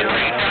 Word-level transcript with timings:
shit 0.00 0.41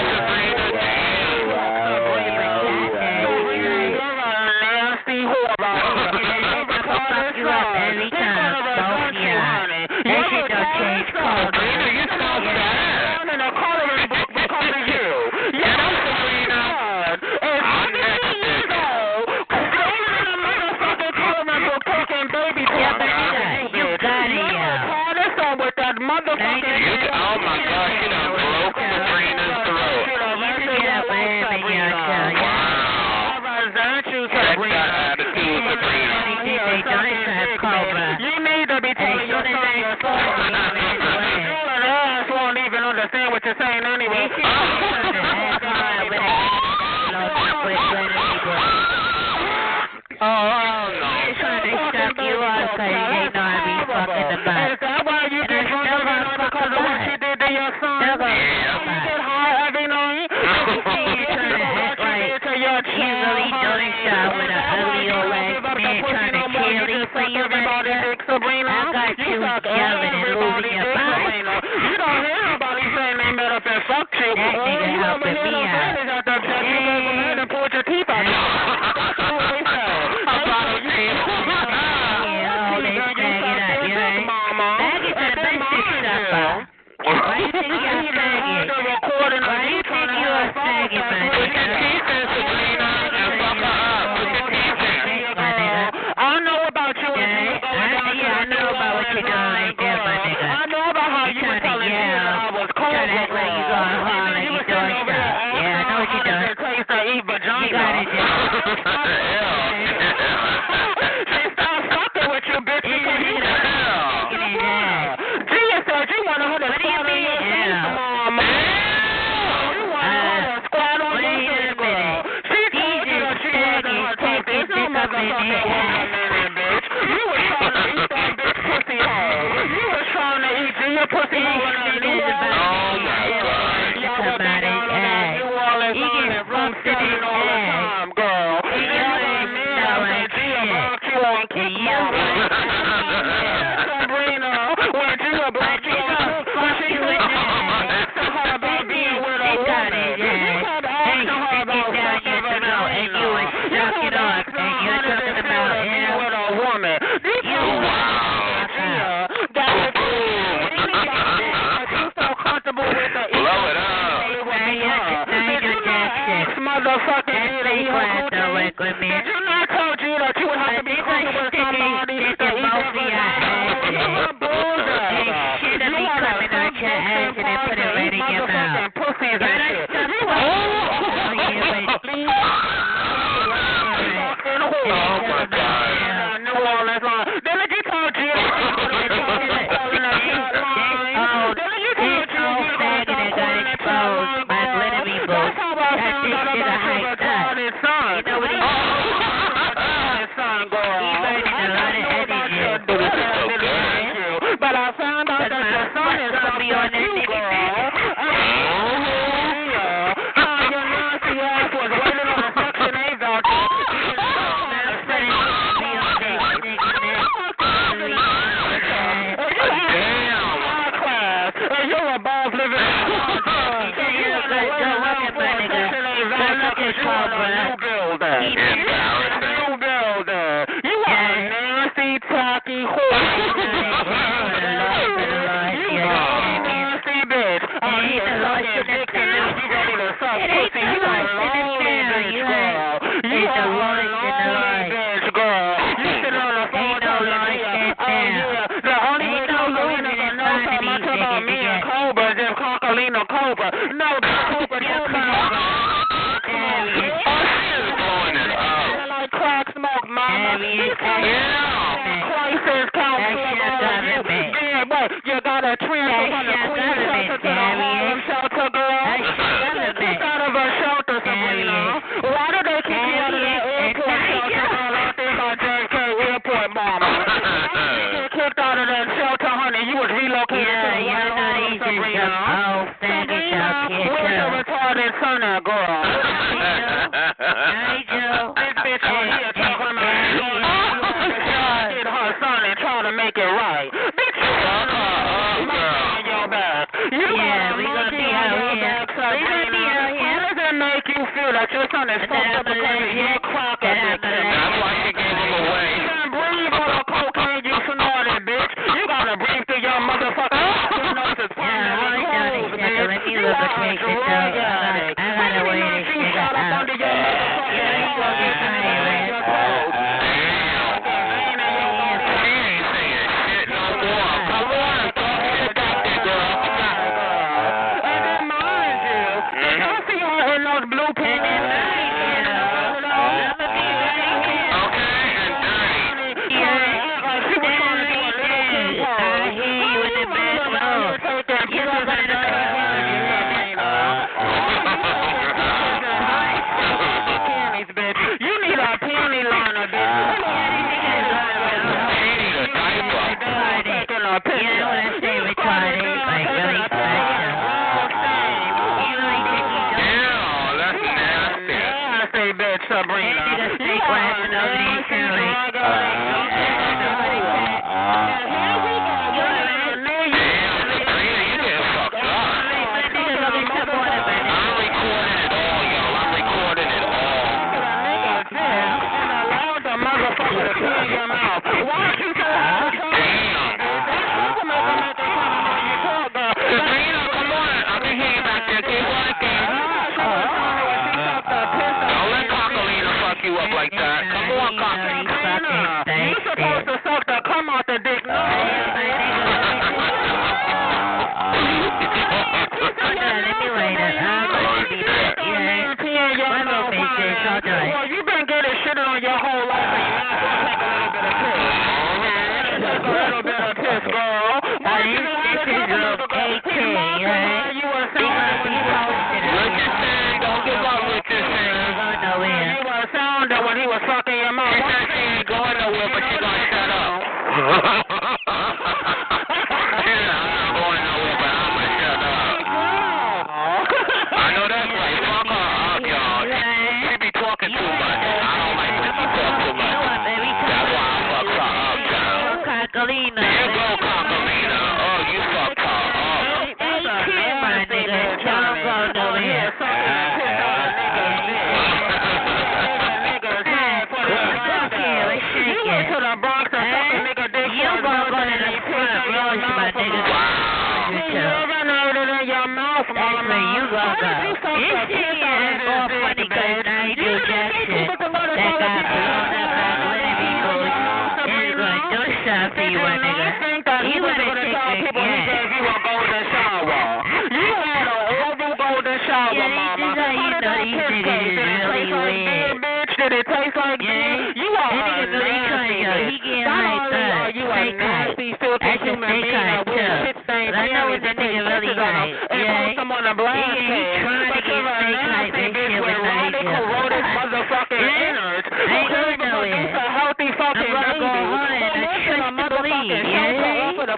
the 493.32 493.44
black 493.44 493.56
yeah, 493.56 494.28
trying 494.28 494.52
to 494.52 494.60
get 494.60 494.84
our 494.84 495.08
love 495.08 495.56
niggas 495.56 495.96
with 496.04 496.20
radical 496.20 496.84
rodent 496.84 497.28
motherfucking 497.40 498.04
innards 498.28 498.68
who 498.68 499.00
don't 499.08 499.32
even 499.32 499.52
produce 499.56 499.96
a 499.96 500.08
healthy 500.12 500.50
fucking 500.60 500.92
baby. 500.92 501.32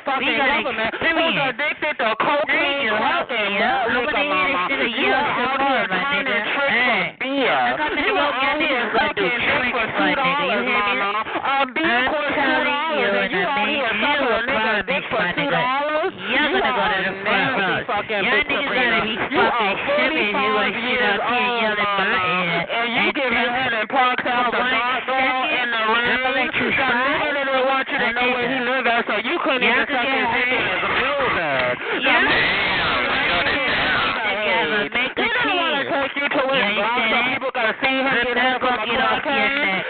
Fucking 0.03 0.37
government 0.37 0.93
who's 0.99 1.37
addicted 1.47 1.95
to 2.01 2.15
cocaine, 2.17 2.89
rock 2.91 3.29
and 3.29 3.53
liquor, 3.93 4.23
mama. 4.25 4.73
You 4.83 5.13
are 5.13 5.29
out 5.31 5.61
here 5.61 5.85
trying 5.87 6.25
to 6.25 6.37
trick 6.53 6.73
for 6.73 7.21
beer. 7.21 7.57
You 8.03 8.13
are 8.17 8.33
out 8.33 8.57
here 8.57 8.83
fucking 8.97 9.37
trick 9.37 9.73
for 9.73 9.85
two 9.93 10.13
dollars, 10.17 10.65
mama. 10.65 11.09
A 11.23 11.65
beer 11.71 12.01
costs 12.09 12.33
two 12.33 12.63
dollars, 12.65 13.13
and 13.13 13.31
you 13.31 13.45
out 13.45 13.69
here 13.69 13.93
fucking 14.01 14.25
a 14.25 14.49
nigga 14.49 14.75
dick 14.87 15.03
for 15.07 15.23
two 15.37 15.49
dollars. 15.53 16.13
You're 16.33 16.49
gonna 16.51 16.73
go 16.73 16.83
to 16.83 16.99
the 17.05 17.13
front. 17.21 17.87
Fucking 17.87 18.23
bitch 18.25 18.62
and 20.23 20.39
you 20.39 20.51
was, 20.55 20.71
at 21.03 21.99
my 21.99 22.15
ass. 22.15 22.67
And 22.71 22.89
you 22.95 23.07
him 23.33 23.73
and 23.75 23.89
Park 23.89 24.23
out 24.23 24.51
the 24.51 24.57
dog 24.57 25.51
in 25.51 25.67
the 25.67 25.83
room. 25.83 26.47
You 26.53 26.71
got 26.79 26.95
I 26.95 27.27
didn't 27.33 27.65
want 27.67 27.87
know 28.15 28.27
where 28.31 28.47
he 28.47 28.59
lived 28.63 28.87
at, 28.87 29.03
so 29.03 29.15
you 29.19 29.35
couldn't 29.43 29.67
even 29.67 29.83
suck 29.83 30.07
his 30.07 30.27
dick 30.31 30.47
as 30.47 30.79
a 30.79 30.91
builder. 30.95 31.75
Yeah. 31.99 32.23
Make 34.93 35.17
a 35.17 35.27
team. 35.43 35.73
Take 35.83 36.15
you 36.15 36.27
to 36.27 36.41
where 36.47 36.71
yeah, 36.71 37.11
so 37.11 37.17
people 37.27 37.51
gotta 37.53 37.75
see 37.83 37.91
him 37.91 38.07
get 38.07 38.37
on 38.39 38.55
the 38.55 38.59
podcast. 38.63 39.23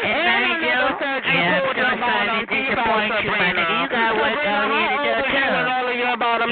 And 0.03 0.25
I 0.25 0.57
never 0.57 0.89
said 0.97 1.21
you 1.25 1.37
yeah, 1.37 1.61
pulled 1.61 1.77
your 1.77 1.95
mind 1.97 2.29
on 2.29 2.45
disappoint 2.49 3.13
you, 3.23 3.31
my 3.31 3.53
nigga. 3.53 3.75
You 3.81 3.89
got 3.89 4.17
what? 4.17 4.33
Go 4.33 4.41
ahead 4.41 4.93
and 4.93 5.05
do 5.05 5.13
it 5.13 5.29
too. 5.29 5.53
Yeah, 6.13 6.23
I 6.23 6.39
don't 6.39 6.51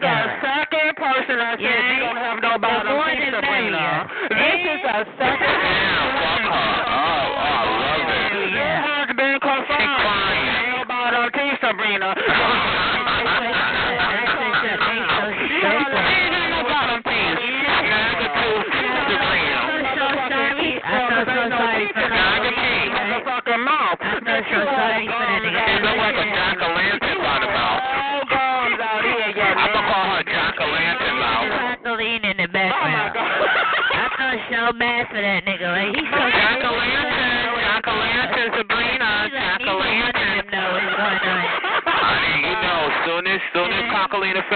care. 0.00 0.05
Sabrina. 3.36 4.08
This 4.30 4.60
is 4.64 4.80
a 4.84 5.04
second 5.18 5.56
round. 6.40 6.95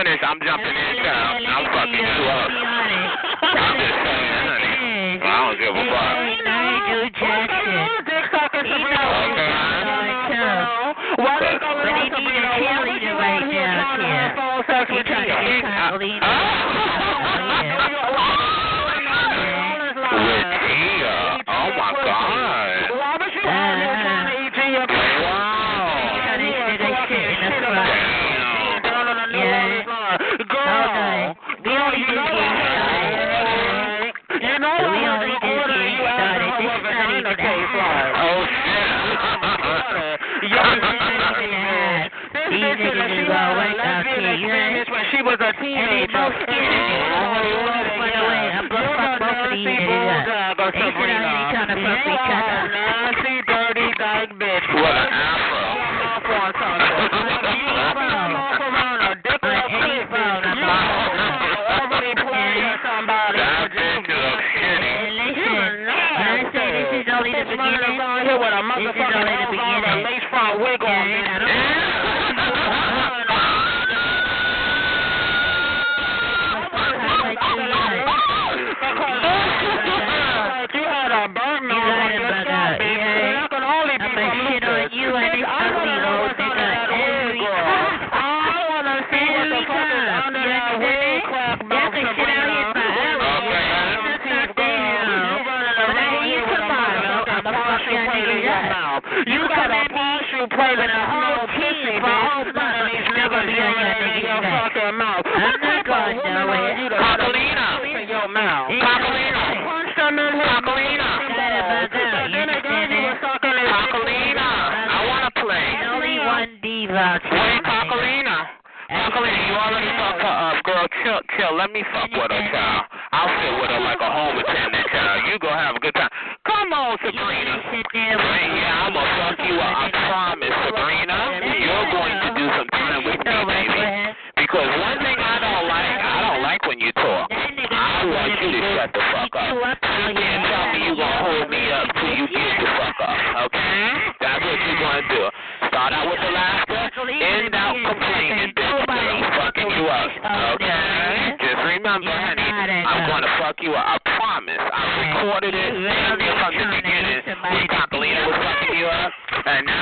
goodness, 0.02 0.21
I'm 0.25 0.38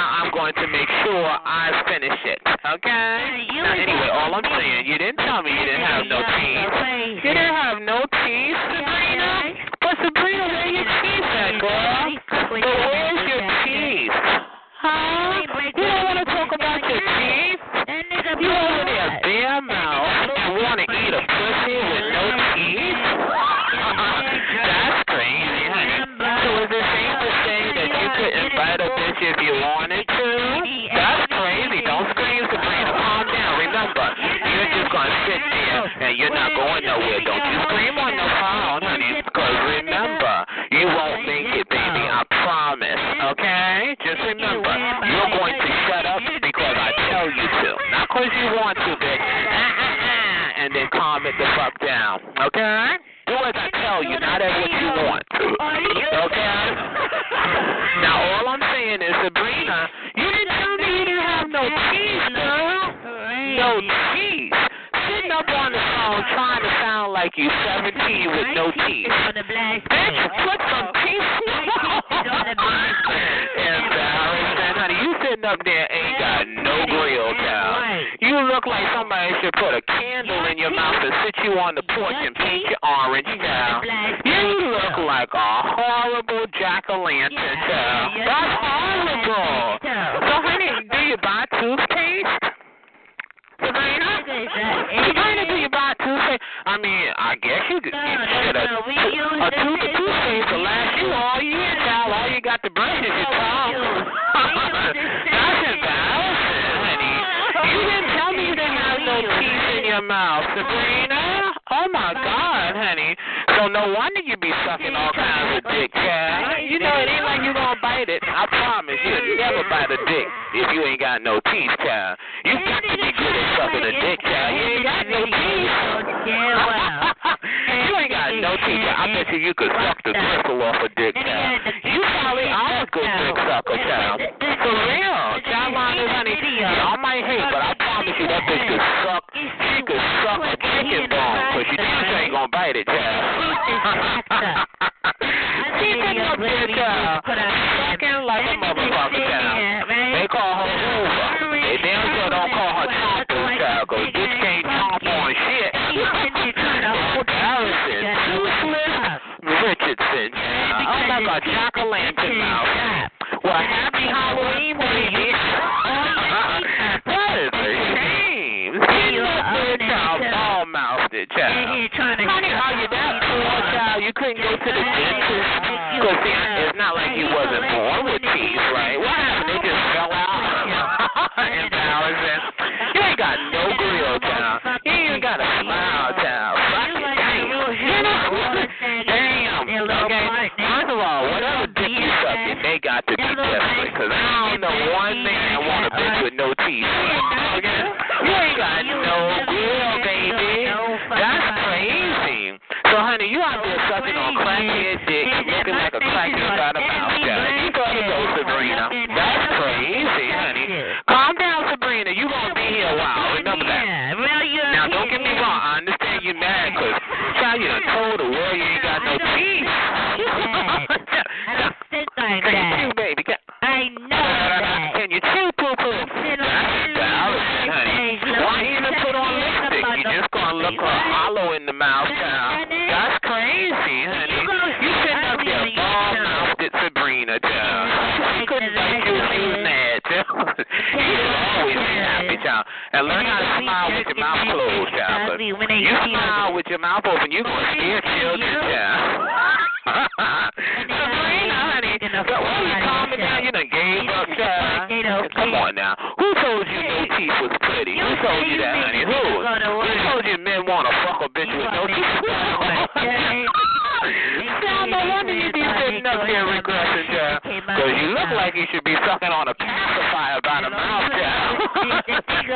I'm 0.09 0.33
going 0.33 0.55
to 0.57 0.67
make 0.73 0.89
sure 1.05 1.29
I 1.29 1.85
finish 1.85 2.17
it. 2.25 2.41
Okay? 2.49 3.45
You 3.53 3.61
now, 3.61 3.77
anyway, 3.77 4.09
all 4.09 4.33
I'm 4.33 4.49
saying, 4.57 4.89
you 4.89 4.97
didn't 4.97 5.21
tell 5.21 5.45
me 5.45 5.53
you 5.53 5.65
didn't 5.69 5.85
have 5.85 6.09
no 6.09 6.25
teeth. 6.25 7.21
You 7.21 7.33
didn't 7.37 7.53
have 7.53 7.79
no 7.85 8.01
teeth, 8.25 8.57
Sabrina. 8.73 9.53
But 9.85 9.95
Sabrina, 10.01 10.49
where 10.49 10.73
your 10.73 10.89
teeth 11.05 11.29
at, 11.29 11.61
girl? 11.61 12.17
But 12.25 12.57
where's 12.57 13.21
your 13.29 13.45
teeth? 13.69 14.17
Huh? 14.81 15.45
You 15.77 15.85
don't 15.85 16.05
want 16.09 16.19
to 16.25 16.27
talk 16.33 16.57
about 16.57 16.81
your 16.89 17.05
teeth? 17.05 17.61
You 18.41 18.49
already 18.49 18.97
a 18.97 19.21
bare 19.21 19.61
mouth 19.61 20.31
and 20.33 20.57
want 20.63 20.81
to 20.81 20.87
eat 20.89 21.13
a 21.13 21.21
pussy 21.21 21.77
with 21.85 22.07
no 22.17 22.25
teeth? 22.57 22.97
That's 24.69 25.05
crazy, 25.05 25.65
honey. 25.69 26.01
So 26.17 26.49
is 26.65 26.71
it 26.73 26.85
safe 26.97 27.17
to 27.21 27.31
say 27.45 27.61
that 27.77 27.91
you 27.93 28.09
could 28.17 28.33
invite 28.47 28.81
a 28.81 28.89
bitch 28.89 29.21
if 29.21 29.37
you 29.45 29.53
want? 29.61 29.88
you're 36.19 36.35
not 36.35 36.51
going 36.51 36.83
nowhere. 36.85 37.21
Don't 37.23 37.47
you 37.47 37.63
scream 37.63 37.98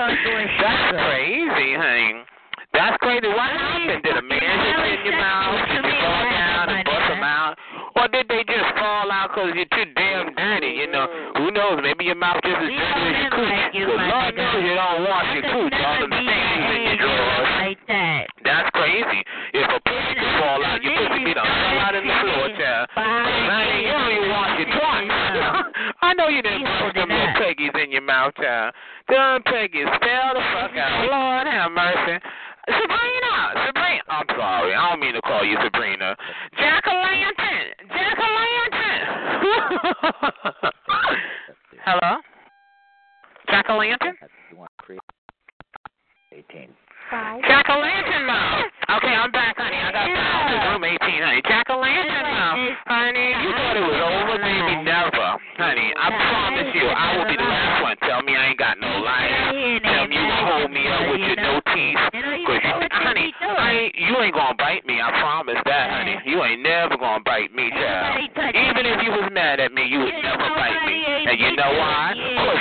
That's 0.03 0.99
crazy, 0.99 1.79
honey. 1.79 2.27
That's 2.75 2.97
crazy. 2.99 3.29
What 3.29 3.53
happened? 3.55 4.03
Did 4.03 4.17
a 4.17 4.25
man 4.25 4.43
just 4.43 4.83
in 4.83 5.13
your 5.13 5.21
mouth? 5.21 5.63
Did 5.69 5.85
you 5.85 5.95
fall 6.03 6.25
down 6.27 6.65
and 6.75 6.83
bust 6.83 7.07
them 7.07 7.23
out? 7.23 7.55
Or 7.95 8.09
did 8.09 8.27
they 8.27 8.43
just 8.43 8.67
fall 8.81 9.13
out 9.13 9.31
because 9.31 9.53
you're 9.55 9.69
too 9.69 9.87
damn 9.95 10.35
dirty? 10.35 10.75
You 10.75 10.91
know, 10.91 11.07
who 11.37 11.53
knows? 11.53 11.79
Maybe 11.85 12.09
your 12.09 12.17
mouth 12.17 12.41
just 12.43 12.57
as 12.57 12.67
dirty 12.67 12.81
as 12.81 13.17
your 13.21 13.31
cooch. 13.31 13.63
Because 13.77 14.03
Lord 14.09 14.33
knows 14.35 14.59
you 14.65 14.75
don't 14.75 15.05
wash 15.05 15.29
your 15.37 15.47
cooch. 15.53 15.77
All 15.77 15.97
them 16.01 16.11
stains 16.11 16.67
in 16.73 16.83
your 16.83 16.99
drawers. 16.99 17.53
Like 17.63 17.79
that. 17.93 18.27
That's 18.43 18.69
crazy. 18.73 19.21
If 19.53 19.69
a 19.69 19.79
pussy 19.85 20.13
could 20.17 20.35
fall 20.41 20.65
out, 20.65 20.81
your 20.81 20.97
pussy 20.97 21.29
be 21.29 21.37
done 21.37 21.45
fell 21.45 21.79
out 21.79 21.95
in 21.95 22.09
the 22.09 22.17
floor, 22.25 22.49
child. 22.57 22.89
Honey, 22.97 23.85
you 23.85 23.93
don't 23.93 24.13
even 24.17 24.31
wash 24.33 24.57
your 24.57 24.71
twice. 24.73 25.13
I 26.09 26.17
know 26.17 26.33
you 26.33 26.41
didn't 26.41 26.65
put 26.81 26.97
them 26.97 27.13
little 27.13 27.37
peggies 27.37 27.77
in 27.77 27.92
your 27.92 27.92
mouth, 28.13 28.37
child. 28.37 28.77
Them 29.09 29.41
peggies 29.49 29.89
fell 29.89 30.37
the 30.37 30.45
fuck 30.53 30.77
out. 30.77 31.09
Lord 31.09 31.49
have 31.49 31.73
mercy. 31.73 32.21
Sabrina, 32.69 33.57
Sabrina. 33.67 34.05
I'm 34.09 34.27
sorry. 34.37 34.75
I 34.75 34.91
don't 34.91 35.01
mean 35.01 35.15
to 35.15 35.23
call 35.23 35.43
you 35.45 35.57
Sabrina. 35.65 36.15
Jack 36.59 36.85
o' 36.87 36.93
lantern. 36.93 37.73
Jack 37.89 38.19
o' 38.21 38.37
lantern. 38.37 39.03
Hello. 41.89 42.21
Jack 43.49 43.65
o' 43.71 43.77
lantern. 43.77 44.15
Jack 47.49 47.69
o' 47.69 47.79
lantern 47.81 48.27
mouth. 48.27 48.65
Okay, 48.93 49.09
I'm 49.09 49.33
back, 49.33 49.57
honey. 49.57 49.77
I 49.77 49.91
got 49.91 50.07
in 50.07 50.15
room 50.71 50.85
18, 50.85 50.99
honey. 51.01 51.41
Jack 51.49 51.71
o' 51.71 51.79
lantern 51.81 52.23
mouth. 52.23 52.77
Honey, 52.87 53.33
you 53.41 53.51
thought 53.57 53.77
it 53.77 53.81
was 53.81 54.01
over, 54.05 54.37
baby. 54.39 54.77
Never. 54.85 55.12
Honey, 55.53 55.93
I 55.97 56.09
promise 56.09 56.73
you, 56.75 56.87
I 56.89 57.17
will 57.17 57.29
be 57.29 57.37
the 57.37 57.45
last 57.45 57.83
one. 57.85 57.97
Tell 58.09 58.23
me 58.23 58.33
I 58.35 58.49
ain't 58.51 58.59
got 58.59 58.81
no 58.81 58.89
life. 59.05 59.31
Tell 59.85 60.09
me 60.09 60.17
you 60.17 60.33
hold 60.49 60.71
me 60.73 60.89
up 60.89 61.05
with 61.13 61.21
your 61.21 61.37
no 61.37 61.61
teeth. 61.77 61.99
Cause 62.49 62.61
you, 62.65 62.89
honey, 62.91 63.35
I 63.41 63.71
ain't, 63.73 63.95
you 63.95 64.17
ain't 64.21 64.35
gonna 64.35 64.57
bite 64.57 64.87
me. 64.87 65.01
I 65.01 65.11
promise 65.21 65.61
that, 65.67 65.91
honey. 65.93 66.17
You 66.25 66.43
ain't 66.43 66.63
never 66.63 66.97
gonna 66.97 67.23
bite 67.23 67.55
me, 67.55 67.69
child. 67.71 68.17
Even 68.33 68.87
if 68.87 69.03
you 69.05 69.11
was 69.13 69.29
mad 69.33 69.61
at 69.61 69.73
me, 69.73 69.85
you 69.85 70.01
would 70.01 70.15
never 70.25 70.49
bite 70.57 70.87
me. 70.89 71.05
And 71.29 71.39
you 71.39 71.55
know 71.55 71.73
why? 71.77 72.15
Cause 72.17 72.59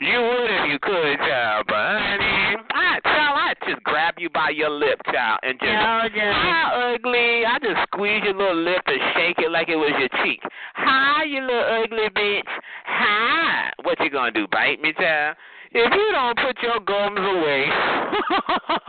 you. 0.00 0.08
You 0.08 0.20
would 0.20 0.50
if 0.50 0.70
you 0.72 0.78
could, 0.80 1.16
child, 1.18 1.64
but 1.68 1.74
honey, 1.76 2.56
I 2.74 3.00
child, 3.04 3.38
I 3.40 3.54
just 3.68 3.82
grab 3.84 4.14
you 4.18 4.28
by 4.28 4.50
your 4.50 4.68
lip, 4.68 5.00
child, 5.12 5.40
and 5.42 5.58
just 5.58 5.72
No, 5.72 6.02
just- 6.12 7.02
I 7.46 7.58
just 7.60 7.76
squeeze 7.92 8.22
your 8.24 8.34
little 8.34 8.56
lip 8.62 8.82
and 8.86 9.00
shake 9.14 9.38
it 9.38 9.50
like 9.50 9.68
it 9.68 9.76
was 9.76 9.92
your 9.98 10.08
cheek. 10.24 10.40
Hi, 10.74 11.24
you 11.24 11.40
little 11.42 11.82
ugly 11.84 12.08
bitch. 12.16 12.48
Hi. 12.86 13.70
What 13.82 14.00
you 14.00 14.10
gonna 14.10 14.30
do? 14.32 14.46
Bite 14.50 14.80
me, 14.80 14.92
child? 14.94 15.36
If 15.76 15.92
you 15.92 16.08
don't 16.12 16.38
put 16.38 16.56
your 16.62 16.80
gums 16.80 17.18
away. 17.18 17.66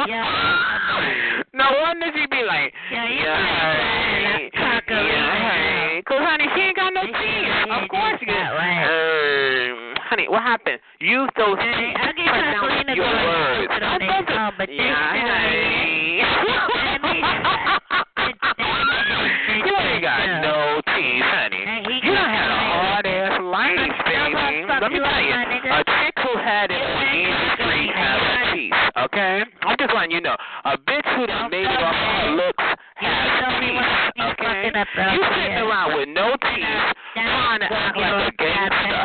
Yeah. 0.07 1.41
no 1.53 1.65
wonder 1.81 2.05
she 2.13 2.27
be 2.27 2.43
like, 2.45 2.71
Yeah, 2.91 3.09
yeah, 3.09 3.73
hey, 3.73 4.49
yeah, 4.53 4.79
yeah. 4.87 5.41
hey. 5.41 6.03
Cause 6.07 6.19
honey, 6.21 6.45
she 6.53 6.61
ain't 6.61 6.75
got 6.75 6.93
no 6.93 7.01
teeth. 7.01 7.71
Of 7.73 7.89
course 7.89 8.19
she 8.19 8.25
got 8.27 8.53
right. 8.53 8.85
Um, 8.85 9.95
honey, 10.05 10.27
what 10.29 10.43
happened? 10.43 10.77
Use 10.99 11.29
those 11.37 11.57
Hey, 11.57 11.73
teeth. 11.73 11.97
I'll 11.97 12.13
get 12.13 12.27
Pronounce 12.29 12.85
Tacolina 12.85 12.95
your 12.95 13.05
words. 13.09 13.67
put 13.73 13.77
it 13.77 13.83
on 13.83 13.95
I 13.95 13.97
their 13.97 14.07
thought 14.07 14.27
tongue, 14.35 14.53
but 14.59 14.69
yeah, 14.71 15.09
still 16.37 16.84
Let 24.85 24.91
me 24.91 24.99
tell 24.99 25.17
you, 25.19 25.33
a 25.33 25.81
chick 25.81 26.13
who 26.21 26.37
had 26.37 26.69
it 26.69 26.77
on 26.77 27.09
Easy 27.09 27.49
Street 27.57 27.89
has 27.89 28.53
teeth. 28.53 28.73
Okay, 29.09 29.41
I'm 29.65 29.75
just 29.81 29.89
letting 29.89 30.11
you 30.11 30.21
know. 30.21 30.37
A 30.63 30.77
bitch 30.77 31.09
who 31.17 31.25
done 31.25 31.49
made 31.49 31.65
it 31.65 31.81
off 31.81 31.97
her 31.97 32.29
looks 32.37 32.63
has 32.93 33.57
teeth. 33.65 33.81
Okay, 34.13 34.69
you 34.69 35.21
sitting 35.33 35.57
around 35.57 35.97
with 35.97 36.09
no 36.13 36.37
teeth, 36.37 36.85
trying 37.15 37.59
to 37.59 37.69
act 37.71 37.97
like 37.97 38.27
a 38.27 38.31
gangster. 38.35 39.03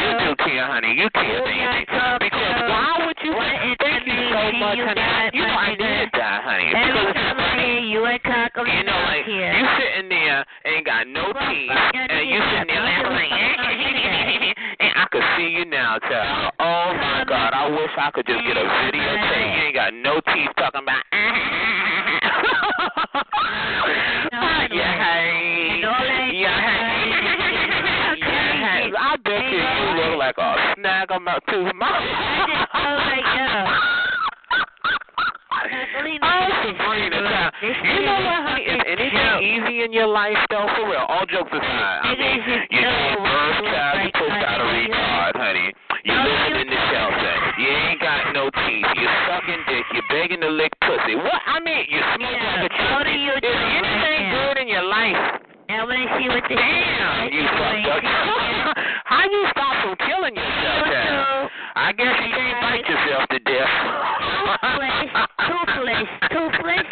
you 0.00 0.08
do 0.24 0.30
care, 0.44 0.66
honey. 0.66 0.96
You 0.96 1.08
care, 1.12 1.44
baby. 1.44 1.84
Because 1.84 2.60
why 2.64 3.04
would 3.04 3.18
you 3.20 3.32
thank 3.78 4.06
you 4.06 4.16
so 4.32 4.52
much, 4.56 4.78
honey? 4.80 5.04
You 5.36 5.44
know 5.44 5.54
I 5.54 5.76
did 5.76 6.08
that, 6.16 6.44
honey. 6.44 6.72
Every 6.72 6.92
Because 6.92 7.14
time 7.14 7.38
I 7.38 7.60
hear 7.60 7.80
you 7.80 8.06
at 8.06 8.22
Taco, 8.24 8.64
you 8.64 8.82
know, 8.84 8.98
like 9.04 9.24
here. 9.26 9.52
you 9.52 9.66
sitting 9.78 10.08
there 10.08 10.44
ain't 10.64 10.86
got 10.86 11.06
no 11.06 11.32
teeth, 11.32 11.70
and 11.70 12.28
you 12.28 12.40
sitting 12.50 12.68
there 12.68 12.82
like, 12.82 13.30
and 14.80 14.92
I 14.96 15.06
could 15.10 15.22
see 15.36 15.48
you 15.48 15.64
now, 15.64 15.98
child. 15.98 16.52
Oh 16.58 16.94
my 16.96 17.24
God, 17.28 17.52
I 17.52 17.68
wish 17.68 17.90
I 17.96 18.10
could 18.10 18.26
just 18.26 18.40
get 18.46 18.56
a 18.56 18.64
videotape. 18.64 19.56
You 19.56 19.62
ain't 19.68 19.74
got 19.74 19.92
no 19.94 20.20
teeth 20.32 20.50
talking 20.56 20.82
about. 20.82 21.04
yeah, 24.72 24.94
hey, 25.04 25.73
Bet 29.54 29.76
you 29.78 29.90
look 30.02 30.18
like 30.18 30.38
a 30.38 30.74
snag 30.76 31.10
about 31.10 31.42
tooth 31.48 31.72
mouth. 31.74 32.02
Oh, 32.74 32.96
my 32.98 33.20
God. 33.22 33.68
Sabrina, 35.64 36.20
child. 36.26 37.54
You 37.62 38.00
know 38.04 38.18
what, 38.20 38.40
honey? 38.44 38.64
Is 38.64 38.80
anything 38.84 39.32
easy 39.42 39.76
in 39.84 39.92
your 39.92 40.06
life, 40.06 40.36
though? 40.50 40.66
For 40.76 40.88
real, 40.90 41.04
all 41.08 41.24
jokes 41.26 41.52
aside. 41.52 42.00
I 42.04 42.12
mean, 42.16 42.40
you 42.44 42.58
gave 42.68 43.16
birth, 43.20 43.58
child. 43.72 43.96
You 44.04 44.10
pushed 44.12 44.44
out 44.44 44.60
a 44.60 44.66
retard, 44.68 45.34
honey. 45.36 45.72
You 46.04 46.12
living 46.12 46.60
in 46.60 46.68
the 46.68 46.80
shelter. 46.92 47.34
You 47.58 47.68
ain't 47.68 48.00
got 48.00 48.32
no 48.34 48.50
teeth. 48.50 48.86
You 48.96 49.08
sucking 49.28 49.62
dick. 49.68 49.84
You 49.94 50.02
begging 50.10 50.40
to 50.40 50.50
lick 50.50 50.72
pussy. 50.84 51.16
What? 51.16 51.40
I 51.46 51.60
mean, 51.60 51.86
you 51.88 52.00
smoke 52.16 52.28
Yeah, 52.32 52.60
like 52.60 52.72
a 52.72 52.76
chimney. 52.76 53.24
Is 53.24 53.40
anything 53.40 54.22
now. 54.28 54.52
good 54.52 54.56
in 54.60 54.68
your 54.68 54.84
life? 54.84 55.16
I 55.64 55.80
want 55.84 55.96
to 55.96 56.06
see 56.20 56.28
what 56.28 56.44
the 56.44 56.54
Damn, 56.54 57.32
you 57.32 57.44
fucked 57.56 57.88
up. 57.88 58.04
How 59.14 59.24
you 59.30 59.42
stop 59.54 59.74
from 59.86 59.94
killing 60.02 60.34
yourself? 60.34 60.90
then? 60.90 61.14
I 61.76 61.90
guess 61.94 62.14
you 62.18 62.30
can't 62.34 62.58
bite 62.62 62.82
yourself 62.86 63.22
to 63.30 63.38
death. 63.46 63.70
Toothless, 64.58 64.98
toothless, 65.48 66.06
toothless 66.30 66.86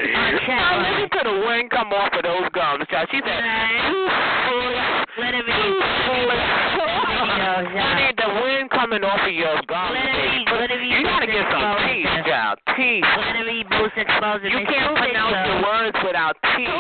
Now 0.47 0.79
listen 0.83 1.09
to 1.19 1.21
the 1.27 1.37
wind 1.47 1.71
come 1.71 1.91
off 1.95 2.15
of 2.15 2.23
those 2.23 2.47
gums, 2.55 2.87
child. 2.91 3.09
She 3.11 3.19
said, 3.23 3.43
toothless, 3.91 4.87
Let 5.19 5.35
it 5.35 5.45
be. 5.47 5.55
toothless. 5.55 6.43
videos 6.79 7.67
I 7.75 7.79
out. 7.79 7.95
need 7.99 8.17
the 8.19 8.31
wind 8.43 8.71
coming 8.71 9.03
off 9.07 9.23
of 9.23 9.35
your 9.35 9.59
gums. 9.71 9.95
Let 9.95 10.07
it 10.07 10.47
be- 10.47 10.51
let 10.53 10.71
it 10.71 10.79
be 10.83 10.89
You 10.95 11.03
gotta 11.07 11.27
get 11.27 11.47
some 11.51 11.75
teeth, 11.87 12.07
child. 12.27 12.59
Teeth. 12.77 13.03
Let 13.07 13.35
it 13.39 13.47
be 13.47 13.63
boost 13.67 13.97
exposed. 13.99 14.45
You 14.47 14.63
can't 14.67 14.95
pronounce 14.99 15.39
the 15.47 15.57
words 15.63 15.97
without 16.07 16.37
teeth. 16.55 16.71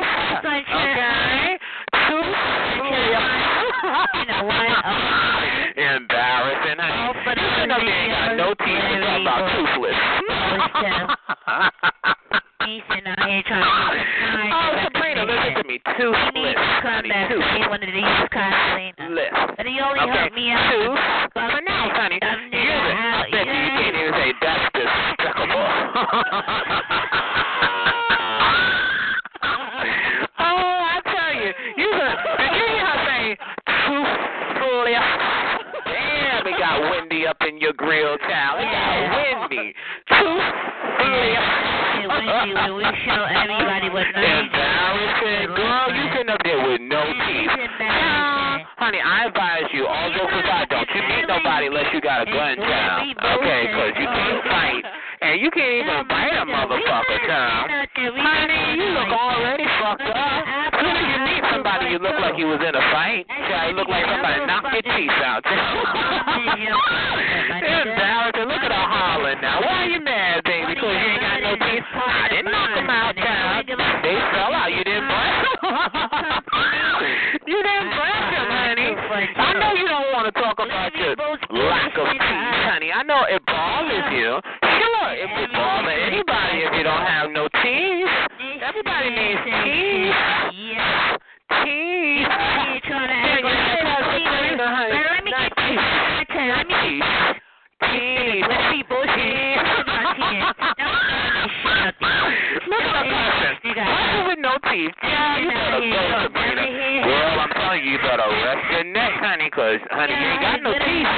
Okay? 0.43 1.59
Line. 4.45 4.69
You 4.69 4.77
know 4.77 4.83
what? 4.83 4.85
Oh. 4.85 5.97
Embarrassing. 5.97 6.79
Oh, 6.79 6.85
honey. 6.85 7.23
but 7.25 7.37
You 7.39 7.67
know 7.67 7.79
they 7.81 7.93
ain't 7.93 8.13
got 8.13 8.37
no 8.37 8.49
teeth. 8.61 8.85
You 8.93 8.99
talk 9.03 9.21
about 9.23 9.43
toothless. 9.55 9.99
Sitting 12.63 13.05
out 13.07 13.19
here 13.29 13.43
trying 13.45 13.63
to 13.63 13.69
get 13.69 14.07
some 14.17 14.33
time. 14.33 14.53
Oh, 14.55 14.71
Sabrina, 14.87 15.23
listen 15.27 15.55
to 15.61 15.65
me. 15.69 15.77
He 15.77 15.93
Toothless. 15.99 16.33
needs 16.33 16.57
to 16.57 16.81
come 16.81 17.05
back 17.09 17.29
to 17.29 17.35
Toothless. 17.37 17.69
one 17.69 17.83
of 17.83 17.91
these 17.93 18.23
constantly. 18.33 19.27
But 19.57 19.67
he 19.67 19.75
only 19.83 20.01
Okay, 20.01 20.13
helped 20.15 20.35
me 20.35 20.51
out. 20.53 20.71
tooth. 20.73 20.97
Now, 21.37 21.91
honey, 21.93 22.19
you, 22.23 22.23
I 22.23 23.29
bet 23.31 23.47
you, 23.47 23.53
you 23.53 23.71
can't 23.77 23.97
even 23.97 24.13
say 24.15 24.33
that's 24.41 24.67
despicable. 24.73 25.63
oh, 30.39 30.75
I 30.87 30.99
tell 31.07 31.33
you, 31.35 31.51
you 31.77 31.89
heard, 31.93 32.19
did 32.39 32.51
you 32.57 32.67
hear 32.73 32.87
her 32.87 32.99
say 33.07 33.25
toothless? 34.59 35.09
Damn, 35.87 36.47
it 36.47 36.57
got 36.59 36.81
windy 36.91 37.22
up 37.33 37.49
in 37.49 37.59
your 37.59 37.73
grill, 37.73 38.19
child. 38.29 38.61
Yeah. 38.61 39.49
windy. 39.49 39.73
Toothless. 40.09 40.53
It 41.01 42.09
windy 42.09 42.53
when 42.53 42.73
we 42.77 42.85
show 43.09 43.25
everybody 43.25 43.89
what 43.89 44.05
nice. 44.13 44.45
Embarrassing. 44.45 45.57
Girl, 45.57 45.89
you 45.97 46.05
sitting 46.13 46.29
up 46.29 46.41
there 46.45 46.61
with 46.61 46.81
no 46.85 47.01
teeth. 47.25 47.49
Honey, 48.77 48.99
I 49.01 49.31
advise 49.31 49.71
you, 49.73 49.87
all 49.87 50.11
jokes 50.11 50.35
aside, 50.43 50.69
don't 50.69 50.89
you 50.91 51.03
meet 51.07 51.25
nobody 51.29 51.71
unless 51.71 51.87
you 51.95 52.01
got 52.01 52.27
a 52.27 52.27
gun, 52.27 52.57
child. 52.59 53.15
Okay, 53.15 53.61
because 53.71 53.95
you 53.97 54.07
can't 54.11 54.43
fight. 54.51 54.82
You 55.43 55.51
can't 55.51 55.75
even 55.83 56.07
bite 56.07 56.39
a 56.39 56.47
motherfucker, 56.47 57.19
child. 57.27 57.67
Honey, 57.99 58.79
you 58.79 58.95
look 58.95 59.11
already 59.11 59.67
fucked 59.83 60.07
up. 60.07 60.15
As 60.71 60.79
soon 60.79 60.95
as 60.95 61.03
you 61.03 61.19
meet 61.19 61.43
somebody, 61.51 61.91
you 61.91 61.99
look 61.99 62.15
like 62.23 62.39
you 62.39 62.47
was 62.47 62.63
in 62.63 62.71
a 62.71 62.85
fight. 62.95 63.27
You 63.27 63.75
look 63.75 63.91
like 63.91 64.07
somebody 64.07 64.47
knocked 64.47 64.71
your 64.71 64.87
teeth 64.87 65.11
out. 65.19 65.43
Embarrassing. 67.59 68.47
Look 68.55 68.63
at 68.63 68.71
her 68.71 68.87
hollering 68.87 69.43
now. 69.43 69.59
Why 69.67 69.83
are 69.83 69.91
you 69.91 69.99
mad, 69.99 70.47
baby? 70.47 70.79
Because 70.79 70.95
you 70.95 71.11
ain't 71.11 71.19
got 71.19 71.43
no 71.43 71.59
teeth? 71.59 71.91
I 71.91 72.31
didn't 72.31 72.47
knock 72.47 72.79
them 72.79 72.87
out, 72.87 73.19
child. 73.19 73.67
They 73.67 74.15
fell 74.31 74.55
out. 74.55 74.71
You 74.71 74.87
didn't 74.87 75.11
them. 75.11 75.43
you 77.51 77.59
didn't 77.59 77.91
break 77.99 78.23
them, 78.31 78.47
honey. 78.47 78.95
I 78.95 79.59
know 79.59 79.75
you 79.75 79.91
don't 79.91 80.07
want 80.15 80.31
to 80.31 80.35
talk 80.39 80.63
about 80.63 80.95
your 80.95 81.19
lack 81.19 81.99
of 81.99 82.07
teeth, 82.15 82.63
honey. 82.63 82.95
I 82.95 83.03
know 83.03 83.27
it 83.27 83.43
bothers 84.03 84.19
you. 84.19 84.41
Sure, 84.63 85.09
it 85.15 85.29
would 85.41 85.53
bother 85.53 85.91
anybody 85.91 86.59
if 86.67 86.73
you 86.75 86.83
don't 86.83 87.07
have 87.07 87.31
no 87.31 87.49
teeth. 87.63 88.09
Everybody 88.63 89.11
needs 89.11 89.41
teeth. 89.45 90.15
Yeah. 90.55 91.17
Teeth. 91.63 92.27
You 92.27 92.81
trying 92.89 93.09
to 93.09 93.15
Yeah, 93.15 93.23
act 93.23 93.39
you 93.39 93.45
like 93.45 93.59
say 93.69 93.83
that, 93.83 94.01
a 94.01 94.11
Sabrina, 94.11 94.67
honey. 94.67 94.93
Now, 94.93 95.13
let 95.13 95.25
me 95.25 95.31
get 95.31 95.53
this. 95.57 95.79
Let 96.33 96.67
me 96.67 96.75
Teeth. 96.83 97.05
Teeth. 97.83 98.47
Let 98.49 98.63
me 98.73 98.79
bullshit. 98.89 99.59
Look 102.69 102.83
at 102.83 102.93
that 102.93 103.07
person. 103.07 103.63
With 104.27 104.39
teeth. 104.69 104.95
Yeah, 105.03 105.39
you 105.39 105.49
better 105.49 105.81
go, 105.81 106.03
Sabrina. 106.29 106.65
Girl, 107.03 107.41
I'm 107.41 107.51
telling 107.57 107.85
you, 107.85 107.93
you 107.93 107.99
better 107.99 108.29
rest 108.29 108.63
your 108.73 108.85
neck, 108.93 109.13
honey, 109.21 109.49
because, 109.51 109.81
honey, 109.91 110.13
you 110.15 110.27
ain't 110.29 110.43
got 110.43 110.59
no 110.63 110.73
teeth. 110.77 111.09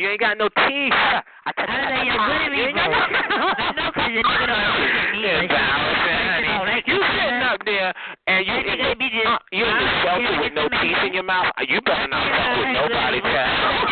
You 0.00 0.06
ain't 0.10 0.20
got 0.20 0.34
no 0.38 0.48
teeth. 0.48 0.94
I 1.42 1.50
tell 1.58 1.66
I 1.66 1.74
know 1.90 2.02
you're 2.06 2.22
good 2.22 2.42
at 2.42 2.50
me, 2.54 2.58
you 2.62 2.72
bro. 2.72 2.86
I 2.86 3.74
know 3.74 3.90
'cause 3.90 4.10
your 4.14 4.22
nigga 4.22 4.46
don't 4.46 4.62
appreciate 4.62 5.10
me, 5.10 5.18
but 5.22 5.42
Embarrassing, 5.42 6.46
honey. 6.46 6.82
You 6.86 6.96
sitting 7.02 7.42
up 7.42 7.60
there 7.66 7.90
and 8.30 8.40
you 8.46 8.54
That 8.54 8.66
in 8.66 8.78
nigga 8.78 8.98
be 8.98 9.08
just- 9.10 9.26
uh, 9.26 9.38
you 9.50 9.64
in 9.66 9.74
the 9.74 9.82
uh, 9.82 10.02
shelter 10.06 10.34
with 10.38 10.54
no 10.54 10.64
teeth 10.78 11.02
in 11.02 11.12
your 11.14 11.26
mouth. 11.26 11.50
You 11.66 11.80
better 11.82 12.06
not 12.06 12.22
fuck 12.22 12.56
with 12.62 12.70
nobody, 12.78 13.20
child. 13.26 13.90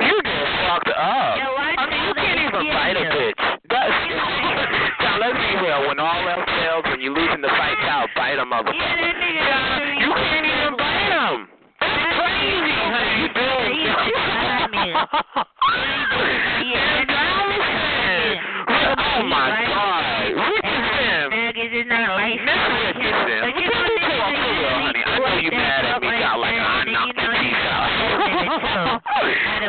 You 0.00 0.14
get 0.20 0.44
fucked 0.68 0.92
up. 0.92 1.32
Yeah, 1.40 1.80
I 1.80 1.84
mean, 1.88 2.02
you 2.04 2.14
can't 2.14 2.40
even 2.44 2.62
fight 2.76 2.96
a 3.00 3.04
bitch. 3.08 3.40
That's 3.72 3.96
now 5.04 5.16
let's 5.16 5.38
be 5.40 5.52
real. 5.64 5.88
When 5.88 5.98
all 5.98 6.28
else 6.28 6.41
you 7.02 7.10
losing 7.10 7.42
the 7.42 7.48
fight, 7.48 7.74
child, 7.82 8.10
bite 8.14 8.38
a 8.38 8.46
motherfucker. 8.46 8.78
Yeah, 8.78 8.94
that 8.94 9.18
nigga 9.18 9.42
Child, 9.42 9.98
you 9.98 10.14
can't 10.14 10.46
even 10.46 10.78
bite 10.78 11.10
him. 11.10 11.50
That's 11.82 12.14
crazy, 12.14 12.78
honey. 12.78 13.26
You. 13.26 13.34
Oh 19.12 19.20
my 19.28 19.60
God, 19.68 20.24
Richardson. 20.30 21.28
Mr. 22.42 22.72
Richardson, 22.72 23.40
let 23.42 23.42
me 23.42 23.50
tell 24.02 24.30
you 24.30 24.38
for 24.40 24.52
real, 24.54 24.78
honey. 24.78 25.02
I 25.04 25.06
know 25.18 25.36
you 25.36 25.50
mad 25.52 25.84
at 25.84 26.00
me, 26.00 26.08
child, 26.08 26.40
like 26.40 26.56
I 26.56 26.84
knocked 26.88 27.18
your 27.18 27.32
teeth 27.34 27.66
out. 27.66 27.90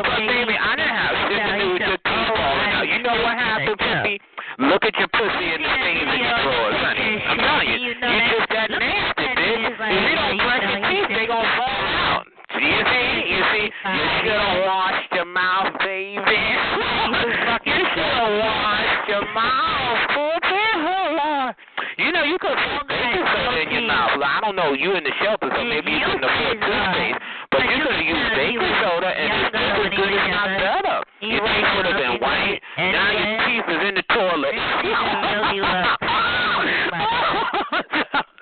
but 0.04 0.15
baby, 0.15 0.56
I 0.58 0.76
didn't 0.76 0.96
have 0.96 1.15
shit 1.28 1.43
to 1.43 1.60
do 1.60 1.74
with 1.74 1.82
your 1.82 1.98
teeth 1.98 2.28
falling 2.34 2.72
out. 2.72 2.88
You 2.88 3.00
know 3.04 3.15
what 3.19 3.36
happened 3.36 3.80
to 3.80 4.04
me? 4.04 4.19
Look 4.60 4.86
at 4.86 4.93
your 5.02 5.08
pussy 5.10 5.50
and 5.50 5.65
the 5.65 5.69
stains 5.82 6.13
in 6.13 6.19
your 6.22 6.38
drawers, 6.46 6.78
honey. 6.78 7.26
I'm 7.26 7.41
telling 7.41 7.74
you, 7.74 7.89
you 7.89 7.98
just 7.98 8.54
that 8.54 8.69
nasty, 8.69 9.26
bitch. 9.34 9.74
If 9.74 9.82
you 9.82 10.13
don't 10.13 10.38
brush 10.38 10.62
your 10.62 10.78
teeth, 10.93 11.10
they 11.10 11.26
gonna 11.26 11.58
fall 11.58 11.82
out. 11.89 12.30
See, 12.54 12.69
you 12.69 12.86
see, 12.86 13.34
you 13.34 13.41
see, 13.50 13.65
you 13.65 14.23
should 14.34 14.41
have 14.41 14.65
washed 14.69 15.13
your 15.13 15.26
mouth, 15.26 15.74
baby. 15.80 16.41
you 17.69 17.82
should 17.93 18.13
have 18.17 18.34
washed 18.41 19.10
your 19.10 19.26
mouth. 19.34 19.63
You 21.98 22.12
know, 22.12 22.24
you 22.24 22.38
could 22.41 22.58
baking 22.89 23.22
soda 23.22 23.62
in 23.62 23.69
your 23.69 23.86
mouth. 23.86 24.17
I 24.17 24.41
don't 24.41 24.56
know, 24.56 24.74
you 24.74 24.96
in 24.98 25.04
the 25.04 25.12
shelter, 25.22 25.52
so 25.54 25.63
maybe 25.63 25.91
you 25.93 26.00
couldn't 26.02 26.24
afford 26.26 26.58
toothpaste. 26.58 27.22
But 27.54 27.69
you 27.69 27.86
could 27.86 27.93
have 27.93 28.02
used 28.02 28.34
baking 28.34 28.65
soda 28.82 29.13
and 29.13 29.30
it's 29.30 29.54
just 29.54 29.62
as 29.62 29.93
good, 29.93 30.10
if 30.10 30.26
not 30.34 30.58
better. 30.58 31.06
Your 31.22 31.46
teeth 31.46 31.69
would 31.78 31.86
have 31.86 32.02
been 32.02 32.17
white. 32.17 32.58
Now 32.82 33.13
your 33.13 33.38
teeth 33.46 33.69
is 33.69 33.78
in 33.88 33.93
the 34.02 34.06
toilet. 34.10 34.58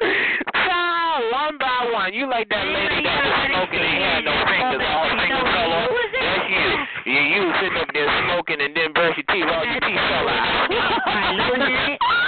Child, 0.56 1.28
one 1.32 1.58
by 1.60 1.92
one, 1.92 2.14
you 2.16 2.28
like 2.32 2.48
that 2.50 2.66
lady 2.66 3.04
that 3.04 3.20
was 3.20 3.36
smoking 3.52 3.84
and 3.84 4.00
had 4.00 4.24
no 4.24 4.32
fingers, 4.48 4.80
all 4.80 5.12
finger 5.12 5.44
fell 5.44 5.76
off. 5.76 5.92
That's 5.92 6.48
you. 6.48 6.88
You, 7.12 7.20
you 7.20 7.52
was 7.52 7.60
sitting 7.60 7.76
up 7.78 7.92
there 7.92 8.08
then 8.82 8.94
brush 8.94 9.14
your 9.14 9.26
teeth, 9.30 9.46
all 9.46 9.66
your 9.66 9.80
teeth 9.86 10.02
fell 10.10 10.26
out. 10.26 10.70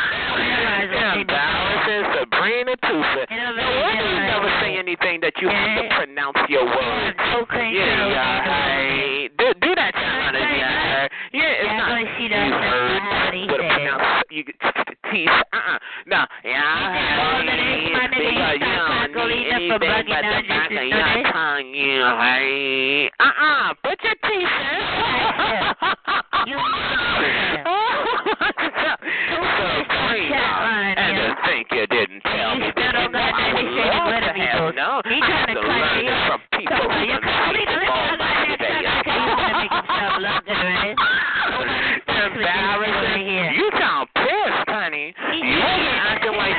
Sabrina 2.14 2.76
Tusa. 2.84 3.26
No 3.30 3.82
wonder 3.82 4.06
you 4.06 4.20
never 4.22 4.50
say 4.62 4.78
anything 4.78 5.22
that 5.22 5.34
you 5.42 5.50
have 5.50 5.82
to 5.82 5.96
pronounce 5.96 6.38
your 6.50 6.66
words. 6.66 7.18
Yeah, 7.54 8.08
yeah, 8.10 8.44
hey. 8.44 9.30
Do, 9.38 9.54
do 9.62 9.76
that, 9.76 9.94
China, 9.94 10.40
yeah. 10.40 11.08
Yeah, 11.34 11.42
it's 11.44 11.74
not. 11.78 11.90
You 12.00 12.30
heard 12.30 13.50
what 13.50 13.60
a 13.60 13.68
pronounce 13.74 14.06
you 14.06 14.23
teeth. 14.23 14.23
Uh-uh. 14.23 14.23
No, 14.23 14.23
yeah, 14.23 14.23
hey. 14.23 14.23
Because 14.23 14.23
you 14.23 14.23
don't 14.23 14.23
need 14.23 14.23
anything 14.23 14.23
but 14.23 14.23
the 14.23 14.23
back 19.80 20.72
of 20.72 20.84
your 20.88 21.32
tongue, 21.32 21.70
you, 21.74 22.02
hey. 22.02 23.12
Uh-uh. 23.20 23.74
Put 23.84 24.02
your 24.04 24.16
teeth 24.24 24.34
in. 24.34 24.80
You- 26.48 26.58
Sabrina, 29.34 30.96
and 30.98 31.14
to 31.18 31.36
think 31.46 31.68
you 31.72 31.86
didn't 31.88 32.22
tell 32.22 32.56
me 32.58 32.66
You 32.66 32.72
still 32.72 32.84
that. 32.84 32.94
don't 32.94 33.12
got 33.14 33.34
that 33.34 33.54
you 33.54 33.70
shit 33.74 33.94
love 33.94 34.22
to 34.24 34.34
have 34.34 34.76
no. 34.76 35.02
I 35.06 35.22
have 35.24 35.48
to 35.48 35.54
to 35.54 35.62
cut 35.62 35.68
learn 35.70 36.04
you. 36.04 36.12
it 36.12 36.20
from 36.28 36.40
people 36.58 36.84
who 36.84 37.00
you 37.04 37.14
done 37.14 37.22
come- 37.24 37.54
seen 37.54 37.70
you 37.70 37.78
it 37.80 37.90
all 37.90 38.18
my 38.18 38.34
gotta 38.34 38.58
day. 38.58 38.82
make 39.54 39.74
himself 39.74 40.14
look 40.20 40.42
good, 40.46 40.58
right? 40.58 40.98
Embarrassing. 42.24 43.54
You 43.56 43.68
sound 43.78 44.08
pissed, 44.16 44.68
honey. 44.70 45.14
You 45.34 45.60
wasn't 45.60 45.98
acting 46.02 46.36
like 46.38 46.58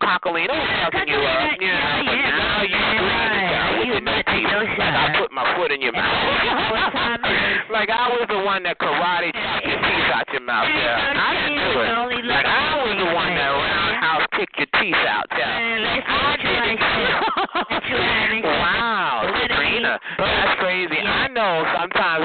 when 0.00 0.50
I'm 0.50 0.58
was 0.58 0.90
fucking 0.90 1.08
you 1.08 1.20
up. 1.20 1.56
Yeah, 1.60 2.02
but 2.02 2.16
now 2.16 2.62
you 2.62 3.84
you 3.84 3.94
with 3.94 4.04
teeth. 4.04 4.50
Like 4.78 4.94
I 4.94 5.14
put 5.20 5.30
my 5.32 5.44
foot 5.56 5.70
in 5.70 5.80
your 5.80 5.92
mouth. 5.92 6.04
like 7.70 7.90
I 7.90 8.08
was 8.10 8.26
the 8.28 8.40
one 8.42 8.62
that 8.64 8.78
karate 8.78 9.32
chopped 9.32 9.66
your 9.66 9.78
teeth 9.78 10.10
out 10.14 10.26
your 10.32 10.42
mouth, 10.42 10.68
yeah. 10.68 11.14
I 11.14 11.30
didn't 11.46 11.62
do 11.62 11.80
it. 11.80 12.24
Like 12.26 12.46
I 12.46 12.82
was 12.82 12.96
the 12.98 13.10
one 13.14 13.32
that 13.34 13.50
roundhouse 13.50 14.26
kicked 14.34 14.56
your 14.58 14.70
teeth 14.80 15.04
out, 15.06 15.26
yeah. 15.36 16.02
I 16.04 16.36
did 16.42 16.74
it. 18.40 18.44
wow, 18.44 19.30
Sabrina, 19.46 20.00
that's 20.18 20.60
crazy. 20.60 20.98
I 20.98 21.28
know 21.28 21.64
sometimes. 21.76 22.24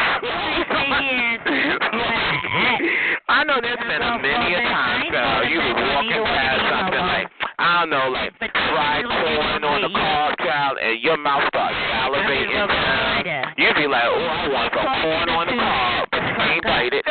I 3.29 3.43
know 3.45 3.62
there's 3.62 3.77
been 3.79 4.01
a 4.01 4.17
many 4.19 4.55
a 4.55 4.62
time, 4.67 5.12
girl. 5.12 5.45
You 5.45 5.60
was 5.60 5.75
walking 5.77 6.23
past 6.25 6.62
something 6.65 7.05
like 7.05 7.29
I 7.60 7.84
don't 7.84 7.91
know, 7.91 8.08
like 8.15 8.32
fried 8.39 9.04
corn 9.04 9.67
on 9.67 9.84
the 9.84 9.91
car, 9.91 10.32
child, 10.39 10.80
and 10.80 10.95
your 11.04 11.17
mouth 11.19 11.43
starts 11.52 11.76
salivating. 11.91 12.56
You'd 13.60 13.76
be 13.76 13.84
like, 13.84 14.08
oh, 14.08 14.15
I 14.15 14.48
want 14.48 14.72
some 14.72 14.88
corn 15.04 15.28
on 15.28 15.43
the 15.43 15.60
cob, 15.60 16.08
but 16.08 16.24
you 16.24 16.39
can't 16.39 16.63
bite 16.63 16.95
it. 16.95 17.04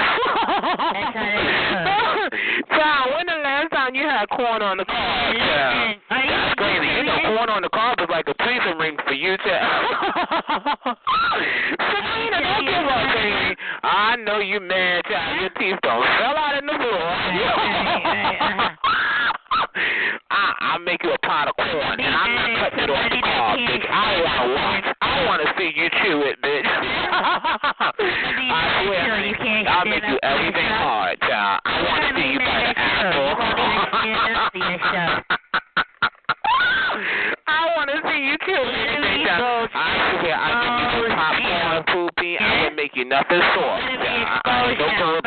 child, 2.72 3.06
when 3.12 3.28
the 3.28 3.36
last 3.44 3.68
time 3.76 3.92
you 3.92 4.08
had 4.08 4.24
corn 4.32 4.64
on 4.64 4.80
the 4.80 4.88
cob, 4.88 5.36
child? 5.36 6.00
That's 6.08 6.56
crazy. 6.56 6.96
You 6.96 7.04
know, 7.04 7.36
corn 7.36 7.52
on 7.52 7.60
the 7.60 7.68
cob 7.68 8.00
is 8.00 8.08
like 8.08 8.24
a 8.32 8.34
prison 8.40 8.80
ring 8.80 8.96
for 9.04 9.12
you, 9.12 9.36
child. 9.44 9.84
Selena, 11.76 12.40
don't 12.40 12.64
give 12.64 12.88
up, 12.88 13.04
baby. 13.12 13.52
I 13.84 14.16
know 14.24 14.40
you 14.40 14.64
mad, 14.64 15.04
child. 15.12 15.44
Your 15.44 15.52
teeth 15.60 15.76
don't 15.84 16.08
fell 16.16 16.40
out 16.40 16.56
in 16.56 16.64
the 16.64 16.72
floor. 16.72 17.04
I, 20.30 20.52
I'll 20.60 20.84
make 20.84 21.02
you 21.02 21.10
a 21.10 21.18
pot 21.24 21.48
of 21.48 21.56
corn, 21.56 22.00
and 22.00 22.14
I'm 22.14 22.34
not 22.36 22.60
cutting 22.60 22.84
it 22.84 22.90
off 22.90 23.08
the 23.08 23.16
cob, 23.24 23.56
bitch. 23.64 23.80
I 23.88 24.20
want 24.20 24.36
to 24.44 24.52
watch. 24.52 24.84
I 25.00 25.24
want 25.24 25.40
to 25.40 25.48
see 25.56 25.72
you 25.72 25.88
chew 26.04 26.20
it, 26.20 26.36
bitch. 26.44 26.68
I 26.68 28.04
swear, 28.84 29.08
I'll 29.72 29.88
make 29.88 30.04
you 30.04 30.18
everything 30.22 30.68
hard, 30.68 31.18
child. 31.20 31.60
I 31.64 31.80
want 31.80 32.02
to 32.04 32.12
see 32.20 32.28
you 32.28 32.38
bite 32.44 32.68
an 32.68 32.76
apple. 32.76 33.40
I 37.48 37.72
want 37.76 37.88
to 37.88 37.96
see 38.04 38.20
you 38.20 38.36
chew 38.44 38.52
anything, 38.52 39.24
child. 39.24 39.72
I 39.72 40.20
swear, 40.20 40.36
I 40.36 40.60
give 40.60 40.76
you 40.76 41.08
some 41.08 41.16
popcorn, 41.16 41.88
poopy. 41.88 42.36
I 42.36 42.68
make 42.76 42.92
you 42.94 43.06
nothing 43.06 43.40
soft. 43.56 43.80
I 44.44 44.76
ain't 44.76 44.78
no 45.00 45.24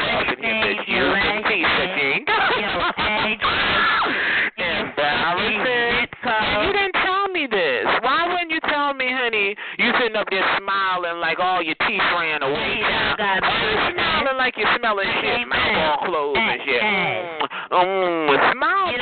smelling 14.92 15.08
shit, 15.22 15.48
mouth 15.48 15.78
all 15.78 15.98
closed 16.06 16.38
and 16.38 16.62
shit. 16.66 16.82
Mmm, 16.82 17.40
mm, 17.72 17.72
mm, 17.72 18.28
mm. 18.28 18.52
smile, 18.52 18.92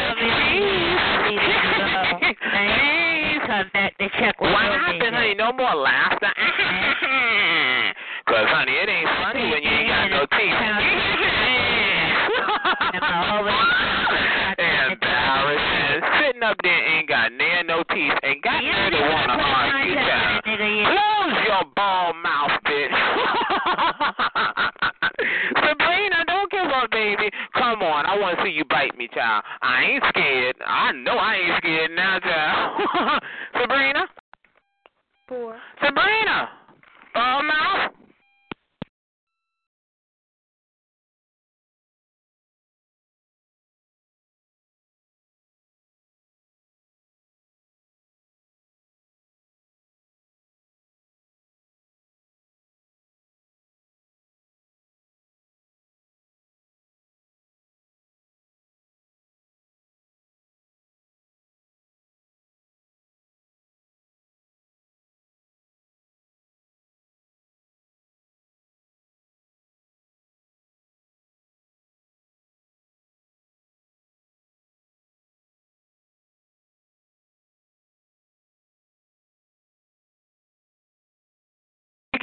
What 4.39 4.79
happened, 4.79 5.15
honey? 5.15 5.33
No 5.35 5.51
more 5.51 5.75
laughter. 5.75 6.27
Cause, 6.27 6.35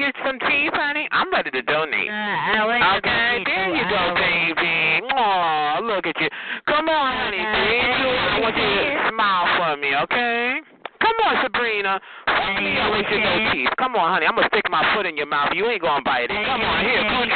get 0.06 0.14
some 0.22 0.38
teeth, 0.46 0.70
honey? 0.70 1.08
I'm 1.10 1.32
ready 1.32 1.50
to 1.50 1.62
donate. 1.62 2.06
Okay, 2.06 3.42
there 3.42 3.74
you 3.74 3.82
go, 3.90 4.14
baby. 4.14 5.02
Oh, 5.10 5.82
look 5.82 6.06
at 6.06 6.14
you. 6.20 6.30
Come 6.66 6.88
on, 6.88 7.10
honey. 7.10 7.42
Baby. 7.42 8.06
I 8.06 8.38
want 8.38 8.54
you 8.54 8.62
to 8.62 9.10
smile 9.10 9.46
for 9.58 9.74
me, 9.82 9.90
okay? 10.06 10.62
Come 11.02 11.18
on, 11.26 11.42
Sabrina. 11.42 12.00
Fuck 12.26 12.62
me 12.62 12.78
up 12.78 12.94
with 12.94 13.06
your 13.10 13.20
no 13.20 13.50
teeth. 13.50 13.68
Come 13.78 13.96
on, 13.96 14.14
honey. 14.14 14.26
I'm 14.26 14.34
gonna 14.34 14.48
stick 14.48 14.64
my 14.70 14.86
foot 14.94 15.06
in 15.06 15.16
your 15.16 15.26
mouth. 15.26 15.50
You 15.54 15.66
ain't 15.66 15.82
gonna 15.82 16.02
bite 16.02 16.30
it. 16.30 16.38
Come 16.46 16.62
on, 16.62 16.84
here. 16.86 17.02
Come 17.02 17.18
on, 17.18 17.30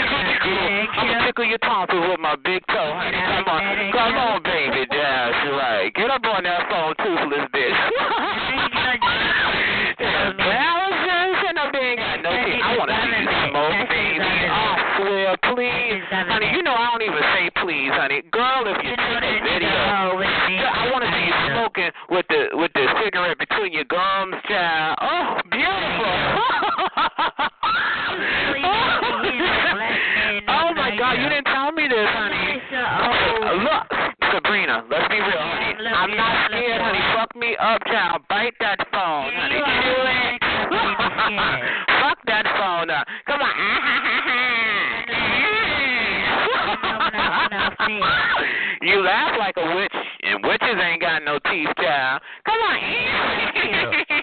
I'm 0.94 1.06
gonna 1.11 1.26
tickle 1.26 1.44
your 1.44 1.59
tonsils 1.59 2.06
with 2.06 2.20
my 2.20 2.37
big 2.38 2.62
toe, 2.70 2.94
honey. 2.94 3.18
Come 3.18 3.50
on. 3.50 3.61
Come 3.92 4.14
on, 4.16 4.42
baby. 4.46 4.87
That's 4.88 5.42
right. 5.59 5.90
Get 5.94 6.11
up 6.11 6.22
on 6.24 6.44
that 6.44 6.70
phone, 6.70 6.94
toothless 7.02 7.50
bitch. 7.50 7.74
Up 10.00 11.00
there 12.41 12.57
ain't 12.57 12.63
got 12.63 12.88
no 12.88 12.97
teeth. 12.97 12.97
I 12.97 12.97
wanna 12.97 12.97
see 13.05 13.21
you 13.21 13.29
smoke, 13.51 13.88
baby. 13.88 14.25
I 14.25 14.73
swear, 14.97 15.37
please. 15.53 16.03
Honey, 16.11 16.51
you 16.57 16.63
know 16.63 16.75
I 16.75 16.91
don't 16.91 17.03
even 17.03 17.23
say 17.35 17.51
please, 17.61 17.93
honey. 17.93 18.23
Girl, 18.33 18.65
if 18.67 18.79
you 18.85 18.95
take 18.97 19.25
a 19.25 19.41
video, 19.45 19.69
I 19.69 20.91
wanna 20.93 21.11
see 21.13 21.25
you 21.29 21.37
smoking 21.53 21.91
with 22.11 22.27
the 22.29 22.49
with 22.55 22.73
the 22.75 22.87
cigarette 23.05 23.38
between 23.38 23.73
your 23.73 23.85
gums, 23.85 24.37
child. 24.49 24.97
Oh, 25.01 25.41
beautiful. 25.51 26.15
oh 30.49 30.73
my 30.75 30.97
God, 30.97 31.13
you 31.21 31.29
didn't 31.29 31.47
tell 31.47 31.73
me 31.73 31.88
this, 31.88 32.09
honey. 32.09 32.61
Oh, 32.73 33.61
look, 33.65 33.87
Sabrina, 34.33 34.85
let's 34.91 35.09
be 35.09 35.17
real, 35.17 35.38
honey. 35.38 35.75
I'm 35.88 36.17
not 36.17 36.51
scared, 36.51 36.81
honey. 36.81 37.01
Fuck 37.15 37.37
me 37.37 37.57
up, 37.61 37.83
child. 37.87 38.23
Bite 38.29 38.55
that 38.61 38.79
phone, 38.93 39.33
honey. 39.35 39.61
Fuck 42.01 42.19
that 42.27 42.47
phone 42.59 42.91
up. 42.91 43.07
Come 43.27 43.41
on. 43.41 43.51
you 48.83 49.03
laugh 49.03 49.37
like 49.38 49.57
a 49.57 49.77
witch, 49.77 49.94
and 50.23 50.44
witches 50.44 50.77
ain't 50.81 51.01
got 51.01 51.23
no 51.25 51.38
teeth, 51.51 51.69
child. 51.77 52.23
Come 52.44 52.61
on. 52.61 52.79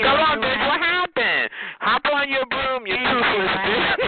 Come 0.00 0.20
on, 0.20 0.40
bitch. 0.40 0.66
What 0.66 0.80
happened? 0.80 1.50
Hop 1.80 2.02
on 2.12 2.28
your 2.28 2.46
broom, 2.46 2.86
you 2.86 2.96
toothless 2.96 3.50
bitch. 3.66 4.00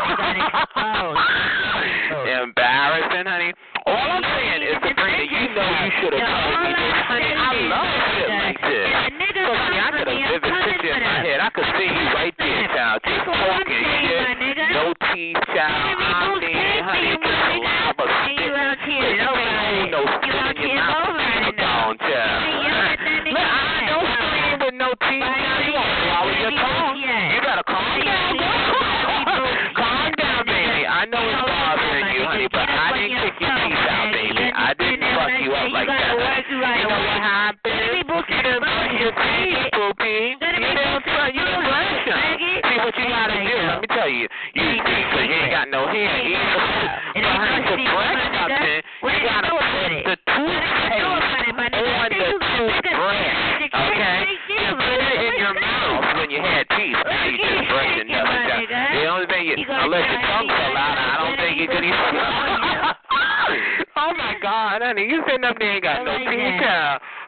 Embarrassing, 2.43 3.26
honey. 3.26 3.53
All 3.86 3.97
I'm 3.97 4.22
saying 4.22 4.62
is, 4.62 4.78
Sabrina, 4.78 5.26
you 5.26 5.55
know 5.55 5.66
you 5.66 5.90
should 6.01 6.14
have 6.14 6.22
told 6.22 6.55
me 6.62 6.70
this, 6.70 6.99
honey. 7.11 7.32
I 7.34 7.51
love 7.66 7.93
shit 8.14 8.30
like 8.30 8.61
this. 8.62 8.88
See, 9.32 9.78
I 9.78 9.90
got 9.90 10.07
a 10.07 10.14
vivid 10.14 10.43
picture 10.43 10.95
in 10.95 11.03
my 11.03 11.18
head. 11.26 11.40
I 11.43 11.51
could 11.51 11.66
see 11.76 11.90
you 11.90 12.07
right 12.14 12.34
there, 12.38 12.68
child, 12.70 13.03
just 13.05 13.26
talking 13.26 13.82
shit. 14.07 14.22
No 14.70 14.95
teeth, 15.12 15.36
child. 15.51 15.99
I 15.99 16.38
mean, 16.38 16.78
honey, 16.86 17.18
just 17.20 17.82
Child. 22.12 22.52
Look, 23.32 23.40
I 23.40 23.88
don't 23.88 24.04
scream 24.04 24.56
with 24.60 24.76
no 24.76 24.90
teeth. 25.08 25.24
You 25.24 25.72
won't 25.72 25.92
swallow 26.04 26.34
your 26.36 26.52
tongue. 26.52 27.00
You 27.00 27.40
better 27.40 27.64
calm 27.64 27.96
down. 28.04 28.36
calm 29.80 30.12
down, 30.20 30.44
baby. 30.44 30.84
I 30.84 31.08
know 31.08 31.24
it's 31.24 31.40
bothering 31.40 32.08
you, 32.12 32.22
honey, 32.28 32.48
but 32.52 32.68
I 32.68 32.92
didn't 32.92 33.16
kick 33.16 33.36
your 33.40 33.56
teeth 33.64 33.88
out, 33.88 34.12
baby. 34.12 34.44
I 34.52 34.68
didn't 34.76 35.08
fuck 35.16 35.32
you 35.40 35.52
up 35.56 35.72
like 35.72 35.88
that. 35.88 36.44
You 36.52 36.60
know 36.60 37.00
what 37.00 37.16
happened? 37.16 37.80
You 37.80 38.04
didn't 38.04 38.60
brush 38.60 38.92
your 39.00 39.14
teeth, 39.16 39.72
poopy. 39.72 40.36
You 40.36 40.52
didn't 40.52 41.00
brush, 41.08 41.32
you 41.32 41.44
them. 41.48 41.64
See 42.68 42.76
what 42.76 42.92
you 42.92 43.08
gotta 43.08 43.40
do? 43.40 43.56
Let 43.56 43.80
me 43.80 43.88
tell 43.88 44.08
you. 44.12 44.28
You 44.52 44.64
you 44.68 45.32
ain't 45.32 45.50
got 45.50 45.68
no 45.72 45.88
hair 45.88 46.12
let 59.93 60.09
your 60.09 60.20
tongue 60.24 60.49
fell 60.49 60.72
out. 60.72 60.97
I 60.97 61.20
don't 61.20 61.36
think 61.36 61.61
you 61.61 61.68
could 61.68 61.84
even. 61.84 62.01
Oh, 63.43 63.59
oh 63.97 64.12
my 64.16 64.34
God, 64.40 64.80
honey, 64.82 65.03
you 65.03 65.22
sitting 65.26 65.45
up 65.45 65.59
there 65.59 65.72
ain't 65.72 65.82
got 65.82 66.05
no 66.05 66.12
oh, 66.12 66.18
teeth. 66.18 66.62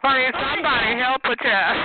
Honey, 0.01 0.25
oh, 0.31 0.41
somebody 0.41 0.97
help 0.97 1.21
a 1.25 1.37
child. 1.43 1.77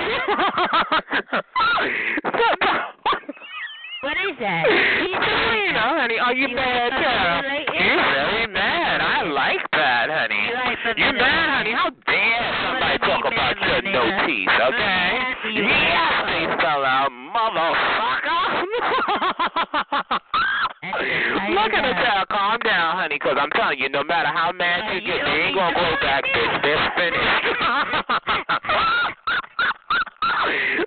What 4.00 4.16
is 4.16 4.36
that? 4.40 4.64
You 5.60 5.76
know, 5.76 5.92
honey, 6.00 6.18
are 6.18 6.34
you, 6.34 6.48
you 6.48 6.56
mad, 6.56 6.90
child? 6.90 7.44
You're 7.44 7.96
really 7.96 8.46
mad. 8.48 9.00
I 9.00 9.22
like 9.22 9.60
that, 9.72 10.08
honey. 10.10 10.48
You 10.48 10.54
like 10.54 10.78
You're 10.96 11.12
mad, 11.12 11.58
honey. 11.58 11.72
How 11.72 11.90
dare 12.06 12.54
somebody 12.64 12.98
talk 12.98 13.24
about 13.26 13.60
your 13.60 13.82
no 13.92 14.26
teeth, 14.26 14.48
okay? 14.48 15.36
Yes, 15.54 16.24
they 16.26 16.46
fell 16.62 16.84
out, 16.84 17.10
motherfucker. 17.12 17.90
That's 21.50 21.66
Look 21.66 21.74
at 21.74 21.82
the 21.82 21.94
doing? 21.94 22.26
Calm 22.30 22.58
down, 22.62 22.96
honey, 22.96 23.16
because 23.18 23.36
I'm 23.40 23.50
telling 23.50 23.78
you, 23.78 23.88
no 23.88 24.04
matter 24.04 24.28
how 24.28 24.52
mad 24.52 24.86
Uh, 24.86 24.92
you 24.94 25.00
get, 25.02 25.18
they 25.24 25.50
ain't 25.50 25.54
going 25.56 25.74
to 25.74 25.80
go 25.80 25.90
back, 26.00 26.22
bitch. 26.24 26.62
They're 26.62 26.92
finished. 26.94 27.44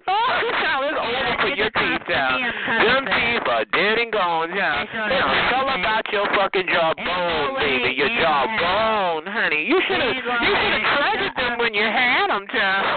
oh, 0.07 0.29
child, 0.63 0.83
it's 0.87 0.99
over 1.03 1.35
for 1.43 1.51
your 1.51 1.69
teeth, 1.69 2.03
child. 2.07 2.39
Them 2.39 3.03
teeth 3.05 3.47
are 3.47 3.65
dead 3.75 3.97
and 3.99 4.11
gone, 4.11 4.49
child. 4.55 4.87
All 4.87 5.09
They 5.09 5.19
don't 5.19 5.29
saying. 5.51 5.83
about 5.83 6.05
your 6.11 6.27
fucking 6.31 6.67
jawbone, 6.71 7.55
baby. 7.59 7.93
Your 7.99 8.09
jawbone, 8.23 9.25
honey. 9.27 9.65
You 9.67 9.81
should 9.87 9.99
have 9.99 10.15
you 10.15 10.23
should 10.23 10.73
have 10.79 10.87
treasured 10.97 11.35
them 11.37 11.57
when 11.59 11.73
you 11.73 11.83
had 11.83 12.27
them, 12.31 12.47
child. 12.47 12.87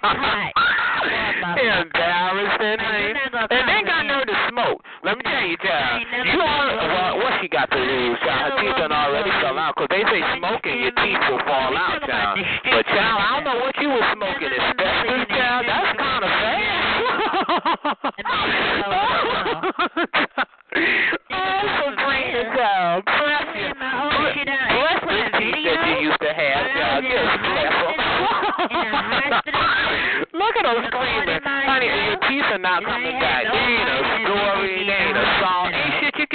Embarrassing, 1.60 2.78
honey. 2.80 3.10
You're 3.10 3.14
not 3.14 3.32
gonna 3.32 3.60
And 3.60 3.68
they 3.68 3.80
got 3.84 4.06
compliment. 4.06 4.29
Nerve 5.10 5.18
to 5.18 5.18
smoke. 5.18 5.18
Let 5.18 5.18
me 5.18 5.24
tell 5.26 5.46
you, 5.46 5.56
child. 5.58 6.02
You 6.30 6.40
are, 6.40 6.70
well, 6.76 7.18
what 7.18 7.32
she 7.40 7.48
got 7.48 7.70
to 7.70 7.78
lose, 7.78 8.18
child? 8.22 8.52
Her 8.52 8.62
teeth 8.62 8.76
done 8.78 8.92
already 8.92 9.30
fell 9.42 9.58
out. 9.58 9.74
Because 9.74 9.88
they 9.90 10.02
say 10.06 10.22
smoking, 10.38 10.78
your 10.80 10.92
teeth 10.92 11.18
will 11.30 11.42
fall 11.46 11.74
out, 11.76 12.02
child. 12.06 12.38
But, 12.38 12.86
child, 12.86 13.18
I 13.18 13.28
don't 13.34 13.44
know 13.44 13.58
what 13.60 13.74
you 13.80 13.88
was 13.88 14.04
smoking. 14.14 14.50
Asbestos, 14.54 15.26
child? 15.36 15.66
That's 15.66 15.98
kind 15.98 16.24
of 16.24 16.30
fast. 16.30 16.60
Oh, 20.70 21.66
Sabrina, 21.80 22.42
child. 22.54 23.02
Bless 23.04 23.46
you. 23.58 23.74
Bless 23.74 25.00
the 25.02 25.18
teeth 25.38 25.66
that 25.66 25.80
you 25.90 25.96
used 26.06 26.20
to 26.22 26.30
have, 26.30 26.64
child. 26.78 27.02
Just 27.02 27.42
bless 27.42 27.74
them. 27.74 27.98
Look 30.30 30.54
at 30.56 30.64
those 30.64 30.84
screaming. 30.86 31.42
Honey, 31.42 31.86
your 31.86 32.18
teeth 32.28 32.48
are 32.54 32.58
not 32.58 32.84
coming 32.84 33.18
back. 33.18 33.44
They 33.50 33.58
ain't 33.58 33.99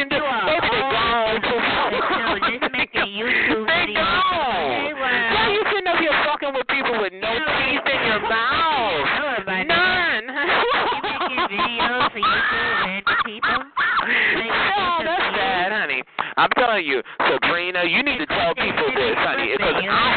can 0.09 0.19
do. 0.19 0.21
Baby, 0.21 0.69
they 0.69 0.81
gone. 0.81 2.41
just 2.45 2.71
making 2.71 3.07
YouTube 3.09 3.65
They 3.65 3.93
videos. 3.93 4.05
gone. 4.05 4.93
Why 5.01 5.49
you 5.53 5.63
sitting 5.73 5.87
up 5.89 5.97
here 5.99 6.13
fucking 6.25 6.53
with 6.53 6.67
people 6.67 6.95
with 7.01 7.13
no 7.13 7.33
teeth 7.33 7.85
in 7.89 7.99
your 8.05 8.21
mouth? 8.21 9.45
None. 9.45 10.25
you 10.29 11.01
making 11.01 11.41
videos 11.49 12.11
for 12.11 12.21
YouTube 12.21 12.77
and 12.85 13.05
people? 13.25 13.59
Oh, 14.05 15.01
that's 15.01 15.33
bad, 15.33 15.71
honey. 15.73 16.03
I'm 16.37 16.49
telling 16.59 16.85
you, 16.85 17.01
Sabrina, 17.25 17.83
you 17.89 18.03
need 18.03 18.19
to 18.19 18.27
tell 18.27 18.53
people 18.53 18.85
this, 18.93 19.17
honey, 19.17 19.49
because 19.57 19.81
I 19.81 20.14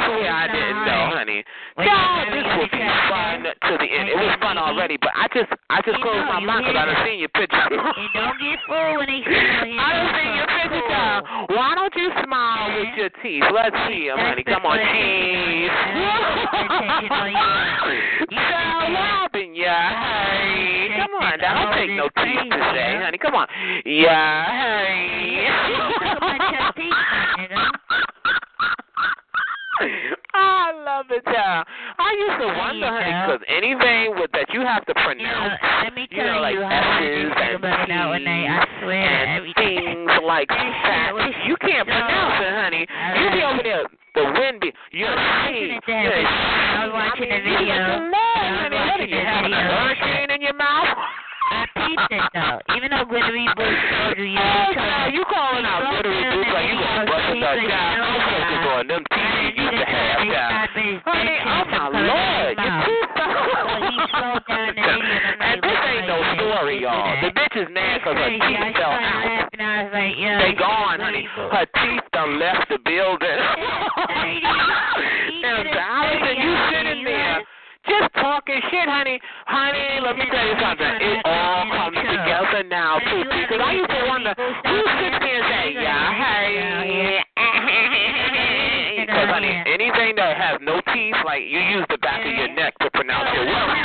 already, 4.89 4.99
but 5.01 5.13
I 5.15 5.29
just, 5.29 5.53
I 5.69 5.81
just 5.85 6.01
closed 6.01 6.25
my 6.25 6.41
mouth 6.41 6.65
because 6.65 6.77
I 6.77 6.85
done 6.89 7.05
seen 7.05 7.21
your 7.21 7.29
picture. 7.29 7.61
And 7.61 8.09
don't 8.17 8.41
get 8.41 8.59
fooled 8.65 8.97
when 8.99 9.07
they 9.07 9.21
see 9.21 9.77
you 9.77 9.81
I 9.85 9.93
done 9.93 10.09
seen 10.17 10.33
your 10.33 10.49
picture, 10.49 10.89
child. 10.89 11.29
Why 11.53 11.75
don't 11.77 11.93
you 11.95 12.09
smile 12.25 12.81
with 12.81 12.97
your 12.97 13.11
teeth? 13.21 13.45
Let's 13.53 13.77
see 13.89 14.09
them, 14.09 14.19
honey. 14.19 14.45
Come 14.45 14.65
on, 14.65 14.79
cheese. 14.81 15.69
Child, 18.29 18.93
Robin, 18.95 19.55
yeah, 19.55 19.89
hey. 19.89 20.89
Come 20.97 21.15
on, 21.21 21.39
now, 21.41 21.65
don't 21.65 21.77
take 21.77 21.91
no 21.91 22.09
teeth 22.23 22.51
to 22.51 22.59
say, 22.75 22.99
honey. 23.03 23.19
Come 23.19 23.35
on. 23.35 23.47
Yeah, 23.85 24.45
hey. 24.49 25.49
I 30.39 30.71
love 30.87 31.07
it, 31.11 31.25
child. 31.25 31.67
I 31.99 32.11
used 32.15 32.39
to 32.41 32.49
wonder, 32.55 32.87
honey, 32.87 33.11
because 33.11 33.43
anything 33.51 34.15
with 34.21 34.31
that 34.33 34.47
you 34.55 34.61
have 34.63 34.87
to 34.87 34.95
pronounce, 34.95 35.59
let 35.83 35.95
me 35.95 36.07
you 36.11 36.23
know, 36.23 36.39
like 36.41 36.55
you 36.55 36.63
how 36.63 37.03
S's 37.03 37.33
and 37.35 37.63
when 37.63 38.23
I, 38.29 38.47
I 38.47 38.67
swear 38.81 39.03
and 39.03 39.31
everything. 39.43 40.07
things 40.07 40.11
like 40.25 40.49
that. 40.53 41.11
You 41.47 41.57
can't 41.59 41.87
pronounce 41.89 42.39
it, 42.39 42.53
honey. 42.55 42.85
You 42.87 43.25
be 43.35 43.43
over 43.43 43.63
there, 43.67 43.85
the 44.15 44.25
wind 44.39 44.61
be, 44.63 44.71
you're 44.93 45.11
watching 45.11 45.75
a 45.75 45.81
it. 45.83 46.27
I 46.27 46.87
was 46.87 46.93
watching 46.95 47.29
the 47.29 47.41
video. 47.43 47.75
I 47.75 48.69
mean, 48.71 48.83
honey, 48.87 49.11
you 49.11 49.19
watching 49.19 49.27
having 49.27 49.53
a 49.53 49.59
video. 49.59 49.75
hurricane 49.75 50.31
in 50.31 50.41
your 50.43 50.55
mouth? 50.55 50.93
I 51.49 51.65
peeped 51.75 52.13
it 52.13 52.25
though. 52.37 52.61
Even 52.77 52.91
though 52.93 53.09
Glittery 53.09 53.49
Boots 53.57 53.81
told 53.97 54.19
you 54.21 54.29
you 54.29 54.37
Oh, 54.37 55.09
you 55.09 55.25
calling 55.33 55.65
out 55.65 55.81
glittery 55.81 56.21
boots 56.29 56.53
like 56.53 56.69
you 56.69 56.77
gonna 56.77 57.09
bust 57.09 57.25
a 57.33 57.35
nut, 57.41 57.57
child. 57.65 58.05
I'm 58.05 58.69
on 58.69 58.85
them 58.87 59.03
teeth 59.09 59.57
Honey, 60.19 61.39
oh 61.47 61.63
my 61.71 61.87
lord, 61.95 62.59
your 62.59 62.75
teeth 62.83 63.07
he 63.87 63.95
slowed 64.11 64.43
down 64.51 64.75
the 64.75 64.83
video. 64.83 64.99
and 64.99 65.39
I'm 65.39 65.39
And 65.39 65.63
like, 65.63 65.63
this 65.63 65.79
ain't 65.87 66.07
no 66.11 66.19
story, 66.35 66.83
y'all. 66.83 67.15
The 67.23 67.31
bitch 67.31 67.55
is 67.55 67.69
mad 67.71 68.01
because 68.03 68.17
her 68.19 68.31
teeth 68.35 68.75
fell 68.75 68.91
out. 68.91 68.99
laughing. 68.99 69.61
I 69.63 69.83
was 69.87 69.93
like, 69.95 70.15
yo, 70.19 70.31
They 70.43 70.53
gone, 70.59 70.99
honey. 71.01 71.23
Her 71.39 71.67
teeth 71.71 72.03
done 72.13 72.39
left 72.43 72.67
the 72.69 72.79
building. 72.83 73.39
And 75.39 75.69
Allison, 75.79 76.37
you 76.43 76.53
sitting 76.75 77.05
there 77.05 77.39
just 77.87 78.11
talking 78.19 78.61
shit, 78.75 78.89
honey. 78.91 79.21
Honey, 79.47 80.03
let 80.03 80.17
me 80.19 80.25
tell 80.35 80.47
you 80.47 80.57
something. 80.59 80.93
It 80.99 81.23
all 81.25 81.63
comes 81.71 81.97
together 81.97 82.67
now, 82.67 82.99
too. 82.99 83.23
Because 83.23 83.63
I 83.63 83.73
used 83.73 83.91
to 83.91 84.03
wonder 84.11 84.35
who 84.37 84.77
sits 84.99 85.19
there 85.23 85.39
and 85.39 85.47
say, 85.47 85.79
yeah, 85.79 86.11
hey. 86.11 87.23
Because, 89.39 89.55
honey, 89.55 89.71
anything 89.71 90.17
that 90.17 90.37
has 90.37 90.59
no 90.63 90.81
teeth, 90.93 91.15
like 91.25 91.43
you 91.47 91.61
use 91.61 91.87
the 91.91 91.99
back 91.99 92.27
of 92.27 92.33
your 92.35 92.49
neck 92.55 92.75
to 92.81 92.91
pronounce 92.91 93.31
your 93.35 93.47
words. 93.47 93.79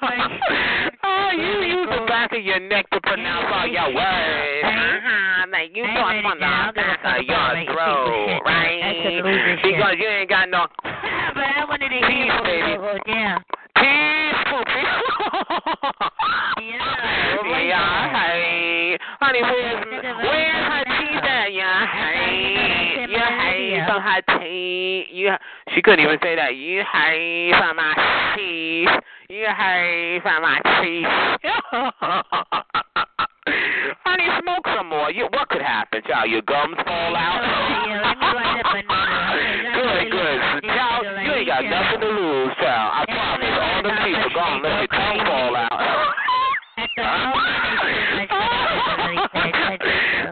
oh, 1.04 1.30
you 1.34 1.66
use 1.66 1.88
the 1.90 2.06
back 2.06 2.32
of 2.32 2.42
your 2.42 2.60
neck 2.60 2.88
to 2.90 3.00
pronounce 3.00 3.46
all 3.50 3.66
your 3.66 3.90
words. 3.90 4.64
Uh-huh. 4.64 5.46
Like 5.50 5.74
you 5.74 5.82
talk 5.82 6.14
from 6.22 6.38
the 6.38 6.46
back 6.46 7.02
of 7.02 7.24
your 7.26 7.74
throat, 7.74 8.40
right? 8.46 9.58
Because 9.62 9.94
you 9.98 10.06
ain't 10.06 10.30
got 10.30 10.48
no 10.48 10.66
But 11.34 11.46
I 11.58 11.64
wanted 11.68 11.90
to 11.90 12.00
Peace, 12.06 12.30
baby. 12.46 12.78
go 12.78 12.94
down. 13.06 13.42
peaceful 13.74 14.62
Yeah. 16.62 16.86
Yeah, 17.50 18.10
hey. 18.14 18.98
Honey, 19.20 19.42
where's, 19.42 19.84
where's 19.90 20.66
her 20.70 20.84
teeth? 20.84 20.89
Yeah, 21.50 21.82
hey. 21.90 23.10
You 23.10 23.18
hey 23.18 23.82
from 23.86 24.02
her 24.02 24.22
teeth. 24.38 25.06
You, 25.10 25.34
she 25.74 25.82
couldn't 25.82 25.98
even 25.98 26.16
say 26.22 26.36
that. 26.36 26.54
You 26.54 26.84
hey 26.86 27.50
from 27.58 27.74
my 27.74 27.92
teeth. 28.36 28.88
You 29.28 29.46
hey 29.58 30.20
from 30.22 30.42
my 30.42 30.60
teeth. 30.78 31.08
Honey, 34.06 34.28
smoke 34.42 34.64
some 34.76 34.88
more. 34.90 35.10
You, 35.10 35.26
what 35.32 35.48
could 35.48 35.62
happen, 35.62 36.02
child? 36.06 36.30
Your 36.30 36.42
gums 36.42 36.76
fall 36.86 37.16
out? 37.16 37.42
Yeah, 37.88 37.98
let 37.98 38.14
me 38.14 38.26
light 38.30 38.60
up 38.62 38.70
another. 38.70 39.50
Good, 39.80 40.10
good. 40.10 40.38
Child, 40.70 41.06
you 41.24 41.32
ain't 41.32 41.46
got 41.48 41.64
nothing 41.64 42.00
to 42.00 42.08
lose, 42.14 42.52
child. 42.60 42.92
I 42.94 43.04
promise. 43.10 43.58
All 43.58 43.82
the 43.82 43.90
people 44.04 44.30
gone 44.34 44.62
let 44.62 44.78
your 44.78 44.86
tongue 44.86 45.24
fall 45.24 45.56
out. 45.56 45.72
At 46.78 46.88
the 46.96 47.02
moment, 47.02 47.64
it's 47.64 47.70
just 47.70 47.80
like 48.14 48.30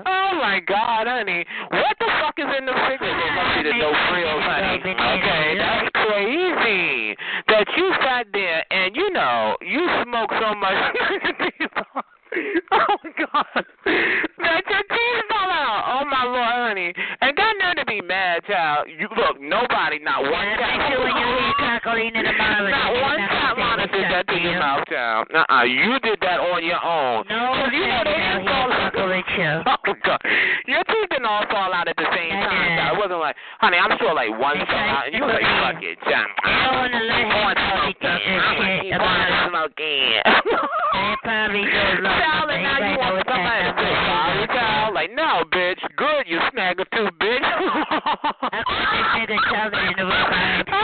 oh 0.06 0.38
my 0.49 0.61
God, 0.61 1.07
honey. 1.07 1.44
What 1.70 1.96
the 2.01 2.09
fuck 2.20 2.34
is 2.38 2.49
in 2.59 2.64
the 2.64 2.72
fridge? 2.72 3.01
There 3.01 3.34
must 3.36 3.53
be 3.57 3.62
the 3.68 3.76
no 3.76 3.92
frills, 4.09 4.44
honey. 4.49 4.80
Okay, 4.80 5.46
that's 5.61 5.88
crazy. 5.92 7.16
That 7.49 7.66
you 7.76 7.92
sat 8.01 8.26
there 8.32 8.64
and 8.72 8.96
you 8.96 9.11
know, 9.12 9.57
you 9.61 9.84
smoke 10.05 10.30
so 10.40 10.55
much. 10.55 10.72
oh 12.72 12.97
God. 13.18 13.64
That 13.85 14.62
your 14.68 14.85
teeth 14.85 15.24
fell 15.29 15.51
out. 15.51 15.83
Oh 16.01 16.05
my 16.09 16.24
Lord, 16.24 16.68
honey. 16.68 16.93
And 17.20 17.37
got 17.37 17.55
nothing 17.59 17.79
to 17.79 17.87
be 17.87 18.01
mad, 18.03 18.45
child. 18.45 18.89
You 18.89 19.09
look, 19.16 19.41
nobody, 19.41 19.99
not 19.99 20.22
one 20.22 20.47
Make 20.49 20.83
sure 20.93 21.01
when 21.05 21.16
you 21.16 21.29
hear 21.59 22.14
in 22.14 22.24
the 22.24 22.33
mouth. 22.37 22.68
not 22.70 22.93
one 23.01 23.18
time 23.18 23.57
Lana 23.59 23.87
did 23.89 24.05
that 24.12 24.24
to 24.29 24.37
your 24.39 24.59
mouth, 24.59 24.85
child. 24.89 25.26
Uh-uh, 25.35 25.62
you 25.64 25.99
did 26.01 26.18
that 26.20 26.41
on 26.41 26.64
your 26.64 26.81
own. 26.85 27.24
No, 27.29 27.57
Cause 27.59 27.72
you 27.72 27.87
know 27.87 28.03
they 28.05 28.12
didn't 28.16 28.45
fall 28.47 28.72
out. 28.72 28.93
you. 29.37 29.62
Oh 29.89 29.95
God, 30.05 30.20
your 30.66 30.85
teeth 30.85 31.09
didn't 31.11 31.24
all 31.24 31.45
fall 31.51 31.72
out 31.72 31.89
at 31.89 31.97
the 31.97 32.05
same 32.12 32.33
I 32.33 32.45
time. 32.45 32.68
did. 32.68 32.79
It 32.99 33.07
wasn't 33.07 33.22
like, 33.22 33.38
honey, 33.62 33.78
I'm 33.78 33.94
sure 34.03 34.11
like 34.11 34.34
one 34.34 34.59
fell 34.66 34.90
out, 34.90 35.07
and 35.07 35.14
you 35.14 35.22
to 35.22 35.22
were 35.22 35.30
like, 35.30 35.46
fuck 35.62 35.78
it, 35.86 36.03
child. 36.03 36.34
They 36.42 36.51
don't 36.51 36.82
wanna 36.82 36.99
let 37.07 37.14
I'm 37.14 37.22
him 37.22 37.30
going 37.30 37.55
know 37.55 37.78
smoking. 37.78 37.94
they 37.94 38.03
talking 38.03 38.26
I'm 38.26 38.59
gonna 38.59 38.82
keep 38.82 38.99
about 38.99 39.07
on 39.07 39.22
it. 39.22 39.38
smoking. 39.55 40.18
They 40.18 41.14
probably 41.22 41.62
don't 41.62 42.03
love 42.03 42.51
and 42.51 42.59
now 42.59 42.74
you 42.82 42.99
want 42.99 43.22
somebody 43.22 43.70
to 43.70 43.72
say 43.78 43.94
sorry, 44.03 44.51
child? 44.51 44.99
Like, 44.99 45.14
no, 45.14 45.46
bitch. 45.46 45.78
Good, 45.94 46.26
you 46.26 46.42
snagger 46.51 46.82
too, 46.90 47.07
bitch. 47.22 47.38
I 47.38 48.66
thought 48.66 48.66
they 48.66 49.07
said 49.14 49.30
nigga 49.30 49.46
talking 49.46 49.78
in 49.78 49.94
the 49.94 50.03
room 50.03 50.66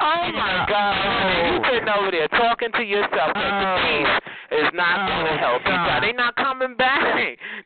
Oh 0.00 0.24
my 0.32 0.64
God! 0.72 1.52
You 1.52 1.60
sitting 1.68 1.92
over 1.92 2.08
there 2.16 2.32
talking 2.32 2.72
to 2.80 2.82
yourself. 2.82 3.36
Like 3.36 3.76
peace 3.84 4.08
is 4.52 4.68
not 4.76 5.08
going 5.08 5.26
to 5.32 5.36
help 5.40 5.64
you. 5.64 5.72
They're 5.72 6.12
not 6.12 6.36
coming 6.36 6.76
back. 6.76 7.00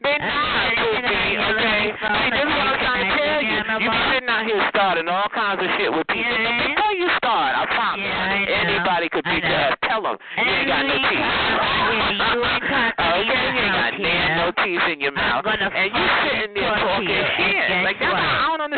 They're 0.03 0.23
not. 0.23 0.71
Okay. 0.77 1.91
See, 1.91 2.31
this 2.31 2.47
is 2.47 2.55
what 2.55 2.67
I'm 2.71 2.79
trying 2.79 3.03
to 3.03 3.11
tell 3.19 3.41
you. 3.43 3.59
You 3.77 3.91
be 3.91 4.01
sitting 4.15 4.31
out 4.31 4.47
here 4.47 4.63
starting 4.71 5.09
all 5.11 5.29
kinds 5.35 5.61
of 5.61 5.69
shit 5.77 5.91
with 5.91 6.07
people. 6.07 6.37
But 6.37 6.55
before 6.63 6.95
you 6.95 7.09
start, 7.19 7.53
I 7.59 7.67
promise, 7.67 8.07
anybody 8.47 9.07
could 9.11 9.27
beat 9.27 9.43
your 9.43 9.53
ass. 9.53 9.77
Tell 9.85 10.03
them 10.03 10.17
you 10.39 10.47
ain't 10.47 10.69
got 10.69 10.83
no 10.87 10.97
teeth. 10.97 11.27
okay, 11.27 12.07
you 12.15 12.47
ain't 12.47 12.65
got 12.67 12.95
oh, 13.03 14.03
damn 14.03 14.37
no 14.39 14.47
teeth 14.63 14.87
in 14.93 15.01
your 15.01 15.13
mouth, 15.13 15.45
and 15.47 15.91
you 15.91 16.05
sitting 16.23 16.55
there 16.55 16.71
talking 16.71 17.23
shit. 17.37 17.83
Like 17.83 17.99
that's 17.99 18.15
I 18.15 18.47
don't 18.47 18.61
understand. 18.61 18.76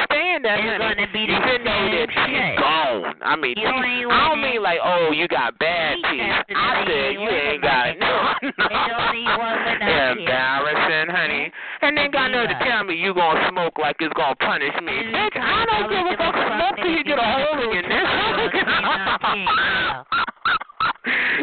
Honey. 1.19 1.33
You 1.33 1.39
sitting 1.43 1.67
over 1.67 1.91
there, 1.91 2.07
teeth 2.07 2.59
gone. 2.59 3.15
I 3.23 3.37
mean, 3.37 3.55
teeth, 3.55 3.67
I 3.67 4.29
don't 4.29 4.41
mean 4.41 4.63
like, 4.63 4.79
oh, 4.83 5.11
you 5.13 5.29
got 5.29 5.59
bad 5.59 5.97
teeth. 5.97 6.23
I 6.55 6.85
said 6.87 7.13
you 7.15 7.29
ain't 7.29 7.63
got 7.63 7.99
no. 7.99 8.35
Embarrassing, 10.09 11.11
honey. 11.15 11.53
And 11.83 11.97
then 11.97 12.11
got 12.11 12.29
nerve 12.29 12.49
to 12.49 12.59
tell 12.65 12.85
me 12.85 12.95
you 12.97 13.15
gonna 13.15 13.49
smoke 13.51 13.79
like 13.79 13.97
it's 14.01 14.13
gonna 14.15 14.37
punish 14.37 14.75
me. 14.83 14.93
Bitch, 15.13 15.37
I 15.37 15.65
don't 15.67 15.89
give 15.91 16.07
a 16.07 16.17
fuck. 16.17 16.35
Smoke 16.35 16.77
till 16.83 16.93
you 16.93 17.05
get 17.05 17.19
a 17.19 17.23
hole 17.23 17.63
in 17.63 17.73
your 17.73 17.83
neck. 17.89 18.55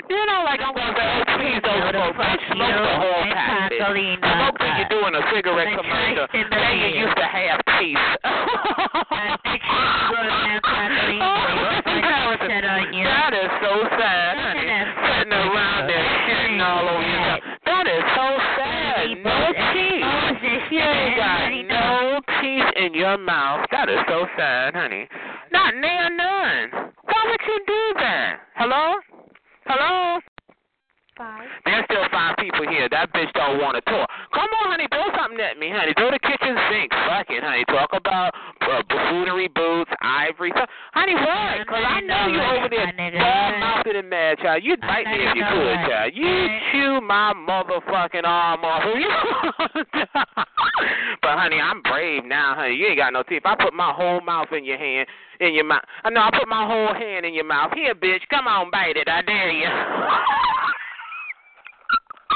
You 0.09 0.21
know, 0.28 0.43
like 0.45 0.59
I'm 0.61 0.76
gonna 0.76 0.93
say, 0.93 1.07
oh, 1.07 1.23
please 1.39 1.61
don't 1.63 1.89
smoke. 1.89 2.15
Bitch, 2.15 2.43
smoke 2.51 2.76
the 2.76 2.95
whole 2.99 3.23
pack. 3.34 3.71
Smoke 3.71 4.64
you're 4.90 5.02
doing 5.02 5.16
a 5.16 5.24
cigarette 5.34 5.78
commercial. 5.78 6.28
Then 6.32 6.78
you 6.80 7.06
used 7.06 7.18
to 7.18 7.26
have 7.26 7.62
teeth. 7.80 7.98
That 12.46 13.34
is 13.34 13.50
so 13.62 13.74
sad, 13.98 14.38
honey. 14.38 14.70
Sitting 15.18 15.34
around 15.34 15.88
there 15.88 16.06
shitting 16.26 16.62
all 16.62 16.88
over 16.88 17.02
yourself. 17.02 17.42
That 17.66 17.88
is 17.88 18.04
so 18.16 18.28
sad. 18.56 18.86
No 19.24 19.54
teeth. 19.74 20.72
You 20.72 20.80
ain't 20.80 21.18
got 21.18 21.50
no 21.68 22.20
teeth 22.42 22.70
in 22.76 22.94
your 22.94 23.18
mouth. 23.18 23.66
That 23.72 23.90
is 23.90 24.00
so 24.08 24.26
sad, 24.38 24.76
honey. 24.76 25.08
Not 25.52 25.76
near 25.76 26.10
none. 26.10 26.92
Why 27.04 27.26
would 27.30 27.42
you 27.48 27.60
do 27.66 27.94
that? 28.00 28.40
Hello? 28.56 28.96
Hello? 29.66 30.20
Five. 31.16 31.47
There's 31.63 31.86
still 31.88 32.03
five 32.11 32.36
people 32.36 32.68
here. 32.68 32.91
That 32.91 33.07
bitch 33.16 33.32
don't 33.39 33.63
want 33.63 33.80
to 33.80 33.84
talk. 33.88 34.03
Come 34.36 34.51
on, 34.51 34.76
honey, 34.76 34.84
throw 34.91 35.07
something 35.16 35.39
at 35.39 35.55
me, 35.55 35.72
honey. 35.72 35.95
Throw 35.95 36.11
the 36.11 36.20
kitchen 36.20 36.59
sink. 36.68 36.91
Fuck 36.91 37.32
it, 37.32 37.39
honey. 37.39 37.63
Talk 37.72 37.95
about 37.95 38.36
uh, 38.36 38.84
buffoonery 38.84 39.47
boots, 39.47 39.88
ivory. 40.03 40.51
So, 40.51 40.68
honey, 40.91 41.16
what? 41.16 41.63
Because 41.63 41.88
I 41.88 42.03
know 42.03 42.28
you 42.28 42.43
over 42.43 42.68
there 42.68 42.91
ball 43.16 43.47
mouthed 43.63 43.95
and 43.95 44.09
mad, 44.11 44.43
child. 44.43 44.59
You'd 44.68 44.84
bite 44.84 45.07
me 45.07 45.24
if 45.24 45.39
you 45.39 45.45
could, 45.47 45.88
child. 45.88 46.11
You 46.20 46.51
chew 46.76 46.99
my 46.99 47.32
motherfucking 47.32 48.28
arm 48.28 48.68
off. 48.68 48.84
but, 51.24 51.36
honey, 51.39 51.63
I'm 51.63 51.80
brave 51.80 52.28
now, 52.28 52.59
honey. 52.59 52.76
You 52.76 52.91
ain't 52.91 52.99
got 52.99 53.13
no 53.16 53.24
teeth. 53.24 53.47
I 53.47 53.55
put 53.55 53.74
my 53.74 53.95
whole 53.95 54.20
mouth 54.20 54.51
in 54.51 54.68
your 54.68 54.78
hand, 54.78 55.07
in 55.39 55.55
your 55.55 55.63
mouth. 55.63 55.88
I 56.03 56.09
know, 56.09 56.28
I 56.28 56.38
put 56.38 56.49
my 56.51 56.68
whole 56.68 56.91
hand 56.91 57.26
in 57.26 57.34
your 57.34 57.47
mouth. 57.47 57.72
Here, 57.72 57.95
bitch, 57.95 58.28
come 58.30 58.47
on, 58.47 58.70
bite 58.70 58.97
it. 58.99 59.07
I 59.07 59.22
dare 59.22 59.51
you. 59.55 59.72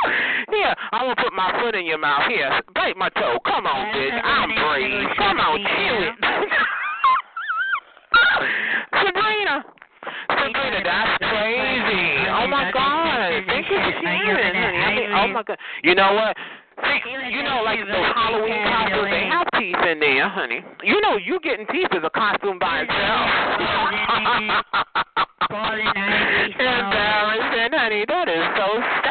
Here, 0.51 0.73
I'm 0.91 1.05
gonna 1.05 1.15
put 1.15 1.33
my 1.33 1.51
foot 1.61 1.75
in 1.75 1.85
your 1.85 1.97
mouth. 1.97 2.27
Here, 2.29 2.61
bite 2.73 2.97
my 2.97 3.09
toe. 3.09 3.39
Come 3.45 3.65
on, 3.67 3.93
bitch. 3.93 4.19
I'm 4.23 4.49
brave. 4.49 5.09
Come 5.17 5.39
on, 5.39 5.59
chew 5.59 6.03
it. 6.07 6.15
Sabrina. 8.93 9.65
Sabrina, 10.29 10.79
that's 10.83 11.17
crazy. 11.19 12.27
Oh 12.31 12.47
my 12.47 12.71
God. 12.71 13.43
Thank 13.47 13.69
you 13.69 13.77
for 13.77 13.93
sharing, 14.01 14.55
honey. 14.55 14.77
I 14.77 14.95
mean, 14.95 15.11
oh 15.11 15.27
my 15.27 15.43
God. 15.43 15.57
You 15.83 15.95
know 15.95 16.13
what? 16.13 16.37
See, 16.79 16.99
you 17.31 17.43
know, 17.43 17.61
like 17.65 17.79
those 17.79 18.11
Halloween 18.15 18.63
costumes, 18.63 19.11
they 19.11 19.27
have 19.27 19.47
teeth 19.59 19.75
in 19.83 19.99
there, 19.99 20.29
honey. 20.29 20.63
You 20.83 21.01
know, 21.01 21.17
you 21.17 21.39
getting 21.43 21.67
teeth 21.67 21.91
is 21.91 22.03
a 22.03 22.09
costume 22.09 22.57
by 22.57 22.87
itself. 22.87 23.29
Embarrassing, 26.59 27.73
honey. 27.73 28.05
That 28.07 28.29
is 28.29 28.43
so 28.55 28.79
sad. 29.03 29.08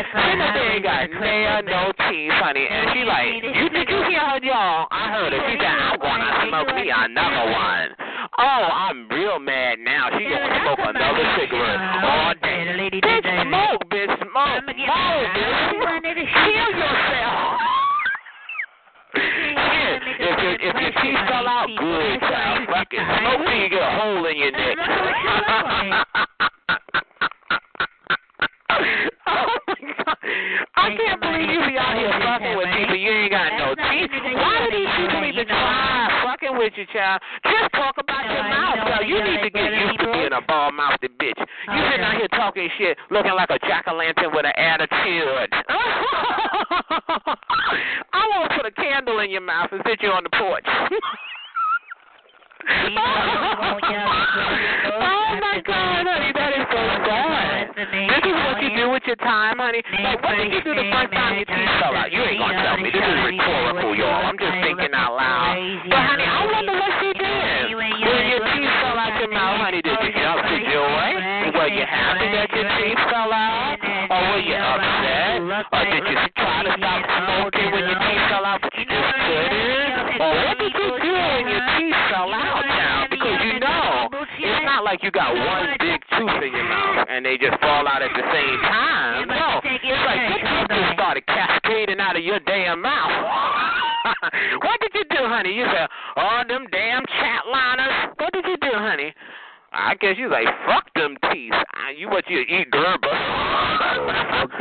They 0.00 0.80
ain't 0.80 0.84
got 0.84 1.10
nail, 1.12 1.60
no 1.68 1.92
teeth, 2.08 2.32
honey. 2.40 2.64
And 2.64 2.88
she 2.96 3.04
like, 3.04 3.44
you 3.44 3.68
did 3.68 3.84
you 3.84 4.00
hear 4.08 4.24
her, 4.24 4.40
y'all? 4.40 4.88
I 4.90 5.12
heard 5.12 5.32
her. 5.32 5.40
She 5.44 5.60
said, 5.60 5.68
I'm 5.68 6.00
gonna 6.00 6.48
smoke 6.48 6.72
me 6.74 6.88
another 6.88 7.52
one. 7.52 7.88
Oh, 8.38 8.64
I'm 8.72 9.08
real 9.10 9.38
mad 9.38 9.78
now. 9.80 10.08
She 10.16 10.24
gonna 10.24 10.60
smoke 10.64 10.80
another 10.80 11.24
cigarette 11.36 11.80
all 12.00 12.32
day. 12.40 12.64
Bitch, 12.96 13.28
smoke, 13.44 13.84
bitch, 13.92 14.08
smoke, 14.24 14.64
smoke, 14.64 15.24
bitch. 15.36 16.16
Kill 16.16 16.48
yourself. 16.48 17.60
Shit, 19.20 20.00
if 20.16 20.36
your 20.40 20.54
if 20.64 20.74
your 20.80 20.92
teeth 21.02 21.20
fell 21.28 21.44
out, 21.44 21.68
good, 21.76 22.20
child. 22.20 22.68
Fuck 22.72 22.88
it. 22.92 23.04
Smoke 23.04 23.44
till 23.44 23.58
you 23.58 23.68
get 23.68 23.82
a 23.82 23.90
hole 24.00 24.24
in 24.24 24.36
your 24.38 24.52
neck. 24.52 24.76
I 30.76 30.96
can't 30.96 31.20
believe 31.20 31.48
you 31.48 31.60
be 31.66 31.76
out 31.78 31.96
here 31.96 32.12
fucking 32.12 32.56
with 32.56 32.68
people 32.76 32.96
you 32.96 33.10
ain't 33.10 33.32
got 33.32 33.52
no 33.56 33.74
teeth. 33.74 34.10
Why 34.12 34.66
do 34.66 34.68
these 34.72 34.92
people 34.96 35.24
even 35.24 35.46
try 35.48 36.08
fucking 36.24 36.56
with 36.58 36.72
you, 36.76 36.86
child? 36.92 37.20
Just 37.44 37.72
talk 37.72 37.96
about 37.98 38.24
your 38.28 38.44
mouth, 38.44 38.76
child. 38.84 39.08
You 39.08 39.22
need 39.24 39.40
to 39.42 39.50
get 39.50 39.72
used 39.72 40.00
to 40.00 40.12
being 40.12 40.32
a 40.32 40.42
ball 40.44 40.72
mouthed 40.72 41.08
bitch. 41.20 41.40
You 41.40 41.80
sitting 41.90 42.04
out 42.04 42.16
here 42.16 42.28
talking 42.28 42.68
shit, 42.78 42.98
looking 43.10 43.32
like 43.32 43.50
a 43.50 43.58
jack 43.66 43.84
o' 43.88 43.94
lantern 43.94 44.32
with 44.34 44.44
an 44.44 44.56
attitude. 44.56 45.48
I 48.12 48.22
want 48.28 48.50
to 48.50 48.56
put 48.56 48.66
a 48.66 48.72
candle 48.72 49.20
in 49.20 49.30
your 49.30 49.42
mouth 49.42 49.70
and 49.72 49.82
sit 49.86 50.02
you 50.02 50.10
on 50.10 50.24
the 50.24 50.30
porch. 50.30 50.66
oh 52.60 53.80
my 55.40 55.62
God, 55.64 56.04
honey, 56.06 56.32
that 56.36 56.52
is 56.54 56.66
so 56.68 56.80
sad. 57.08 57.72
This 57.76 58.24
is 58.28 58.36
what 58.44 58.60
you 58.62 58.70
do 58.76 58.90
with 58.90 59.02
your 59.06 59.16
time, 59.16 59.58
honey. 59.58 59.82
Like, 60.04 60.20
what 60.22 60.36
did 60.36 60.52
you 60.52 60.60
do 60.60 60.74
the 60.76 60.84
first 60.92 61.12
time 61.12 61.40
your 61.40 61.48
teeth 61.48 61.72
fell 61.80 61.96
out? 61.96 62.12
You 62.12 62.20
ain't 62.20 62.38
gonna 62.38 62.60
tell 62.60 62.76
me. 62.76 62.90
This 62.92 63.00
is 63.00 63.18
rhetorical, 63.24 63.96
y'all. 63.96 64.28
I'm 64.28 64.36
just 64.36 64.52
thinking 64.60 64.92
out 64.92 65.16
loud. 65.16 65.56
But 65.88 66.02
honey, 66.04 66.28
I 66.28 66.44
wonder 66.44 66.76
what 66.76 66.92
she 67.00 67.16
did. 67.16 67.72
When 67.76 68.24
your 68.28 68.44
teeth 68.52 68.74
fell 68.84 68.98
out 69.00 69.16
your 69.16 69.32
mouth, 69.32 69.60
honey, 69.64 69.80
did 69.80 69.96
you 69.96 70.12
jump 70.12 70.44
for 70.44 70.60
joy? 70.60 71.08
Were 71.56 71.72
you 71.72 71.84
happy 71.88 72.28
that 72.36 72.52
your 72.52 72.68
teeth 72.76 73.00
fell 73.08 73.32
out? 73.32 73.80
Or 74.10 74.20
were 74.36 74.44
you 74.44 74.54
upset? 74.56 75.40
Or 75.40 75.84
did 75.88 76.04
you 76.04 76.16
try 76.36 76.62
to 76.68 76.72
stop 76.76 77.00
smoking 77.08 77.72
when 77.72 77.84
your 77.88 77.98
teeth 77.98 78.24
fell 78.28 78.44
out, 78.44 78.60
you 85.10 85.18
got 85.18 85.34
one 85.34 85.74
big 85.80 86.00
tooth 86.14 86.38
in 86.38 86.54
your 86.54 86.70
mouth 86.70 87.06
and 87.10 87.26
they 87.26 87.36
just 87.36 87.58
fall 87.60 87.82
out 87.82 88.00
at 88.00 88.14
the 88.14 88.22
same 88.30 88.58
time. 88.62 89.26
No, 89.26 89.58
it's 89.58 90.06
like 90.06 90.22
your 90.22 90.38
teeth 90.38 90.70
just 90.70 90.94
started 90.94 91.26
cascading 91.26 91.98
out 91.98 92.14
of 92.14 92.22
your 92.22 92.38
damn 92.46 92.80
mouth. 92.80 93.10
what 94.62 94.78
did 94.80 94.94
you 94.94 95.02
do, 95.10 95.26
honey? 95.26 95.50
You 95.50 95.66
said, 95.66 95.88
oh, 96.16 96.42
them 96.46 96.66
damn 96.70 97.02
chat 97.18 97.42
liners. 97.50 98.14
What 98.18 98.32
did 98.32 98.44
you 98.46 98.56
do, 98.62 98.70
honey? 98.70 99.12
I 99.72 99.94
guess 99.96 100.14
you 100.16 100.30
like 100.30 100.46
fuck 100.66 100.86
them 100.94 101.16
teeth. 101.32 101.54
You 101.96 102.08
what 102.08 102.30
you 102.30 102.40
eat 102.46 102.70
Gerber? 102.70 103.10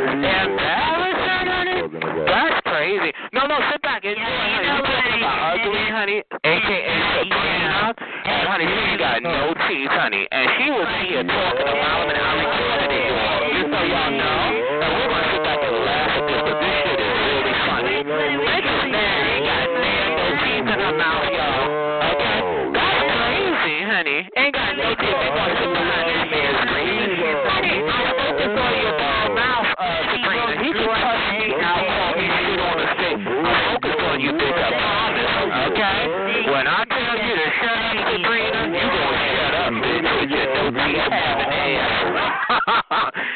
Embarrassing, 0.02 1.46
honey. 1.46 1.82
That's 2.26 2.62
crazy. 2.66 3.14
No, 3.34 3.46
no, 3.46 3.60
sit 3.72 3.82
back. 3.84 4.02
Honey. 4.02 4.18
You 4.18 4.82
talking 4.82 5.22
about 5.22 5.62
ugly, 5.62 5.86
honey, 5.94 6.24
aka 6.44 7.59
And 7.70 8.48
honey, 8.50 8.66
she 8.66 8.98
got 8.98 9.22
no 9.22 9.54
teeth, 9.70 9.94
honey, 9.94 10.26
and 10.32 10.50
she 10.58 10.72
was 10.74 10.90
here 11.06 11.22
talking 11.22 11.70
about 11.70 12.10
and 12.10 12.18
how 12.18 12.34
it 12.42 12.50
was. 12.50 12.90
Just 13.54 13.70
so 13.70 13.82
y'all 13.86 14.10
know, 14.10 14.69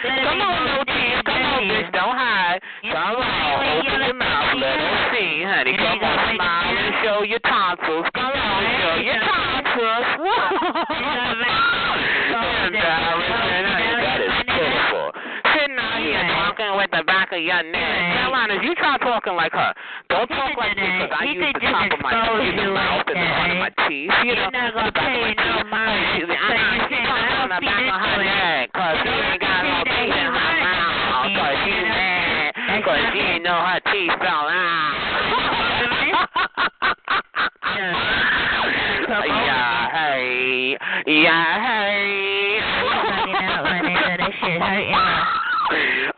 Come 0.04 0.42
on, 0.42 0.66
no 0.68 0.84
teeth. 0.84 1.24
Come 1.26 1.42
on, 1.44 1.64
bitch. 1.70 1.92
Don't 1.94 2.16
hide. 2.16 2.60
Come 2.84 3.16
on. 3.24 3.80
Open 3.80 4.02
your 4.04 4.14
mouth. 4.14 4.56
Let 4.60 4.80
us 4.80 5.12
see, 5.16 5.44
honey. 5.48 5.78
Come 5.78 6.00
on, 6.04 6.36
smile 6.36 6.78
and 6.78 6.94
show 7.04 7.24
your 7.24 7.40
tonsils. 7.40 8.06
Come 8.14 8.34
on, 8.36 8.64
show 8.84 8.96
your 9.00 9.20
tonsils. 9.24 10.08
That 12.74 14.18
is 14.22 14.34
pitiful. 14.46 15.12
Sitting 15.54 15.78
out 15.80 16.00
here 16.02 16.24
talking 16.34 16.76
with 16.78 16.90
the 16.92 17.04
back 17.06 17.32
of 17.32 17.40
your 17.42 17.62
neck. 17.64 18.16
Carolina, 18.18 18.58
you 18.64 18.74
try 18.76 18.98
talking 18.98 19.36
like 19.36 19.54
her. 19.54 19.74
Don't 20.10 20.28
talk 20.28 20.58
like 20.58 20.76
this 20.76 20.86
because 20.86 21.12
I 21.14 21.24
use 21.32 21.54
the 21.54 21.60
top 21.70 21.92
of 21.94 22.00
my 22.02 22.12
teeth, 22.14 22.56
the 22.58 22.66
mouth, 22.74 23.06
and 23.08 23.18
the 23.18 23.28
front 23.34 23.52
of 23.54 23.58
my 23.62 23.70
teeth. 23.88 24.12
You 24.24 24.34
You're 24.34 24.52
know, 24.52 24.54
not 24.54 24.74
the 24.74 24.92
back 24.92 25.14
pay 25.14 25.22
of 25.22 25.24
my 25.24 25.34
no 25.34 25.40
teeth. 25.64 25.72
mind. 25.72 26.06
She's 26.14 26.28
So 26.28 26.34
I 26.34 26.36
you 26.36 26.40
she's 26.74 26.82
saying, 26.90 27.06
talking 27.06 27.24
I 27.24 27.26
on 27.44 27.48
the 27.50 27.54
don't 27.54 27.64
back 27.64 27.84
of 27.94 28.00
her 28.02 28.18
neck 28.24 28.66
because 28.74 28.96
she 29.04 29.10
ain't 29.14 29.42
because 32.94 33.10
she 33.14 33.20
didn't 33.20 33.44
know 33.44 33.58
her 33.58 33.80
teeth 33.92 34.14
fell 34.22 34.46
ah. 34.46 34.54
out. 39.14 39.28
Yeah, 39.28 39.92
hey, 39.92 40.78
yeah, 41.08 41.62
hey. 41.62 42.60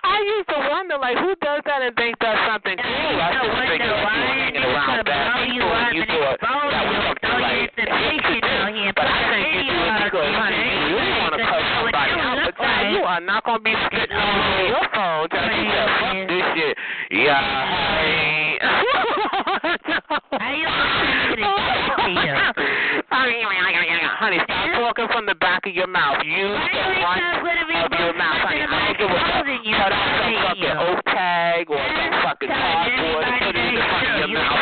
I 0.06 0.22
used 0.26 0.48
to 0.50 0.58
wonder, 0.70 0.98
like, 0.98 1.18
who 1.18 1.36
does 1.42 1.62
that 1.66 1.82
and 1.82 1.96
think 1.96 2.18
that's 2.20 2.40
something 2.50 2.78
cool? 2.78 3.20
I 3.20 3.34
just 3.36 3.48
wonder 3.52 3.68
figured 3.72 3.88
you 3.88 3.94
were 3.94 4.10
hanging 4.10 4.64
around 4.64 5.06
bad 5.06 5.46
people 5.46 5.70
and 5.70 5.96
you 5.96 6.06
thought 6.06 6.40
that 6.42 6.86
was 6.88 6.96
something 7.08 7.40
like 7.40 7.72
in 7.78 7.86
the 7.86 7.92
fiction 8.10 8.44
out 8.44 8.70
here, 8.74 8.94
But 8.96 9.06
I 9.08 9.10
think 9.32 9.48
you 9.56 9.64
do 9.70 9.76
it 9.76 9.80
because, 10.08 10.28
up 10.28 10.34
honey, 10.40 10.56
there. 10.56 10.88
you 10.90 10.96
really 10.96 11.20
want 11.20 11.34
to 11.36 11.40
cut 11.46 11.62
somebody 11.76 12.12
out, 12.20 12.36
but 12.36 12.44
look 12.46 12.56
child, 12.58 12.84
like- 12.84 12.92
you 12.96 13.02
are 13.06 13.22
not 13.24 13.44
going 13.46 13.60
to 13.60 13.64
be 13.66 13.74
spitting 13.86 14.18
all 14.18 14.36
over 14.36 14.64
your 14.66 14.86
phone 14.96 15.26
you 15.26 15.30
that 15.72 15.90
fuck 16.00 16.16
shit. 16.16 16.30
Yeah, 17.16 17.40
hey. 17.40 18.60
How 20.36 20.52
you 20.52 20.68
listen 20.68 21.32
to 21.32 21.40
the 21.40 21.48
Honey, 24.20 24.40
stop 24.44 24.68
talking 24.76 25.08
from 25.12 25.26
the 25.26 25.36
back 25.36 25.66
of 25.66 25.74
your 25.74 25.88
mouth. 25.88 26.20
Use 26.26 26.36
the 26.36 26.36
you 26.36 27.00
front 27.00 27.20
not 27.24 27.40
gonna 27.40 27.68
be 27.68 27.76
of 27.80 27.92
your 28.00 28.14
mouth. 28.20 28.36
Honey, 28.44 28.64
I 28.64 28.68
don't 28.68 29.00
give 29.00 29.08
a 29.08 29.16
fuck. 29.16 29.48
exposing 29.48 29.76
Cut 29.76 29.92
out 29.92 30.28
some 30.28 30.36
fucking 30.44 30.64
you. 30.64 30.76
oak 30.76 31.00
tag 31.08 31.70
or 31.72 31.80
some 31.80 32.16
fucking 32.24 32.50
Telling 32.52 32.84
cardboard 32.84 33.24
and 33.28 33.40
put 33.48 33.56
it 33.56 33.64
in 33.64 33.76
the 33.76 33.84
front 33.88 34.08
of 34.12 34.28
your 34.28 34.44
mouth. 34.44 34.60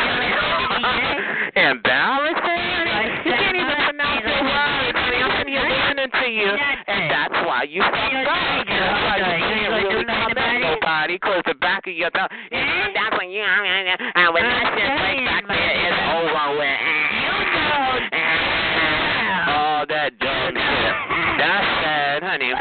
Embarrassing. 1.57 2.85
Like, 2.93 3.13
You 3.25 3.33
can't 3.33 3.57
even 3.57 3.73
shut 3.73 3.97
pronounce 3.97 4.21
up. 4.21 4.29
your 4.29 4.41
words. 4.45 4.93
Honey, 4.93 5.19
I'm 5.25 5.31
sitting 5.41 5.53
here 5.53 5.65
listening 5.69 6.11
to 6.21 6.27
you, 6.29 6.49
and 6.53 7.01
that's 7.09 7.37
why 7.49 7.65
you 7.65 7.81
fucked 7.81 8.13
up. 8.29 8.65
That's 8.69 9.01
why 9.09 9.17
you 9.17 9.41
can't 9.41 9.73
really 9.73 10.05
come 10.05 10.37
at 10.37 10.61
nobody 10.61 11.13
because 11.17 11.41
the 11.45 11.52
back 11.63 11.87
of 11.87 11.95
your 11.95 12.11
thumb. 12.11 12.27
Yeah, 12.51 12.91
that's 12.91 13.15
when 13.17 13.31
you. 13.31 13.41
And 13.41 14.29
when 14.35 14.43
that 14.43 14.67
shit 14.75 14.91
breaks 14.99 15.23
back 15.23 15.47
there, 15.47 15.73
it's 15.79 15.99
over 16.11 16.59
with. 16.59 16.67
Eh, 16.67 18.11
eh, 18.11 18.19
eh, 18.19 19.55
all 19.55 19.87
that 19.87 20.11
dumb 20.19 20.53
shit. 20.53 20.93
That's 21.39 21.67
sad, 21.81 22.23
honey. 22.23 22.51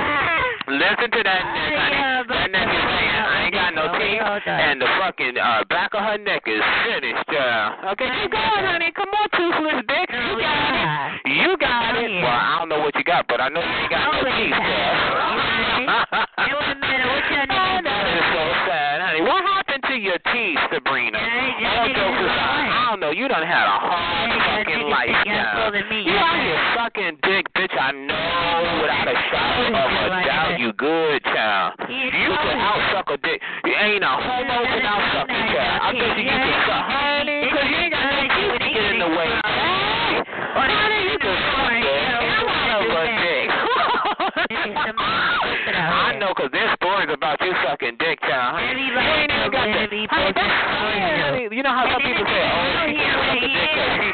Listen 0.71 1.11
to 1.11 1.21
that 1.27 1.43
neck, 1.43 1.75
honey. 1.75 1.99
That 2.31 2.49
neck 2.55 2.69
is 2.71 2.83
saying, 2.87 3.19
I 3.19 3.45
ain't 3.45 3.55
got 3.55 3.75
no 3.75 3.85
teeth, 3.99 4.23
and 4.47 4.81
the 4.81 4.87
fucking 5.03 5.37
uh, 5.37 5.65
back 5.69 5.91
of 5.93 6.01
her 6.01 6.19
neck 6.19 6.47
is 6.47 6.63
finished, 6.87 7.27
child. 7.29 7.93
Okay, 7.93 8.07
keep 8.07 8.31
going, 8.31 8.65
honey. 8.65 8.91
Come 8.95 9.11
on, 9.11 9.27
toothless 9.35 9.83
bitch. 9.91 10.15
You 10.15 10.39
got 10.39 10.71
it. 10.73 11.27
You 11.27 11.51
got 11.59 11.99
it. 11.99 12.11
Well, 12.23 12.31
I 12.31 12.63
don't 12.63 12.71
know 12.71 12.79
what 12.81 12.95
you 12.95 13.05
got, 13.05 13.27
but 13.27 13.43
I 13.43 13.51
know 13.51 13.61
you 13.61 13.67
ain't 13.67 13.91
got 13.91 14.07
no 14.07 14.23
teeth, 14.23 14.55
Oh, 15.83 17.81
that 17.83 18.07
is 18.17 18.27
so 18.33 18.45
sad, 18.67 19.03
honey. 19.03 19.23
What 19.27 19.43
happened 19.43 19.83
to 19.83 19.92
your 20.03 20.19
teeth, 20.35 20.59
Sabrina? 20.75 21.15
Jokes 21.15 22.19
aside, 22.27 22.67
I 22.67 22.91
don't 22.91 22.99
know. 22.99 23.15
You 23.15 23.31
done 23.31 23.47
had 23.47 23.71
a 23.71 23.79
hard 23.79 24.35
fucking 24.59 24.91
life, 24.91 25.15
child. 25.23 25.79
You 25.79 26.19
out 26.19 26.43
here 26.43 26.59
sucking 26.75 27.23
dick, 27.23 27.47
bitch. 27.55 27.71
I 27.79 27.95
know 27.95 28.83
without 28.83 29.07
a 29.07 29.15
shadow 29.31 29.79
of 29.79 30.11
a 30.11 30.27
doubt 30.27 30.59
you 30.59 30.73
good, 30.75 31.23
child. 31.23 31.79
You 31.87 32.11
can 32.11 32.59
out 32.59 32.83
suck 32.91 33.15
a 33.15 33.17
dick. 33.23 33.39
You 33.65 33.75
ain't 33.79 34.03
a 34.03 34.11
homo 34.11 34.59
without 34.75 35.03
sucking, 35.15 35.47
child. 35.55 35.79
I 35.87 35.95
bet 35.95 36.19
you 36.19 36.27
you 36.27 36.35
can 36.35 36.51
suck, 36.67 36.83
honey, 36.83 37.47
because 37.47 37.67
you 37.71 37.79
ain't 37.79 37.95
got 37.95 38.03
no 38.03 38.27
teeth 38.27 38.59
to 38.59 38.69
get 38.75 38.85
in 38.91 38.99
the 38.99 39.11
way. 39.15 39.31
Honey, 40.59 41.15
you 41.15 41.19
can 41.23 41.37
suck 41.55 41.71
the 41.79 41.95
hell 42.11 42.27
out 42.51 42.83
of 42.83 42.91
a 42.91 43.07
dick. 43.23 43.47
I 45.73 46.19
know, 46.19 46.35
because 46.35 46.51
there's 46.53 46.75
you 47.45 47.53
sucking 47.67 47.97
dick, 47.99 48.21
child. 48.23 48.55
Honey. 48.59 48.87
You 48.87 48.99
ain't 48.99 49.31
got 49.31 49.51
the, 49.51 49.59
honey, 49.59 50.07
that's, 50.07 50.39
honey, 50.39 51.49
you 51.51 51.63
know 51.63 51.75
how 51.75 51.87
some 51.91 52.03
people 52.03 52.25
say, 52.27 52.43
oh, 52.47 52.87
she 52.87 52.95
can't 52.95 53.19
suck 53.23 53.43
a 53.43 53.49
dick 53.51 53.71
'cause 53.73 53.93
she 53.99 54.09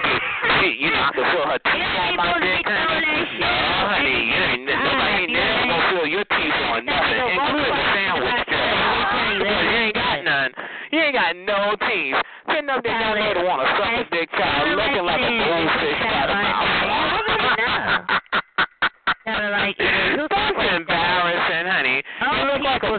she, 0.59 0.69
you 0.83 0.91
know, 0.91 1.03
I 1.03 1.11
can 1.13 1.25
feel 1.29 1.47
her 1.47 1.61
teeth 1.61 1.93
on 1.99 2.17
my 2.17 2.35
dick. 2.41 2.65
No, 2.65 3.53
honey, 3.93 4.33
you 4.33 4.41
ain't, 4.49 4.65
nobody 4.65 5.13
ain't 5.23 5.33
never 5.33 5.69
gonna 5.69 5.89
feel 5.93 6.07
your 6.09 6.25
teeth 6.25 6.59
on 6.73 6.85
nothing, 6.89 7.21
including 7.37 7.77
the 7.79 7.87
sandwich, 7.95 8.41
child. 8.49 9.39
You 9.39 9.77
ain't 9.77 9.95
got 9.95 10.25
none. 10.25 10.51
You 10.91 10.99
ain't 10.99 11.15
got 11.15 11.37
no 11.37 11.77
teeth. 11.85 12.17
Sitting 12.49 12.71
up 12.71 12.83
there 12.83 12.99
down 12.99 13.15
there 13.15 13.35
to 13.35 13.43
want 13.45 13.61
to 13.61 13.69
suck 13.77 13.93
a 13.93 14.05
dick, 14.09 14.31
child, 14.33 14.73
looking 14.73 15.05
like 15.05 15.21
a 15.21 15.31
goldfish 15.37 16.01
by 16.01 16.27
the 16.27 16.35
mouth. 16.35 16.69
That's 19.29 19.45
embarrassing, 20.81 21.67
honey. 21.69 22.01
You 22.01 22.45
look 22.49 22.63
like 22.65 22.83
a 22.83 22.97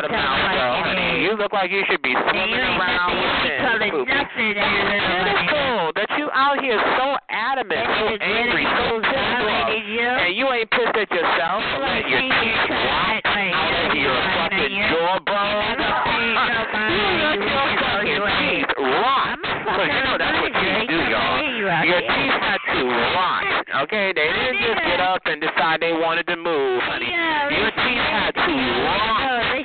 by 0.00 0.08
the 0.08 0.12
mouth, 0.12 0.40
though, 0.56 0.76
honey. 0.88 1.24
You 1.24 1.36
look 1.36 1.52
like 1.52 1.70
you 1.70 1.84
should 1.90 2.00
be 2.00 2.14
swimming 2.16 2.56
around 2.56 3.12
with 3.12 3.92
poopy. 3.92 4.48
It 4.48 4.56
is 4.56 5.40
cool 5.52 5.92
that 5.92 6.08
you 6.16 6.30
out 6.32 6.56
here 6.60 6.80
so 6.96 7.16
adamant, 7.28 7.84
so 8.00 8.06
angry, 8.16 8.64
so 8.64 8.96
off, 8.96 9.68
and 9.68 10.32
you 10.36 10.48
ain't 10.48 10.70
pissed 10.70 10.96
at 10.96 11.10
yourself 11.10 11.60
for 11.76 11.84
letting 11.84 12.08
your 12.08 12.24
teeth 12.24 12.64
rot 12.72 13.20
out 13.28 13.92
of 13.92 13.96
your 13.96 14.16
fucking 14.40 14.72
jawbone. 14.88 15.76
you 15.76 17.04
let 17.20 17.40
your 17.44 17.60
fucking 17.76 18.24
teeth 18.40 18.72
rot. 18.80 19.36
Because 19.60 19.90
you 19.92 20.02
know 20.08 20.16
that's 20.16 20.38
what 20.40 20.52
teeth 20.56 20.88
do, 20.88 20.98
y'all. 21.12 21.84
Your 21.84 22.00
teeth 22.00 22.36
had 22.40 22.60
to 22.72 22.88
rot, 22.88 23.44
okay? 23.84 24.12
They 24.16 24.28
didn't 24.32 24.64
just 24.64 24.80
get 24.80 25.00
up 25.00 25.22
and 25.26 25.40
decide 25.40 25.80
they 25.80 25.92
wanted 25.92 26.26
to 26.28 26.36
move, 26.36 26.80
honey. 26.88 27.12
Your 27.12 27.70
teeth 27.70 28.06
had 28.08 28.32
to 28.32 28.48
rot 28.48 29.59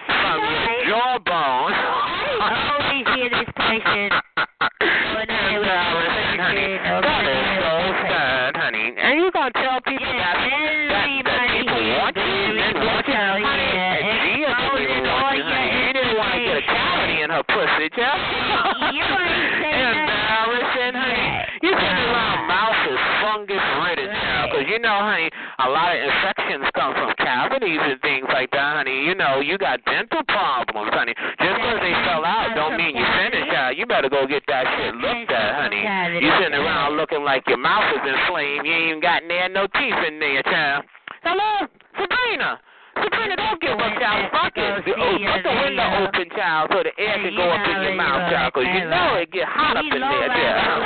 from 0.96 1.20
your 1.20 1.20
jawbone. 1.20 1.74
Embarrassing, 5.56 6.40
honey. 6.40 6.80
That 6.80 7.28
is 7.28 7.48
so 7.60 7.76
sad, 8.08 8.56
honey. 8.56 8.96
And 8.96 9.20
you 9.20 9.32
gonna 9.32 9.52
tell 9.52 9.82
people 9.82 10.08
that, 10.08 10.36
that, 10.40 11.04
that 11.28 11.48
people 11.52 11.82
want 12.00 12.16
you 12.16 12.24
and 12.24 12.76
want 12.80 13.08
you, 13.08 13.14
honey? 13.14 13.44
And 13.44 14.40
Gia 14.40 14.56
didn't 14.76 15.04
want 15.04 15.36
you, 15.36 15.44
honey. 15.44 15.76
She 15.76 15.92
didn't 15.94 16.16
want 16.16 16.34
to 16.34 16.40
get 16.40 16.58
a 16.58 16.64
cavity 16.64 17.22
in 17.24 17.30
her 17.30 17.44
pussy, 17.44 17.88
Jeff. 17.96 18.20
Embarrassing, 19.76 20.96
honey. 20.96 21.28
You 21.64 21.72
sitting 21.72 22.08
around 22.12 22.48
mouth 22.48 22.88
is 22.88 23.00
fungus 23.24 23.64
ridden 23.84 24.12
now, 24.12 24.48
because 24.48 24.68
you 24.70 24.80
know, 24.80 25.00
honey, 25.02 25.30
a 25.60 25.68
lot 25.70 25.96
of 25.96 26.04
infections 26.04 26.35
come 26.76 26.94
from 26.94 27.14
cavities 27.18 27.80
and 27.82 28.00
things 28.02 28.26
like 28.30 28.52
that, 28.52 28.76
honey. 28.78 29.06
You 29.06 29.16
know, 29.16 29.40
you 29.40 29.58
got 29.58 29.84
dental 29.86 30.24
problems, 30.28 30.92
honey. 30.94 31.16
Just 31.42 31.56
because 31.58 31.80
they 31.82 31.94
fell 32.06 32.24
out 32.26 32.54
don't 32.56 32.78
mean 32.78 32.96
you're 32.96 33.14
finished, 33.18 33.52
child. 33.52 33.78
You 33.78 33.86
better 33.86 34.10
go 34.10 34.26
get 34.28 34.44
that 34.48 34.66
shit 34.78 34.96
looked 34.96 35.32
at, 35.32 35.56
honey. 35.56 35.82
You 36.22 36.32
sitting 36.42 36.58
around 36.58 36.98
looking 36.98 37.24
like 37.24 37.44
your 37.48 37.58
mouth 37.58 37.86
is 37.96 38.02
inflamed. 38.06 38.66
You 38.66 38.74
ain't 38.74 38.88
even 38.90 39.00
got 39.02 39.24
there 39.28 39.50
no 39.50 39.68
teeth 39.74 39.96
in 40.08 40.20
there, 40.20 40.44
child. 40.44 40.86
Hello, 41.24 41.68
Sabrina. 41.98 42.60
Sabrina, 42.96 43.36
don't 43.36 43.60
give 43.60 43.76
up, 43.76 44.00
child. 44.00 44.32
Fuck 44.32 44.54
it. 44.56 44.64
Oh, 44.96 44.96
put 45.18 45.44
the 45.44 45.56
window 45.66 46.06
open, 46.06 46.30
child, 46.36 46.70
so 46.72 46.84
the 46.84 46.94
air 47.02 47.18
can 47.20 47.36
go 47.36 47.50
up 47.50 47.68
in 47.68 47.82
your 47.82 47.96
mouth, 47.96 48.32
child, 48.32 48.54
because 48.54 48.70
you 48.70 48.86
know 48.88 49.16
it 49.16 49.32
get 49.32 49.48
hot 49.48 49.78
up 49.78 49.84
in 49.84 50.00
there, 50.00 50.28
child. 50.30 50.84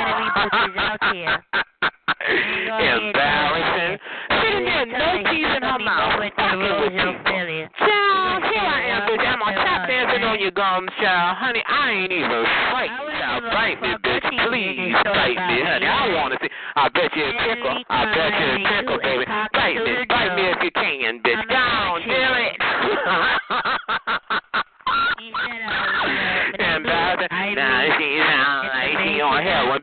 Embarrassing. 2.20 3.98
Sitting 4.42 4.64
there, 4.64 4.86
no 4.86 5.22
teeth 5.30 5.52
in 5.56 5.62
her 5.62 5.78
mouth. 5.78 6.20
Fucking 6.20 6.60
with 6.60 6.92
you. 6.94 7.12
Child, 7.80 8.42
here 8.44 8.62
I 8.62 8.80
am, 8.92 9.08
bitch. 9.08 9.24
I'm 9.26 9.42
on 9.42 9.54
tap 9.54 9.88
dancing 9.88 10.24
on 10.24 10.40
your 10.40 10.50
gums, 10.50 10.90
child. 11.00 11.36
Honey, 11.38 11.62
I 11.66 11.90
ain't 11.90 12.12
even 12.12 12.44
frightened, 12.70 13.10
child. 13.18 13.44
Bite 13.52 13.80
me, 13.82 13.94
bitch. 14.02 14.24
Please 14.48 14.94
bite 15.04 15.40
me, 15.48 15.62
honey. 15.64 15.86
I 15.86 16.14
want 16.14 16.32
to 16.34 16.38
see. 16.42 16.50
I 16.76 16.88
bet 16.88 17.14
you 17.16 17.24
a 17.24 17.32
tickle. 17.44 17.84
I 17.88 18.04
bet 18.14 18.32
you 18.38 18.46
a 18.54 18.58
tickle, 18.68 18.98
baby. 19.02 19.24
Bite 19.52 19.80
me. 19.80 20.04
Bite 20.08 20.34
me 20.36 20.42
if 20.50 20.62
you 20.62 20.70
can, 20.72 21.20
bitch. 21.20 21.42
Go 21.48 21.56
on, 21.56 22.02
do 22.02 22.10
it. 22.10 22.56
Embarrassing. 26.58 27.28
Nah, 27.50 27.82
she's 27.98 28.22
out 28.22 28.62
like 28.72 28.94
she 29.04 29.20
on 29.20 29.42
heroin. 29.42 29.79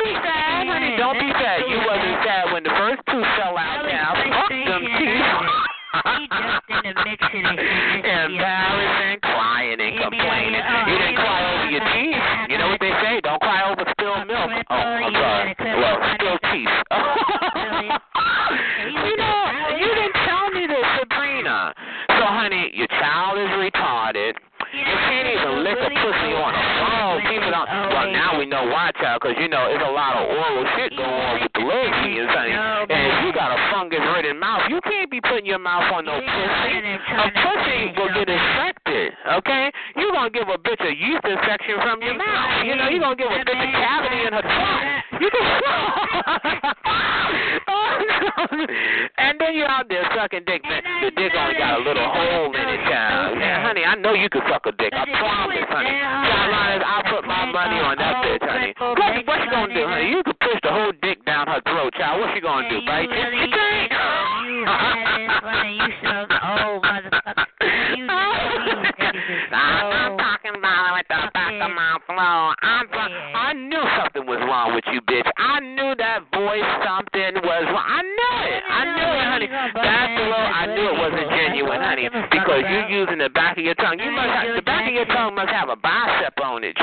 Be 0.00 0.16
sad, 0.24 0.64
honey. 0.66 0.96
Don't 0.96 1.18
be 1.20 1.28
sad. 1.36 1.60
You 1.68 1.76
wasn't 1.84 2.24
sad 2.24 2.48
when 2.52 2.62
the 2.64 2.70
first 2.76 3.02
two 3.06 3.22
fell 3.36 3.56
out, 3.56 3.84
child. 3.84 4.16
Fuck 4.32 4.48
them 4.48 4.82
teeth. 4.96 5.28
Embarrassing, 8.00 9.20
crying 9.20 9.76
and 9.80 9.98
complaining. 10.00 10.62
You 10.88 10.96
didn't 10.96 11.16
cry 11.20 11.40
over 11.52 11.68
your 11.70 11.84
teeth. 11.92 12.16
You 12.48 12.56
know 12.58 12.68
what 12.70 12.80
they 12.80 12.92
say? 13.02 13.20
Don't 13.20 13.40
cry 13.40 13.62
over 13.68 13.84
spilled 13.92 14.26
milk. 14.26 14.50
Oh, 14.70 14.74
I'm 14.74 15.12
sorry. 15.12 15.54
Well, 15.58 15.98
spilled 16.14 16.40
teeth. 16.48 16.68
you 19.04 19.16
know, 19.18 19.40
you 19.76 19.88
didn't 19.90 20.16
tell 20.24 20.48
me 20.54 20.66
this, 20.66 20.86
Sabrina. 20.96 21.74
So, 22.08 22.24
honey, 22.24 22.70
your 22.74 22.86
child 22.88 23.38
is 23.38 23.50
retarded. 23.58 24.34
You 24.70 24.86
can't 24.86 25.26
even 25.26 25.66
lick 25.66 25.74
a 25.74 25.90
pussy 25.90 26.30
on 26.38 26.54
a 26.54 26.62
phone. 26.78 27.18
People 27.26 27.50
don't. 27.50 27.66
Well, 27.90 28.06
now 28.12 28.38
we 28.38 28.46
know 28.46 28.66
why, 28.70 28.92
because 29.20 29.36
you 29.36 29.52
know 29.52 29.68
it's 29.68 29.84
a 29.84 29.92
lot 29.92 30.16
of 30.16 30.24
oral 30.32 30.64
shit 30.80 30.96
going 30.96 31.12
on 31.12 31.44
with 31.44 31.52
the 31.52 31.60
little 31.60 31.92
kids, 32.00 32.32
honey. 32.32 32.56
And 32.56 32.88
if 32.88 33.16
you 33.20 33.36
got 33.36 33.52
a 33.52 33.60
fungus-ridden 33.68 34.40
mouth, 34.40 34.64
you 34.72 34.80
can't 34.80 35.12
be 35.12 35.20
putting 35.20 35.44
your 35.44 35.60
mouth 35.60 35.92
on 35.92 36.08
no 36.08 36.16
pussy. 36.16 36.72
A 36.80 37.28
pussy 37.28 37.92
will 38.00 38.08
get 38.16 38.32
infected. 38.32 39.12
Okay, 39.44 39.68
you're 40.00 40.16
gonna 40.16 40.32
give 40.32 40.48
a 40.48 40.56
bitch 40.56 40.80
a 40.80 40.92
yeast 40.96 41.20
infection 41.28 41.76
from 41.84 42.00
your 42.00 42.16
mouth. 42.16 42.64
You 42.64 42.80
know, 42.80 42.88
you're 42.88 43.04
gonna 43.04 43.20
give 43.20 43.28
a 43.28 43.44
bitch 43.44 43.60
a 43.60 43.68
cavity 43.76 44.24
in 44.24 44.32
her 44.32 44.40
throat. 44.40 44.80
You 45.20 45.28
can. 45.28 45.44
and 49.20 49.36
then 49.36 49.52
you're 49.52 49.68
out 49.68 49.84
there 49.88 50.08
sucking 50.16 50.48
dick. 50.48 50.64
The 50.64 51.12
dick 51.12 51.32
only 51.36 51.60
got 51.60 51.76
a 51.76 51.82
little 51.84 52.08
hole 52.08 52.48
in 52.56 52.68
it, 52.72 52.80
child. 52.88 53.36
Yeah, 53.36 53.60
honey, 53.60 53.84
I 53.84 53.94
know 53.96 54.14
you 54.14 54.30
can 54.32 54.40
suck 54.48 54.64
a 54.64 54.72
dick. 54.72 54.96
I 54.96 55.04
promise, 55.04 55.68
honey. 55.68 55.92
Money 57.52 57.78
on 57.82 57.96
that 57.98 58.14
bitch, 58.22 58.42
honey. 58.42 58.74
What, 58.78 58.98
what 58.98 59.38
you 59.42 59.50
gonna 59.50 59.74
do, 59.74 59.84
honey? 59.86 60.10
You 60.10 60.22
can 60.22 60.34
push 60.40 60.58
the 60.62 60.70
whole 60.70 60.92
dick 61.02 61.24
down 61.26 61.46
her 61.46 61.60
throat, 61.66 61.92
child. 61.94 62.20
What 62.20 62.34
you 62.34 62.42
gonna 62.42 62.68
do, 62.70 62.80
bite 62.86 63.10
you? 63.10 63.18
You 63.18 63.50
think? 63.50 63.90
You 63.90 64.66
old 66.70 66.82
motherfucker. 66.82 67.46
You 67.96 68.06
I'm 69.52 70.16
talking 70.16 70.54
about 70.56 70.94
with 70.94 71.08
the 71.08 71.30
back 71.34 71.54
of 71.58 71.70
my 71.74 71.98
throat. 72.06 72.54
I'm, 72.62 72.86
I 73.34 73.52
knew 73.54 73.82
something 73.98 74.26
was 74.26 74.40
wrong 74.46 74.74
with 74.74 74.84
you, 74.92 75.00
bitch. 75.02 75.28
I 75.38 75.60
knew 75.60 75.94
that 75.98 76.20
voice 76.32 76.70
something 76.86 77.34
was 77.42 77.64
wrong. 77.70 77.86
I 77.86 78.02
knew 78.02 78.29
honey. 79.50 80.30
I 80.30 80.66
knew 80.70 80.86
it 80.86 80.98
wasn't 80.98 81.28
genuine, 81.30 81.80
honey, 81.82 82.08
because 82.08 82.62
you're 82.70 82.88
using 82.88 83.18
the 83.18 83.28
back 83.30 83.58
of 83.58 83.64
your 83.64 83.74
tongue. 83.74 83.98
You 83.98 84.10
must 84.10 84.30
have, 84.30 84.54
the 84.54 84.62
back 84.62 84.86
of 84.88 84.94
your 84.94 85.06
tongue 85.06 85.34
must 85.34 85.50
have 85.50 85.68
a 85.68 85.76
bicep 85.76 86.38
on 86.42 86.64
it. 86.64 86.76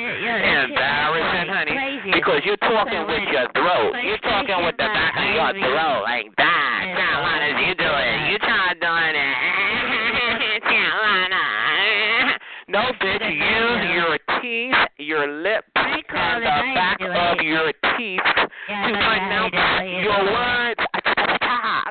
Embarrassing, 0.00 1.48
honey, 1.50 1.76
because 2.12 2.42
you're 2.44 2.56
talking 2.62 3.06
with 3.06 3.26
your 3.30 3.50
throat. 3.52 3.94
You're 4.02 4.22
talking 4.22 4.64
with 4.64 4.76
the 4.76 4.86
back 4.86 5.14
of 5.18 5.26
your 5.34 5.52
throat 5.66 6.02
like 6.06 6.30
that. 6.36 6.94
Carolina, 6.94 7.58
you 7.66 7.74
do 7.74 7.90
it. 7.90 8.30
You 8.30 8.38
try 8.38 8.74
doing 8.78 9.16
it. 9.18 9.36
Uh, 10.66 12.38
no, 12.68 12.80
bitch, 13.00 13.22
use 13.22 13.84
your 13.94 14.18
teeth, 14.40 14.74
your 14.98 15.42
lips, 15.42 15.68
and 15.74 16.42
the 16.42 16.74
back 16.74 17.00
of 17.00 17.44
your 17.44 17.72
teeth 17.96 18.20
to 18.24 18.92
pronounce 18.92 19.54
your 20.02 20.24
words. 20.24 20.85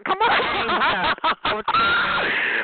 Come 0.05 0.19
on. 0.21 0.35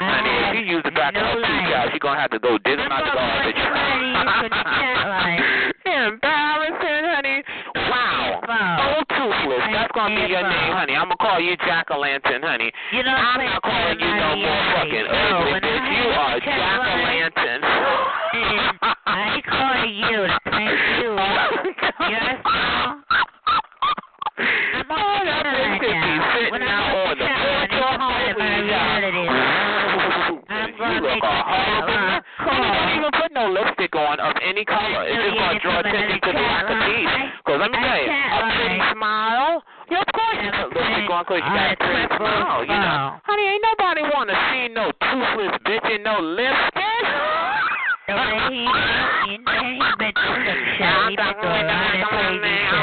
Honey, 0.02 0.36
if 0.48 0.54
you 0.56 0.62
use 0.76 0.84
the 0.84 0.92
back 0.92 1.16
of 1.16 1.22
her 1.22 1.42
guys, 1.42 1.90
you're 1.92 2.00
going 2.00 2.16
to 2.16 2.22
have 2.22 2.32
to 2.32 2.40
go 2.40 2.58
dig 2.60 2.78
them 2.78 2.92
out 2.92 3.04
the 3.04 3.12
garbage. 3.12 3.56
Embarrassing, 5.86 7.04
honey. 7.12 7.44
Wow. 7.76 8.42
So 8.80 9.04
toothless. 9.16 9.64
That's 9.74 9.92
going 9.92 10.16
to 10.16 10.22
be 10.22 10.28
your 10.32 10.44
name, 10.44 10.72
honey. 10.74 10.96
I'm 10.96 11.08
going 11.08 11.18
to 11.18 11.24
call 11.24 11.40
you 11.40 11.56
Jack-o'-lantern, 11.58 12.44
honey. 12.44 12.72
You 12.92 13.04
know, 13.04 13.12
I'm 13.12 13.44
not 13.44 13.62
calling 13.62 14.00
you 14.00 14.08
no 14.08 14.36
more 14.38 14.64
fucking 14.76 15.08
ugly 15.08 15.60
bitch. 15.60 15.92
You 15.92 16.10
are 16.16 16.40
Jack-o'-lantern. 16.40 17.62
I 19.06 19.42
call 19.46 19.86
you 19.86 20.28
to 20.28 20.40
thank 20.46 20.80
you. 21.04 21.12
You're. 22.12 22.38
I'm 24.42 24.90
Oh, 24.92 25.24
that 25.24 25.46
bitch 25.46 25.80
could 25.80 25.94
be 25.94 26.14
sitting 26.34 26.66
out 26.68 26.92
on 26.92 27.16
the 27.16 27.28
porch 27.30 27.78
or 27.78 27.94
home 27.96 28.34
with 28.34 28.42
you. 28.42 28.76
I'm 28.76 29.14
You 30.62 30.78
gonna 30.78 31.00
look 31.00 31.14
make 31.14 31.22
a 31.22 31.32
you 31.32 31.86
look 31.86 32.26
You 32.42 32.66
don't 32.74 32.90
even 32.98 33.12
put 33.14 33.30
no 33.32 33.46
lipstick 33.54 33.96
on 33.96 34.20
of 34.20 34.36
any 34.42 34.66
color. 34.66 35.06
It's 35.06 35.22
just 35.22 35.38
gonna 35.38 35.60
draw 35.62 35.80
attention 35.80 36.20
to 36.22 36.32
the 36.34 36.42
lack 36.42 36.66
of 36.70 36.78
teeth. 36.90 37.08
Cause 37.46 37.58
let 37.62 37.70
me 37.72 37.78
tell 37.78 38.02
you, 38.02 38.10
a 38.10 38.50
pretty 38.58 38.82
smile. 38.98 39.64
Yeah, 39.92 40.02
of 40.02 40.10
course 40.12 40.38
you 40.42 40.52
put 40.52 40.74
lipstick 40.74 41.10
on 41.10 41.26
cause 41.26 41.42
you 41.46 41.54
got 41.54 41.72
a 41.72 41.78
pretty 41.78 42.08
smile. 42.18 42.66
You 42.66 42.78
know, 42.82 43.22
honey, 43.24 43.46
ain't 43.46 43.64
nobody 43.64 44.02
wanna 44.10 44.36
see 44.50 44.74
no 44.74 44.92
toothless 44.98 45.56
bitch 45.70 45.86
in 45.94 46.02
no 46.04 46.18
lipstick. 46.20 47.06
Honey, 48.12 48.66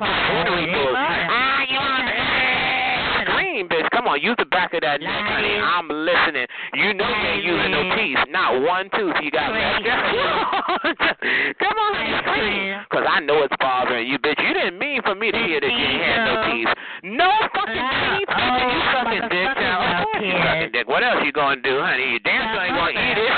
about 0.00 0.44
the. 0.46 0.64
Ah, 0.96 1.60
you 1.68 1.76
to 1.76 3.30
scream, 3.60 3.68
bitch. 3.68 3.90
Come 3.90 4.06
on, 4.06 4.20
use 4.20 4.36
the 4.38 4.46
back 4.46 4.72
of 4.74 4.80
that 4.80 5.00
neck, 5.00 5.24
honey. 5.28 5.56
I'm 5.58 5.88
listening. 5.88 6.46
You 6.74 6.94
know 6.94 7.08
you 7.08 7.26
ain't 7.28 7.44
using 7.44 7.70
no 7.70 7.82
teeth. 7.96 8.18
Not 8.30 8.62
one 8.62 8.88
tooth 8.96 9.14
you 9.22 9.30
got 9.30 9.52
left. 9.52 9.84
Come 11.60 11.76
on, 11.76 11.92
scream. 12.24 12.80
Because 12.88 13.06
I 13.08 13.20
know 13.20 13.42
it's 13.42 13.54
bothering 13.60 14.08
you, 14.08 14.18
bitch. 14.18 14.40
You 14.40 14.54
didn't 14.54 14.78
mean 14.78 15.02
for 15.02 15.14
me 15.14 15.30
to 15.30 15.38
hear 15.38 15.60
that 15.60 15.68
you 15.68 15.84
ain't 15.84 16.02
had 16.02 16.24
no 16.24 16.34
teeth. 16.48 16.68
No 17.04 17.30
fucking 17.54 17.74
teeth, 17.74 18.28
bitch. 18.28 18.72
You 18.72 18.80
sucking 18.92 19.28
dick, 19.28 19.48
child. 19.56 19.84
Of 19.84 20.04
course 20.08 20.24
you 20.24 20.32
sucking 20.32 20.72
dick. 20.72 20.88
What 20.88 21.02
else 21.04 21.20
you 21.24 21.32
gonna 21.32 21.60
do, 21.60 21.80
honey? 21.80 22.16
You 22.16 22.20
damn 22.20 22.54
sure 22.54 22.64
ain't 22.64 22.76
gonna 22.76 22.96
eat 22.96 23.18
it. 23.20 23.32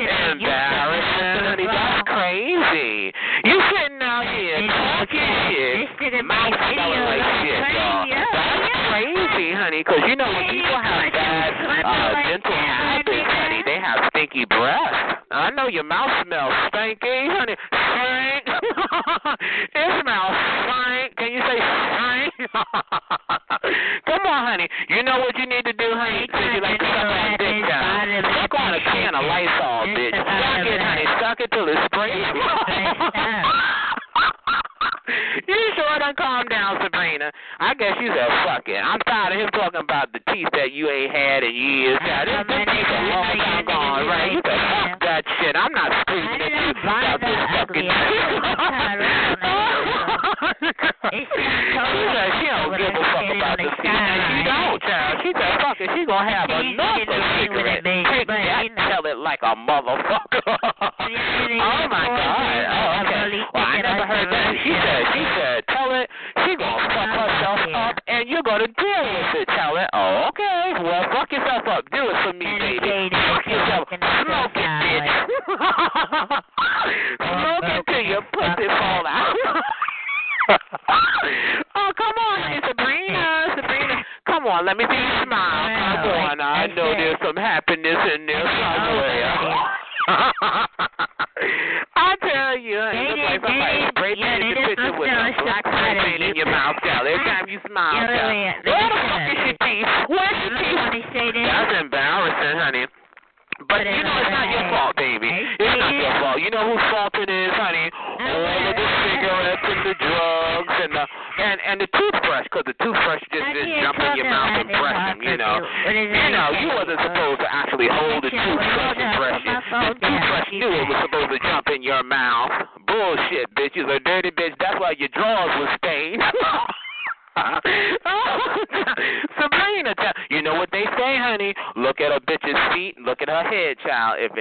Embarrassing, 0.01 1.45
honey. 1.45 1.67
That's 1.67 2.01
crazy. 2.09 3.13
You 3.43 3.57
sitting 3.73 3.97
out 4.01 4.21
here 4.37 4.61
talking 4.69 5.17
shit, 5.49 6.23
mouth 6.25 6.53
smelling 6.53 7.05
like 7.09 7.25
shit, 7.41 7.57
y'all. 7.73 8.05
That's 8.05 8.69
crazy, 8.93 9.49
honey. 9.57 9.81
Because 9.81 10.05
you 10.05 10.15
know 10.15 10.29
when 10.29 10.45
people 10.45 10.77
have 10.77 11.11
bad 11.11 11.49
uh, 11.81 12.21
dental 12.29 12.53
habits, 12.53 13.09
honey, 13.09 13.63
they 13.65 13.79
have 13.81 14.11
stinky 14.13 14.45
breath. 14.45 15.25
I 15.31 15.49
know 15.49 15.67
your 15.67 15.83
mouth 15.83 16.11
smells 16.23 16.53
stinky, 16.69 17.33
honey. 17.33 17.57
Stink. 17.57 18.45
it 19.73 19.89
smells 20.05 20.37
stink. 20.69 21.15
Can 21.17 21.31
you 21.33 21.41
say 21.41 21.57
stink? 21.57 22.51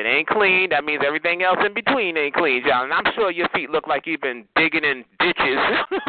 it 0.01 0.09
ain't 0.09 0.27
clean, 0.29 0.71
that 0.71 0.85
means 0.85 1.03
everything 1.07 1.43
else 1.43 1.59
in 1.65 1.75
between 1.75 2.17
ain't 2.17 2.35
clean, 2.35 2.65
child. 2.65 2.85
And 2.91 2.95
I'm 2.95 3.13
sure 3.15 3.31
your 3.31 3.49
feet 3.55 3.69
look 3.71 3.87
like 3.87 4.07
you've 4.07 4.21
been 4.21 4.45
digging 4.57 4.85
in 4.85 5.05
ditches. 5.21 5.59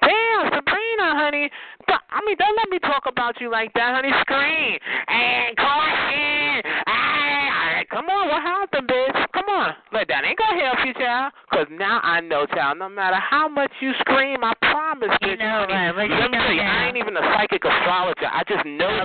Damn, 0.00 0.42
Sabrina, 0.50 1.06
honey. 1.20 1.50
I 1.88 2.20
mean, 2.26 2.36
don't 2.38 2.56
let 2.56 2.68
me 2.70 2.78
talk 2.80 3.04
about 3.06 3.40
you 3.40 3.50
like 3.50 3.72
that, 3.74 3.94
honey. 3.94 4.10
Scream 4.22 4.78
and 5.08 5.56
caution. 5.56 6.62
Ah, 6.88 7.82
come 7.90 8.06
on, 8.08 8.28
what 8.28 8.42
happened, 8.42 8.88
bitch? 8.88 9.26
Come 9.32 9.48
on. 9.48 9.74
Look, 9.92 10.08
that 10.08 10.24
ain't 10.24 10.38
gonna 10.38 10.58
help 10.64 10.78
you, 10.84 10.94
child. 10.94 11.32
Cause 11.52 11.66
now 11.70 12.00
I 12.02 12.20
know, 12.20 12.46
child. 12.46 12.78
No 12.78 12.88
matter 12.88 13.16
how 13.16 13.48
much 13.48 13.70
you 13.80 13.92
scream, 14.00 14.42
I 14.42 14.52
promise, 14.62 15.10
You 15.20 15.28
bitch. 15.36 15.38
know 15.38 15.66
honey, 15.68 15.92
what, 15.92 16.08
let 16.10 16.24
you 16.24 16.30
me 16.30 16.38
tell 16.38 16.52
you. 16.52 16.60
I 16.62 16.88
ain't 16.88 16.96
even 16.96 17.16
a 17.16 17.22
psychic 17.36 17.62
astrologer. 17.64 18.26
I 18.32 18.42
just 18.48 18.64
know 18.66 18.95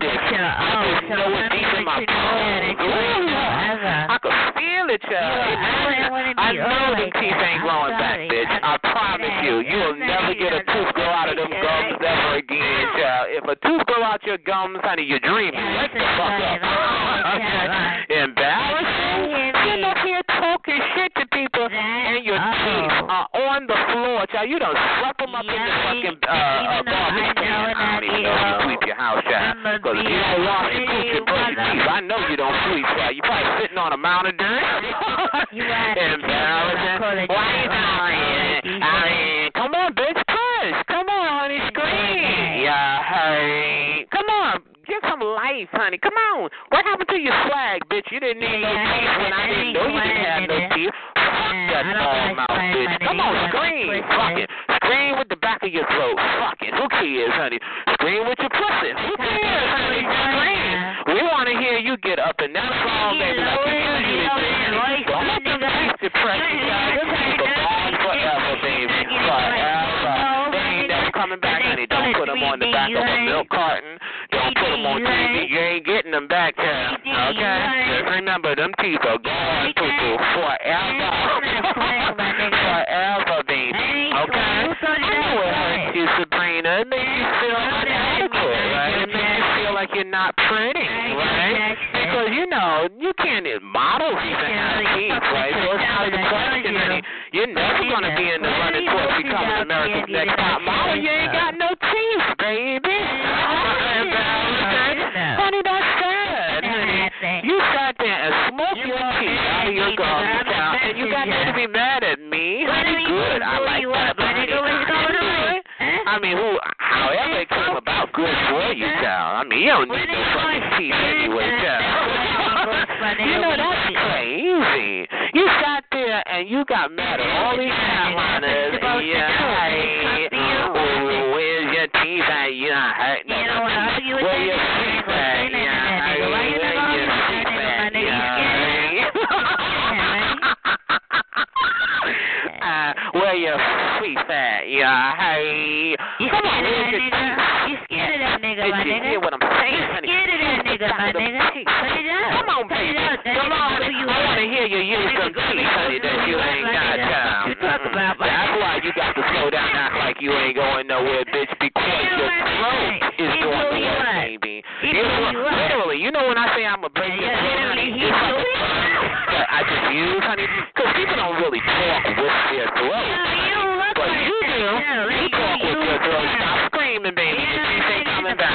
Yeah, 144.82 145.14
hey. 145.14 145.94
You 146.18 146.26
Come 146.34 146.42
on, 146.42 146.58
scared 146.58 146.66
of 146.66 146.74
where's 146.74 146.90
that 146.90 146.98
your 146.98 147.06
nigga? 147.06 147.70
You 147.70 147.76
scared 147.86 148.12
of 148.18 148.20
that 148.26 148.38
nigga, 148.42 148.62
my 148.66 148.82
you 148.82 148.98
nigga? 148.98 149.14
hear 149.14 149.22
what 149.22 149.34
I'm 149.38 149.46
saying, 149.62 149.86
honey? 149.94 150.10
Scared 150.10 150.30
of 150.34 150.40
that 150.42 150.58
nigga, 150.66 150.86
my 150.90 150.98
Back 150.98 151.14
of 151.14 151.22
them 151.22 151.30
nigga. 151.30 151.70
Put 151.70 151.94
it 152.02 152.08
up. 152.10 152.30
Come 152.34 152.50
on, 152.50 152.64
baby. 152.66 152.90
it 152.90 152.98
up. 152.98 153.22
That 153.22 153.36
Come 153.38 153.54
on, 153.54 153.62
know 153.62 153.78
honey. 153.78 153.94
who 153.94 154.02
you 154.02 154.08
I 154.10 154.18
want 154.26 154.38
to 154.42 154.46
hear 154.50 154.66
you 154.66 154.82
use 154.82 155.06
some 155.22 155.34
teeth, 155.38 155.70
honey, 155.70 156.00
that 156.02 156.18
you 156.26 156.36
ain't 156.42 156.66
got 156.66 156.98
time. 156.98 157.46
You 157.46 157.56
talk 157.62 157.82
about, 157.86 158.14
my 158.18 158.26
That's 158.26 158.54
why 158.58 158.74
you 158.82 158.90
got 158.98 159.14
to 159.14 159.22
slow 159.38 159.48
down, 159.54 159.70
act 159.70 159.94
like 160.02 160.18
you 160.18 160.34
ain't 160.34 160.58
going 160.58 160.90
nowhere, 160.90 161.30
bitch, 161.30 161.54
because 161.62 161.78
You 162.02 162.18
your 162.18 162.42
throat 162.42 162.98
is 163.22 163.32
blew 163.38 163.54
work, 163.54 164.02
baby. 164.18 164.66
He 164.82 164.98
You 164.98 165.06
blew 165.06 165.14
know- 165.14 165.30
you 165.30 165.42
up. 165.46 165.62
Literally, 165.62 165.98
you 166.02 166.10
know 166.10 166.26
when 166.26 166.42
I 166.42 166.50
say 166.58 166.66
I'm 166.66 166.82
a 166.82 166.90
Yeah, 166.90 167.06
honey, 167.06 167.86
literally, 167.86 168.02
it's 168.02 168.18
like 168.18 168.34
you 168.34 169.46
I 169.46 169.60
just 169.62 169.86
use, 169.94 170.24
honey, 170.26 170.50
because 170.74 170.90
people 170.98 171.16
don't 171.22 171.38
really 171.38 171.62
talk 171.70 172.02
with 172.18 172.34
their 172.50 172.66
throat. 172.82 173.71
No, 174.02 174.14
you 174.18 174.34
don't 174.42 174.66
look 174.66 174.82
But 174.82 175.08
like 175.08 175.22
you 175.22 175.22
do. 175.22 175.22
You 175.22 175.30
talk 175.30 175.60
with 175.62 175.78
your 175.78 176.00
do. 176.02 176.14
Stop 176.34 176.58
screaming, 176.74 177.16
baby. 177.16 177.38
Your 177.38 177.66
teeth 177.70 177.92
ain't 177.92 178.08
coming 178.10 178.38
back, 178.38 178.52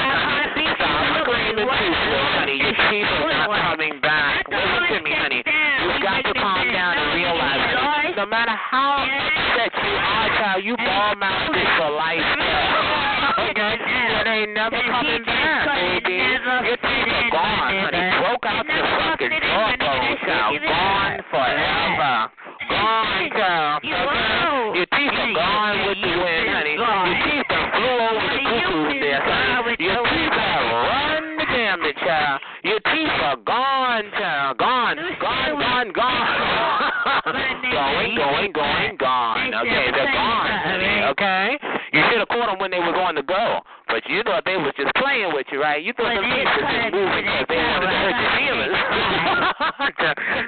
Stop 0.75 1.23
screaming 1.23 1.63
too 1.63 1.67
what? 1.67 1.79
slow, 1.79 2.25
honey. 2.35 2.57
Your 2.59 2.75
teeth 2.75 3.07
are 3.07 3.31
not 3.31 3.49
coming 3.63 3.95
back. 4.03 4.43
Listen 4.47 4.83
to 4.91 4.99
me, 5.03 5.11
honey. 5.15 5.41
You 5.47 5.87
You 5.87 6.03
got 6.03 6.21
to 6.23 6.33
calm 6.35 6.67
down 6.71 6.93
and 6.99 7.09
realize, 7.15 7.63
voice. 7.79 8.15
no 8.19 8.25
matter 8.27 8.55
how 8.55 9.03
upset 9.07 9.71
you 9.71 9.93
are, 9.95 10.27
child, 10.37 10.63
you 10.63 10.75
ball 10.77 11.15
mouthed 11.15 11.55
for 11.79 11.89
life. 11.95 12.27
Okay? 13.47 13.75
It 13.79 14.27
ain't 14.27 14.51
never 14.53 14.79
coming 14.83 15.23
back, 15.23 15.63
baby. 15.71 16.15
Your 16.17 16.77
teeth 16.77 17.07
are 17.07 17.31
gone, 17.31 17.71
honey. 17.87 18.03
Broke 18.19 18.45
out 18.45 18.65
your 18.67 18.83
fucking 18.83 19.31
jawbone, 19.47 20.17
child. 20.27 20.59
Gone 20.59 21.19
forever. 21.31 22.31
Gone, 22.67 23.29
child. 23.31 23.79
You 25.47 25.63
Okay? 25.63 25.87
won't. 25.87 25.87
Your 25.87 25.87
teeth 25.87 25.87
are 25.87 25.87
gone 25.87 25.87
with 25.87 25.97
the 26.01 26.13
wind, 26.17 26.49
honey. 26.49 26.75
Your 26.77 27.07
teeth 27.23 27.47
done 27.47 27.71
flew 27.71 27.97
over 27.97 28.27
the 28.27 28.41
cuckoo's 28.43 28.95
nest, 28.99 29.23
honey. 29.27 29.75
Your 29.79 30.03
teeth 30.03 30.35
have 30.35 30.65
run 30.73 31.37
the 31.37 31.45
gamut, 31.45 31.95
child. 31.97 32.41
Your 32.63 32.79
teeth 32.79 33.17
are 33.23 33.37
gone, 33.37 34.03
child. 34.17 34.57
Gone, 34.57 34.97
gone, 35.21 35.59
gone, 35.59 35.91
gone. 35.93 36.27
going, 37.71 38.15
going, 38.15 38.51
going, 38.51 38.97
gone. 38.97 39.53
Okay, 39.53 39.91
they're 39.93 40.13
gone, 40.13 40.51
honey. 40.67 41.03
Okay? 41.15 41.57
You 41.93 42.01
should 42.09 42.19
have 42.19 42.27
caught 42.27 42.47
them 42.47 42.59
when 42.59 42.71
they 42.71 42.79
was 42.79 42.95
on 42.99 43.15
the 43.15 43.23
go. 43.23 43.61
But 43.87 44.03
you 44.09 44.21
thought 44.23 44.43
they 44.43 44.57
was 44.57 44.73
just 44.75 44.91
playing 44.99 45.31
with 45.33 45.47
you, 45.51 45.61
right? 45.63 45.81
You 45.83 45.93
thought 45.95 46.11
them 46.11 46.27
they 46.27 46.43
teeth 46.43 46.51
was 46.59 46.67
just 46.67 46.91
moving 46.91 47.23
because 47.23 47.47
they 47.47 47.55
wanted 47.55 47.87
to 47.87 47.95
hurt 47.95 48.19
your 48.19 48.31
feelings. 48.35 48.75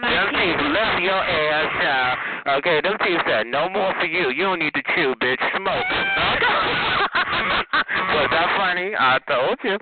Them 0.03 0.27
teeth. 0.35 0.59
left 0.75 0.99
your 0.99 1.21
ass, 1.23 1.67
child. 1.79 2.15
Okay, 2.59 2.81
them 2.83 2.95
teeth 2.99 3.21
said, 3.23 3.47
no 3.47 3.69
more 3.69 3.93
for 3.99 4.05
you. 4.05 4.29
You 4.29 4.43
don't 4.43 4.59
need 4.59 4.73
to 4.75 4.83
chew, 4.95 5.15
bitch. 5.23 5.39
Smoke. 5.55 5.87
Was 8.09 8.27
that 8.35 8.49
funny? 8.59 8.91
I 8.97 9.19
told 9.23 9.57
you. 9.63 9.77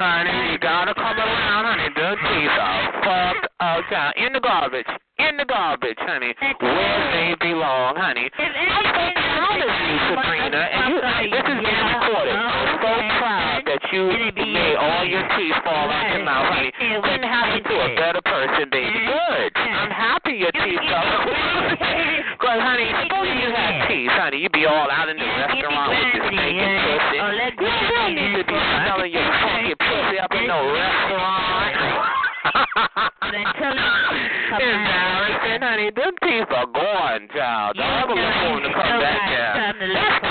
Honey, 0.00 0.52
you 0.52 0.58
gotta 0.58 0.94
come 0.94 1.18
around, 1.18 1.64
honey. 1.68 1.88
The 1.92 2.16
teeth 2.16 2.56
are 2.56 2.92
fucked 3.04 3.46
up, 3.60 3.84
Okay, 3.84 4.24
in 4.26 4.32
the 4.32 4.40
garbage. 4.40 4.86
In 5.18 5.36
the 5.36 5.44
garbage, 5.44 5.98
honey. 6.00 6.34
Where 6.40 7.04
they 7.12 7.36
belong, 7.38 7.96
honey. 7.96 8.30
I'm 8.38 8.52
so 8.52 9.04
proud 9.14 9.60
of 9.60 9.68
you, 9.68 9.96
Sabrina. 10.08 10.62
And 10.72 10.82
you, 10.88 10.98
this 11.30 11.44
is 11.46 11.58
being 11.60 11.86
recorded. 11.92 12.61
Proud 13.22 13.62
that 13.70 13.78
you 13.94 14.10
made 14.10 14.74
all 14.74 15.06
your 15.06 15.22
teeth 15.38 15.54
fall 15.62 15.86
out 15.86 16.10
your 16.10 16.26
mouth, 16.26 16.58
honey. 16.58 16.74
Couldn't 16.74 17.22
happen 17.22 17.62
to 17.62 17.74
a 17.78 17.94
better 17.94 18.18
person, 18.18 18.66
baby. 18.66 18.98
Good. 18.98 19.54
I'm 19.62 19.94
happy 19.94 20.42
your 20.42 20.50
teeth 20.50 20.82
fell 20.90 21.06
out. 21.06 21.30
Because, 22.42 22.58
honey, 22.58 22.90
suppose 23.06 23.30
you 23.30 23.54
had 23.54 23.86
teeth, 23.86 24.10
honey. 24.10 24.42
You'd 24.42 24.50
be 24.50 24.66
all 24.66 24.90
out 24.90 25.06
in 25.06 25.14
the 25.14 25.22
restaurant 25.22 25.94
with 25.94 26.02
your 26.02 26.26
steak 26.34 26.58
and 26.58 26.74
pussy. 26.82 27.22
You 27.62 27.86
don't 27.94 28.18
need 28.18 28.34
to 28.34 28.42
be 28.42 28.58
smelling 28.58 29.12
your 29.14 29.30
funky 29.38 29.78
pussy 29.78 30.18
up 30.18 30.34
in 30.34 30.50
no 30.50 30.58
restaurant. 30.74 31.78
Embarrassing, 34.58 35.62
honey. 35.62 35.94
Them 35.94 36.10
teeth 36.26 36.50
are 36.50 36.66
gone, 36.66 37.30
child. 37.30 37.78
Don't 37.78 37.86
ever 37.86 38.18
look 38.18 38.34
for 38.42 38.58
them 38.58 38.66
to 38.66 38.70
come 38.74 38.98
back 38.98 39.22
down. 39.30 39.78
That's. 39.78 40.21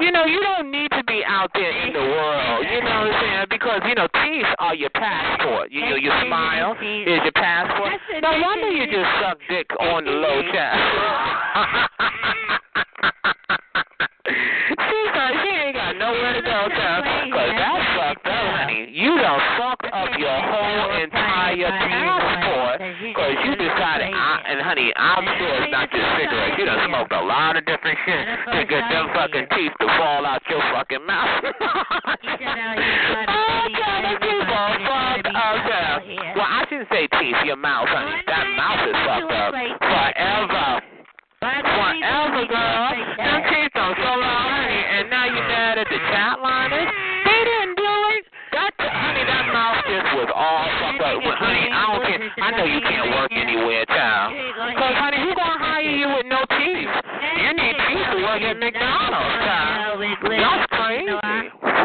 You 0.00 0.12
know, 0.12 0.24
you 0.26 0.38
don't 0.40 0.70
need 0.70 0.90
to 0.92 1.02
be 1.04 1.24
out 1.26 1.50
there 1.54 1.74
in 1.86 1.92
the 1.92 1.98
world. 1.98 2.66
You 2.70 2.80
know 2.86 3.02
what 3.02 3.10
I'm 3.10 3.20
saying? 3.20 3.46
Because, 3.50 3.80
you 3.82 3.94
know, 3.96 4.06
teeth 4.22 4.46
are 4.58 4.74
your 4.74 4.90
passport. 4.90 5.72
You 5.72 5.80
know, 5.90 5.96
your 5.96 6.14
smile 6.24 6.78
is 6.78 7.18
your 7.26 7.32
passport. 7.34 7.94
No 8.22 8.30
wonder 8.38 8.70
you 8.70 8.86
just 8.86 9.10
suck 9.18 9.38
dick 9.50 9.66
on 9.80 10.04
the 10.04 10.12
low, 10.12 10.42
child. 10.54 10.78
she 14.70 14.98
said 15.10 15.32
she 15.42 15.50
ain't 15.50 15.74
got 15.74 15.96
nowhere 15.98 16.32
to 16.34 16.42
go, 16.46 16.68
child. 16.78 17.02
Because 17.26 17.50
that's 17.58 17.86
fucked 17.98 18.26
up, 18.30 18.46
honey. 18.54 18.86
You 18.94 19.18
done 19.18 19.42
fucked 19.58 19.90
up 19.90 20.14
your 20.14 20.38
whole 20.46 20.94
entire 20.94 21.74
passport 21.74 22.78
because 23.02 23.34
you 23.42 23.58
decided, 23.58 24.14
honey, 24.68 24.92
I'm 25.00 25.24
sure 25.40 25.64
it's 25.64 25.72
not 25.72 25.88
just 25.88 26.04
cigarettes. 26.20 26.60
You 26.60 26.68
done 26.68 26.84
smoked 26.92 27.12
a 27.16 27.24
lot 27.24 27.56
of 27.56 27.64
different 27.64 27.96
shit 28.04 28.20
to 28.52 28.60
get 28.68 28.84
them 28.92 29.08
fucking 29.16 29.48
teeth 29.56 29.72
to 29.80 29.88
fall 29.96 30.28
out 30.28 30.44
your 30.52 30.60
fucking 30.76 31.08
mouth. 31.08 31.40
okay, 31.40 31.56
them 34.04 34.16
teeth 34.20 34.52
are 34.52 34.76
fucked 34.84 35.32
up. 35.32 36.04
Well, 36.36 36.44
I 36.44 36.68
shouldn't 36.68 36.92
say 36.92 37.08
teeth, 37.16 37.40
your 37.48 37.56
mouth, 37.56 37.88
honey. 37.88 38.20
That 38.28 38.44
mouth 38.60 38.84
is 38.84 38.96
fucked 39.08 39.32
up 39.32 39.56
forever. 39.56 40.84
Forever, 41.40 42.44
girl. 42.44 42.92
Them 42.92 42.92
teeth 42.92 43.16
don't 43.16 43.47
I. 52.36 52.48
I 52.48 52.50
know 52.52 52.64
you 52.64 52.80
can't 52.80 53.10
work 53.14 53.32
anywhere, 53.32 53.84
child. 53.86 54.34
Because, 54.34 54.94
honey, 55.00 55.18
who 55.24 55.34
gonna 55.34 55.58
hire 55.58 55.80
you 55.80 56.08
with 56.12 56.26
no 56.28 56.44
teeth? 56.52 56.92
You 57.40 57.50
need 57.56 57.76
teeth 57.88 58.08
to 58.12 58.18
work 58.24 58.42
at 58.42 58.56
McDonald's, 58.58 59.34
child. 59.46 60.02
That's 60.28 60.66
crazy. 60.74 61.16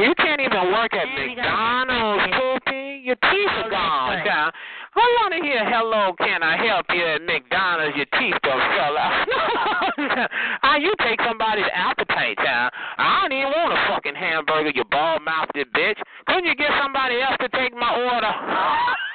You 0.03 0.11
can't 0.17 0.41
even 0.41 0.73
work 0.73 0.93
at 0.93 1.07
McDonald's, 1.07 2.27
poopy. 2.33 3.03
Your 3.03 3.15
teeth 3.15 3.53
are 3.63 3.69
gone, 3.69 4.23
child. 4.25 4.53
I 4.95 5.05
want 5.17 5.33
to 5.33 5.41
hear, 5.41 5.65
hello, 5.65 6.13
can 6.21 6.43
I 6.43 6.53
help 6.53 6.85
you 6.93 7.01
at 7.01 7.21
McDonald's? 7.25 7.97
Your 7.97 8.05
teeth 8.13 8.37
don't 8.43 8.61
fell 8.77 8.93
out. 8.93 9.25
How 9.25 10.27
ah, 10.63 10.77
you 10.77 10.93
take 11.01 11.19
somebody's 11.25 11.65
appetite, 11.73 12.37
child? 12.37 12.71
I 12.97 13.21
don't 13.21 13.33
even 13.33 13.49
want 13.49 13.73
a 13.73 13.81
fucking 13.89 14.13
hamburger, 14.13 14.69
you 14.69 14.83
bald-mouthed 14.91 15.57
bitch. 15.73 15.97
Couldn't 16.27 16.45
you 16.45 16.55
get 16.55 16.69
somebody 16.81 17.21
else 17.21 17.37
to 17.41 17.49
take 17.49 17.73
my 17.73 17.89
order? 17.89 18.29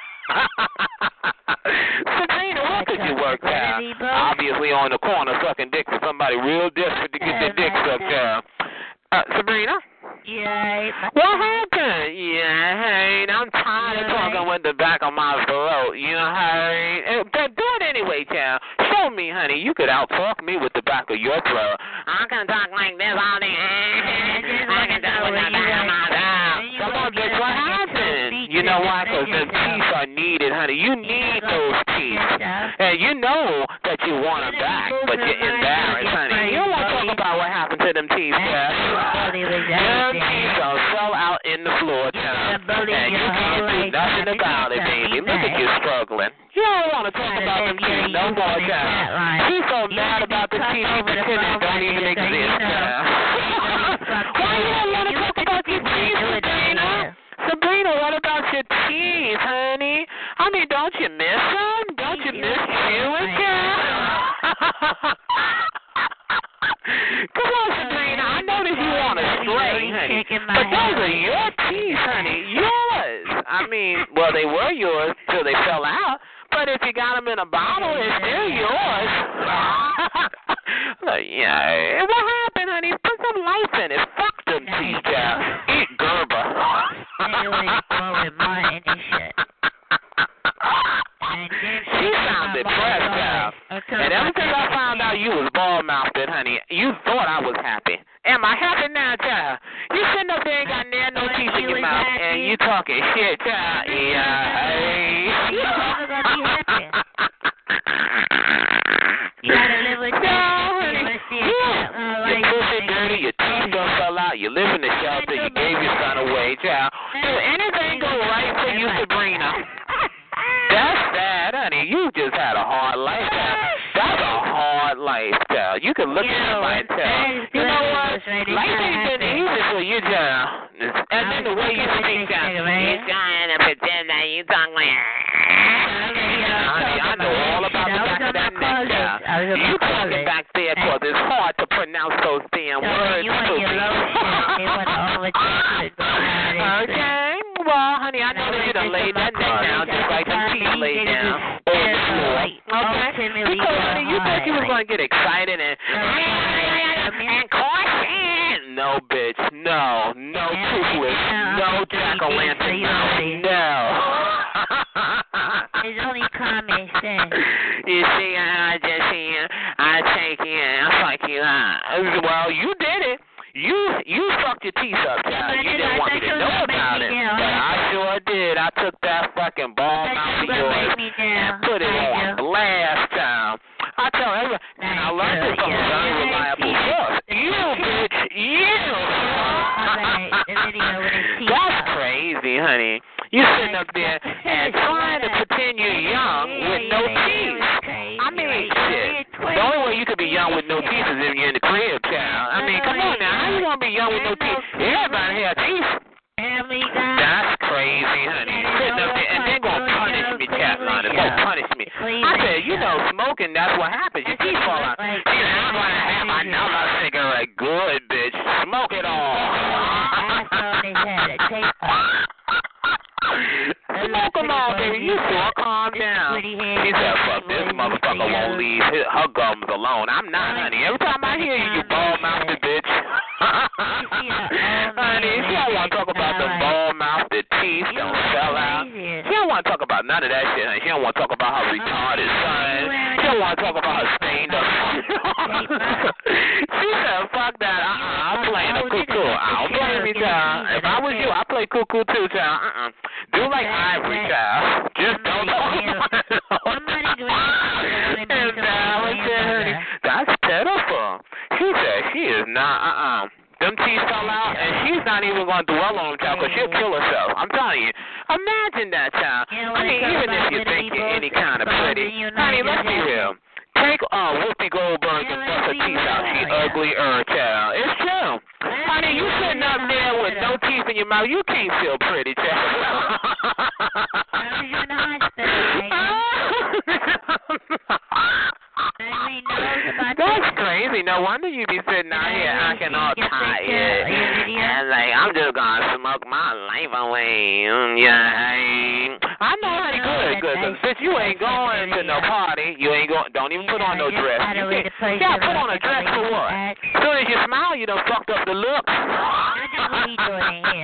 Sabrina, 2.19 2.61
where 2.61 2.85
could 2.85 3.01
you 3.01 3.15
work, 3.15 3.41
child? 3.41 3.83
Obviously 4.01 4.71
on 4.71 4.91
the 4.91 4.99
corner 4.99 5.33
sucking 5.43 5.71
dick 5.71 5.85
for 5.89 5.99
somebody 6.05 6.35
real 6.35 6.69
desperate 6.69 7.11
to 7.13 7.19
get 7.19 7.39
their 7.39 7.53
dick 7.53 7.73
sucked, 7.85 8.03
child. 8.09 8.43
Uh, 9.11 9.23
Sabrina? 9.35 9.73
Yeah. 10.25 10.91
What 11.13 11.33
happened? 11.41 12.13
Yeah, 12.13 12.77
hey, 12.77 13.25
I'm 13.29 13.49
tired 13.49 14.05
of 14.05 14.11
talking 14.13 14.47
with 14.47 14.61
the 14.63 14.73
back 14.73 15.01
of 15.01 15.13
my 15.13 15.43
throat. 15.47 15.93
You 15.97 16.13
know, 16.13 16.29
hey, 16.37 17.23
but 17.33 17.55
do 17.55 17.63
it 17.79 17.83
anyway, 17.89 18.25
child. 18.29 18.61
Show 18.93 19.09
me, 19.09 19.31
honey. 19.31 19.59
You 19.59 19.73
could 19.73 19.89
out 19.89 20.09
talk 20.09 20.43
me 20.43 20.57
with 20.57 20.73
the 20.73 20.83
back 20.83 21.09
of 21.09 21.17
your 21.17 21.41
throat. 21.41 21.77
I 22.05 22.25
can 22.29 22.45
talk 22.45 22.69
like 22.71 22.97
this 22.97 23.17
all 23.17 23.39
day. 23.39 23.49
I 24.69 24.85
can 24.87 25.01
talk 25.01 25.23
with 25.25 25.33
the 25.33 25.49
back 25.49 25.81
of 25.81 25.87
my 25.89 26.05
throat. 26.13 26.29
Come 26.77 26.93
on, 26.93 27.11
bitch, 27.13 27.39
what 27.39 27.49
happened? 27.49 27.88
Know 28.79 28.87
why? 28.87 29.03
Because 29.03 29.27
the 29.27 29.43
teeth 29.43 29.91
are 29.91 30.07
needed, 30.07 30.55
honey. 30.55 30.79
You 30.79 30.95
need 30.95 31.43
those 31.43 31.75
teeth. 31.99 32.23
And 32.79 32.95
you 32.95 33.11
know 33.19 33.67
that 33.83 33.99
you 34.07 34.15
want 34.23 34.47
them 34.47 34.55
back, 34.55 34.95
but 35.03 35.19
you're 35.19 35.35
embarrassed, 35.35 36.07
honey. 36.07 36.55
You 36.55 36.63
don't 36.63 36.71
want 36.71 36.87
to 36.87 36.95
talk 36.95 37.11
about 37.11 37.43
what 37.43 37.51
happened 37.51 37.83
to 37.83 37.91
them 37.91 38.07
teeth, 38.07 38.31
child. 38.31 39.35
Them 39.35 40.15
teeth 40.15 40.63
are 40.63 40.79
fell 40.95 41.11
out 41.11 41.43
in 41.43 41.67
the 41.67 41.75
floor, 41.83 42.07
child. 42.15 42.63
And 42.71 43.11
you 43.11 43.19
can't 43.19 43.67
do 43.67 43.91
nothing 43.91 44.31
about 44.31 44.71
it, 44.71 44.79
baby. 44.79 45.27
Look 45.27 45.43
at 45.43 45.59
you 45.59 45.67
struggling. 45.83 46.31
You 46.55 46.63
don't 46.63 46.91
want 46.95 47.11
to 47.11 47.13
talk 47.19 47.35
about 47.35 47.67
them 47.67 47.83
teeth 47.83 48.15
no 48.15 48.31
more, 48.31 48.63
child. 48.63 49.43
She's 49.51 49.67
so 49.67 49.91
mad 49.91 50.23
about 50.23 50.47
the 50.55 50.63
teeth 50.71 50.87
you 50.87 51.03
pretend 51.03 51.59
don't 51.59 51.83
even 51.83 52.15
exist, 52.15 52.63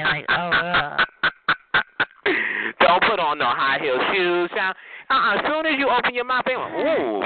Don't 2.80 3.03
put 3.03 3.20
on 3.20 3.38
no 3.38 3.45
high 3.45 3.80
heel 3.82 3.99
shoes. 4.14 4.49
Child. 4.56 4.76
Uh-uh. 5.10 5.36
As 5.38 5.41
soon 5.45 5.66
as 5.66 5.74
you 5.78 5.89
open 5.89 6.14
your 6.16 6.26
mouth, 6.26 6.45
they 6.45 6.56
went, 6.58 6.74
ooh, 6.74 7.22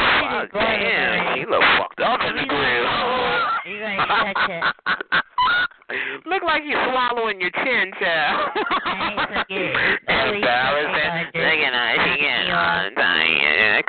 damn, 0.52 1.36
she 1.36 1.46
look 1.48 1.64
fucked 1.80 2.02
up 2.02 2.20
in 2.28 2.36
the 2.36 2.44
grill. 2.44 2.86
You 3.66 3.80
gotta 3.80 4.34
touch 4.34 4.50
it. 4.50 4.64
Look 6.26 6.44
like 6.44 6.62
you're 6.70 6.86
swallowing 6.94 7.42
your 7.42 7.50
chin, 7.50 7.90
child. 7.98 8.52
Embarrassing. 9.50 11.34
Look 11.34 11.60
at 11.66 11.74
her. 11.74 11.98
She 12.06 12.14
getting 12.22 12.54
on. 12.54 12.94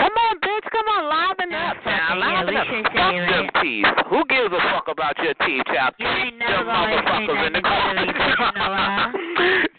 Come 0.01 0.17
on, 0.17 0.41
bitch. 0.41 0.65
Come 0.73 0.89
on, 0.97 1.13
liven 1.13 1.53
up, 1.53 1.77
child. 1.85 2.25
Liven 2.25 2.57
up. 2.57 2.65
Fuck 2.73 2.89
them 2.95 3.51
teeth. 3.71 3.87
Who 4.11 4.25
gives 4.27 4.51
a 4.53 4.61
fuck 4.75 4.89
about 4.89 5.17
your 5.23 5.35
teeth, 5.47 5.63
child? 5.67 5.95
Keep 5.99 6.39
them 6.39 6.67
motherfuckers 6.67 7.47
in 7.47 7.53
the 7.55 7.63
car. 7.63 7.95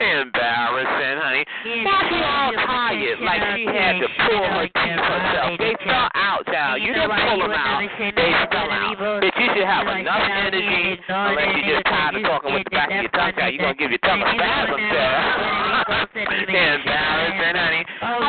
Embarrassing, 0.02 1.18
honey. 1.20 1.46
Now 1.84 2.00
she 2.10 2.18
all 2.24 2.54
tired, 2.66 3.20
like 3.22 3.42
she 3.56 3.66
had 3.68 4.00
to 4.00 4.08
pull 4.08 4.46
her 4.48 4.68
teeth 4.68 5.04
herself. 5.04 5.60
They 5.60 5.76
fell 5.84 6.10
out, 6.16 6.46
child. 6.48 6.82
You 6.82 6.94
didn't 6.94 7.12
pull 7.12 7.40
them 7.40 7.52
out. 7.52 7.84
They 8.00 8.32
fell 8.52 8.72
out. 8.72 8.98
Bitch, 8.98 9.38
you 9.40 9.48
should 9.56 9.68
have 9.68 9.88
enough 9.88 10.24
energy, 10.24 11.00
unless 11.08 11.56
you 11.56 11.64
just 11.68 11.86
tired 11.86 12.16
of 12.16 12.24
talking 12.24 12.54
with 12.54 12.64
the 12.64 12.72
back 12.72 12.90
of 12.90 12.96
your 12.96 13.12
tongue, 13.12 13.34
child. 13.36 13.54
You're 13.54 13.64
going 13.64 13.76
to 13.76 13.82
give 13.82 13.92
your 13.92 14.04
tongue 14.08 14.22
a 14.22 14.28
spasm, 14.34 14.80
child. 14.80 15.52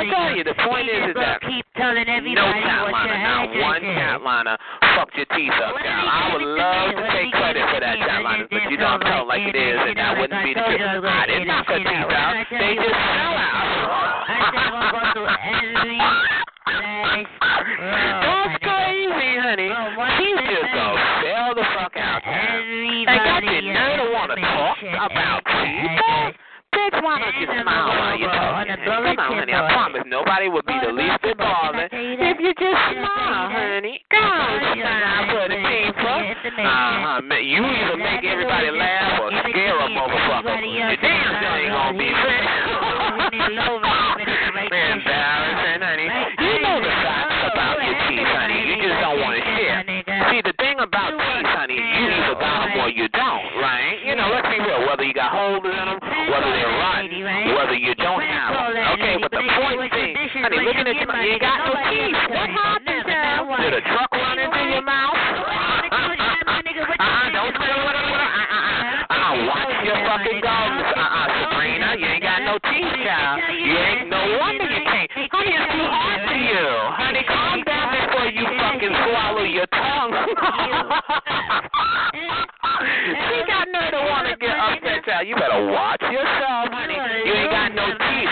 I 0.02 0.10
tell 0.10 0.34
you, 0.34 0.42
the 0.42 0.58
point 0.66 0.90
is, 0.90 1.14
is 1.14 1.14
that 1.14 1.38
no 1.46 2.42
catliner, 2.58 3.22
not 3.22 3.54
one 3.54 3.82
catliner 3.86 4.58
uh, 4.58 4.98
fucked 4.98 5.14
your 5.14 5.26
teeth 5.30 5.54
up, 5.62 5.78
child. 5.78 6.10
I 6.10 6.34
would 6.34 6.42
love 6.42 6.90
to 6.98 7.06
take 7.14 7.30
credit 7.30 7.62
for 7.70 7.78
that 7.78 8.02
catliner, 8.02 8.50
but 8.50 8.66
you 8.66 8.76
don't 8.82 8.98
tell 8.98 9.26
like 9.30 9.46
it 9.46 9.54
is, 9.54 9.78
and 9.78 9.94
that 9.94 10.18
wouldn't 10.18 10.42
be 10.42 10.54
the 10.54 10.60
truth. 10.60 11.06
I 11.06 11.26
didn't 11.30 11.46
knock 11.46 11.66
her 11.70 11.78
teeth 11.78 11.86
out. 11.86 12.34
They 12.50 12.74
just 12.82 12.98
fell 12.98 13.38
out. 13.38 14.26
That's 17.78 18.58
crazy, 18.58 19.38
honey. 19.38 19.70
She's 20.18 20.34
just 20.50 20.66
gonna 20.74 20.98
fell 21.22 21.54
the 21.54 21.62
fuck 21.78 21.94
out. 21.94 22.26
And 22.26 23.06
got 23.06 23.38
the 23.38 23.60
nerve 23.70 24.02
to 24.02 24.06
want 24.10 24.34
to 24.34 24.40
talk 24.42 24.82
about 24.82 25.46
teeth. 25.46 26.34
Bitch, 26.72 26.96
why 27.04 27.20
don't 27.20 27.36
you 27.36 27.46
smile 27.46 27.88
while 27.92 28.16
you're 28.16 28.32
talking? 28.32 28.76
Come 28.84 29.04
on, 29.04 29.44
honey. 29.44 29.52
I 29.52 29.68
promise 29.72 30.02
nobody 30.06 30.48
would 30.48 30.64
be 30.64 30.72
the 30.80 30.92
least 30.92 31.20
bit 31.22 31.36
bothered 31.36 31.92
if 31.92 32.36
you 32.40 32.52
just 32.56 32.80
smile, 32.96 33.52
honey. 33.52 34.00
Come 34.08 34.24
on, 34.24 34.72
smile 34.80 35.12
the 35.48 35.60
people. 35.60 36.16
Uh-huh. 36.64 37.20
You 37.36 37.60
either 37.60 37.96
make 38.00 38.24
everybody 38.24 38.70
laugh 38.72 39.20
or 39.20 39.30
scare 39.52 39.78
a 39.80 39.88
motherfucker. 39.92 40.64
You 40.64 40.96
damn 40.96 41.28
sure 41.44 41.56
ain't 41.60 41.72
gonna 41.76 41.98
be 41.98 42.08
friends. 44.72 45.02
Embarrassing, 45.02 45.82
honey. 45.82 46.08
You 46.40 46.54
know 46.62 46.76
the 46.80 46.92
facts 47.04 47.52
about 47.52 47.76
your 47.84 47.96
teeth, 48.08 48.32
honey. 48.32 48.60
You 48.64 48.76
just 48.80 49.00
don't 49.00 49.18
want 49.20 49.36
to 49.36 49.42
share. 49.44 49.84
See, 50.30 50.40
the 50.40 50.54
thing 50.56 50.80
about 50.80 51.12
teeth, 51.12 51.48
honey, 51.52 51.76
you 51.76 52.04
either 52.08 52.36
got 52.40 52.68
them 52.68 52.80
or 52.80 52.88
you 52.88 53.08
don't, 53.12 53.44
right? 53.60 54.00
You 54.04 54.16
know, 54.16 54.28
let's 54.32 54.48
be 54.48 54.58
real. 54.60 54.86
Whether 54.88 55.04
you 55.04 55.14
got 55.14 55.32
holes 55.32 55.64
in 55.64 55.72
them, 55.72 55.98
rotten, 57.32 57.54
whether 57.56 57.74
you 57.74 57.94
don't 57.96 58.20
have 58.20 58.52
them. 58.52 58.92
Okay, 58.96 59.16
but 59.20 59.30
the 59.30 59.40
point 59.40 59.92
thing, 59.92 60.16
honey, 60.44 60.60
looking 60.60 60.86
at 60.86 60.96
your 60.96 61.08
mouth, 61.08 61.24
you 61.24 61.32
ain't 61.32 61.40
got 61.40 61.58
no 61.64 61.72
teeth. 61.88 62.16
What 62.28 62.50
happened, 62.52 63.04
child? 63.08 63.48
Did 63.60 63.74
a 63.74 63.82
truck 63.82 64.10
run 64.12 64.38
into 64.38 64.60
your 64.68 64.84
mouth? 64.84 65.16
Uh-uh, 66.92 67.30
don't 67.32 67.54
say 67.56 67.72
what 67.82 67.96
I'm 67.96 68.12
uh-uh, 68.12 68.52
uh-uh, 69.10 69.48
watch 69.48 69.80
your 69.84 69.96
fucking 70.06 70.40
gums. 70.44 70.86
Uh-uh, 70.92 71.26
Sabrina, 71.40 71.96
you 71.96 72.06
ain't 72.06 72.22
got 72.22 72.44
no 72.44 72.58
teeth, 72.68 72.92
child. 73.00 73.40
You 73.48 73.76
ain't 73.76 74.08
no 74.08 74.20
wonder 74.38 74.68
you 74.68 74.84
can't. 74.84 75.10
Honey, 75.32 75.56
it's 75.56 75.72
too 75.72 75.88
hard 75.88 76.20
for 76.28 76.36
you. 76.36 76.64
Honey, 77.00 77.24
calm 77.26 77.64
down 77.64 77.88
before 77.96 78.28
you 78.28 78.44
fucking 78.60 78.94
swallow 79.08 79.44
your. 79.44 79.71
She 83.16 83.36
got 83.48 83.64
nerve 83.72 83.92
to 83.92 84.00
want 84.08 84.28
to 84.28 84.36
get 84.36 84.52
upset, 84.52 85.04
child. 85.04 85.26
You 85.26 85.34
better 85.36 85.66
watch 85.72 86.02
yourself, 86.02 86.68
honey. 86.68 86.96
You 87.24 87.32
ain't 87.32 87.50
got 87.50 87.74
no 87.74 87.86
teeth. 87.96 88.28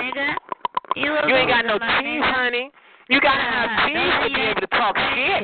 You 0.97 1.35
ain't 1.35 1.48
got 1.48 1.65
no 1.65 1.78
teeth, 1.78 2.24
honey. 2.24 2.70
You 3.09 3.20
gotta 3.20 3.43
have 3.43 3.90
teeth 3.90 4.23
to 4.23 4.28
be 4.31 4.40
able 4.40 4.61
to 4.61 4.70
talk 4.70 4.94
shit. 5.16 5.43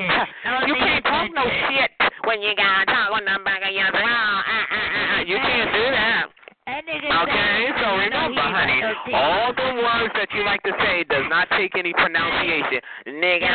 You 0.69 0.75
can't 0.79 1.05
talk 1.05 1.31
no 1.35 1.43
shit 1.67 1.91
when 2.25 2.43
you 2.43 2.55
gotta 2.55 2.87
talk 2.87 3.11
on 3.11 3.25
the 3.25 3.43
back 3.43 3.63
of 3.67 3.75
your 3.75 3.91
throat. 3.91 4.07
Uh, 4.07 4.43
uh, 4.47 5.19
uh. 5.19 5.21
You 5.27 5.37
can't 5.37 5.73
do 5.73 5.83
that. 5.91 6.36
Okay, 6.66 7.70
so 7.78 7.94
remember, 7.94 8.43
honey, 8.43 8.82
all 9.14 9.55
the 9.55 9.70
words 9.78 10.10
that 10.18 10.26
you 10.34 10.43
like 10.44 10.60
to 10.64 10.72
say 10.82 11.05
does 11.09 11.22
not 11.30 11.47
take 11.56 11.76
any 11.78 11.93
pronunciation. 11.93 12.80
Nigga, 13.06 13.47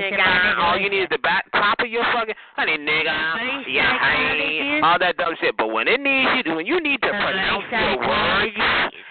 nigga, 0.00 0.56
all 0.56 0.78
you 0.80 0.88
need 0.88 1.02
is 1.02 1.08
the 1.10 1.18
back 1.18 1.44
top 1.52 1.76
of 1.80 1.88
your 1.88 2.04
fucking 2.14 2.34
honey, 2.56 2.78
nigga, 2.78 3.68
yeah, 3.68 3.92
honey, 4.00 4.80
all 4.82 4.98
that 4.98 5.18
dumb 5.18 5.34
shit. 5.42 5.58
But 5.58 5.68
when 5.76 5.88
it 5.88 6.00
needs 6.00 6.46
you, 6.46 6.54
when 6.56 6.64
you 6.64 6.80
need 6.80 7.02
to 7.02 7.08
pronounce 7.12 7.64
your 7.68 7.98
words 8.00 8.56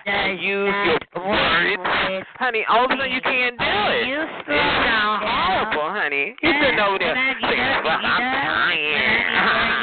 and 0.08 0.42
use 0.42 0.74
your 0.90 0.98
words, 1.22 2.26
honey, 2.42 2.66
all 2.68 2.86
of 2.86 2.92
a 2.92 2.96
sudden 2.98 3.12
you 3.12 3.22
can't 3.22 3.54
do 3.54 3.66
it. 3.70 4.18
It 4.50 4.66
sounds 4.82 5.22
horrible, 5.22 5.94
honey. 5.94 6.34
You 6.42 6.52
sitting 6.58 6.80
over 6.82 6.98
there 6.98 7.14
saying, 7.14 7.86
"Fuck, 7.86 8.02
I'm 8.02 8.18
tired." 8.18 9.78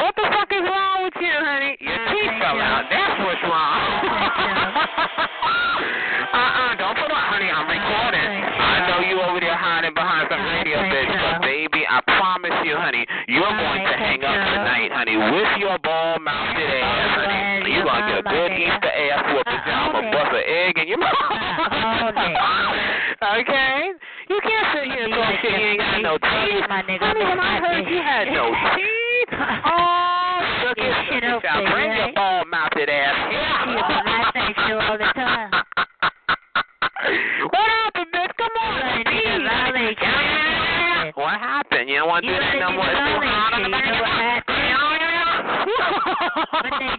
What 0.00 0.16
the 0.16 0.24
fuck 0.32 0.48
is 0.50 0.64
wrong 0.64 1.04
with 1.04 1.12
you, 1.20 1.28
honey? 1.28 1.76
Your 1.78 1.98
teeth 2.08 2.32
fell 2.40 2.56
out. 2.56 2.88
That's 2.88 3.20
what's 3.20 3.42
wrong. 3.44 3.84
uh-uh, 6.32 6.72
don't 6.80 6.96
put 6.96 7.12
on, 7.12 7.24
honey. 7.28 7.52
I'm 7.52 7.68
recording. 7.68 8.24
I 8.24 8.88
know 8.88 9.04
you 9.04 9.20
over 9.20 9.38
there 9.44 9.52
hiding 9.60 9.92
behind 9.92 10.24
some 10.32 10.40
radio, 10.40 10.80
bitch, 10.88 11.12
but 11.20 11.44
baby, 11.44 11.84
I 11.84 12.00
promise 12.16 12.48
you, 12.64 12.76
honey, 12.76 13.06
you're 13.28 13.40
going 13.42 13.84
to 13.86 13.92
hang 13.96 14.22
up 14.24 14.34
tonight, 14.34 14.90
honey, 14.92 15.16
with 15.16 15.58
your 15.58 15.78
ball-mouthed 15.80 16.60
ass, 16.60 17.16
honey. 17.16 17.72
You're 17.72 17.84
going 17.84 18.02
to 18.02 18.08
get 18.08 18.18
a 18.20 18.22
good 18.28 18.52
Easter 18.56 18.90
ass 18.92 19.24
whooping. 19.30 19.60
I'm 19.70 19.92
going 19.92 20.04
to 20.04 20.10
bust 20.10 20.32
an 20.34 20.42
egg 20.46 20.78
in 20.78 20.88
your 20.88 20.98
mouth. 20.98 21.14
okay? 23.40 23.92
You 24.28 24.40
can't 24.42 24.66
sit 24.74 24.84
here 24.90 25.04
and 25.04 25.12
talk 25.12 25.34
shit. 25.42 25.50
You 25.50 25.56
ain't 25.74 25.80
got 25.80 26.00
no 26.02 26.18
teeth. 26.18 26.64
Honey, 26.70 26.98
when 27.24 27.40
I 27.40 27.58
heard 27.60 27.86
you 27.88 28.00
had 28.00 28.28
no 28.32 28.52
teeth, 28.76 29.32
oh, 29.34 30.66
look 30.68 30.78
at 30.78 31.06
shit 31.08 31.22
you. 31.24 31.30
up 31.36 31.42
there, 31.42 31.70
Bring 31.70 31.92
your 31.96 32.12
ball-mouthed 32.14 32.88
ass 32.88 33.16
here. 33.30 33.46
all 34.80 34.98
the 34.98 35.12
time. 35.14 35.50
What 37.50 37.66
happened, 37.66 38.12
bitch? 38.12 38.30
Come 38.36 38.54
on, 38.60 38.80
Right, 38.80 39.06
please. 39.06 39.24
nigga, 39.24 39.48
violate 39.48 39.98
What 41.16 41.40
happened? 41.40 41.69
You 41.90 41.98
don't 41.98 42.06
want 42.06 42.22
to 42.22 42.30
do 42.30 42.38
that 42.38 42.54
no 42.62 42.70
more. 42.70 42.86
It's 42.86 43.02
too 43.02 43.18
hot 43.18 43.50
on 43.50 43.66
the 43.66 43.74
what 43.74 43.82
What 46.54 46.70
they 46.78 46.94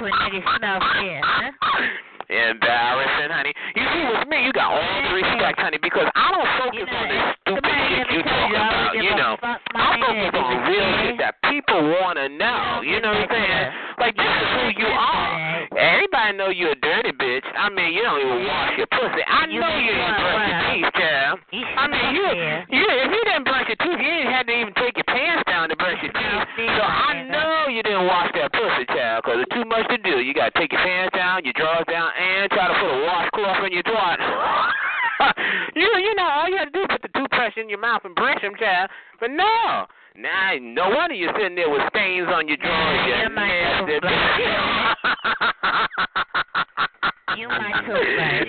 when 0.00 0.16
niggas 0.24 0.48
smell 0.56 0.80
shit, 0.96 1.20
huh? 1.20 1.52
Uh, 1.60 2.32
Embarrassing, 2.32 3.28
honey. 3.28 3.52
You 3.76 3.84
see, 3.92 4.04
with 4.08 4.24
me, 4.32 4.48
you 4.48 4.52
got 4.56 4.72
all 4.72 4.80
the 4.80 5.12
respect, 5.12 5.60
honey, 5.60 5.76
because 5.84 6.08
I 6.16 6.32
don't 6.32 6.48
focus 6.56 6.80
You 6.80 6.88
know 6.88 6.96
on 6.96 7.08
this 7.12 7.20
stupid 7.44 7.68
shit 7.68 8.08
you 8.08 8.24
you 8.24 8.56
about. 8.56 8.96
You 8.96 9.12
know, 9.12 9.36
I 9.44 10.00
focus 10.00 10.32
on 10.40 10.56
real 10.72 10.88
shit 11.04 11.20
that 11.20 11.36
people 11.52 11.76
want 12.00 12.16
to 12.16 12.32
know. 12.32 12.80
You 12.80 13.04
know 13.04 13.12
what 13.12 13.28
I'm 13.28 13.36
saying? 13.36 13.68
Like 14.00 14.16
this 14.16 14.24
is 14.24 14.48
who 14.56 14.72
you 14.72 14.88
are. 14.88 15.68
Everybody 15.76 16.32
know 16.40 16.48
you 16.48 16.72
a. 16.72 16.87
I 17.58 17.66
mean, 17.74 17.90
you 17.90 18.06
don't 18.06 18.22
even 18.22 18.46
wash 18.46 18.78
your 18.78 18.86
pussy. 18.86 19.22
I 19.26 19.50
You 19.50 19.58
know 19.58 19.74
you 19.74 19.90
didn't 19.90 20.18
brush 20.22 20.46
your 20.46 20.62
teeth, 20.70 20.92
child. 20.94 21.34
I 21.50 21.84
mean, 21.90 22.08
you, 22.14 22.26
you 22.78 22.84
if 22.86 23.10
you 23.10 23.22
didn't 23.26 23.44
brush 23.44 23.66
your 23.66 23.80
teeth, 23.82 23.98
you 23.98 24.12
didn't 24.22 24.30
have 24.30 24.46
to 24.46 24.54
even 24.54 24.74
take 24.78 24.94
your 24.94 25.10
pants 25.10 25.42
down 25.50 25.68
to 25.68 25.76
brush 25.76 25.98
your 25.98 26.14
teeth. 26.14 26.44
So 26.54 26.82
I 26.86 27.26
know 27.26 27.66
you 27.66 27.82
didn't 27.82 28.06
wash 28.06 28.30
that 28.38 28.54
pussy, 28.54 28.86
child, 28.94 29.26
because 29.26 29.42
it's 29.42 29.50
too 29.50 29.66
much 29.66 29.90
to 29.90 29.98
do. 29.98 30.22
You 30.22 30.32
got 30.32 30.54
to 30.54 30.56
take 30.58 30.70
your 30.70 30.82
pants 30.86 31.18
down, 31.18 31.42
your 31.42 31.54
drawers 31.58 31.86
down, 31.90 32.14
and 32.14 32.46
try 32.54 32.70
to 32.70 32.76
put 32.78 32.90
a 32.94 32.98
washcloth 33.02 33.66
in 33.66 33.72
your 33.74 33.82
twat. 33.82 34.22
you 35.74 35.82
you 35.82 36.14
know 36.14 36.30
all 36.30 36.48
you 36.48 36.56
had 36.62 36.70
to 36.70 36.74
do 36.78 36.82
is 36.86 36.90
put 36.94 37.02
the 37.02 37.10
toothbrush 37.10 37.58
in 37.58 37.68
your 37.68 37.82
mouth 37.82 38.02
and 38.06 38.14
brush 38.14 38.40
them, 38.40 38.54
child. 38.54 38.90
But 39.18 39.30
no. 39.34 39.86
Nah, 40.18 40.58
no 40.60 40.90
wonder 40.90 41.14
you're 41.14 41.32
sitting 41.38 41.54
there 41.54 41.70
with 41.70 41.82
stains 41.94 42.26
on 42.26 42.48
your 42.48 42.56
drawers. 42.56 43.06
Yeah, 43.06 43.22
you 43.22 43.34
nasty 43.38 43.94
You 47.38 47.46
my 47.54 47.70
toothbrush. 47.86 48.48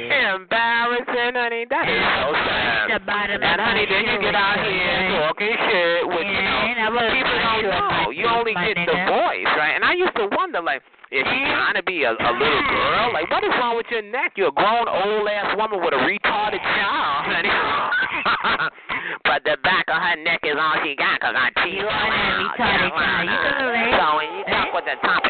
Embarrassing, 1.29 1.37
honey. 1.37 1.63
That 1.69 1.85
is 1.85 2.01
so 2.01 2.27
sad. 2.33 2.85
The 2.89 2.99
bottom 3.05 3.39
And 3.43 3.61
honey, 3.61 3.85
then 3.85 4.03
you 4.09 4.17
get 4.21 4.35
out 4.35 4.57
here 4.65 4.97
talking 5.21 5.53
shit 5.69 6.01
with 6.09 6.25
you 6.25 6.41
Yeah, 6.41 6.73
and 6.73 6.79
I 6.81 6.87
know 6.89 7.05
people 7.13 7.37
don't 7.37 7.63
know. 7.69 8.09
You 8.09 8.25
only 8.27 8.53
get 8.57 8.75
the 8.81 8.97
voice, 9.05 9.49
right? 9.57 9.73
And 9.77 9.83
I 9.85 9.93
used 9.93 10.15
to 10.17 10.25
wonder, 10.33 10.61
like, 10.61 10.81
is 11.11 11.25
she 11.25 11.39
trying 11.41 11.73
to 11.73 11.83
be 11.83 12.03
a, 12.05 12.13
a 12.13 12.31
little 12.37 12.63
girl? 12.69 13.13
Like, 13.13 13.29
what 13.33 13.41
is 13.43 13.49
wrong 13.57 13.77
with 13.77 13.89
your 13.89 14.01
neck? 14.05 14.33
You're 14.37 14.49
a 14.49 14.57
grown 14.57 14.85
old 14.89 15.25
ass 15.29 15.57
woman 15.57 15.81
with 15.81 15.93
a 15.93 16.01
retarded 16.05 16.61
child, 16.61 17.25
honey. 17.25 17.49
but 19.25 19.41
the 19.45 19.57
back 19.65 19.85
of 19.89 19.97
her 20.01 20.15
neck 20.21 20.41
is 20.45 20.53
all 20.57 20.77
she 20.85 20.93
got 20.95 21.17
'cause 21.21 21.33
her 21.33 21.49
teeth 21.65 21.81
You 21.81 21.87
are 21.87 21.93
out. 21.93 22.53
retarded 22.57 22.91
child. 22.93 23.25
You 23.25 23.37
can 23.41 23.55
relate. 23.65 23.93
So 23.97 24.05
when 24.17 24.29
you 24.37 24.43
talk 24.53 24.69
with 24.73 24.85
the 24.85 24.97
top 25.01 25.25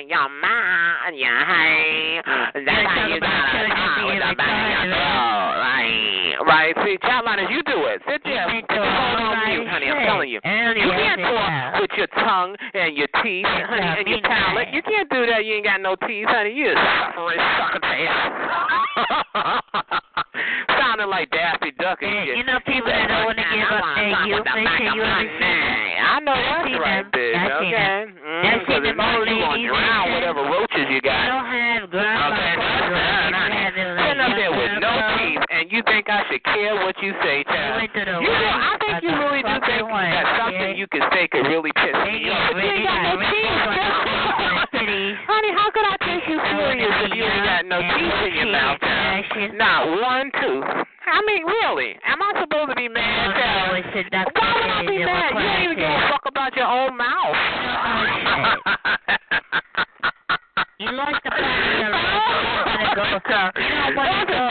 your 1.20 1.36
hey, 1.44 2.24
that's 2.24 2.64
You're 2.64 2.88
how 2.88 3.12
you 3.12 3.20
gotta 3.20 3.68
talk 3.76 4.08
with 4.08 4.24
back 4.40 4.40
of 4.40 4.72
your 4.72 4.88
throat, 4.88 5.52
right? 5.60 6.40
Right. 6.48 6.72
See, 6.88 6.96
child 7.04 7.28
liners, 7.28 7.52
you 7.52 7.60
do 7.68 7.92
it. 7.92 8.00
Sit 8.08 8.24
there. 8.24 8.48
You 8.56 8.64
Put 8.64 8.72
your 8.72 8.88
phone 8.88 9.20
on 9.20 9.36
mute, 9.52 9.68
honey. 9.68 9.92
I'm 9.92 10.00
telling 10.08 10.32
you. 10.32 10.40
You 10.40 10.88
can't 10.96 11.20
talk 11.20 11.84
with 11.84 11.92
your 12.00 12.08
tongue 12.24 12.56
and 12.74 12.96
your 12.96 13.12
teeth, 13.22 13.44
honey, 13.46 14.00
and 14.00 14.08
your 14.08 14.22
palate. 14.24 14.72
You 14.72 14.80
can't 14.82 15.10
do 15.12 15.26
that. 15.28 15.44
You 15.44 15.56
ain't 15.60 15.66
got 15.68 15.82
no 15.82 15.98
teeth, 16.08 16.28
honey. 16.32 16.54
You 16.56 16.72
a 16.72 16.76
suffering 16.80 17.44
sucker. 17.60 17.84
Sounding 20.80 21.10
like 21.10 21.30
Daffy 21.32 21.72
Duck 21.76 22.02
and 22.02 22.28
shit. 22.28 22.38
you 22.38 22.44
know 22.48 22.60
people 22.64 22.88
that 22.88 23.08
don't 23.12 23.26
want 23.28 23.36
to 23.38 23.44
give 23.44 23.68
up 23.68 23.84
their 24.00 24.24
youth, 24.24 24.48
they 24.48 24.64
say 24.80 24.86
you 24.96 25.04
understand. 25.04 25.89
I 26.10 26.18
know 26.26 26.34
that's 26.34 26.66
see 26.66 26.74
right, 26.74 27.06
them. 27.06 27.14
bitch. 27.14 27.38
I 27.38 27.46
see 27.62 27.70
okay. 27.70 27.86
them. 27.86 28.06
Mm, 28.18 28.42
I 28.42 28.50
see 28.50 28.66
'cause 28.66 28.82
them 28.82 28.86
if 28.90 28.96
not, 28.98 29.14
you 29.30 29.38
gonna 29.40 29.68
drown 29.70 30.06
whatever 30.12 30.42
roaches 30.50 30.88
you 30.90 31.02
got. 31.06 31.22
don't 31.30 31.46
have 31.46 31.86
grandma 31.94 32.34
Okay, 32.34 32.50
that's 32.50 32.66
children. 32.66 32.98
bad, 32.98 33.30
They 33.30 33.38
honey. 33.38 33.56
have 33.62 33.78
it 33.78 33.88
like 33.94 34.10
Sitting 34.10 34.24
up 34.26 34.34
there 34.36 34.54
with 34.58 34.74
no 34.82 34.94
teeth, 35.22 35.44
and 35.54 35.64
you 35.72 35.80
think 35.86 36.10
I 36.10 36.20
should 36.30 36.44
care 36.44 36.74
what 36.82 36.98
you 37.06 37.14
say, 37.22 37.46
They 37.46 37.54
child? 37.54 37.78
went 37.78 37.94
to 37.94 38.02
the 38.10 38.16
You 38.26 38.34
know, 38.34 38.58
I 38.58 38.74
think 38.82 38.96
you 39.06 39.12
really 39.22 39.42
do 39.46 39.54
think 39.70 39.86
that 39.86 40.26
something 40.42 40.74
you 40.82 40.88
can 40.90 41.04
say 41.14 41.28
could 41.30 41.46
really 41.46 41.72
piss 41.78 41.94
me 41.94 42.26
off. 42.34 42.58
You 42.58 42.66
ain't 42.66 42.84
got 42.90 43.00
no 43.06 43.14
teeth, 43.30 44.49
wrinkles 44.90 45.14
on 45.14 45.14
child. 45.14 45.14
their 45.14 45.14
titties. 45.14 45.16
Honey, 45.26 45.52
how 45.54 45.70
could 45.72 45.86
I 45.86 45.96
take 46.02 46.26
you 46.30 46.38
serious 46.40 46.94
if 47.06 47.14
you 47.16 47.24
ain't 47.24 47.46
got 47.46 47.66
no 47.66 47.80
in 47.80 48.34
your 48.36 48.52
mouth? 48.52 48.82
Not 49.56 49.88
one 50.02 50.32
tooth. 50.42 50.66
I 51.10 51.22
mean, 51.26 51.46
really? 51.46 51.96
Am 52.06 52.22
I 52.22 52.34
supposed 52.42 52.70
to 52.70 52.76
be 52.76 52.88
mad, 52.88 53.30
Oh, 53.30 53.34
no, 53.34 53.40
child? 53.40 53.78
it's 53.86 54.08
a 54.08 54.10
doctor 54.10 54.42
Why 54.42 54.54
would 54.54 54.70
I 54.70 54.86
be 54.86 54.98
mad? 55.06 55.34
You 55.34 55.42
don't 55.42 55.64
even 55.64 55.78
give 55.78 55.90
a 55.90 56.10
fuck 56.10 56.26
about 56.28 56.56
your 56.56 56.68
own 56.68 56.98
mouth. 56.98 57.36
You 60.80 60.96
lost 60.96 61.20
the 61.26 61.30
part 61.30 61.44
of 61.44 61.76
your 61.76 61.92
life. 61.92 62.80
You 62.80 62.96
gotta 62.96 63.20
go. 63.20 63.52
You 63.60 63.68
don't 63.68 64.00
want 64.00 64.16
to 64.16 64.32
go. 64.32 64.48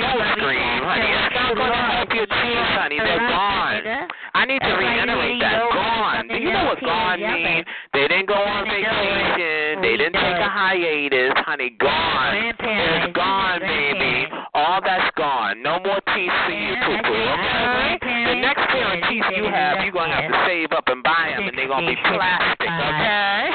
Don't 0.00 0.24
scream, 0.40 0.80
honey. 0.88 1.04
It's 1.04 1.36
not 1.36 1.52
going 1.52 1.68
to 1.68 1.84
help 1.92 2.10
your 2.16 2.24
teeth, 2.24 2.70
honey. 2.80 2.96
They're 2.96 3.28
gone. 3.28 4.08
I 4.32 4.48
need 4.48 4.64
to 4.64 4.72
That's 4.72 4.80
why 4.80 4.88
you 4.88 5.04
reiterate 5.04 5.36
that. 5.44 5.68
Gone. 5.68 6.28
Do 6.32 6.36
you 6.40 6.48
know 6.48 6.64
what 6.64 6.80
gone 6.80 7.20
means? 7.20 7.68
They 7.96 8.08
didn't 8.12 8.28
go 8.28 8.36
on 8.36 8.68
Let 8.68 8.76
it 8.76 8.84
go. 8.84 8.92
vacation. 8.92 9.80
They 9.80 9.96
didn't 9.96 10.20
take 10.20 10.36
a 10.44 10.50
hiatus, 10.52 11.32
honey. 11.48 11.70
Gone. 11.80 12.52
It's 12.60 13.12
gone, 13.16 13.60
baby. 13.64 14.28
All 14.52 14.80
that's 14.84 15.08
gone. 15.16 15.62
No 15.64 15.80
more 15.80 16.00
teeth 16.12 16.32
for 16.44 16.52
you, 16.52 16.76
poo 16.84 16.92
poo. 17.00 17.08
see. 17.08 17.24
I 17.24 17.40
know 17.56 17.96
Okay? 17.96 18.24
The 18.28 18.36
next 18.44 18.64
pair 18.68 18.84
of 18.92 19.00
teeth 19.08 19.24
you 19.36 19.48
have, 19.48 19.80
you're 19.80 19.92
gonna 19.96 20.12
have 20.12 20.28
to 20.28 20.38
save 20.44 20.72
up 20.76 20.84
and 20.92 21.00
buy 21.02 21.32
them, 21.32 21.48
and 21.48 21.56
they're 21.56 21.68
gonna 21.72 21.88
be 21.88 21.96
plastic. 21.96 22.68
Okay? 22.68 23.48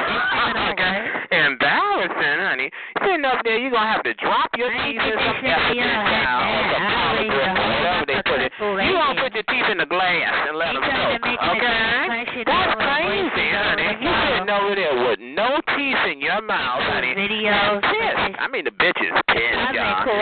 Okay. 0.73 0.97
Embarrassing, 1.45 2.39
honey. 2.41 2.69
Sitting 3.05 3.26
up 3.26 3.41
there, 3.45 3.57
you're 3.61 3.72
gonna 3.72 3.91
have 3.93 4.03
to 4.03 4.13
drop 4.15 4.49
your 4.57 4.69
teeth 4.73 4.97
in 4.97 5.15
some 5.22 5.38
that 5.45 5.61
shit 5.69 5.77
Epsom 5.77 5.85
on 5.85 6.05
her 6.05 6.23
towel 6.26 6.41
or 6.41 6.49
head. 6.49 6.73
some 6.73 6.81
I 6.81 6.93
always 6.97 7.30
Poligrip 7.30 7.45
or 7.45 7.53
know 7.53 7.69
whatever 7.69 8.05
they 8.09 8.19
put 8.26 8.39
it. 8.41 8.51
fuck 8.57 8.81
You 8.81 8.93
gonna 8.97 9.22
put 9.22 9.31
your 9.38 9.47
teeth 9.47 9.68
in 9.72 9.77
the 9.77 9.85
glass 9.89 10.34
and 10.49 10.57
let 10.57 10.73
them 10.73 10.84
soak. 10.85 11.22
Okay? 11.22 11.81
crash 12.09 12.34
it 12.35 12.45
That's 12.49 12.73
over 12.73 12.81
and 12.81 12.89
crazy, 12.89 13.22
waste 13.22 13.38
it 13.38 13.53
honey. 13.61 13.88
over 13.89 14.01
You 14.01 14.11
the 14.11 14.22
sitting 14.27 14.47
top. 14.51 14.61
over 14.61 14.73
there 14.76 14.95
with 15.07 15.19
no 15.22 15.49
teeth 15.76 16.03
in 16.22 16.26
your 16.27 16.41
mouth, 16.45 16.81
honey. 16.85 17.14
Videos. 17.18 17.81
Pissed. 17.81 18.38
I 18.39 18.48
mean, 18.52 18.65
the 18.65 18.72
bitch 18.72 18.98
is 19.02 19.10
pissed, 19.27 19.73
y'all. 19.73 20.06
cool. 20.06 20.22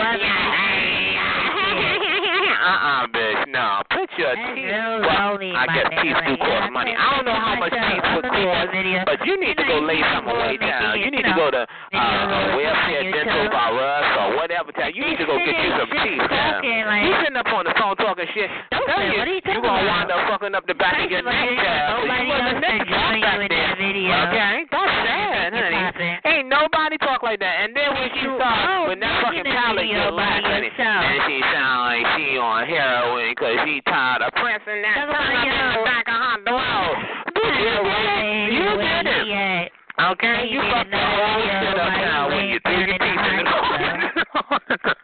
Uh-uh, 2.60 3.06
bitch. 3.08 3.48
No. 3.48 3.80
Put 3.88 4.04
your 4.20 4.36
That's 4.36 4.52
teeth. 4.52 4.68
Well, 4.68 5.40
I 5.40 5.64
guess 5.72 5.88
teeth 6.04 6.12
do 6.28 6.36
cost 6.36 6.68
yeah, 6.68 6.76
money. 6.76 6.92
I 6.92 7.16
don't 7.16 7.24
know 7.24 7.34
how 7.34 7.56
much 7.56 7.72
teeth 7.72 8.04
would 8.14 8.20
gonna 8.28 8.36
make 8.36 8.44
a 8.44 9.00
cost, 9.00 9.08
but 9.08 9.18
you 9.26 9.34
need 9.40 9.56
to 9.56 9.64
go 9.64 9.80
lay 9.80 10.00
some 10.12 10.28
away, 10.28 10.60
child. 10.60 11.00
You 11.00 11.08
need 11.10 11.24
to 11.24 11.32
go 11.32 11.48
to 11.50 11.64
uh, 11.64 11.96
on 11.96 12.52
welfare 12.60 13.00
dental 13.10 13.48
by 13.48 13.72
us 13.72 14.06
or 14.20 14.28
whatever, 14.36 14.70
child. 14.76 14.92
You 14.92 15.08
need 15.08 15.16
to 15.18 15.26
go 15.26 15.40
get 15.40 15.56
you 15.56 15.70
some 15.72 15.88
teeth, 16.04 16.20
like- 16.20 16.60
You 17.00 17.12
sitting 17.24 17.40
up 17.40 17.48
on 17.48 17.64
the 17.64 17.72
phone 17.80 17.96
talking 17.96 18.28
shit. 18.36 18.50
Don't 18.70 18.84
Tell 18.86 19.00
say, 19.00 19.08
you, 19.08 19.18
what 19.18 19.28
are 19.28 19.34
you 19.34 19.40
talking 19.40 19.64
gonna 19.64 19.80
about? 19.80 19.96
wind 19.96 20.10
up 20.12 20.20
fucking 20.28 20.54
up 20.54 20.64
the 20.68 20.76
back 20.76 21.00
of 21.00 21.08
your 21.10 21.24
First 21.24 21.32
of 21.32 21.48
all, 21.48 21.56
neck, 21.56 21.96
nobody 21.96 22.28
You 22.28 22.36
else 22.36 22.60
can 22.60 22.76
to 22.76 22.84
join 22.92 23.16
you 23.24 23.40
in 23.40 23.50
that 23.56 23.72
video. 23.80 24.12
Okay, 24.28 24.56
that's 24.68 24.94
sad, 25.08 25.48
Make 25.50 25.64
it 25.64 25.64
honey. 25.64 25.80
poppin'. 25.80 26.16
Ain't 26.28 26.48
nobody 26.52 26.96
talk 27.00 27.20
like 27.24 27.28
that. 27.40 27.54
And 27.64 27.74
then 27.76 27.88
when 27.96 28.08
she 28.14 28.20
You 28.24 28.36
started, 28.38 28.88
when 28.88 29.00
that 29.00 29.14
fucking 29.24 29.44
video 29.48 30.08
get 30.08 30.12
laughing, 30.12 30.64
yourself. 30.70 31.02
and 31.08 31.20
she 31.26 31.36
sound 31.50 31.78
like 31.88 32.04
she 32.16 32.26
on 32.38 32.60
heroin 32.68 33.28
because 33.34 33.56
she 33.64 33.80
tired 33.88 34.22
of 34.22 34.32
pressing 34.36 34.80
that 34.84 35.08
tongue 35.08 35.10
about 35.10 35.24
up 35.24 35.44
in 35.44 35.50
the 35.50 35.74
your- 35.74 35.84
back 35.88 36.06
of 36.08 36.18
her 36.20 36.36
throat. 36.46 36.96
You 37.30 37.48
did 37.50 37.74
it. 37.74 38.52
You 38.52 38.68
did 38.78 39.06
it. 39.08 39.72
Okay, 40.00 40.48
you 40.48 40.60
fucked 40.72 40.94
up. 40.94 41.00
whole 41.00 41.44
shit 41.44 41.76
up 41.76 41.92
now 41.92 42.28
when 42.32 42.48
you 42.48 42.58
threw 42.64 42.72
your 42.88 42.96
teeth 42.96 43.20
in 43.20 43.44
the 43.44 43.50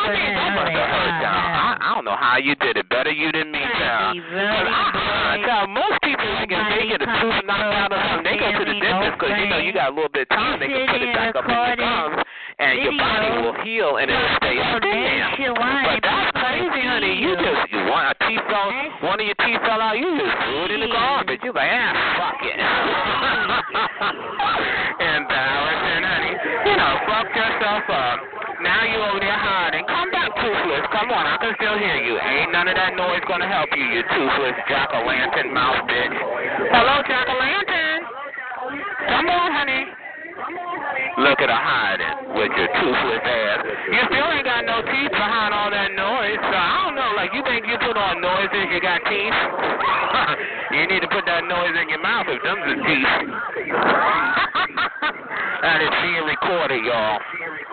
I 0.00 0.14
mean, 0.14 0.34
that 0.34 0.54
must 0.54 0.70
have 0.70 0.90
hurt, 0.90 1.14
y'all. 1.18 1.34
I, 1.34 1.76
I 1.80 1.94
don't 1.94 2.04
know 2.04 2.16
how 2.16 2.36
you 2.38 2.54
did 2.56 2.76
it. 2.76 2.88
Better 2.88 3.10
you 3.10 3.32
than 3.32 3.50
me, 3.50 3.58
child. 3.58 4.16
Uh-uh, 4.16 5.36
child, 5.46 5.70
most 5.70 5.98
people, 6.40 6.56
like, 6.56 6.80
they 6.80 6.88
get 6.88 7.04
a 7.04 7.08
tooth 7.20 7.44
knocked 7.44 7.76
out 7.76 7.92
or 7.92 8.00
something, 8.08 8.24
they 8.24 8.40
go 8.40 8.48
to 8.56 8.64
the 8.64 8.72
dentist 8.80 9.20
because, 9.20 9.36
you 9.36 9.44
know, 9.48 9.58
you 9.60 9.72
got 9.72 9.88
a 9.90 9.94
little 9.94 10.08
bit 10.08 10.22
of 10.26 10.30
time. 10.32 10.58
They 10.60 10.68
can 10.68 10.86
put 10.88 11.02
it 11.02 11.12
back 11.12 11.36
up 11.36 11.44
in 11.44 11.50
your 11.52 11.76
gums, 11.76 12.24
and 12.58 12.80
your 12.80 12.96
body 12.96 13.28
will 13.40 13.54
heal, 13.62 13.96
and 14.00 14.08
it'll 14.08 14.36
stay 14.40 14.58
up. 14.60 14.80
But 14.80 16.00
that's 16.00 16.32
crazy, 16.36 16.82
honey. 16.84 17.14
You 17.20 17.36
just, 17.36 17.72
you 17.72 17.78
want 17.88 18.08
a 18.10 18.14
teeth 18.24 18.44
fell, 18.48 18.72
one 19.04 19.20
of 19.20 19.26
your 19.26 19.34
teeth 19.44 19.60
fell 19.64 19.80
out, 19.80 19.98
you 19.98 20.16
just 20.16 20.36
threw 20.44 20.64
it 20.66 20.70
in 20.72 20.80
the 20.80 20.88
garbage. 20.90 21.40
You're 21.44 21.54
like, 21.54 21.70
ah, 21.70 21.92
fuck 22.16 22.42
it. 22.42 22.56
Embarrassing, 25.14 26.04
honey. 26.04 26.34
You 26.66 26.76
know, 26.76 26.98
fuck 27.06 27.28
yourself 27.32 27.88
up. 27.88 28.20
Now 28.60 28.84
you 28.84 29.00
over 29.00 29.16
there 29.16 29.40
hiding. 29.40 29.88
Come 29.88 30.12
back, 30.12 30.36
toothless. 30.36 30.84
Come 30.92 31.08
on, 31.08 31.24
I 31.24 31.40
can 31.40 31.56
still 31.56 31.80
hear 31.80 31.96
you. 32.04 32.20
Ain't 32.20 32.52
none 32.52 32.68
of 32.68 32.76
that 32.76 32.92
noise 32.92 33.24
gonna 33.24 33.48
help 33.48 33.72
you, 33.72 33.88
you 33.88 34.04
toothless 34.04 34.52
jack 34.68 34.92
o' 34.92 35.00
lantern 35.00 35.48
mouth 35.56 35.88
bitch. 35.88 36.12
Hello, 36.68 37.00
jack 37.08 37.24
o' 37.24 37.40
lantern. 37.40 38.04
Come 39.08 39.32
on, 39.32 39.48
honey. 39.56 39.88
Look 41.24 41.40
at 41.40 41.48
her 41.48 41.56
hiding 41.56 42.36
with 42.36 42.52
your 42.52 42.68
toothless 42.68 43.24
ass. 43.24 43.64
You 43.96 44.04
still 44.12 44.28
ain't 44.28 44.44
got 44.44 44.68
no 44.68 44.84
teeth 44.84 45.08
behind 45.08 45.56
all 45.56 45.72
that 45.72 45.96
noise, 45.96 46.36
so 46.44 46.52
I 46.52 46.84
don't 46.84 47.00
know. 47.00 47.16
Like 47.16 47.32
you 47.32 47.40
think 47.48 47.64
you 47.64 47.80
put 47.80 47.96
on 47.96 48.20
noises, 48.20 48.68
you 48.68 48.76
got 48.84 49.00
teeth? 49.08 49.32
you 50.76 50.84
need 50.84 51.00
to 51.00 51.08
put 51.08 51.24
that 51.24 51.48
noise 51.48 51.72
in 51.80 51.88
your 51.88 52.04
mouth 52.04 52.28
if 52.28 52.44
them's 52.44 52.60
the 52.60 52.76
teeth. 52.76 53.08
that 55.64 55.80
is 55.80 55.88
being 56.04 56.28
recorded, 56.28 56.84
y'all. 56.84 57.24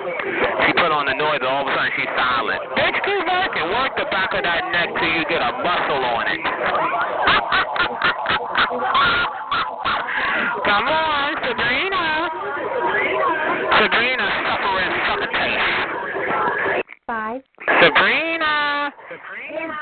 She 0.08 0.72
put 0.80 0.88
on 0.88 1.04
the 1.12 1.16
noise, 1.20 1.44
all 1.44 1.68
of 1.68 1.68
a 1.68 1.76
sudden 1.76 1.92
she's 2.00 2.08
silent. 2.16 2.64
Bitch, 2.80 2.96
keep 3.04 3.24
working. 3.28 3.68
Work 3.76 4.00
the 4.00 4.08
back 4.08 4.32
of 4.32 4.44
that 4.44 4.64
neck 4.72 4.96
till 4.96 5.12
you 5.12 5.28
get 5.28 5.44
a 5.44 5.52
muscle 5.60 6.00
on 6.00 6.32
it. 6.32 6.40
Come 10.64 10.88
on, 10.88 11.36
Sabrina. 11.44 12.32
Sabrina 13.84 14.26
suffering 14.48 14.92
suffocation. 15.12 15.76
Five. 17.04 17.44
Sabrina. 17.84 18.94
Sabrina, 19.12 19.76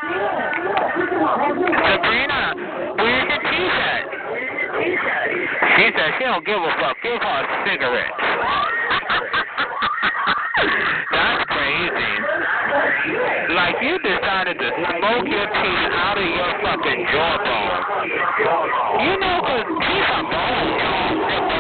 Sabrina, 1.86 2.40
where's 2.98 3.30
your 3.30 3.42
teeth 3.46 3.78
at? 3.78 4.06
She 5.78 5.86
said 5.98 6.10
she 6.18 6.24
don't 6.26 6.46
give 6.46 6.62
a 6.62 6.72
fuck. 6.80 6.98
Give 7.04 7.20
her 7.22 7.38
a 7.42 7.46
cigarette. 7.68 8.14
That's 11.12 11.44
crazy. 11.52 12.14
Like 13.56 13.76
you 13.82 13.98
decided 14.00 14.58
to 14.60 14.70
smoke 14.98 15.28
your 15.28 15.48
teeth 15.48 15.92
out 15.96 16.18
of 16.18 16.26
your 16.26 16.52
fucking 16.64 17.02
jawbone. 17.12 17.82
You 19.06 19.14
know, 19.20 19.38
'cause 19.42 19.66
teeth 19.84 20.10
are 20.16 20.24
bone, 20.24 20.70
y'all. 20.80 21.55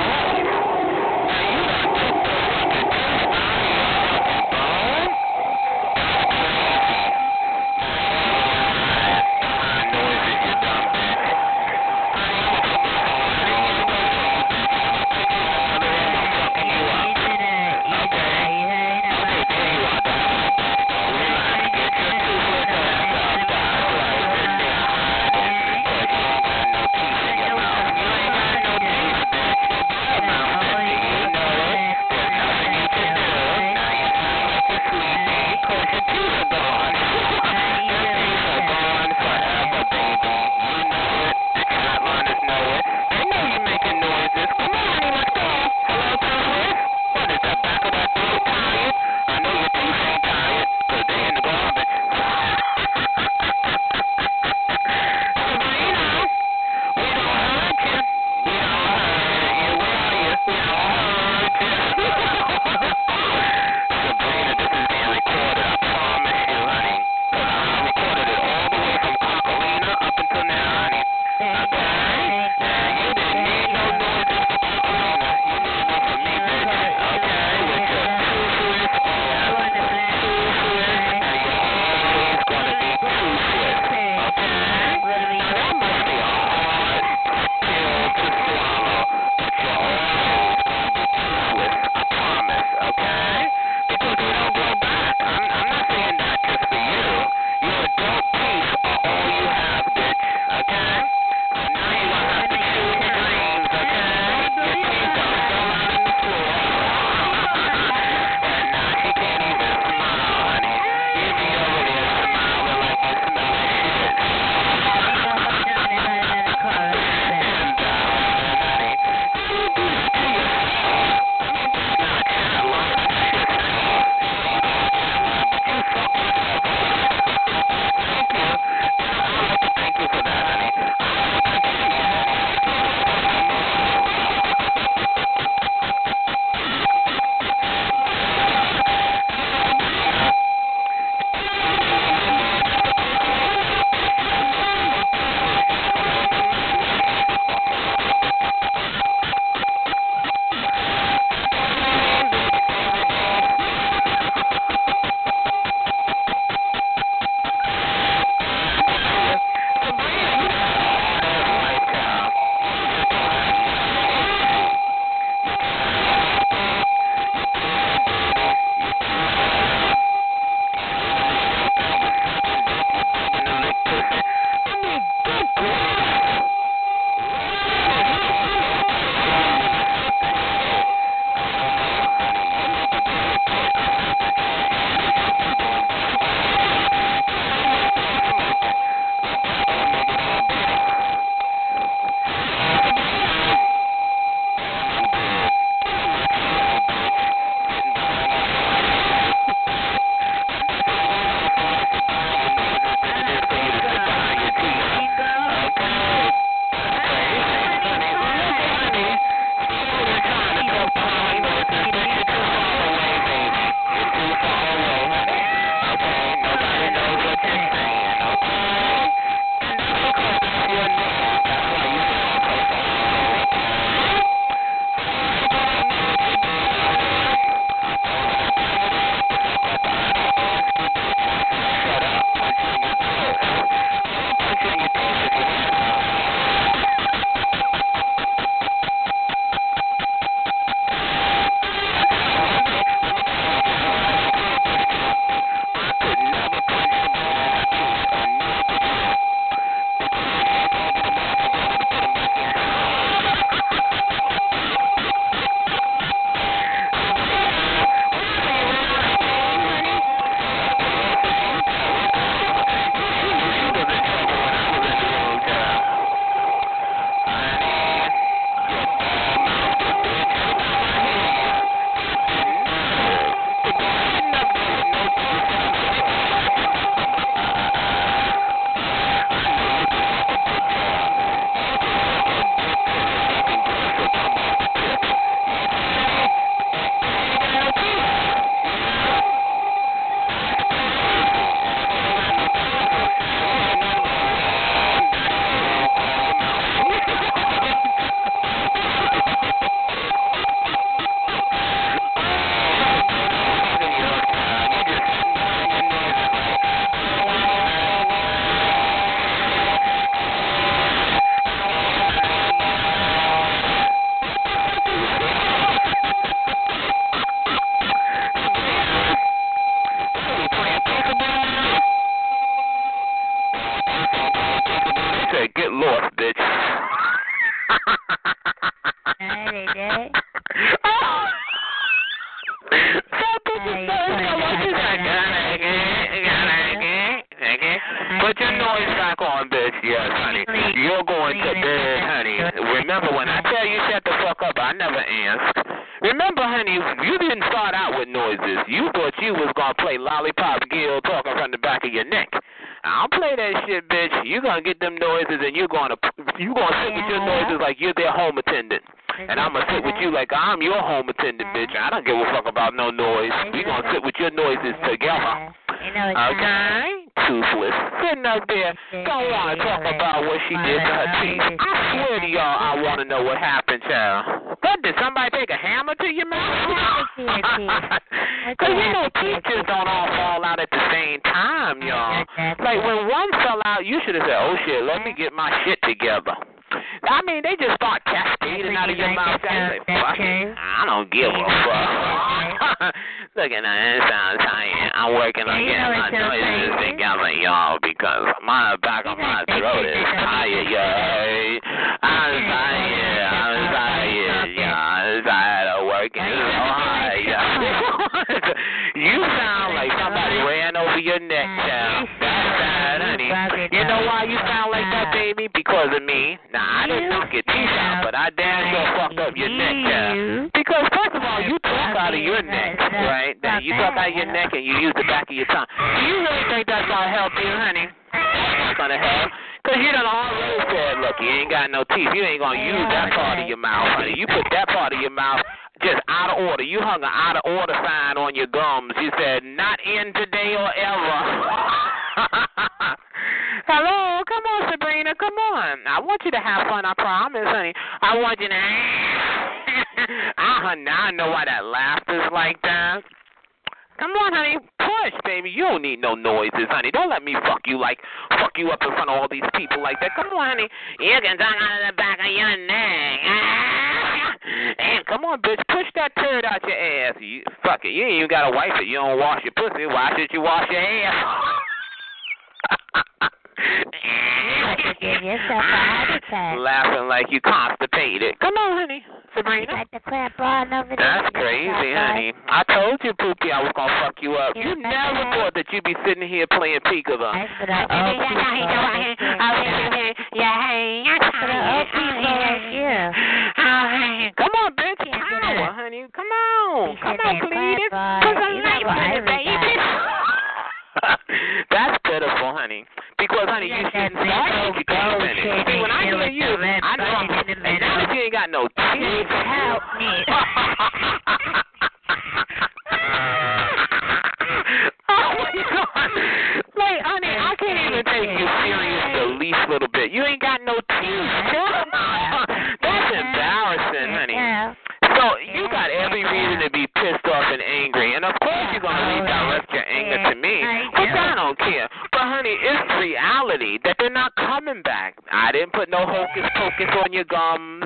Reality 533.15 533.79
that 533.83 533.95
they're 533.99 534.09
not 534.09 534.35
coming 534.35 534.81
back. 534.83 535.15
I 535.31 535.51
didn't 535.51 535.73
put 535.73 535.89
no 535.89 536.05
hocus 536.05 536.49
pocus 536.55 536.93
on 537.03 537.13
your 537.13 537.23
gums. 537.25 537.83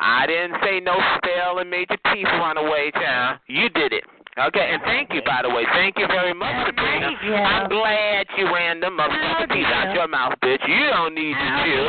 I 0.00 0.26
didn't 0.26 0.56
say 0.64 0.80
no 0.80 0.96
spell 1.16 1.58
and 1.58 1.70
made 1.70 1.88
your 1.90 2.00
teeth 2.14 2.26
run 2.40 2.56
away, 2.56 2.90
child. 2.94 3.38
You 3.46 3.68
did 3.68 3.92
it. 3.92 4.04
Okay, 4.38 4.70
and 4.72 4.80
thank 4.82 5.12
you, 5.12 5.20
by 5.26 5.40
the 5.42 5.50
way. 5.50 5.64
Thank 5.74 5.98
you 5.98 6.06
very 6.06 6.32
much, 6.32 6.66
Sabrina. 6.66 7.08
I'm 7.36 7.68
glad 7.68 8.26
you 8.38 8.46
ran 8.46 8.80
them 8.80 8.96
motherfucking 8.96 9.52
teeth 9.52 9.66
out 9.66 9.92
your 9.94 10.08
mouth, 10.08 10.34
bitch. 10.42 10.66
You 10.66 10.88
don't 10.88 11.14
need 11.14 11.34
to 11.34 11.48
chew. 11.64 11.84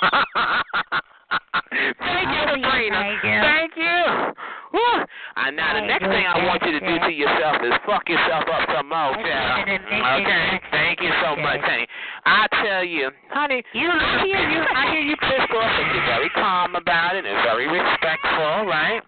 Thank 2.00 2.28
you, 2.32 2.40
Sabrina. 2.48 3.18
Thank 3.20 3.76
you. 3.76 4.32
Whew. 4.70 5.04
And 5.36 5.56
now 5.56 5.74
the 5.74 5.86
next 5.86 6.04
thing 6.04 6.26
I 6.26 6.44
want 6.44 6.62
you 6.62 6.72
to 6.72 6.80
do 6.80 6.94
to 6.98 7.12
yourself 7.12 7.56
is 7.64 7.72
fuck 7.86 8.08
yourself 8.08 8.44
up 8.52 8.68
some 8.68 8.88
more, 8.88 9.16
child. 9.16 9.68
Okay. 9.68 10.60
Thank 10.70 11.00
you 11.00 11.10
so 11.24 11.36
much, 11.36 11.60
honey. 11.64 11.86
I 12.26 12.46
tell 12.62 12.84
you, 12.84 13.10
honey, 13.30 13.62
you 13.72 13.88
I 13.88 14.22
hear 14.24 14.42
you 14.50 14.60
I 14.60 14.84
hear 14.92 15.00
you 15.00 15.16
pissed 15.16 15.52
off, 15.56 15.72
but 15.72 15.86
you're 15.94 16.06
very 16.06 16.30
calm 16.30 16.76
about 16.76 17.16
it 17.16 17.24
and 17.24 17.36
very 17.44 17.68
respectful, 17.68 18.66
right? 18.66 19.02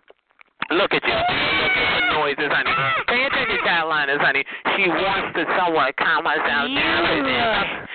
Look 0.71 0.95
at 0.95 1.03
you. 1.03 1.19
Look 1.19 1.75
at 1.75 1.91
the 1.99 2.15
noises, 2.15 2.47
honey. 2.47 2.71
Pay 3.11 3.27
attention, 3.27 3.59
Carolinas, 3.67 4.23
honey. 4.23 4.45
She 4.77 4.87
wants 4.87 5.35
to 5.35 5.43
somewhat 5.59 5.97
calm 5.99 6.23
herself 6.23 6.71
down. 6.71 7.91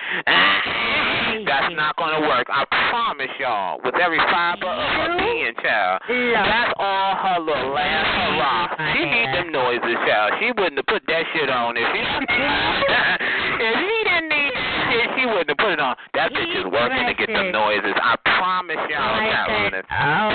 That's 1.46 1.72
not 1.72 1.96
going 1.96 2.20
to 2.20 2.28
work. 2.28 2.48
I 2.52 2.68
promise 2.92 3.32
y'all, 3.40 3.80
with 3.84 3.94
every 3.96 4.20
fiber 4.28 4.68
of 4.68 4.90
her 4.92 5.16
being, 5.16 5.56
child, 5.64 6.02
that's 6.04 6.72
all 6.76 7.16
her 7.16 7.40
little 7.40 7.72
last 7.72 8.08
hurrah. 8.12 8.92
She 8.92 9.04
need 9.08 9.32
them 9.32 9.52
noises, 9.52 9.96
child. 10.04 10.32
She 10.40 10.52
wouldn't 10.52 10.76
have 10.76 10.86
put 10.86 11.00
that 11.08 11.24
shit 11.32 11.48
on 11.48 11.76
if 11.76 11.86
she, 11.96 12.00
if 13.64 13.72
she 13.72 13.96
didn't 14.04 14.28
need 14.28 14.52
shit, 14.96 15.08
she 15.16 15.24
wouldn't 15.26 15.50
have 15.52 15.60
put 15.60 15.72
it 15.72 15.80
on. 15.80 15.96
That 16.14 16.32
bitch 16.32 16.52
is 16.56 16.66
working 16.66 17.06
to 17.06 17.14
get 17.14 17.28
them 17.28 17.52
noises. 17.52 17.94
I 18.00 18.15
promise 18.38 18.82
y'all, 18.88 19.18
Carolinas. 19.18 19.84
Oh. 19.90 20.28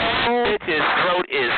Bitch's 0.45 0.87
throat 1.01 1.27
is 1.29 1.51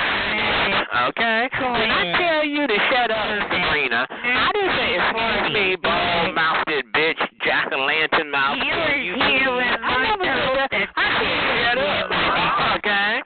okay. 1.10 1.50
When 1.60 1.90
I 1.90 2.04
tell 2.20 2.44
you 2.46 2.68
to 2.68 2.78
shut 2.92 3.10
up, 3.12 3.28
Sabrina, 3.50 4.08
I 4.10 4.50
didn't 4.54 4.74
say 4.78 4.90
excuse 5.00 5.48
me, 5.54 5.76
ball 5.82 6.32
mouthed 6.34 6.70
bitch, 6.94 7.20
jack 7.44 7.72
o' 7.72 7.80
lantern 7.86 8.30
mouth. 8.32 8.58
You 8.60 8.74
was 8.74 8.96
you 9.04 9.16
I 9.16 10.04
never 10.04 10.24
Martha 10.24 10.68
said 10.70 10.70
that. 10.72 10.88
I 10.96 11.08
said 11.20 11.40
shut 11.64 11.78
up. 11.80 12.06
Okay. 12.80 13.22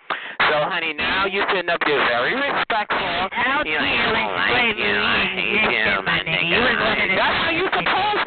So, 0.48 0.64
honey, 0.64 0.94
now 0.94 1.26
you're 1.26 1.46
sitting 1.52 1.70
up 1.70 1.82
there 1.86 2.00
very 2.08 2.32
respectful. 2.36 2.98
Out 3.04 3.68
You 3.68 3.76
know, 3.76 3.84
you 3.84 4.00
don't 4.00 4.32
like 4.32 4.78
you. 4.80 4.96
I 4.96 5.28
hate 5.36 5.60
this 5.60 5.76
you, 5.76 5.92
and 5.92 6.06
my 6.06 6.24
that. 6.24 6.26
nigga. 6.26 6.48
You 6.48 6.60
was 6.64 6.78
one 6.80 7.02
of 7.04 7.10
the- 7.10 7.20
That's 7.20 7.38
how 7.44 7.52
you're 7.52 7.68
supposed 7.68 8.24
to 8.24 8.27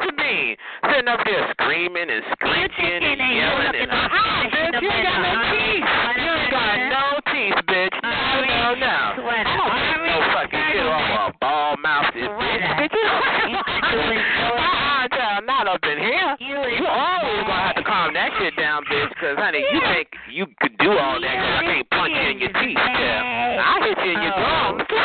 Sitting 0.91 1.07
up 1.07 1.23
there 1.23 1.47
screaming 1.55 2.11
and 2.11 2.19
screeching 2.35 2.99
and 2.99 3.15
yelling 3.15 3.79
and 3.79 3.87
this 3.87 4.11
bitch, 4.51 4.75
you 4.83 4.91
ain't 4.91 5.07
got 5.07 5.23
no 5.23 5.39
teeth. 5.55 5.87
You 6.19 6.35
ain't 6.35 6.51
got 6.51 6.75
no 6.91 7.15
teeth, 7.31 7.55
bitch. 7.63 7.95
No, 8.03 8.43
no, 8.43 8.75
no. 8.75 9.23
Sweater. 9.23 9.47
I 9.47 9.55
don't 9.55 9.71
get 9.87 10.03
no 10.03 10.19
fucking 10.35 10.59
shit 10.67 10.83
off 10.83 11.31
a 11.31 11.39
ball 11.39 11.79
mouthed 11.79 12.11
bitch. 12.11 12.27
Bitch, 12.27 12.91
you 12.91 13.07
uh-uh, 13.07 15.07
child, 15.15 15.47
not 15.47 15.63
up 15.67 15.79
in 15.83 15.97
here. 15.97 16.35
You 16.43 16.57
always 16.59 17.43
gonna 17.47 17.63
have 17.71 17.75
to 17.75 17.83
calm 17.83 18.13
that 18.13 18.31
shit 18.39 18.55
down, 18.57 18.83
bitch, 18.83 19.07
Because, 19.09 19.37
honey, 19.37 19.63
you 19.71 19.79
think 19.95 20.09
you 20.29 20.45
could 20.59 20.77
do 20.77 20.91
all 20.91 21.21
that 21.21 21.35
because 21.39 21.55
I 21.55 21.63
can't 21.71 21.89
punch 21.89 22.11
you 22.11 22.19
in 22.31 22.39
your 22.39 22.51
teeth, 22.51 22.75
yeah. 22.75 23.63
I 23.63 23.79
hit 23.87 23.97
you 24.03 24.11
in 24.11 24.21
your 24.27 24.35
gums. 24.35 24.83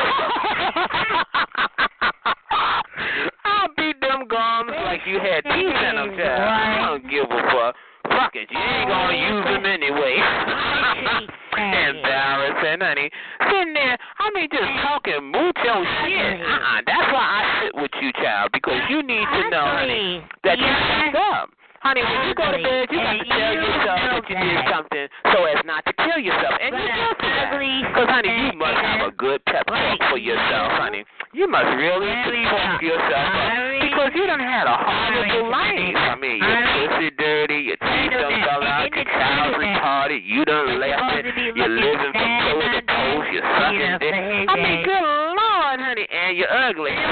I'll 3.45 3.69
beat 3.77 4.01
them 4.01 4.27
gums 4.29 4.71
like 4.85 4.96
you 5.07 5.19
had 5.23 5.47
teeth 5.47 5.79
in 5.87 5.95
them, 5.97 6.11
child. 6.19 6.43
I 6.43 6.87
don't 6.87 7.07
give 7.11 7.31
a 7.31 7.41
fuck. 7.55 7.75
Fuck 8.11 8.35
it, 8.35 8.51
you 8.51 8.59
ain't 8.59 8.89
gonna 8.89 9.19
use 9.19 9.45
them 9.47 9.67
anyway. 9.67 10.15
Embarrassing, 11.57 12.81
honey. 12.81 13.11
Sitting 13.51 13.75
there, 13.75 13.97
I 14.19 14.31
mean, 14.35 14.49
just 14.51 14.71
talking 14.83 15.31
mucho 15.31 15.75
shit. 16.05 16.41
Uh-uh. 16.43 16.81
That's 16.87 17.09
why 17.13 17.25
I 17.25 17.63
sit 17.65 17.75
with 17.81 17.91
you, 18.01 18.13
child, 18.13 18.51
because 18.53 18.81
you 18.91 19.03
need 19.03 19.25
to 19.25 19.51
know, 19.51 19.65
honey, 19.65 20.23
that 20.45 20.59
you 20.59 20.67
fucked 20.67 21.17
up. 21.17 21.51
Honey, 21.87 22.03
when 22.03 22.27
you 22.27 22.35
go 22.35 22.51
to 22.51 22.59
bed, 22.59 22.91
you 22.91 22.99
got 22.99 23.15
to 23.15 23.23
tell 23.31 23.55
yourself 23.55 23.99
that 24.11 24.27
you 24.27 24.35
did 24.35 24.59
something 24.75 25.07
so 25.31 25.39
as 25.47 25.63
not 25.63 25.87
to 25.87 25.95
kill 26.03 26.19
yourself. 26.19 26.59
And 26.59 26.75
you 26.75 26.83
do 26.83 27.31
that. 27.31 27.55
Because, 27.55 28.11
honey, 28.11 28.35
you 28.35 28.59
must 28.59 28.75
have 28.83 29.07
a 29.07 29.15
good 29.15 29.39
pep 29.47 29.71
talk 29.71 29.95
for 30.11 30.19
yourself, 30.19 30.83
honey. 30.83 31.07
You 31.31 31.47
must 31.47 31.71
really 31.79 32.11
support 32.27 32.83
yourself 32.83 33.31
up 33.31 33.71
because 33.87 34.11
you 34.19 34.27
done 34.27 34.43
had 34.43 34.67
a 34.67 34.75
horrible 34.75 35.47
life. 35.47 35.95
I 35.95 36.19
mean, 36.19 36.43
your 36.43 36.59
pussy 36.75 37.15
dirty, 37.23 37.71
your 37.71 37.79
teeth 37.79 38.11
done 38.11 38.35
fell 38.35 38.67
out, 38.67 38.91
your 38.91 39.07
child's 39.07 39.55
retarded, 39.63 40.27
you 40.27 40.43
done 40.43 40.83
left 40.83 41.23
it, 41.23 41.55
you're 41.55 41.71
living 41.71 42.11
from 42.11 42.31
pillar 42.51 42.67
to 42.67 42.83
post, 42.83 43.31
you're 43.31 43.47
sucking 43.47 43.95
dick. 44.03 44.51
I 44.51 44.55
mean, 44.59 44.83
good 44.83 45.07
lord, 45.07 45.79
honey, 45.79 46.07
and 46.11 46.35
you're 46.35 46.51
ugly. 46.51 46.99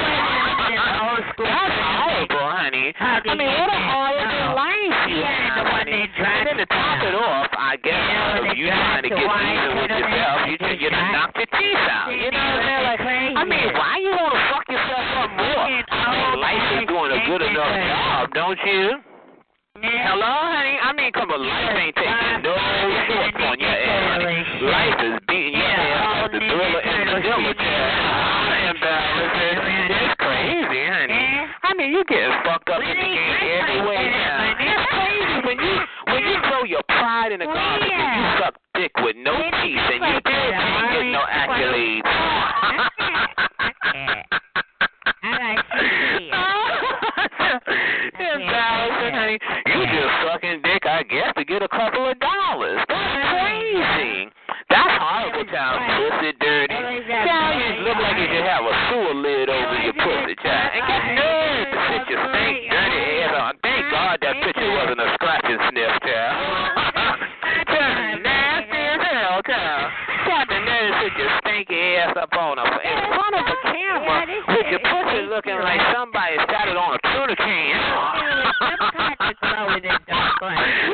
That's 1.39 1.79
horrible, 1.79 2.43
honey. 2.43 2.91
I 2.99 3.23
mean, 3.39 3.47
what 3.55 3.71
a 3.71 3.79
horrible 3.79 4.34
honey. 5.85 6.09
And 6.17 6.47
then 6.49 6.57
to 6.57 6.67
top 6.67 7.05
it 7.05 7.15
off, 7.15 7.51
I 7.53 7.77
guess, 7.77 8.53
if 8.53 8.59
you're 8.59 8.73
trying 8.73 9.05
to 9.05 9.09
get 9.09 9.21
even 9.21 9.73
with 9.77 9.91
yourself, 9.93 10.37
you 10.49 10.57
you 10.81 10.91
done 10.91 11.13
knocked 11.13 11.37
your 11.37 11.51
teeth 11.53 11.89
out. 11.93 12.09
You 12.09 12.31
know 12.33 12.41
what 12.41 12.65
I'm 12.65 12.99
saying? 13.05 13.37
I 13.37 13.45
mean, 13.45 13.69
why 13.77 14.01
you 14.01 14.11
want 14.17 14.33
to 14.33 14.43
fuck 14.49 14.67
yourself 14.69 15.07
up 15.21 15.31
more? 15.37 15.61
I 15.61 15.69
mean, 15.69 16.41
life 16.41 16.67
is 16.81 16.85
doing 16.89 17.13
a 17.13 17.21
good 17.29 17.43
enough 17.45 17.75
job, 17.77 18.33
don't 18.33 18.61
you? 18.65 19.05
Hello, 19.85 20.33
honey. 20.49 20.79
I 20.81 20.93
mean, 20.97 21.13
come 21.13 21.31
on, 21.31 21.43
life 21.45 21.77
ain't 21.77 21.97
taking 21.99 22.41
no 22.47 22.55
shorts 23.11 23.37
on 23.43 23.59
your 23.61 23.69
ass, 23.69 24.23
honey. 24.23 24.41
Life 24.65 24.99
is 25.03 25.17
beating 25.29 25.61
your 25.61 25.67
ass 25.69 26.15
the 26.33 26.41
thriller 26.41 26.83
and 26.83 27.09
the 27.11 27.19
diligence. 27.21 28.25
Embarrassing. 28.65 29.59
Ah, 29.61 29.69
uh, 29.69 30.05
it's 30.09 30.15
crazy, 30.19 30.83
honey. 30.89 31.27
I 31.63 31.71
mean, 31.77 31.93
you 31.93 32.03
getting 32.07 32.33
fucked 32.43 32.71
up 32.71 32.81
in 32.81 32.97
the 32.97 33.09
game 33.13 33.35
every 33.61 33.81
way 33.87 34.03
now. 34.09 34.57
It's 34.59 34.85
crazy 34.91 35.37
when 35.47 35.59
you 35.59 35.75
when 36.11 36.23
you 36.27 36.37
throw 36.49 36.63
pride 37.25 37.33
in 37.33 37.41
the 37.41 37.47
garbage 37.47 37.89
and 37.91 38.21
you 38.21 38.45
suck 38.45 38.55
dick 38.75 38.93
with 38.99 39.17
no 39.17 39.33
teeth 39.33 39.79
and 39.79 40.03
you 40.05 40.21
still 40.21 40.51
can't 40.53 40.93
get 40.93 41.07
no 41.13 41.23
accolades. 41.25 42.05
Embarrassing, 48.15 49.15
honey. 49.15 49.39
You 49.67 49.87
just 49.87 50.15
sucking 50.27 50.61
dick, 50.63 50.87
I 50.87 51.03
guess, 51.05 51.33
to 51.37 51.45
get 51.45 51.63
a 51.63 51.69
couple 51.69 52.09
of 52.09 52.19
dollars. 52.21 52.81
That's 52.89 53.29
crazy. 53.33 54.29
That's 54.69 54.99
horrible, 55.01 55.45
child. 55.51 55.81
Pussy 56.21 56.34
looking 75.35 75.59
like 75.59 75.81
somebody 75.93 76.37
sat 76.47 76.69
it 76.69 76.77
on 76.77 76.95
a 76.95 76.99
tuna 77.11 77.35
can. 77.35 77.75
I 80.47 80.94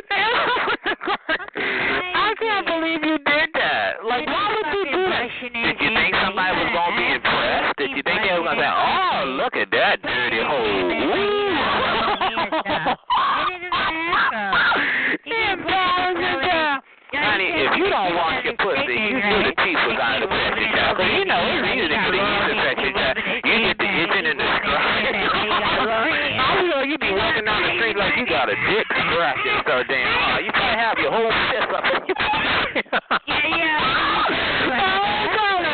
street 28.59 28.85
like 28.89 29.37
you 29.45 29.63
got 29.65 29.81
a 29.81 29.87
dick 29.87 29.87
scratching 29.87 29.87
so 29.87 29.87
damn 29.87 30.11
hard. 30.19 30.45
You 30.45 30.51
probably 30.51 30.79
have 30.79 30.97
your 30.99 31.11
whole 31.11 31.31
fist 31.51 31.71
up 31.71 31.83
Yeah, 33.27 33.47
yeah. 33.47 33.81
Oh, 33.81 35.01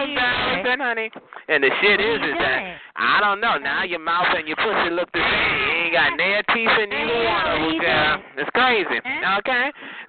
embarrassing, 0.04 0.82
honey. 0.82 1.10
And 1.48 1.64
the 1.64 1.72
shit 1.82 2.00
is, 2.00 2.20
is 2.22 2.36
that 2.40 2.78
I 2.98 3.20
don't 3.22 3.40
know. 3.40 3.58
Now 3.58 3.84
your 3.84 4.00
mouth 4.00 4.28
and 4.36 4.48
your 4.48 4.58
pussy 4.58 4.90
look 4.92 5.12
the 5.14 5.22
same. 5.22 5.58
You 5.58 5.70
ain't 5.86 5.94
got 5.94 6.18
nail 6.18 6.42
teeth 6.54 6.76
in 6.82 6.90
either 6.92 7.20
one 7.24 7.46
of 7.48 7.82
them. 7.82 8.16
It's 8.38 8.50
crazy. 8.52 9.00
Okay? 9.00 9.66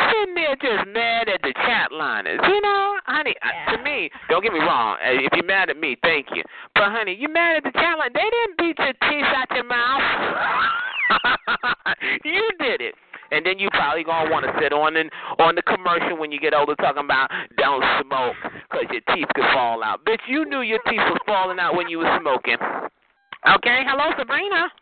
Sitting 0.08 0.34
there 0.34 0.56
just 0.56 0.88
mad 0.88 1.28
at 1.28 1.40
the 1.42 1.52
chat 1.52 1.92
liners. 1.92 2.40
You 2.42 2.60
know, 2.60 2.96
honey, 3.06 3.34
uh, 3.42 3.76
to 3.76 3.82
me, 3.82 4.10
don't 4.28 4.42
get 4.42 4.52
me 4.52 4.60
wrong. 4.60 4.96
If 5.02 5.32
you're 5.32 5.44
mad 5.44 5.70
at 5.70 5.78
me, 5.78 5.96
thank 6.02 6.26
you. 6.34 6.42
But, 6.74 6.90
honey, 6.90 7.16
you 7.18 7.28
mad 7.28 7.56
at 7.56 7.64
the 7.64 7.72
chat 7.72 7.98
line. 7.98 8.12
They 8.14 8.24
didn't 8.24 8.58
beat 8.58 8.78
your 8.78 8.94
teeth 9.08 9.30
out 9.36 9.48
your 9.54 9.64
mouth. 9.64 10.02
you 12.24 12.50
did 12.58 12.80
it. 12.80 12.94
And 13.30 13.44
then 13.44 13.58
you 13.58 13.68
probably 13.70 14.04
gonna 14.04 14.30
want 14.30 14.46
to 14.46 14.52
sit 14.60 14.72
on 14.72 14.96
and 14.96 15.10
on 15.38 15.54
the 15.54 15.62
commercial 15.62 16.16
when 16.16 16.32
you 16.32 16.40
get 16.40 16.54
older 16.54 16.74
talking 16.76 17.04
about 17.04 17.28
don't 17.58 17.84
smoke 18.00 18.36
because 18.70 18.88
your 18.88 19.04
teeth 19.12 19.28
could 19.34 19.44
fall 19.52 19.84
out. 19.84 20.04
Bitch, 20.04 20.24
you 20.28 20.48
knew 20.48 20.62
your 20.62 20.80
teeth 20.88 21.04
was 21.12 21.20
falling 21.26 21.58
out 21.58 21.76
when 21.76 21.88
you 21.88 21.98
was 21.98 22.08
smoking. 22.20 22.56
Okay, 22.56 23.84
hello 23.84 24.16
Sabrina. 24.16 24.72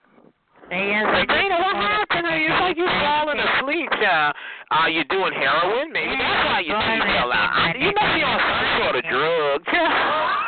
Hey, 0.70 0.94
Sabrina, 0.98 1.58
what 1.58 1.76
happened? 1.76 2.26
It's 2.26 2.58
like 2.58 2.76
you 2.76 2.86
falling 2.86 3.38
asleep, 3.38 3.90
child. 4.02 4.34
Are 4.70 4.90
you 4.90 5.04
doing 5.04 5.32
heroin? 5.32 5.92
Maybe 5.92 6.10
that's 6.10 6.42
why 6.46 6.60
your 6.62 6.78
teeth 6.82 7.06
fell 7.06 7.30
out. 7.30 7.74
You 7.78 7.90
must 7.94 8.14
be 8.14 8.22
on 8.22 8.38
some 8.38 8.70
sort 8.82 8.94
of 8.94 9.04
drug. 9.10 10.42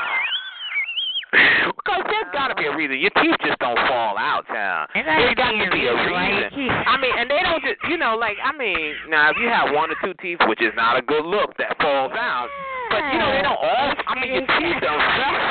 Because 1.78 2.02
there's 2.04 2.28
got 2.32 2.48
to 2.48 2.54
be 2.54 2.66
a 2.66 2.76
reason. 2.76 2.98
Your 3.00 3.10
teeth 3.16 3.36
just 3.44 3.58
don't 3.60 3.78
fall 3.88 4.18
out, 4.18 4.46
child. 4.46 4.90
There's 4.92 5.34
got 5.36 5.52
to 5.52 5.70
be 5.72 5.86
a 5.88 5.94
reason. 5.96 6.68
I 6.68 6.98
mean, 7.00 7.12
and 7.16 7.30
they 7.30 7.40
don't 7.42 7.62
just, 7.64 7.80
you 7.88 7.96
know, 7.96 8.14
like, 8.16 8.36
I 8.44 8.52
mean, 8.56 8.94
now 9.08 9.30
if 9.30 9.36
you 9.40 9.48
have 9.48 9.72
one 9.74 9.90
or 9.90 9.96
two 10.04 10.12
teeth, 10.20 10.38
which 10.48 10.60
is 10.60 10.74
not 10.76 10.98
a 10.98 11.02
good 11.02 11.24
look, 11.24 11.56
that 11.56 11.78
falls 11.80 12.12
out. 12.12 12.48
But, 12.90 13.10
you 13.12 13.18
know, 13.18 13.32
they 13.32 13.40
don't 13.42 13.56
all, 13.56 13.94
I 14.06 14.20
mean, 14.20 14.32
your 14.36 14.46
teeth 14.46 14.82
don't 14.84 15.00
fall 15.00 15.48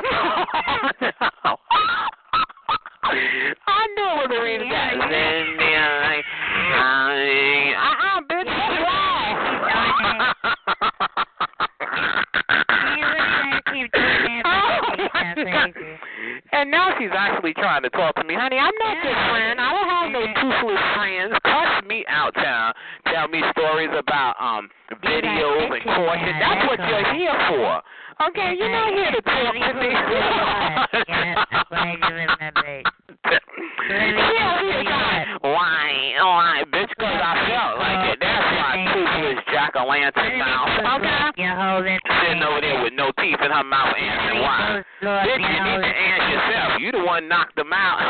I 3.08 3.88
knew 3.96 4.04
it 4.04 4.20
was 4.20 4.28
a 4.30 4.40
reason. 4.44 4.68
Then, 4.70 5.56
yeah, 5.58 6.04
like, 6.06 6.26
uh, 6.78 7.82
uh, 7.82 7.88
And 16.52 16.72
now 16.72 16.96
she's 16.98 17.14
actually 17.14 17.54
trying 17.54 17.84
to 17.84 17.90
talk 17.90 18.16
to 18.16 18.24
me. 18.24 18.34
Honey, 18.34 18.58
I'm 18.58 18.74
not 18.80 19.04
your 19.04 19.14
friend. 19.30 19.60
I 19.60 19.70
don't 19.74 19.90
have 19.90 20.12
no 20.12 20.26
toothless 20.42 20.82
friends. 20.96 21.34
Cuss 21.44 21.84
me 21.88 22.06
out, 22.08 22.34
child. 22.36 22.76
Tell 23.14 23.28
me 23.28 23.44
stories 23.52 23.92
about 23.98 24.36
um 24.40 24.70
videos 25.04 25.70
and 25.74 25.84
courses. 25.84 26.36
That's 26.40 26.66
what 26.68 26.80
you're 26.80 27.14
here 27.14 27.38
for. 27.50 27.82
Okay, 28.30 28.56
you're 28.58 28.72
not 28.72 28.94
here 28.94 29.12
to 29.12 29.22
talk 29.22 29.54
to 29.54 29.74
me. 29.78 29.94
yeah, 33.90 35.26
why? 35.42 36.14
Why, 36.18 36.64
bitch? 36.72 36.90
Because 36.90 37.22
I 37.22 37.46
felt 37.48 37.78
like 37.80 38.10
it. 38.14 38.20
That's 38.20 38.58
why 38.58 38.86
toothless 38.94 39.40
jack-o'-lantern 39.52 40.38
mouth. 40.40 40.70
Okay? 41.02 41.32
You're 41.42 41.56
holding 41.56 42.00
Sitting 42.24 42.44
over 42.44 42.62
there 42.62 42.82
with 42.84 42.94
no 42.94 43.12
teeth 43.20 43.40
in 43.44 43.52
her 43.52 43.64
mouth 43.64 43.96
answering 43.96 44.42
why. 44.42 44.84
Bitch, 45.02 45.40
you 45.40 45.64
need 45.64 45.82
to 45.82 45.88
answer 45.88 46.30
yourself. 46.30 46.82
You 46.82 46.92
the 46.92 47.04
one 47.04 47.28
knocked 47.28 47.56
them 47.56 47.74
out. 47.74 48.02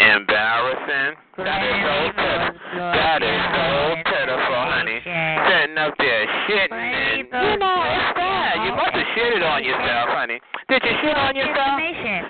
Embarrassing. 0.00 1.12
That 1.36 1.60
is 1.60 1.76
so 1.84 2.08
pitiful. 2.16 2.56
That 2.72 3.20
is 3.20 3.36
so 3.52 4.00
pitiful, 4.00 4.64
honey. 4.64 4.96
Sitting 5.04 5.76
up 5.76 5.92
there 6.00 6.24
shitting 6.48 6.72
and 6.72 7.20
you 7.20 7.28
know 7.60 7.84
it's 7.84 8.16
bad. 8.16 8.64
You 8.64 8.72
must 8.72 8.96
have 8.96 9.04
shitted 9.12 9.44
on 9.44 9.60
yourself, 9.62 10.08
honey. 10.16 10.39
Did 11.10 11.18
you 11.18 11.26
shit 11.26 11.26
on 11.26 11.34
yourself? 11.34 11.74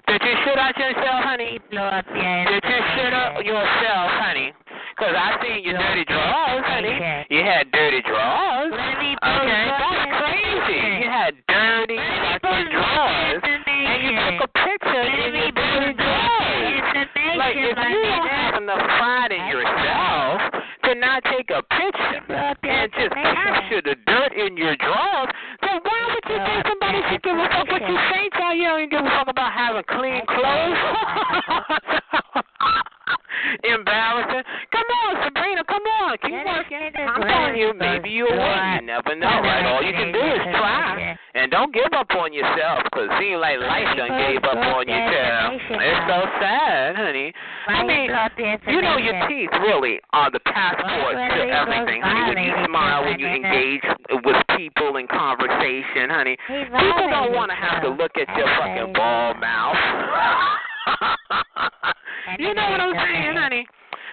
Did 0.08 0.22
you 0.24 0.34
shit 0.40 0.56
out 0.56 0.76
yourself, 0.78 1.20
honey? 1.24 1.60
Did 1.68 2.64
you 2.64 2.80
shit 2.96 3.12
up 3.12 3.44
yourself, 3.44 4.08
honey? 4.16 4.54
Because 4.96 5.14
I 5.16 5.36
seen 5.44 5.64
your 5.64 5.76
dirty 5.76 6.04
drawers, 6.08 6.64
honey. 6.64 6.96
You 7.28 7.44
had 7.44 7.70
dirty 7.72 8.00
drawers. 8.00 8.72
Okay, 8.72 9.16
that's 9.20 10.08
crazy. 10.16 10.80
You 10.96 11.08
had 11.12 11.36
dirty 11.44 12.00
fucking 12.40 12.72
drawers. 12.72 13.42
And 13.44 14.00
you 14.00 14.16
took 14.16 14.48
a 14.48 14.58
picture 14.64 15.04
in 15.04 15.34
your 15.34 15.52
dirty 15.52 15.92
drawers. 16.00 16.80
Like, 17.36 17.56
if 17.56 17.76
you 17.76 18.00
don't 18.00 18.28
have 18.28 18.62
enough 18.62 18.80
pride 18.96 19.32
in 19.32 19.44
yourself 19.48 20.40
to 20.84 20.94
not 20.94 21.22
take 21.24 21.50
a 21.52 21.62
picture 21.68 22.24
and 22.32 22.92
just 22.96 23.12
capture 23.12 23.82
the 23.84 23.94
dirt 24.06 24.32
in 24.32 24.56
your 24.56 24.76
drawers, 24.76 25.28
then 25.60 25.80
why 25.84 26.16
would 26.16 26.24
you 26.32 26.40
think 27.10 27.22
somebody 27.26 27.48
give 27.48 27.58
a 27.58 27.66
fuck 27.66 27.66
what 27.68 27.82
you 27.82 27.98
say, 28.10 28.30
child? 28.38 28.58
You 28.58 28.64
don't 28.64 28.90
give 28.90 29.02
a 29.02 29.10
fuck 29.10 29.28
about 29.28 29.52
having 29.52 29.82
clean 29.90 30.22
clothes. 30.26 30.78
Embarrassing. 33.64 34.44
Come 34.70 34.88
on, 35.02 35.24
Sabrina, 35.24 35.64
come 35.64 35.82
on. 35.82 36.16
Keep 36.22 36.44
working. 36.46 36.92
I'm 37.40 37.56
telling 37.56 37.60
you, 37.60 37.72
maybe 37.74 38.10
you'll 38.10 38.30
win. 38.30 38.80
You 38.80 38.86
never 38.86 39.14
know, 39.16 39.26
right? 39.26 39.64
All 39.64 39.82
you 39.82 39.92
can 39.92 40.12
do 40.12 40.20
is 40.20 40.40
try. 40.52 41.16
And 41.34 41.50
don't 41.50 41.72
give 41.72 41.92
up 41.96 42.10
on 42.18 42.32
yourself, 42.32 42.82
because 42.84 43.08
it 43.08 43.12
seems 43.20 43.40
like 43.40 43.58
life 43.60 43.96
done 43.96 44.10
gave 44.18 44.44
up 44.44 44.56
on 44.58 44.86
you, 44.88 44.94
child. 44.94 45.60
It's 45.70 46.06
so 46.10 46.26
sad, 46.40 46.96
honey. 46.96 47.32
I 47.68 47.84
mean, 47.86 48.10
you 48.68 48.82
know 48.82 48.96
your 48.98 49.28
teeth 49.28 49.50
really 49.62 50.00
are 50.12 50.30
the 50.30 50.40
passport 50.40 51.14
to 51.14 51.48
everything, 51.48 52.02
honey. 52.02 52.34
When 52.34 52.44
you 52.44 52.54
smile, 52.66 53.04
when 53.04 53.18
you 53.20 53.26
engage 53.26 53.82
with 54.24 54.36
people 54.56 54.96
in 54.96 55.06
conversation, 55.06 56.10
honey. 56.10 56.36
People 56.46 57.08
don't 57.08 57.32
want 57.32 57.50
to 57.50 57.56
have 57.56 57.82
to 57.82 57.88
look 57.90 58.12
at 58.18 58.28
your 58.36 58.46
fucking 58.58 58.92
ball 58.92 59.34
mouth. 59.34 59.76
you 62.38 62.54
know 62.54 62.70
what 62.70 62.80
I'm 62.80 62.94
saying, 62.94 63.36
honey? 63.36 63.66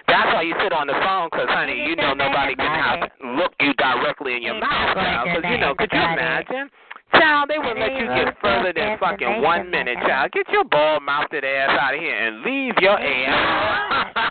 That's 0.08 0.32
why 0.32 0.42
you 0.42 0.54
sit 0.62 0.72
on 0.72 0.88
the 0.88 0.96
phone, 1.04 1.28
because, 1.30 1.48
honey, 1.52 1.84
you 1.84 1.94
know 1.94 2.14
nobody 2.14 2.56
can 2.56 2.66
have 2.66 3.12
look 3.36 3.52
you 3.60 3.74
directly 3.74 4.36
in 4.36 4.42
your 4.42 4.58
mouth 4.58 4.96
now. 4.96 5.24
Because, 5.24 5.44
you 5.50 5.58
know, 5.58 5.74
could 5.76 5.92
you 5.92 6.00
imagine? 6.00 6.70
Child, 7.12 7.48
they 7.48 7.58
wouldn't 7.58 7.80
let 7.80 7.92
you 7.92 8.06
get 8.06 8.36
further 8.40 8.72
than 8.72 8.98
fucking 8.98 9.42
one 9.42 9.70
minute, 9.70 9.96
child. 10.06 10.32
Get 10.32 10.48
your 10.50 10.64
ball 10.64 11.00
mouthed 11.00 11.34
ass 11.34 11.78
out 11.80 11.94
of 11.94 12.00
here 12.00 12.14
and 12.14 12.42
leave 12.42 12.74
your 12.80 12.98
ass. 12.98 14.30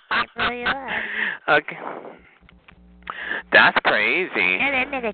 okay. 1.49 1.77
That's 3.51 3.77
crazy. 3.83 4.59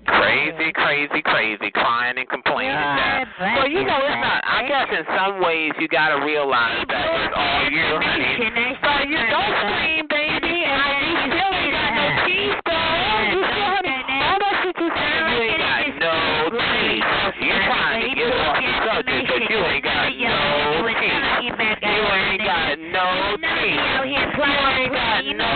Crazy, 0.06 0.72
crazy, 0.74 1.22
crazy. 1.22 1.70
Crying 1.70 2.18
and 2.18 2.28
complaining. 2.28 2.74
That. 2.74 3.24
Well, 3.38 3.68
you 3.68 3.84
know, 3.84 3.98
it's 4.02 4.20
not. 4.20 4.42
I 4.44 4.66
guess 4.66 4.88
in 4.90 5.04
some 5.16 5.42
ways 5.42 5.72
you 5.78 5.88
got 5.88 6.10
to 6.10 6.24
realize 6.24 6.84
that 6.88 7.06
it's 7.06 7.34
all 7.34 7.62
you, 7.70 7.88
honey. 8.02 8.76
But 8.82 9.08
you 9.08 9.18
don't 9.18 9.54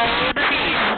got 0.09 0.25
no 0.35 0.45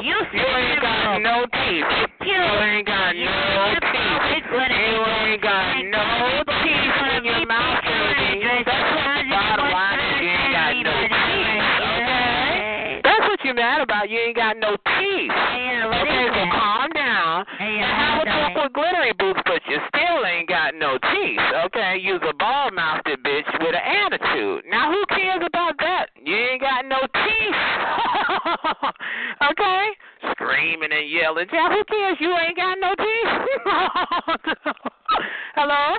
teeth. 0.06 0.30
You 0.30 0.46
ain't 0.46 0.80
got 0.80 1.18
no 1.22 1.46
teeth. 1.50 1.90
You 2.22 2.38
ain't 2.38 2.86
got 2.86 3.16
no 3.16 3.74
teeth. 3.90 4.46
You 4.46 4.60
ain't 4.60 5.42
got 5.42 5.82
no 5.84 6.44
teeth 6.46 6.94
in 7.16 7.24
your 7.24 7.46
mouth, 7.46 7.82
baby. 7.82 8.62
That's 8.64 8.90
what 8.94 9.18
the 9.18 9.34
bottom 9.34 9.70
line 9.72 10.00
is. 10.00 10.22
You 10.22 10.30
ain't 10.30 10.54
got 10.54 10.72
no 10.86 10.96
teeth. 11.02 11.60
Okay? 11.90 13.00
That's 13.02 13.24
what 13.26 13.38
you're 13.44 13.54
mad 13.54 13.80
about. 13.80 14.08
You 14.08 14.18
ain't 14.18 14.36
got 14.36 14.56
no 14.56 14.76
teeth. 14.76 15.32
Okay, 15.32 16.26
so 16.30 16.42
calm 16.54 16.90
down. 16.94 17.44
And 17.58 17.82
have 17.82 18.22
a 18.22 18.24
talk 18.24 18.54
with 18.54 18.72
glittery 18.72 19.12
boots, 19.18 19.40
but 19.44 19.60
you 19.68 19.78
still 19.88 20.24
ain't 20.24 20.48
got 20.48 20.74
no 20.74 20.98
teeth. 20.98 21.40
Okay? 21.66 21.98
Use 21.98 22.22
a 22.28 22.34
ball 22.34 22.70
mouthed 22.70 23.06
bitch 23.06 23.50
with 23.60 23.74
an 23.74 23.84
attitude. 23.84 24.64
Now 24.70 24.92
who 24.92 25.02
cares 25.14 25.42
about 25.44 25.74
that? 25.78 26.10
You 26.24 26.36
ain't 26.36 26.60
got 26.60 26.86
no 26.86 27.00
teeth. 27.00 28.16
okay? 29.50 29.88
Screaming 30.32 30.92
and 30.92 31.10
yelling. 31.10 31.46
Yeah, 31.52 31.68
who 31.68 31.84
cares? 31.84 32.16
You 32.20 32.36
ain't 32.36 32.56
got 32.56 32.78
no 32.80 32.94
teeth. 32.94 33.32
Hello? 35.54 35.98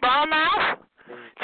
Ball 0.00 0.26
mouth? 0.26 0.78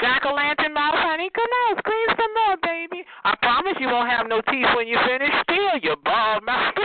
Jack 0.01 0.25
o' 0.25 0.33
lantern 0.33 0.73
mouth, 0.73 0.95
honey? 0.97 1.29
Come 1.33 1.47
on, 1.47 1.77
scream 1.77 2.09
some 2.17 2.33
more, 2.33 2.57
baby. 2.63 3.05
I 3.23 3.35
promise 3.41 3.73
you 3.79 3.87
won't 3.87 4.09
have 4.09 4.27
no 4.27 4.41
teeth 4.41 4.65
when 4.75 4.87
you 4.87 4.97
finish. 5.05 5.31
Still, 5.43 5.79
your 5.81 5.95
ball 6.03 6.41
mouth. 6.41 6.73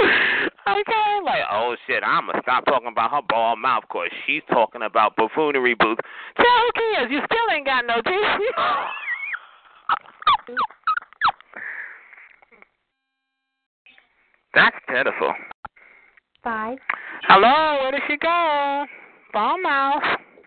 okay, 0.00 1.10
like, 1.24 1.44
oh 1.50 1.76
shit, 1.86 2.02
I'm 2.04 2.26
gonna 2.26 2.40
stop 2.42 2.64
talking 2.64 2.88
about 2.88 3.10
her 3.10 3.22
ball 3.28 3.56
mouth 3.56 3.82
because 3.88 4.08
she's 4.26 4.42
talking 4.50 4.82
about 4.82 5.16
buffoonery 5.16 5.74
boots. 5.74 6.00
So 6.38 6.44
who 6.44 6.70
cares? 6.72 7.10
You 7.10 7.20
still 7.26 7.54
ain't 7.54 7.66
got 7.66 7.84
no 7.86 8.00
teeth. 8.00 8.54
That's 14.54 14.76
pitiful. 14.88 15.34
Five. 16.42 16.78
Hello, 17.28 17.82
where 17.82 17.92
did 17.92 18.02
she 18.08 18.16
go? 18.16 18.86
Ball 19.32 19.60
mouth. 19.62 20.02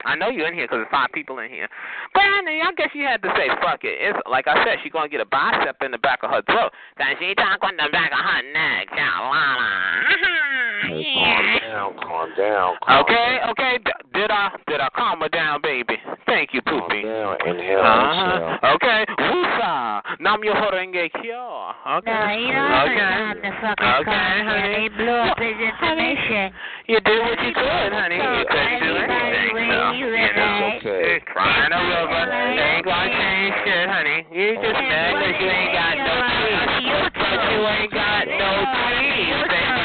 I 0.05 0.15
know 0.15 0.27
you're 0.27 0.47
in 0.47 0.53
here 0.53 0.65
because 0.65 0.83
there's 0.83 0.91
five 0.91 1.09
people 1.13 1.39
in 1.39 1.49
here. 1.49 1.69
But 2.13 2.23
I, 2.23 2.41
mean, 2.43 2.61
I 2.61 2.73
guess 2.75 2.89
you 2.93 3.05
had 3.05 3.21
to 3.23 3.29
say 3.37 3.47
fuck 3.61 3.83
it. 3.83 3.95
It's 4.01 4.19
like 4.29 4.47
I 4.47 4.63
said, 4.65 4.79
she's 4.83 4.91
gonna 4.91 5.07
get 5.07 5.21
a 5.21 5.25
bicep 5.25 5.77
in 5.81 5.91
the 5.91 5.97
back 5.97 6.23
of 6.23 6.31
her 6.31 6.41
throat. 6.43 6.71
Cause 6.97 7.15
she 7.19 7.33
talk 7.35 7.63
on 7.63 7.77
the 7.77 7.87
back 7.91 8.11
of 8.11 8.19
her 8.19 8.43
neck. 8.51 8.89
Mm-hmm. 8.91 10.87
Hey, 10.91 11.03
calm 11.15 11.62
down, 11.73 11.93
calm 12.05 12.29
down. 12.37 12.75
Calm 12.85 13.01
Okay, 13.01 13.39
down. 13.41 13.49
okay. 13.51 13.73
D- 13.83 13.91
did 14.13 14.29
I 14.29 14.51
did 14.67 14.79
I 14.79 14.89
calm 14.95 15.21
her 15.21 15.29
down, 15.29 15.61
baby? 15.61 15.97
Thank 16.25 16.53
you, 16.53 16.61
Calm 16.61 16.81
poopy. 16.81 17.01
down. 17.03 17.37
Inhale, 17.45 17.81
Uh-huh. 17.81 18.57
exhale. 18.61 18.75
Okay. 18.77 19.05
Wusa. 19.17 20.01
Nam 20.19 20.41
myoho 20.41 20.69
renge 20.71 21.09
kyo. 21.21 21.73
Okay. 21.97 22.13
No, 22.13 22.29
you 22.37 22.51
don't 22.53 22.71
okay. 22.85 22.97
have 23.01 23.41
to 23.41 23.51
fucking 23.61 23.87
Okay, 23.87 24.05
call 24.05 24.45
honey. 24.45 24.73
They 24.73 24.87
blew 24.97 25.17
up 25.17 25.39
his 25.39 25.57
information. 25.57 26.53
You 26.87 26.99
did 27.01 27.19
what 27.25 27.39
you 27.41 27.53
could, 27.53 27.91
honey. 27.93 28.17
You 28.21 28.45
couldn't 28.45 28.79
do 28.83 28.91
anything, 28.93 29.69
so 29.69 29.91
you 29.97 30.07
know. 30.13 30.69
It's 30.73 30.85
okay. 30.85 31.19
Crying 31.25 31.73
a 31.73 31.81
river 31.81 32.33
ain't 32.33 32.85
gonna 32.85 33.09
change 33.09 33.55
shit, 33.65 33.89
honey. 33.89 34.19
You 34.31 34.55
just 34.61 34.77
mad 34.77 35.13
'cause 35.17 35.41
you 35.41 35.49
ain't 35.49 35.73
got 35.73 35.93
no 35.97 36.15
teeth. 36.37 37.11
But 37.17 37.39
you 37.51 37.59
ain't 37.67 37.91
got 37.91 38.27
no 38.27 38.51
teeth. 38.77 39.47
Baby, 39.49 39.82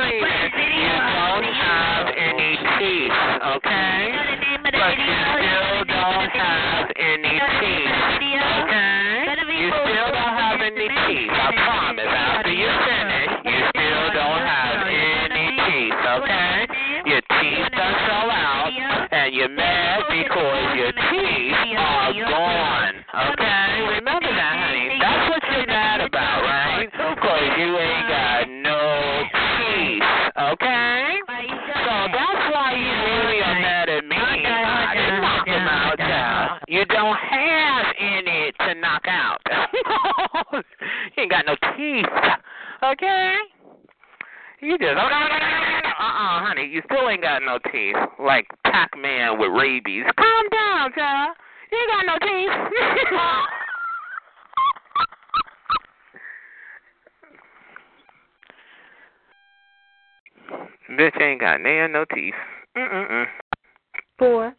screaming. 0.00 0.80
You 0.80 0.96
don't 1.12 1.44
have 1.44 2.06
any 2.08 2.56
teeth, 2.80 3.12
okay? 3.60 4.16
But 4.72 4.96
you 4.96 5.12
still 5.28 5.84
don't 5.84 6.30
have 6.32 6.88
any 6.96 7.36
teeth, 7.60 7.92
okay? 8.40 9.36
You 9.60 9.68
still 9.68 10.08
don't 10.08 10.36
have 10.40 10.60
any 10.60 10.88
teeth. 10.88 11.28
I 11.28 11.52
promise. 11.52 12.08
After 12.08 12.52
you 12.52 12.70
finish, 12.88 13.30
you 13.44 13.58
still 13.76 14.06
don't 14.16 14.44
have 14.48 14.88
any 14.88 15.46
teeth, 15.68 16.00
okay? 16.00 16.64
Your 17.04 17.20
teeth 17.20 17.68
done 17.76 17.96
fell 18.08 18.30
out, 18.30 18.72
and 19.12 19.34
you're 19.34 19.48
mad 19.52 20.04
because 20.08 20.76
your 20.80 20.92
teeth 21.12 21.76
are 21.76 22.12
gone, 22.24 22.94
okay? 23.36 24.00
Remember 24.00 24.32
that, 24.32 24.56
honey. 24.64 24.96
That's 25.00 25.28
what 25.28 25.42
you're 25.52 25.66
mad 25.66 26.00
about, 26.00 26.42
right? 26.42 26.88
Because 26.88 27.48
you 27.58 27.76
ain't 27.76 28.08
got 28.08 28.48
okay? 30.60 31.20
So 31.26 31.94
that's 32.12 32.44
why 32.52 32.74
you 32.76 32.90
really 32.90 33.40
are 33.40 33.60
mad 33.60 33.88
at 33.88 34.04
me. 34.04 34.16
I 34.16 34.94
didn't 34.94 35.20
knock 35.20 35.46
them 35.46 35.68
out. 35.68 36.60
You 36.68 36.84
don't 36.86 37.16
have 37.16 37.86
any 37.98 38.52
to 38.52 38.74
knock 38.80 39.04
out. 39.08 39.40
you 40.52 41.22
ain't 41.22 41.30
got 41.30 41.46
no 41.46 41.56
teeth, 41.76 42.06
okay? 42.84 43.36
You 44.60 44.76
just 44.76 44.96
uh 44.96 45.00
uh 45.00 46.44
honey, 46.44 46.68
you 46.70 46.82
still 46.84 47.08
ain't 47.08 47.22
got 47.22 47.42
no 47.42 47.58
teeth. 47.72 47.96
Like 48.22 48.46
Pac 48.64 48.90
Man 48.96 49.38
with 49.38 49.50
rabies. 49.50 50.04
Calm 50.18 50.48
down, 50.52 50.92
child. 50.92 51.36
You 51.72 51.78
ain't 51.78 51.90
got 51.90 52.06
no 52.06 52.18
teeth. 52.26 52.50
Bitch 60.90 61.20
ain't 61.20 61.40
got 61.40 61.60
nail 61.60 61.88
no 61.88 62.04
teeth. 62.14 62.34
Mm 62.76 62.90
mm 62.92 63.10
mm. 63.10 63.26
Four. 64.18 64.54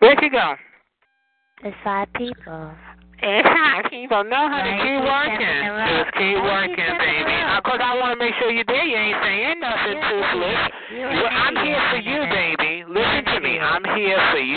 Where'd 0.00 0.18
she 0.20 0.28
go? 0.28 0.54
There's 1.62 1.74
five 1.82 2.08
people. 2.14 2.70
It's 3.20 3.48
hot. 3.50 3.90
Keep 3.90 4.12
on. 4.12 4.30
No, 4.30 4.46
honey, 4.46 4.78
Right, 4.78 4.78
keep 4.78 5.02
working. 5.02 5.42
stepping 5.42 5.66
it 5.66 5.74
up. 5.74 5.90
Just 5.90 6.10
keep 6.14 6.38
working, 6.38 6.92
baby. 7.02 7.34
Because 7.58 7.80
I 7.82 7.98
want 7.98 8.14
to 8.14 8.18
make 8.22 8.30
sure 8.38 8.46
you're 8.54 8.62
there. 8.70 8.86
You 8.86 8.94
ain't 8.94 9.18
saying 9.26 9.58
nothing 9.58 9.98
toothless. 10.06 10.30
an 10.30 10.38
idiot. 10.38 10.70
You're 10.94 11.10
an 11.10 11.16
Well, 11.18 11.34
I'm 11.34 11.56
here 11.66 11.82
for 11.90 11.98
you, 11.98 12.20
baby. 12.30 12.86
Listen 12.86 13.22
to 13.34 13.40
me. 13.42 13.58
I'm 13.58 13.77
here 13.98 14.18
for 14.30 14.38
you. 14.38 14.56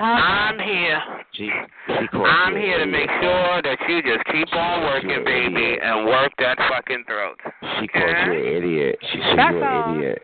I'm 0.00 0.58
here. 0.58 1.00
She, 1.32 1.50
she 1.98 2.06
called 2.08 2.26
I'm 2.26 2.54
here 2.54 2.78
to 2.78 2.86
make 2.86 3.08
sure 3.20 3.62
that 3.62 3.78
you 3.88 4.02
just 4.02 4.24
keep 4.26 4.52
on 4.54 4.82
working, 4.82 5.10
called 5.10 5.26
you 5.26 5.46
an 5.46 5.54
baby, 5.54 5.78
and 5.82 6.06
work 6.06 6.32
that 6.38 6.58
fucking 6.58 7.04
throat. 7.06 7.38
She 7.80 7.88
called 7.88 8.16
you 8.26 8.32
an 8.32 8.56
idiot. 8.56 8.98
She 9.12 9.18
said 9.18 9.36
That's 9.36 9.52
you're 9.54 9.64
an 9.64 9.98
idiot. 9.98 10.22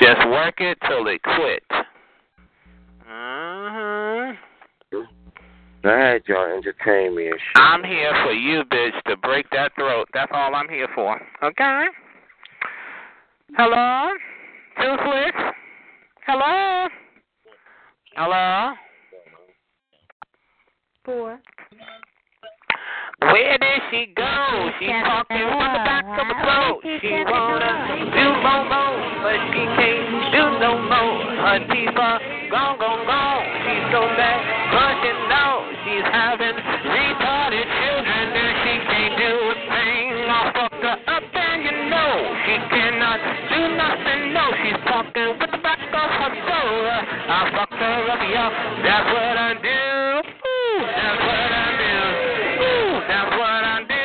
Just 0.00 0.28
work 0.28 0.54
it 0.58 0.78
till 0.88 1.06
it 1.06 1.20
quit. 1.22 1.62
Mhm. 3.08 4.36
Go 5.82 5.90
ahead, 5.90 6.22
y'all. 6.26 6.44
Entertain 6.44 7.14
me 7.16 7.28
and 7.28 7.38
shit. 7.38 7.56
I'm 7.56 7.84
here 7.84 8.12
for 8.24 8.32
you, 8.32 8.64
bitch, 8.64 9.00
to 9.06 9.16
break 9.16 9.48
that 9.50 9.74
throat. 9.76 10.08
That's 10.12 10.30
all 10.34 10.54
I'm 10.54 10.68
here 10.68 10.88
for. 10.94 11.20
Okay? 11.42 11.86
Hello? 13.56 14.12
Toothless? 14.80 15.54
Hello? 16.28 16.88
Hello? 18.12 18.74
Four. 21.02 21.40
Where 23.32 23.56
did 23.56 23.80
she 23.88 24.12
go? 24.12 24.28
She's 24.76 24.92
talking 25.08 25.40
from 25.40 25.72
the 25.72 25.82
back 25.88 26.04
of 26.04 26.28
the 26.28 26.36
boat. 26.44 26.84
She 26.84 27.24
wanna 27.24 28.12
do 28.12 28.26
more, 28.44 28.60
more, 28.68 29.00
but 29.24 29.40
she 29.56 29.62
can't 29.72 30.04
do 30.36 30.44
no 30.60 30.76
more. 30.76 31.16
Her 31.48 31.64
teeth 31.64 31.96
are 31.96 32.20
gone, 32.52 32.76
gone, 32.76 33.08
gone. 33.08 33.44
She's 33.64 33.88
so 33.88 34.04
bad, 34.12 34.38
but 34.68 35.00
you 35.08 35.16
know 35.32 35.64
she's 35.80 36.08
having 36.12 36.60
retarded 36.60 37.68
children 37.72 38.26
and 38.36 38.52
she 38.68 38.74
can't 38.84 39.16
do 39.16 39.32
a 39.32 39.54
thing. 39.64 40.28
I 40.28 40.40
fucked 40.52 40.84
her 40.84 40.98
up 41.08 41.24
and 41.24 41.64
you 41.64 41.72
know 41.88 42.12
she 42.44 42.54
cannot 42.68 43.16
do 43.48 43.60
nothing. 43.80 44.36
No, 44.36 44.44
she's 44.60 44.80
talking 44.84 45.47
with 46.28 46.38
the 46.38 46.46
back 46.46 46.64
of 46.64 46.68
her 46.68 46.84
throat. 46.84 47.08
I 47.28 47.50
fucked 47.52 47.72
her 47.72 48.10
up, 48.10 48.20
y'all. 48.28 48.52
That's 48.82 49.08
what 49.12 49.36
I 49.38 49.54
do. 49.62 49.68
Ooh, 50.28 50.80
that's 50.84 51.20
what 51.24 51.52
I 51.52 51.72
do. 51.78 51.96
Ooh, 52.64 53.00
that's 53.08 53.32
what 53.38 53.64
I 53.64 53.76
do. 53.88 53.96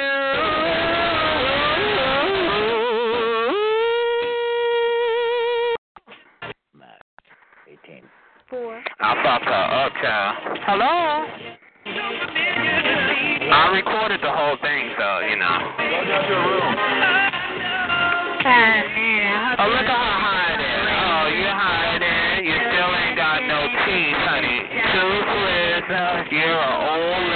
Four. 8.49 8.75
I 8.99 9.15
fucked 9.23 9.45
her 9.45 9.51
up, 9.51 9.93
child. 10.01 10.35
Hello? 10.67 11.25
I 13.51 13.69
recorded 13.73 14.21
the 14.21 14.31
whole 14.31 14.57
thing, 14.61 14.91
so, 14.97 15.19
you 15.27 15.35
know. 15.37 15.57
Oh, 19.55 19.67
look 19.69 19.87
at 19.87 19.95
her 19.95 20.12
You're 26.33 26.49
an 26.49 27.32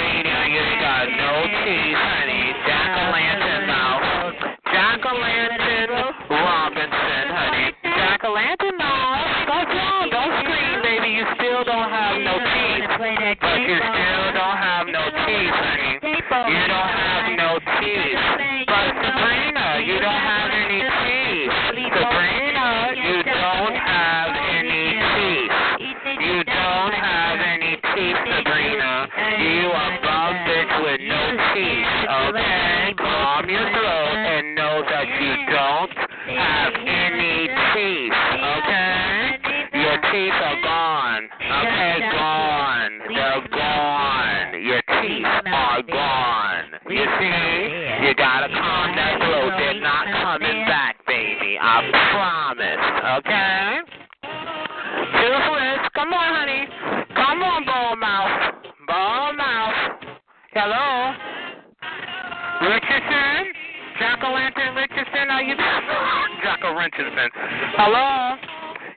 Hello? 66.96 68.36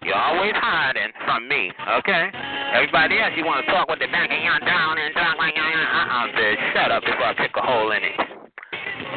You're 0.03 0.15
always 0.15 0.53
hiding 0.55 1.11
from 1.25 1.47
me, 1.47 1.71
okay? 1.99 2.31
Everybody 2.73 3.19
else, 3.19 3.33
you 3.35 3.45
want 3.45 3.65
to 3.65 3.71
talk 3.71 3.89
with 3.89 3.99
the 3.99 4.07
back 4.07 4.31
of 4.31 4.39
your 4.41 4.59
down 4.65 4.97
and 4.97 5.13
talk 5.13 5.37
like, 5.37 5.53
uh-uh, 5.53 6.27
bitch. 6.31 6.73
Shut 6.73 6.91
up 6.91 7.03
before 7.03 7.25
I 7.25 7.33
pick 7.35 7.51
a 7.55 7.61
hole 7.61 7.91
in 7.91 8.01
it. 8.03 8.17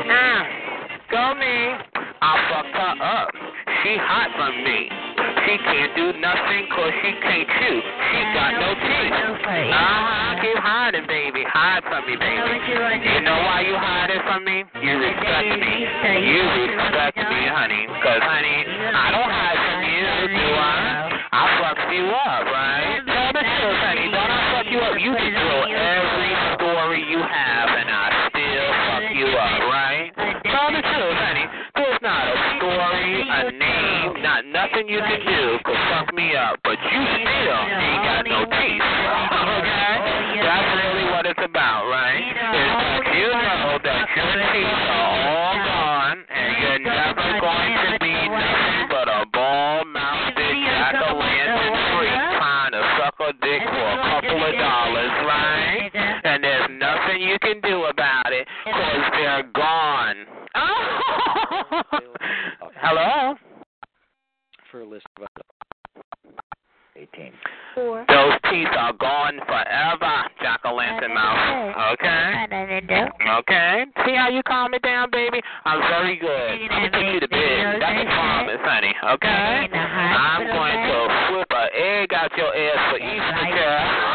Nah, 0.06 0.42
go 1.10 1.34
me. 1.38 1.78
I 2.20 2.32
fucked 2.51 2.74
her 2.74 2.94
up. 2.98 3.30
She 3.82 3.96
hot 3.96 4.28
from 4.36 4.64
me. 4.64 5.14
She 5.45 5.59
can't 5.59 5.93
do 5.95 6.12
nothing 6.21 6.66
'cause 6.69 6.93
she 7.03 7.12
can't 7.21 7.49
chew. 7.59 7.77
She 8.11 8.21
got 8.33 8.53
no 8.55 8.75
teeth. 8.75 9.12
Uh-huh, 9.12 10.41
keep 10.41 10.57
hiding, 10.57 11.07
baby. 11.07 11.45
Hide 11.45 11.85
from 11.85 12.07
me, 12.07 12.16
baby. 12.16 12.61
You 13.12 13.21
know 13.21 13.39
why 13.45 13.61
you 13.61 13.77
hiding 13.77 14.23
from 14.25 14.45
me? 14.45 14.65
You 14.81 14.99
respect 14.99 15.49
me. 15.61 15.87
You 16.33 16.43
respect 16.65 17.16
me, 17.16 17.41
honey. 17.47 17.87
'Cause 18.01 18.23
honey, 18.23 18.66
I 18.95 19.11
don't 19.12 19.31
hide 19.31 19.61
from 19.69 19.83
you, 19.85 20.29
do 20.33 20.49
I? 20.57 21.12
I 21.33 21.43
fucked 21.61 21.93
you 21.93 22.07
up, 22.09 22.45
right? 22.47 23.03
Tell 23.07 23.33
the 23.33 23.45
truth, 23.45 23.81
honey. 23.85 24.09
Don't 24.09 24.31
I 24.31 24.41
fuck 24.53 24.66
you 24.71 24.81
up? 24.81 24.99
You 24.99 25.12
can 25.15 25.33
throw 25.35 25.62
every 25.62 26.23
not 34.24 34.40
nothing 34.48 34.88
you 34.88 35.05
can 35.05 35.20
do 35.20 35.60
could 35.68 35.76
fuck 35.92 36.09
me 36.16 36.32
up, 36.32 36.56
but 36.64 36.80
you 36.80 37.01
still 37.12 37.60
ain't 37.76 38.01
got 38.09 38.24
no 38.24 38.40
teeth. 38.56 38.80
Okay? 38.80 40.40
That's 40.40 40.70
really 40.80 41.05
what 41.12 41.28
it's 41.28 41.44
about, 41.44 41.84
right? 41.92 42.32
Is 42.32 42.32
that 42.32 43.05
you 43.20 43.28
know 43.28 43.76
that 43.84 44.09
your 44.16 44.32
teeth 44.48 44.64
are 44.64 45.28
all 45.28 45.60
gone, 45.60 46.24
and 46.24 46.56
you're 46.56 46.88
never 46.88 47.36
going 47.36 47.76
to 47.84 48.01
be 48.01 48.16
nothing 48.32 48.88
but 48.88 49.12
a 49.12 49.28
ball-mouthed 49.28 50.40
jack-o'-lantern 50.40 51.76
freak 51.92 52.16
trying 52.40 52.72
to 52.72 52.80
suck 52.96 53.20
a 53.28 53.30
dick 53.44 53.60
for 53.60 53.88
a 53.92 54.01
couple 54.09 54.40
of 54.40 54.56
dollars, 54.56 55.14
right? 55.28 55.92
And 56.24 56.40
there's 56.40 56.72
nothing 56.80 57.20
you 57.20 57.36
can 57.44 57.60
do 57.60 57.92
about 57.92 58.32
it 58.32 58.48
because 58.64 59.05
they're 59.20 59.44
gone. 59.52 60.24
Hello? 62.80 63.36
For 64.95 65.01
a 65.01 65.01
list 65.01 65.07
of 65.19 65.45
18. 66.97 67.33
Four. 67.75 68.05
Those 68.07 68.35
teeth 68.49 68.69
are 68.79 68.93
gone 68.93 69.41
forever, 69.45 70.29
jack 70.41 70.61
o' 70.65 70.75
lantern 70.75 71.12
mouth. 71.15 71.75
Okay? 71.95 72.47
Okay? 73.41 73.85
See 74.07 74.15
how 74.15 74.29
you 74.29 74.43
calm 74.45 74.73
it 74.75 74.83
down, 74.83 75.11
baby? 75.11 75.41
I'm 75.65 75.81
very 75.81 76.16
good. 76.16 76.31
I'm 76.31 76.69
gonna 76.69 76.91
put 76.91 77.12
you 77.12 77.21
to 77.21 77.29
bed. 77.29 77.81
That's 77.81 78.03
a 78.03 78.05
promise, 78.07 78.61
honey. 78.62 78.95
Okay? 79.15 79.69
I'm 79.75 80.47
going 80.47 80.79
to 80.87 81.27
flip 81.29 81.51
an 81.51 81.69
egg 81.75 82.15
out 82.15 82.31
your 82.37 82.55
ass 82.55 82.91
for 82.93 82.99
Easter, 82.99 83.51
child. 83.51 84.14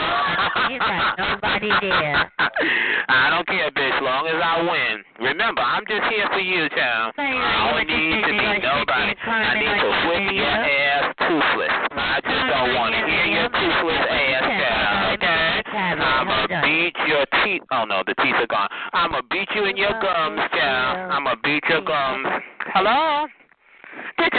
Nobody 0.78 1.72
there. 1.82 2.32
I 3.10 3.30
don't 3.34 3.48
care, 3.48 3.72
bitch, 3.72 4.02
long 4.02 4.28
as 4.28 4.38
I 4.38 4.62
win. 4.62 5.04
Remember, 5.26 5.62
I'm 5.62 5.86
just 5.88 6.04
here 6.14 6.28
for 6.30 6.40
you, 6.40 6.70
child. 6.70 7.14
I 7.18 7.74
don't 7.74 7.88
need 7.88 8.22
to 8.22 8.34
be 8.38 8.50
nobody. 8.62 9.14
I 9.18 9.54
need 9.58 9.78
to 9.82 9.90
whip 10.06 10.26
your 10.38 10.46
ass 10.46 11.16
toothless. 11.18 11.74
I 11.98 12.22
just 12.22 12.46
don't 12.54 12.76
want 12.76 12.94
to 12.94 13.02
hear 13.02 13.26
your 13.26 13.50
toothless 13.50 14.04
ass, 14.06 14.44
child. 14.46 15.18
Okay? 15.18 15.50
I'ma 15.70 16.48
beat 16.62 16.96
your 17.08 17.26
teeth. 17.44 17.64
Oh 17.72 17.86
no, 17.86 18.04
the 18.06 18.14
teeth 18.22 18.38
are 18.38 18.48
gone. 18.48 18.70
I'ma 18.94 19.22
beat 19.30 19.50
you 19.56 19.66
in 19.66 19.78
your 19.78 19.94
gums, 20.02 20.40
child. 20.54 21.12
I'ma 21.12 21.36
beat 21.44 21.64
your 21.70 21.82
gums. 21.82 22.28
Hello? 22.74 23.28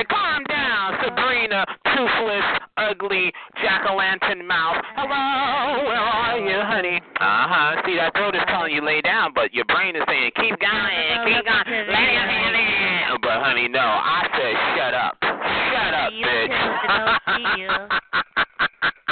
You 0.01 0.07
calm 0.09 0.45
down, 0.45 0.97
Sabrina, 1.05 1.67
toothless, 1.97 2.47
ugly, 2.77 3.33
jack-o'-lantern 3.63 4.47
mouth? 4.47 4.83
Hello, 4.97 5.85
where 5.85 5.99
are 5.99 6.39
you, 6.39 6.59
honey? 6.63 7.01
Uh-huh. 7.21 7.83
See, 7.87 7.97
that 7.97 8.15
throat 8.15 8.35
is 8.35 8.43
telling 8.49 8.75
you 8.75 8.85
lay 8.85 9.01
down, 9.01 9.33
but 9.35 9.53
your 9.53 9.65
brain 9.67 9.97
is 9.97 10.03
saying 10.07 10.31
keep 10.37 10.59
going, 10.59 11.27
keep 11.27 11.45
going, 11.45 11.87
lay 11.89 12.15
down, 12.17 12.53
lay 12.53 12.67
down. 13.07 13.19
But 13.23 13.43
honey, 13.43 13.69
no, 13.69 13.81
I 13.81 14.27
said 14.35 14.55
shut 14.77 14.95
up. 14.95 15.15
Shut 15.21 15.95
up, 15.95 16.13
bitch. 16.13 16.57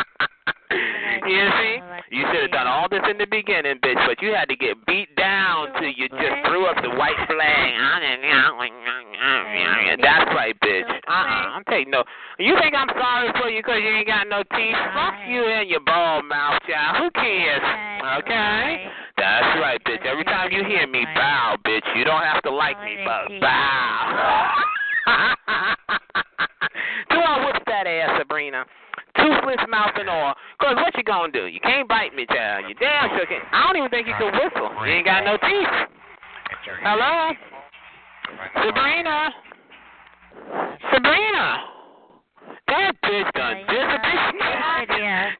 You 0.71 1.45
see? 1.61 1.81
You 2.11 2.25
should 2.33 2.43
have 2.49 2.53
done 2.53 2.67
all 2.67 2.89
this 2.89 3.01
in 3.11 3.19
the 3.19 3.27
beginning, 3.27 3.77
bitch, 3.85 4.01
but 4.07 4.21
you 4.23 4.33
had 4.33 4.49
to 4.49 4.57
get 4.57 4.77
beat 4.87 5.15
down 5.17 5.73
till 5.75 5.93
you 5.93 6.09
just 6.09 6.37
threw 6.47 6.67
up 6.67 6.77
the 6.83 6.91
white 6.91 7.17
flag. 7.29 7.73
That's 10.01 10.29
right, 10.35 10.57
bitch. 10.61 10.89
Uh-uh. 10.89 11.57
I'm 11.57 11.65
taking 11.69 11.91
no. 11.91 12.05
You 12.39 12.57
think 12.61 12.75
I'm 12.75 12.89
sorry 12.97 13.31
for 13.41 13.49
you 13.51 13.61
because 13.61 13.81
you 13.83 13.89
ain't 13.89 14.07
got 14.07 14.29
no 14.29 14.43
teeth? 14.57 14.77
Fuck 14.95 15.15
you 15.29 15.45
and 15.45 15.69
your 15.69 15.81
bald 15.81 16.25
mouth, 16.25 16.63
child. 16.69 16.97
Who 17.03 17.11
cares? 17.21 17.63
Okay? 18.25 18.89
That's 19.17 19.61
right, 19.61 19.83
bitch. 19.85 20.05
Every 20.07 20.25
time 20.25 20.53
you 20.53 20.65
hear 20.65 20.87
me, 20.87 21.05
bow, 21.15 21.57
bitch. 21.65 21.85
You 21.97 22.05
don't 22.05 22.23
have 22.23 22.43
to 22.43 22.51
like 22.51 22.81
me, 22.85 23.05
but 23.05 23.41
bow. 23.41 24.55
Do 27.11 27.17
I 27.17 27.45
whip 27.45 27.63
that 27.67 27.87
ass, 27.87 28.19
Sabrina? 28.19 28.65
Toothless 29.19 29.63
mouth 29.69 29.95
and 29.97 30.09
all. 30.09 30.35
Cause 30.61 30.77
what 30.77 30.97
you 30.97 31.03
gonna 31.03 31.33
do? 31.33 31.47
You 31.47 31.61
can't 31.61 31.89
bite 31.89 32.15
me, 32.15 32.27
child. 32.27 32.65
You 32.69 32.75
damn 32.75 33.11
sure 33.11 33.27
can't. 33.27 33.45
I 33.53 33.67
don't 33.67 33.77
even 33.77 33.91
think 33.91 34.07
you 34.07 34.15
can 34.19 34.33
whistle. 34.33 34.71
You 34.87 34.93
ain't 34.93 35.05
got 35.05 35.25
no 35.25 35.37
teeth. 35.37 35.69
Hello? 36.83 37.33
Sabrina? 38.55 39.31
Sabrina? 40.93 41.65
That 42.69 42.93
bitch 43.01 43.33
done 43.33 43.65
disappeared. 43.65 44.29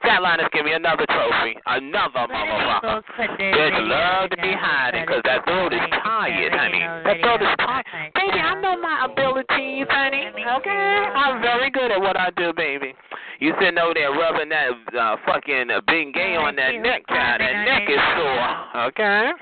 Flatliners, 0.03 0.51
give 0.53 0.65
me 0.65 0.73
another 0.73 1.05
trophy. 1.07 1.57
Another 1.67 2.25
motherfucker. 2.25 3.03
Bitch 3.37 3.89
love 3.89 4.31
to 4.31 4.37
be 4.37 4.53
hiding 4.57 5.05
because 5.05 5.23
that 5.25 5.45
throat 5.45 5.73
is 5.73 5.81
tired, 6.03 6.53
honey. 6.53 6.81
That 7.05 7.21
throat 7.21 7.43
is 7.43 7.55
tired. 7.61 7.85
Baby, 8.15 8.41
I 8.41 8.61
know 8.61 8.81
my 8.81 9.05
abilities, 9.05 9.87
honey. 9.91 10.33
Okay? 10.33 10.97
I'm 11.15 11.41
very 11.43 11.68
good 11.89 11.97
at 11.97 12.01
what 12.01 12.19
I 12.19 12.31
do, 12.37 12.53
baby. 12.53 12.95
You 13.41 13.55
sitting 13.61 13.79
over 13.79 13.95
there 13.95 14.11
rubbing 14.11 14.51
that 14.51 14.71
uh, 14.99 15.17
fucking 15.25 15.71
uh, 15.71 15.81
Bengay 15.89 16.39
on 16.39 16.57
that 16.57 16.75
neck, 16.83 17.07
child. 17.09 17.41
That 17.41 17.65
neck 17.65 17.89
is 17.89 18.01
sore. 18.17 18.85
Okay? 18.93 19.33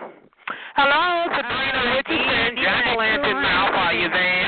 Hello, 0.77 1.27
Sabrina 1.35 1.97
Richardson, 1.97 2.62
Jack 2.62 2.97
Lantern 2.97 3.43
Mouth, 3.43 3.74
are 3.74 3.94
you 3.94 4.09
there? 4.09 4.47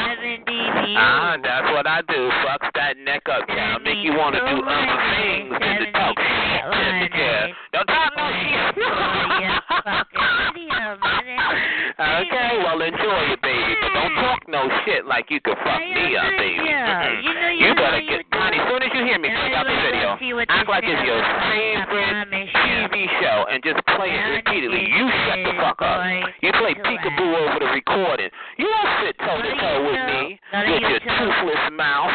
Ah, 0.95 1.37
that's 1.43 1.66
what 1.73 1.87
I 1.87 2.03
do. 2.07 2.31
Fucks 2.47 2.70
that 2.75 2.97
neck 2.99 3.23
up, 3.27 3.49
child. 3.49 3.83
Make 3.83 3.99
you 4.05 4.12
want 4.15 4.35
to 4.35 4.41
do 4.47 4.62
other 4.62 4.99
things 5.19 5.51
than 5.59 5.79
to 5.83 5.93
talk 5.93 6.15
shit 6.15 6.62
to 6.70 6.79
the 7.03 7.09
chair. 7.11 7.51
Don't 7.73 7.87
talk 7.87 8.12
no 8.15 8.31
shit. 8.31 8.79
okay, 11.99 12.51
well, 12.62 12.81
enjoy 12.81 13.23
it, 13.35 13.43
baby. 13.43 13.75
But 13.83 13.91
don't 13.95 14.15
talk 14.23 14.47
no 14.49 14.70
shit 14.87 15.05
like 15.05 15.31
you 15.31 15.41
can 15.41 15.57
fuck 15.65 15.81
me 15.83 16.15
up, 16.15 16.31
baby. 16.39 16.77
Video. 20.39 20.55
Act 20.55 20.69
like 20.70 20.85
it's 20.86 21.02
your 21.02 21.19
favorite 21.51 22.31
TV 22.31 22.94
show 23.19 23.47
and 23.51 23.59
just 23.66 23.82
play 23.98 24.15
it 24.15 24.27
repeatedly. 24.39 24.86
You 24.86 25.10
shut 25.27 25.39
the 25.43 25.52
fuck 25.59 25.82
up. 25.82 25.98
You 26.43 26.55
play 26.55 26.74
peekaboo 26.78 27.31
over 27.43 27.59
the 27.59 27.70
recording. 27.74 28.31
You 28.59 28.70
don't 28.70 28.93
sit 29.02 29.19
toe 29.19 29.43
to 29.43 29.52
toe 29.59 29.78
with 29.82 30.02
me 30.06 30.39
with 30.39 30.82
your 30.86 31.02
toothless 31.02 31.65
mouth. 31.74 32.15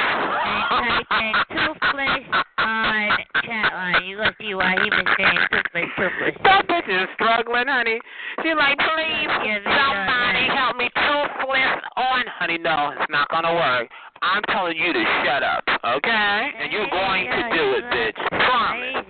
toothless 1.51 2.23
on 2.63 3.11
chat 3.43 3.73
line. 3.73 4.05
You 4.05 4.17
gonna 4.17 4.35
see 4.39 4.55
why 4.55 4.79
he 4.79 4.89
been 4.89 5.07
saying 5.19 5.39
toothless, 5.51 5.89
toothless. 5.99 6.35
That 6.43 6.67
bitch 6.67 6.87
is 6.87 7.09
struggling, 7.15 7.67
honey. 7.67 7.99
She's 8.39 8.55
like, 8.55 8.79
please, 8.79 9.31
somebody 9.67 10.47
help 10.47 10.77
me 10.77 10.87
toothless 10.95 11.83
on. 11.97 12.23
Honey, 12.39 12.57
no, 12.57 12.95
it's 12.95 13.11
not 13.11 13.27
gonna 13.29 13.53
work. 13.53 13.89
I'm 14.23 14.41
telling 14.47 14.79
you 14.79 14.93
to 14.95 15.03
shut 15.27 15.43
up, 15.43 15.67
okay? 15.67 16.51
And 16.55 16.71
you're 16.71 16.87
going 16.87 17.27
to 17.27 17.41
do 17.51 17.63
it, 17.75 17.83
bitch. 17.91 18.15
Promise. 18.31 19.03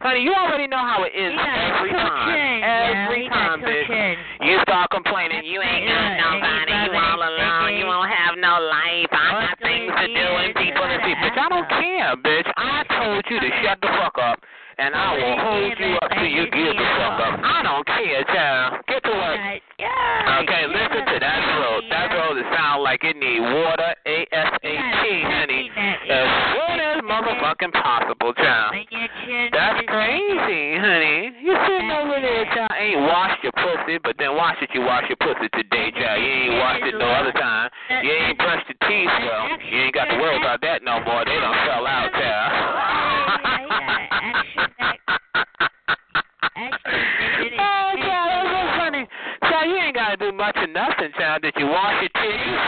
Honey, 0.00 0.24
you 0.24 0.32
already 0.32 0.66
know 0.66 0.80
how 0.80 1.04
it 1.04 1.12
is 1.12 1.36
every 1.36 1.92
time. 1.92 2.64
Every 2.64 3.28
time, 3.28 3.60
bitch. 3.60 4.16
You 4.40 4.56
start 4.64 4.88
complaining, 4.88 5.44
you 5.44 5.60
ain't 5.60 5.84
got 5.84 6.16
nobody, 6.16 6.72
you 6.80 6.96
all 6.96 7.20
alone, 7.20 7.76
you 7.76 7.84
won't 7.84 8.08
have 8.08 8.40
no 8.40 8.56
life, 8.56 9.12
I 9.12 9.52
got 9.52 9.56
things 9.60 9.92
to 10.00 10.06
do 10.08 10.26
and 10.40 10.56
people 10.56 10.80
to 10.80 10.96
see. 11.04 11.12
Bitch, 11.12 11.36
I 11.36 11.48
don't 11.52 11.68
care, 11.68 12.16
bitch. 12.24 12.48
I 12.56 12.88
told 12.88 13.24
you 13.28 13.40
to 13.40 13.50
shut 13.62 13.78
the 13.84 13.88
fuck 14.00 14.16
up. 14.16 14.40
And 14.76 14.90
I 14.90 15.14
will 15.14 15.38
hold 15.38 15.78
you 15.78 15.94
up 16.02 16.10
till 16.18 16.26
you 16.26 16.50
give 16.50 16.74
the 16.74 16.88
fuck 16.98 17.20
up. 17.22 17.38
I 17.38 17.62
don't 17.62 17.86
care, 17.86 18.24
child. 18.26 18.82
Get 18.88 19.04
to 19.06 19.14
work. 19.14 19.38
Okay, 20.42 20.66
listen 20.66 21.06
to 21.14 21.16
that 21.22 21.38
throat. 21.54 21.82
That 21.94 22.10
throat 22.10 22.34
that 22.34 22.48
sound 22.50 22.82
like 22.82 23.04
it 23.06 23.14
need 23.14 23.38
water, 23.38 23.83
A-S-A-T, 24.06 24.68
honey. 24.68 25.70
As 26.12 26.28
soon 26.52 26.76
as 26.76 27.00
motherfucking 27.08 27.72
possible, 27.72 28.34
child. 28.34 28.76
That's 29.50 29.80
crazy, 29.88 30.76
honey. 30.76 31.32
You 31.40 31.56
sitting 31.64 31.90
over 31.90 32.20
there, 32.20 32.44
child, 32.52 32.68
ain't 32.76 33.00
washed 33.00 33.42
your 33.42 33.52
pussy, 33.52 33.96
but 34.04 34.16
then 34.18 34.36
why 34.36 34.52
should 34.60 34.68
you 34.74 34.82
wash 34.82 35.08
your 35.08 35.16
pussy 35.16 35.48
today, 35.56 35.90
child? 35.96 36.20
You 36.20 36.28
ain't 36.28 36.58
washed 36.60 36.84
it 36.84 36.98
no 36.98 37.08
other 37.08 37.32
time. 37.32 37.70
You 38.04 38.12
ain't 38.12 38.36
brushed 38.36 38.68
your 38.68 38.76
teeth, 38.84 39.08
well, 39.08 39.56
you 39.72 39.78
ain't 39.88 39.94
got 39.94 40.04
to 40.12 40.16
worry 40.20 40.36
about 40.36 40.60
that 40.60 40.84
no 40.84 41.00
more. 41.00 41.24
They 41.24 41.40
don't 41.40 41.56
sell 41.64 41.86
out, 41.86 42.12
child. 42.12 42.52
Oh, 46.56 47.92
child, 47.98 48.28
that's 48.30 48.48
so 48.52 48.60
funny. 48.78 49.08
Child, 49.42 49.68
you 49.68 49.76
ain't 49.76 49.94
gotta 49.94 50.16
do 50.16 50.32
much 50.32 50.56
of 50.56 50.63
nothing, 50.74 51.10
child. 51.16 51.42
Did 51.42 51.54
you 51.56 51.66
wash 51.66 52.02
your 52.02 52.10
titties? 52.10 52.58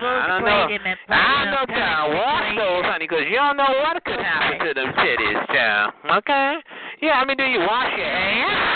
I 0.00 0.26
don't 0.26 0.42
know. 0.42 0.66
I 1.14 1.44
know, 1.52 1.64
child. 1.68 2.14
Wash 2.14 2.56
those, 2.56 2.84
honey, 2.88 3.06
because 3.06 3.24
you 3.30 3.36
don't 3.36 3.56
know 3.56 3.68
what 3.84 4.02
could 4.04 4.18
happen 4.18 4.66
to 4.66 4.74
them 4.74 4.92
titties, 4.96 5.46
child. 5.48 5.92
Okay? 6.18 6.56
Yeah, 7.02 7.20
I 7.20 7.24
mean, 7.24 7.36
do 7.36 7.44
you 7.44 7.60
wash 7.60 7.92
your 7.96 8.06
ass? 8.06 8.72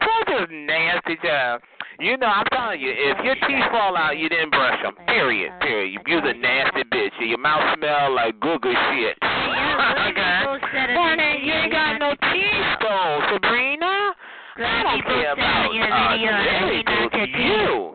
That's 0.00 0.28
just 0.28 0.52
nasty, 0.52 1.16
child. 1.24 1.62
You 1.98 2.18
know, 2.18 2.26
I'm 2.26 2.44
telling 2.52 2.80
you, 2.80 2.92
if 2.92 3.24
your 3.24 3.34
teeth 3.48 3.64
fall 3.72 3.96
out, 3.96 4.18
you 4.18 4.28
didn't 4.28 4.50
brush 4.50 4.82
them. 4.82 4.92
Period. 5.06 5.50
Period. 5.60 5.98
You're 6.06 6.26
a 6.26 6.34
nasty 6.34 6.82
bitch. 6.92 7.16
Your 7.20 7.38
mouth 7.38 7.78
smell 7.78 8.14
like 8.14 8.38
google 8.38 8.74
shit. 8.92 9.16
okay? 9.24 10.44
Honey, 10.92 11.40
you 11.42 11.52
ain't 11.52 11.72
Sabrina. 14.56 14.72
I 14.72 14.82
don't 14.82 15.04
care 15.04 15.32
about 15.32 15.68
uh, 15.68 16.16
you. 16.16 16.32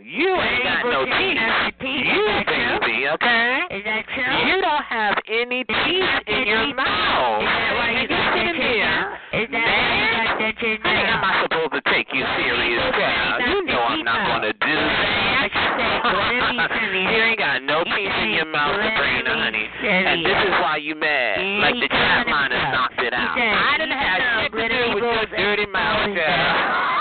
You 0.05 0.29
ain't 0.38 0.63
got 0.63 0.85
no 0.85 1.05
teeth. 1.09 1.41
You, 1.81 2.21
baby, 2.45 3.07
okay? 3.17 3.61
Is 3.71 3.83
that 3.85 4.05
true? 4.13 4.38
You 4.45 4.61
don't 4.61 4.85
have 4.85 5.17
any 5.25 5.65
teeth 5.65 6.13
in 6.27 6.45
your 6.45 6.69
mouth. 6.75 7.41
Is 7.41 7.49
that 7.49 7.73
why 7.77 7.89
you 7.97 8.07
got 8.07 8.33
sitting 8.38 8.61
here? 8.61 9.01
Is 9.41 9.49
that 9.49 9.65
why 9.65 9.89
you 9.97 10.05
got 10.13 10.38
that 10.38 10.61
in 10.61 10.77
How 10.85 11.17
am 11.17 11.23
I 11.25 11.33
supposed 11.41 11.73
to 11.73 11.81
take 11.89 12.07
you 12.13 12.21
serious, 12.38 12.83
child? 12.93 13.41
You 13.41 13.65
know 13.65 13.81
I'm 13.81 14.05
not 14.05 14.21
going 14.29 14.45
to 14.45 14.53
do 14.53 14.75
that. 14.77 15.49
you 16.93 17.21
ain't 17.25 17.39
got 17.39 17.63
no 17.63 17.83
teeth 17.83 18.17
in 18.21 18.38
your 18.38 18.45
mouth, 18.45 18.77
Sabrina, 18.77 19.33
honey. 19.33 19.65
And 19.81 20.21
this 20.21 20.38
is 20.45 20.53
why 20.61 20.77
you 20.77 20.93
mad. 20.93 21.41
Like 21.65 21.75
the 21.81 21.89
chat 21.89 22.27
line 22.27 22.51
has 22.51 22.69
knocked 22.69 23.01
it 23.01 23.13
out. 23.13 23.33
I 23.33 23.77
didn't 23.81 23.97
have 23.97 24.51
shit 24.61 24.69
to 24.69 24.77
do 24.77 24.93
with 24.93 25.03
your 25.03 25.25
dirty 25.25 25.65
mouth, 25.65 26.13
child. 26.13 26.91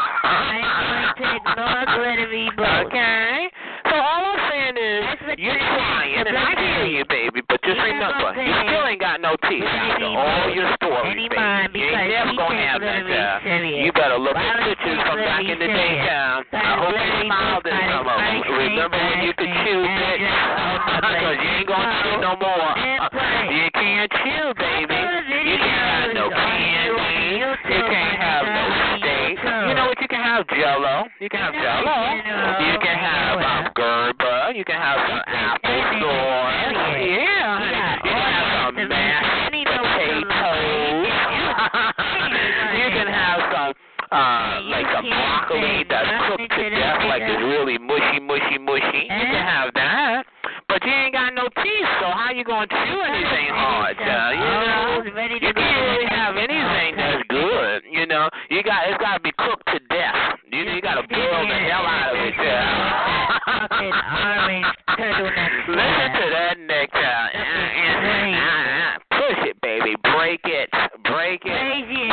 Okay? 2.80 3.48
So 3.90 3.96
all 3.96 4.22
I'm 4.24 4.40
saying 4.48 4.76
is, 4.78 5.02
you're 5.36 5.58
trying, 5.58 6.24
and 6.24 6.36
I 6.36 6.54
hear 6.56 6.86
you, 6.86 7.04
baby, 7.10 7.42
but 7.48 7.60
just 7.62 7.76
remember, 7.76 8.32
you 8.38 8.54
still 8.64 8.86
ain't 8.86 9.00
got 9.00 9.20
no 9.20 9.36
teeth 9.48 9.64
after 9.66 10.06
all 10.06 10.48
your 10.54 10.70
stories, 10.78 11.28
baby. 11.28 11.80
You 11.80 11.90
ain't 11.90 12.08
never 12.08 12.32
gonna 12.38 12.60
have 12.60 12.80
that, 12.80 13.02
child. 13.04 13.44
You 13.44 13.92
better 13.92 14.16
look 14.16 14.36
at 14.36 14.62
pictures 14.64 15.00
from 15.04 15.18
back 15.20 15.44
in 15.44 15.58
the 15.58 15.66
day, 15.66 15.92
child. 16.06 16.46
I 16.52 16.76
hope 16.78 16.94
you 16.94 17.12
smiled 17.26 17.66
at 17.66 17.82
some 17.90 18.06
of 18.06 18.16
them. 18.16 18.40
Remember 18.46 18.96
when 18.96 19.18
you 19.26 19.32
could 19.34 19.52
chew, 19.64 19.80
bitch? 19.84 20.22
Because 20.22 21.38
you 21.44 21.50
ain't 21.60 21.68
gonna 21.68 21.92
chew 22.00 22.16
no 22.20 22.32
more. 22.40 22.70
You 23.50 23.66
can't 23.74 24.10
chew, 24.22 24.44
baby. 24.56 24.96
You 25.50 25.56
can't 25.58 25.88
have 25.88 26.14
no 26.14 26.30
you 30.60 30.66
can 30.68 30.76
have? 30.76 30.84
Jello. 30.84 31.08
You 31.20 31.28
can 31.28 31.40
have 31.40 31.54
jello. 31.56 31.96
You 32.60 32.76
can 32.84 32.96
have 33.00 33.40
um, 33.40 33.72
Gerber. 33.72 34.52
You 34.52 34.64
can 34.64 34.76
have 34.76 35.00
some 35.08 35.22
apple 35.24 35.80
sauce. 36.00 36.76
Yeah. 37.00 37.96
You 38.04 38.12
can 38.12 38.28
have 38.28 38.74
some 38.76 38.88
mashed 38.88 39.56
potatoes. 39.64 41.08
you 42.76 42.88
can 42.92 43.08
have 43.08 43.40
some 43.52 43.72
uh 44.10 44.60
like 44.68 44.84
some 44.92 45.06
broccoli 45.08 45.86
that's 45.88 46.10
cooked 46.28 46.50
to 46.50 46.64
death 46.76 47.08
like 47.08 47.22
it's 47.22 47.40
really 47.40 47.78
mushy, 47.78 48.20
mushy, 48.20 48.58
mushy. 48.58 49.08
You 49.08 49.26
can 49.32 49.40
have 49.40 49.72
that. 49.74 50.26
But 50.68 50.84
you 50.84 50.92
ain't 50.92 51.12
got 51.12 51.32
no 51.34 51.48
teeth, 51.62 51.90
so 52.00 52.06
how 52.10 52.30
you 52.34 52.44
gonna 52.44 52.66
chew 52.66 53.00
anything 53.00 53.48
hard, 53.54 53.96
child? 53.96 54.38
You 54.38 54.44
know, 54.44 55.02
you 55.34 55.52
can't 55.52 55.56
really 55.56 56.06
have 56.10 56.36
anything 56.36 56.96
that's 56.96 57.22
good. 57.28 57.82
You 57.90 58.06
know, 58.06 58.28
you 58.50 58.62
got 58.62 58.88
it's 58.88 58.98
got 58.98 59.16
to 59.16 59.20
be 59.20 59.32
cooked 59.38 59.66
to 59.72 59.78
death. 59.88 60.39
You, 60.52 60.66
you 60.66 60.82
gotta 60.82 61.06
boil 61.06 61.47
the 61.47 61.55
hell 61.55 61.86
out 61.86 62.10
of 62.10 62.18
it, 62.27 62.35
yeah. 62.35 63.39
I 63.47 64.48
mean, 64.51 64.64
Listen 65.01 66.09
to 66.10 66.27
that 66.35 66.59
neck, 66.66 66.90
child. 66.90 67.31
Push 69.14 69.47
it, 69.47 69.60
baby. 69.62 69.94
Break 70.02 70.40
it. 70.44 70.68
Break 71.05 71.43
it. 71.47 71.60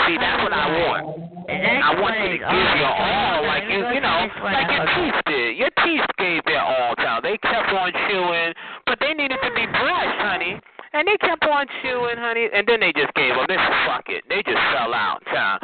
See, 0.05 0.17
that's 0.21 0.43
what 0.43 0.53
I 0.53 0.69
want. 0.85 1.17
I 1.49 1.99
want 1.99 2.15
you 2.21 2.37
to 2.37 2.37
give 2.37 2.71
your 2.77 2.93
all, 2.93 3.41
like 3.47 3.63
you, 3.65 3.81
you 3.89 4.01
know, 4.01 4.29
like 4.43 4.69
your 4.69 4.85
teeth 4.85 5.17
did. 5.25 5.57
Your 5.57 5.71
teeth 5.83 6.05
gave 6.19 6.45
their 6.45 6.61
all, 6.61 6.93
child. 6.95 7.23
They 7.23 7.37
kept 7.41 7.73
on 7.73 7.91
chewing, 8.07 8.53
but 8.85 8.99
they 8.99 9.13
needed 9.13 9.39
to 9.41 9.49
be 9.55 9.65
brushed, 9.65 10.21
honey. 10.21 10.61
And 10.93 11.07
they 11.07 11.17
kept 11.17 11.43
on 11.43 11.65
chewing, 11.81 12.17
honey, 12.17 12.47
and 12.53 12.67
then 12.67 12.79
they 12.79 12.93
just 12.93 13.13
gave 13.15 13.33
up. 13.33 13.47
They 13.47 13.57
said, 13.57 13.77
fuck 13.85 14.05
it. 14.07 14.23
They 14.29 14.43
just 14.43 14.61
fell 14.71 14.93
out, 14.93 15.23
child 15.25 15.61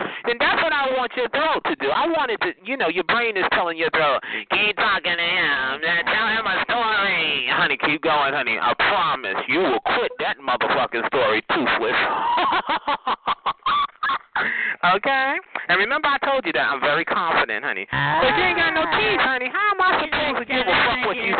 your 1.15 1.29
throat 1.29 1.61
to 1.65 1.75
do. 1.77 1.89
I 1.89 2.07
wanted 2.07 2.39
to, 2.41 2.53
you 2.63 2.77
know, 2.77 2.87
your 2.89 3.03
brain 3.05 3.37
is 3.37 3.45
telling 3.51 3.77
your 3.77 3.89
throat, 3.91 4.19
keep 4.49 4.75
talking 4.75 5.17
to 5.17 5.27
him. 5.27 5.81
Tell 5.81 6.27
him 6.27 6.45
a 6.45 6.63
story. 6.65 7.47
Honey, 7.49 7.77
keep 7.77 8.01
going, 8.01 8.33
honey. 8.33 8.57
I 8.59 8.73
promise 8.73 9.37
you 9.47 9.59
will 9.59 9.79
quit 9.79 10.11
that 10.19 10.37
motherfucking 10.39 11.07
story 11.07 11.41
toothless. 11.49 11.99
okay? 14.95 15.35
And 15.69 15.79
remember 15.79 16.07
I 16.07 16.17
told 16.25 16.45
you 16.45 16.53
that 16.53 16.67
I'm 16.69 16.81
very 16.81 17.05
confident, 17.05 17.63
honey. 17.63 17.87
But 17.91 18.37
you 18.37 18.43
ain't 18.43 18.57
got 18.57 18.73
no 18.73 18.83
teeth, 18.97 19.21
honey. 19.21 19.49
How 19.51 19.71
am 19.73 19.81
I 19.81 19.89
supposed 20.01 20.12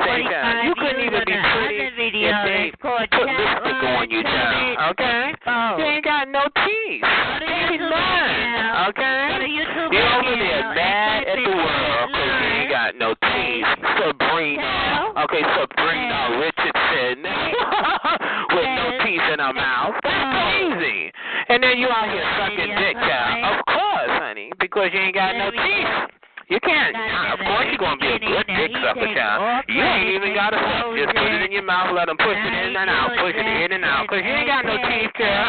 fuck 0.04 0.12
what 0.12 0.20
you 0.20 0.28
say, 0.28 0.32
child? 0.32 0.66
You 0.68 0.74
couldn't 0.76 1.04
even 1.08 1.24
be 1.26 1.38
pretty 1.40 2.24
if 2.28 2.38
they 2.46 2.72
put 2.80 3.08
lipstick 3.10 3.84
on 3.88 4.10
you, 4.12 4.24
child. 4.24 4.92
Okay? 4.92 5.34
Oh. 5.48 5.78
You 5.78 5.86
ain't 5.86 6.06
got 6.06 6.28
no 6.28 6.44
teeth. 6.44 7.04
Be 7.40 7.78
none. 7.80 8.90
Okay? 8.90 9.48
You're 9.48 10.10
over 10.20 10.36
there 10.36 10.74
mad 10.76 11.24
at 11.28 11.36
the 11.36 11.50
world 11.50 12.10
because 12.12 12.34
you 12.36 12.50
ain't 12.52 12.72
got 12.72 12.96
no 12.96 13.16
teeth. 13.16 13.68
Sabrina. 14.00 15.14
Okay, 15.24 15.44
Sabrina 15.56 16.42
Richardson 16.42 17.24
with 18.56 18.70
no 18.76 18.86
teeth 19.06 19.28
in 19.32 19.40
her 19.40 19.54
mouth. 19.54 19.96
That's 20.04 20.26
crazy. 20.36 21.12
And 21.50 21.64
then 21.64 21.78
you 21.78 21.88
out 21.88 22.10
here 22.10 22.26
sucking 22.38 22.76
dick, 22.76 22.96
child. 22.98 23.60
Of 23.60 23.66
course, 23.66 24.14
honey, 24.20 24.52
because 24.60 24.90
you 24.94 25.00
ain't 25.00 25.16
got 25.16 25.38
no 25.38 25.52
teeth. 25.52 26.23
You 26.50 26.60
can't. 26.60 26.96
Of 27.32 27.40
course, 27.40 27.68
you're 27.72 27.80
gonna 27.80 27.96
be 27.98 28.08
a 28.08 28.20
good 28.20 28.46
dick 28.48 28.72
sucker, 28.84 29.08
child. 29.16 29.64
You 29.70 29.82
ain't 29.82 30.10
even 30.16 30.34
gotta 30.36 30.58
suck. 30.60 30.92
Just 30.92 31.16
put 31.16 31.32
it 31.32 31.42
in 31.48 31.52
your 31.52 31.64
mouth, 31.64 31.96
let 31.96 32.08
them 32.08 32.18
push 32.18 32.36
it 32.36 32.54
in 32.68 32.76
and 32.76 32.90
out, 32.90 33.12
push 33.16 33.36
it 33.36 33.48
in 33.48 33.72
and 33.72 33.86
out, 33.86 34.08
cause 34.08 34.20
you 34.20 34.30
ain't 34.30 34.48
got 34.48 34.66
no 34.66 34.76
teeth, 34.76 35.12
child. 35.16 35.48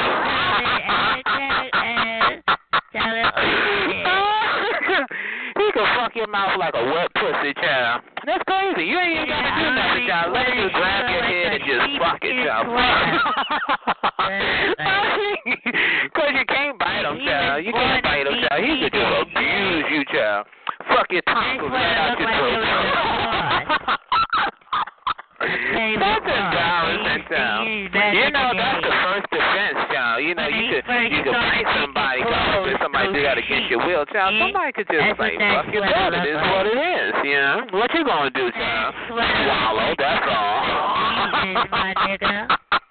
he 5.59 5.73
can 5.75 5.87
fuck 5.99 6.15
your 6.15 6.29
mouth 6.29 6.57
like 6.59 6.75
a 6.79 6.85
wet 6.87 7.11
pussy, 7.19 7.55
child. 7.59 8.03
That's 8.25 8.45
crazy. 8.47 8.85
You 8.87 8.99
ain't 8.99 9.13
even 9.19 9.29
gotta 9.29 9.51
do 9.51 9.67
nothing, 9.75 10.07
child. 10.07 10.33
Let 10.33 10.47
him 10.47 10.57
just 10.63 10.75
grab 10.79 11.11
your 11.11 11.25
head 11.27 11.59
and 11.59 11.65
just 11.67 11.99
fuck 11.99 12.23
it, 12.23 12.39
child. 12.47 12.71
Cause 16.15 16.31
you 16.33 16.45
can't 16.47 16.79
bite 16.79 17.03
him, 17.03 17.19
child. 17.27 17.65
You 17.67 17.73
can't 17.73 18.05
bite 18.05 18.27
him, 18.27 18.35
child. 18.47 18.63
He 18.63 18.79
could 18.79 18.93
just 18.95 19.13
abuse 19.27 19.87
you, 19.91 20.05
child. 20.15 20.47
Fuck 20.89 21.11
your 21.11 21.23
tonsils 21.23 21.71
right 21.71 21.97
out 21.97 22.19
your 22.19 22.29
throat. 22.29 23.99
That's 25.45 26.25
embarrassing, 26.25 27.25
child. 27.29 27.69
You 27.69 28.31
know 28.33 28.51
that's 28.57 28.81
the 28.81 28.93
first 29.05 29.27
defense, 29.31 29.79
child. 29.93 30.25
You 30.25 30.35
know 30.35 30.49
you 30.49 30.73
could 30.73 30.85
you 31.13 31.23
could 31.23 31.33
bite 31.33 31.69
somebody, 31.77 32.23
forbid 32.25 32.77
somebody 32.81 33.13
do 33.13 33.23
that 33.23 33.39
against 33.39 33.71
your 33.71 33.85
will, 33.85 34.07
child. 34.07 34.35
Somebody 34.41 34.73
could 34.73 34.89
just 34.89 35.21
say, 35.21 35.37
"Fuck 35.37 35.69
your 35.73 35.85
blood." 35.85 36.15
It 36.15 36.29
is 36.33 36.41
what 36.41 36.67
it 36.67 36.79
is, 36.79 37.13
you 37.25 37.37
know. 37.37 37.67
What 37.73 37.93
you 37.95 38.05
gonna 38.05 38.31
do, 38.31 38.51
child? 38.53 38.95
Swallow. 39.09 39.95
That's 39.99 40.27
all. 40.33 40.81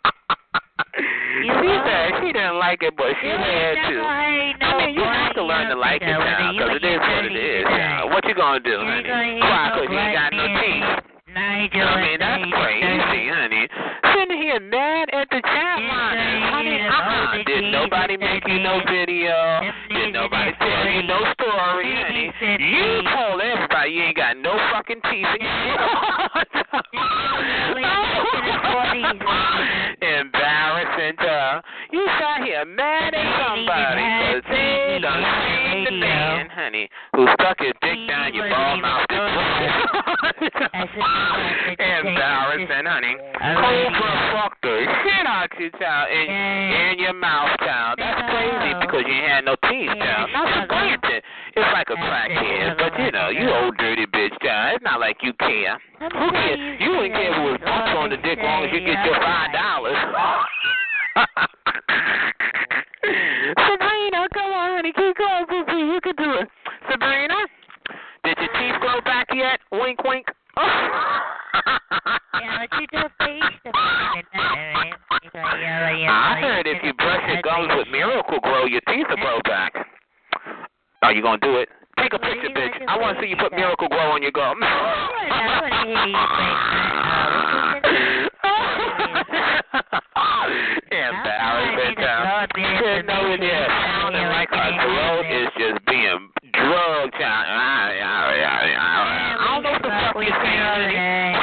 She 0.94 1.50
said 1.50 2.22
she 2.22 2.30
didn't 2.30 2.62
like 2.62 2.84
it, 2.84 2.94
but 2.96 3.18
she 3.18 3.28
had 3.28 3.74
to. 3.90 3.98
I 3.98 4.78
mean, 4.78 4.94
you 4.94 5.02
have 5.02 5.34
to 5.34 5.44
learn 5.44 5.70
to 5.70 5.76
like 5.76 6.02
it 6.02 6.06
now, 6.06 6.54
because 6.54 6.78
it 6.78 6.86
is 6.86 7.00
what 7.02 7.26
it 7.26 7.36
is. 7.36 7.66
Now. 7.66 8.08
What 8.14 8.26
you 8.26 8.36
gonna 8.36 8.60
do, 8.60 8.78
honey? 8.78 9.42
Why? 9.42 9.74
Because 9.74 9.90
you 9.90 9.98
ain't 9.98 10.14
got 10.14 10.34
no 10.38 10.46
teeth. 10.62 11.14
I 11.34 11.66
mean, 11.98 12.22
that's 12.22 12.46
crazy, 12.46 13.26
honey. 13.26 13.66
Sitting 14.14 14.38
here 14.38 14.60
mad 14.60 15.10
at 15.14 15.28
the 15.34 15.42
chat 15.42 15.80
line. 15.82 16.54
Honey, 16.54 16.78
uh-uh. 16.86 17.42
Did 17.44 17.74
nobody 17.74 18.18
make 18.18 18.46
you 18.48 18.60
no 18.62 18.80
video? 18.86 19.66
Did 19.90 20.14
nobody 20.14 20.52
tell 20.62 20.86
you 20.94 21.02
no 21.10 21.26
story, 21.34 21.90
honey? 21.90 22.30
You 22.38 23.02
told 23.10 23.42
everybody 23.42 23.92
you 23.92 24.04
ain't 24.04 24.18
got 24.18 24.38
no 24.38 24.54
fucking 24.72 25.02
teeth 25.10 25.26
in 25.26 25.42
your 25.42 25.74
Embarrassing, 30.24 31.20
uh. 31.20 31.60
You 31.92 32.08
sat 32.18 32.48
here 32.48 32.64
mad 32.64 33.14
at 33.14 33.28
somebody 33.44 34.08
because 34.08 34.44
they 34.48 35.00
done 35.04 35.20
seen 35.20 35.84
the 35.84 35.92
man, 36.00 36.48
honey, 36.48 36.88
who 37.16 37.28
stuck 37.36 37.60
his 37.60 37.74
dick 37.82 38.00
down 38.08 38.34
your 38.34 38.48
ball 38.48 38.78
mouth. 38.80 39.04
Embarrassing, 41.76 42.88
honey. 42.88 43.16
Cobra 43.36 44.12
fucked 44.32 44.64
the 44.64 44.88
shit 45.04 45.28
out 45.28 45.52
you, 45.60 45.70
child, 45.76 46.08
in, 46.08 46.32
in 46.32 47.00
your 47.00 47.14
mouth, 47.14 47.60
child. 47.60 48.00
That's 48.00 48.24
crazy 48.32 48.80
because 48.80 49.04
you 49.04 49.20
had 49.28 49.44
no 49.44 49.56
teeth, 49.68 49.92
child. 50.00 50.30
Not 50.32 50.48
for 50.56 50.68
granted. 50.68 51.24
It's 51.56 51.72
like 51.74 51.90
a 51.92 52.00
crackhead, 52.00 52.78
but 52.80 52.98
you 52.98 53.12
know, 53.12 53.28
you 53.28 53.52
old 53.52 53.76
dirty 53.78 54.06
bitch, 54.24 54.40
child. 54.42 54.76
It's 54.76 54.84
not 54.84 55.00
like 55.00 55.18
you 55.22 55.34
care. 55.34 55.80
Who 56.00 56.32
cares? 56.32 56.80
You 56.80 56.90
wouldn't 56.92 57.14
care 57.14 57.32
if 57.32 57.38
it 57.38 57.52
was 57.52 57.60
bumps 57.64 57.94
on 57.98 58.10
the 58.10 58.18
dick 58.18 58.40
as 58.40 58.44
long 58.44 58.66
as 58.66 58.72
you 58.72 58.80
get 58.80 59.06
your 59.06 59.20
five 59.20 59.52
dollars. 59.52 59.96
Sabrina, 63.04 64.32
come 64.34 64.56
on, 64.56 64.80
honey, 64.80 64.94
keep 64.96 65.18
going, 65.18 65.46
Poopy. 65.48 65.74
You 65.74 66.00
can 66.02 66.16
do 66.16 66.32
it. 66.40 66.48
Sabrina, 66.90 67.36
did 68.24 68.38
your 68.40 68.48
teeth 68.56 68.80
grow 68.80 69.02
back 69.02 69.28
yet? 69.36 69.60
Wink, 69.72 70.02
wink. 70.04 70.26
I 70.56 70.62
heard 76.42 76.68
if 76.68 76.84
you 76.84 76.94
brush 76.94 77.28
your 77.28 77.42
gums 77.42 77.70
with 77.76 77.88
Miracle-Gro, 77.92 78.66
your 78.66 78.82
teeth 78.88 79.08
will 79.10 79.18
grow 79.18 79.42
back. 79.44 79.74
Are 81.02 81.12
you 81.12 81.22
gonna 81.22 81.40
do 81.40 81.58
it? 81.58 81.68
Take 82.00 82.14
a 82.14 82.20
picture, 82.20 82.50
bitch. 82.50 82.82
I 82.88 82.98
want 82.98 83.18
to 83.18 83.24
see 83.24 83.30
you 83.30 83.36
put 83.38 83.52
Miracle-Gro 83.52 84.12
on 84.12 84.22
your 84.22 84.32
gums. 84.32 84.60
Embarrassing, 90.92 91.96
child. 91.98 92.50
Sitting 92.56 93.10
over 93.10 93.38
there 93.38 93.68
sounding 93.68 94.28
like 94.30 94.50
her 94.50 94.72
throat 94.82 95.26
is 95.30 95.48
just 95.58 95.86
being 95.86 96.30
drugged, 96.54 97.14
child. 97.20 97.48
I 97.50 97.52
don't 99.56 99.64
know 99.64 99.72
what 99.72 99.82
the 99.82 99.90
fuck 99.90 100.16
you're 100.16 100.32
saying, 100.32 100.60
honey. 100.60 100.84
Speak 100.84 101.34
up, 101.34 101.43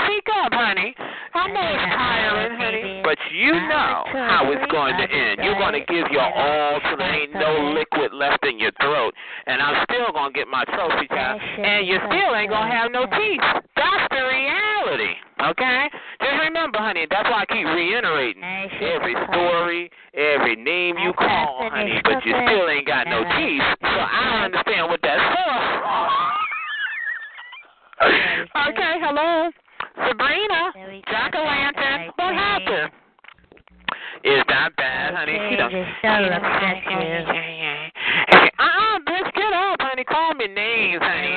honey. 1.32 1.54
I 1.54 1.62
know 1.62 1.70
it's 1.74 1.86
tiring, 1.94 2.54
honey, 2.58 3.02
but 3.02 3.18
you 3.32 3.52
know 3.52 4.04
how 4.10 4.50
it's 4.50 4.66
going 4.70 4.96
to 4.98 5.06
end. 5.06 5.40
You're 5.42 5.58
going 5.58 5.74
to 5.74 5.84
give 5.86 6.06
your 6.10 6.26
all 6.26 6.80
till 6.80 6.98
there 6.98 7.14
ain't 7.14 7.34
no 7.34 7.74
liquid 7.74 8.12
left 8.12 8.44
in 8.46 8.58
your 8.58 8.72
throat, 8.80 9.14
and 9.46 9.62
I'm 9.62 9.86
still 9.90 10.12
going 10.12 10.32
to 10.32 10.36
get 10.36 10.48
my 10.48 10.64
trophy, 10.64 11.06
child, 11.08 11.40
and 11.40 11.86
you 11.86 11.98
still 12.10 12.34
ain't 12.34 12.50
going 12.50 12.68
to 12.70 12.74
have 12.74 12.90
no 12.92 13.06
teeth. 13.06 13.42
That's 13.76 14.04
the 14.10 14.22
reality, 14.22 15.14
okay? 15.54 15.90
Just 16.20 16.38
remember, 16.50 16.78
honey, 16.78 17.06
that's 17.10 17.28
why 17.30 17.42
I 17.42 17.46
keep 17.46 17.66
reiterating 17.66 18.42
every 18.44 19.14
story, 19.30 19.90
every 20.14 20.56
name 20.56 20.98
you 20.98 21.12
call, 21.14 21.70
honey, 21.70 22.00
but 22.04 22.24
you 22.26 22.34
still 22.34 22.68
ain't 22.68 22.86
got 22.86 23.06
no 23.06 23.22
teeth, 23.38 23.62
so 23.82 23.98
I 23.98 24.20
don't 24.30 24.44
understand 24.52 24.90
what 24.90 25.00
that's 25.02 25.22
for. 25.22 25.58
okay, 28.70 28.96
hello? 29.04 29.50
Sabrina, 29.96 30.72
Jack 31.10 31.34
o' 31.34 31.42
lantern, 31.42 32.10
what 32.16 32.34
happened? 32.34 32.92
Is 34.22 34.44
that 34.48 34.76
bad, 34.76 35.14
honey? 35.14 35.38
She 35.48 35.56
don't. 35.56 35.72
Uh-uh, 38.58 38.98
bitch, 39.08 39.32
get 39.32 39.52
up, 39.52 39.80
honey. 39.80 40.04
Call 40.04 40.34
me 40.34 40.46
names, 40.46 41.00
honey. 41.02 41.36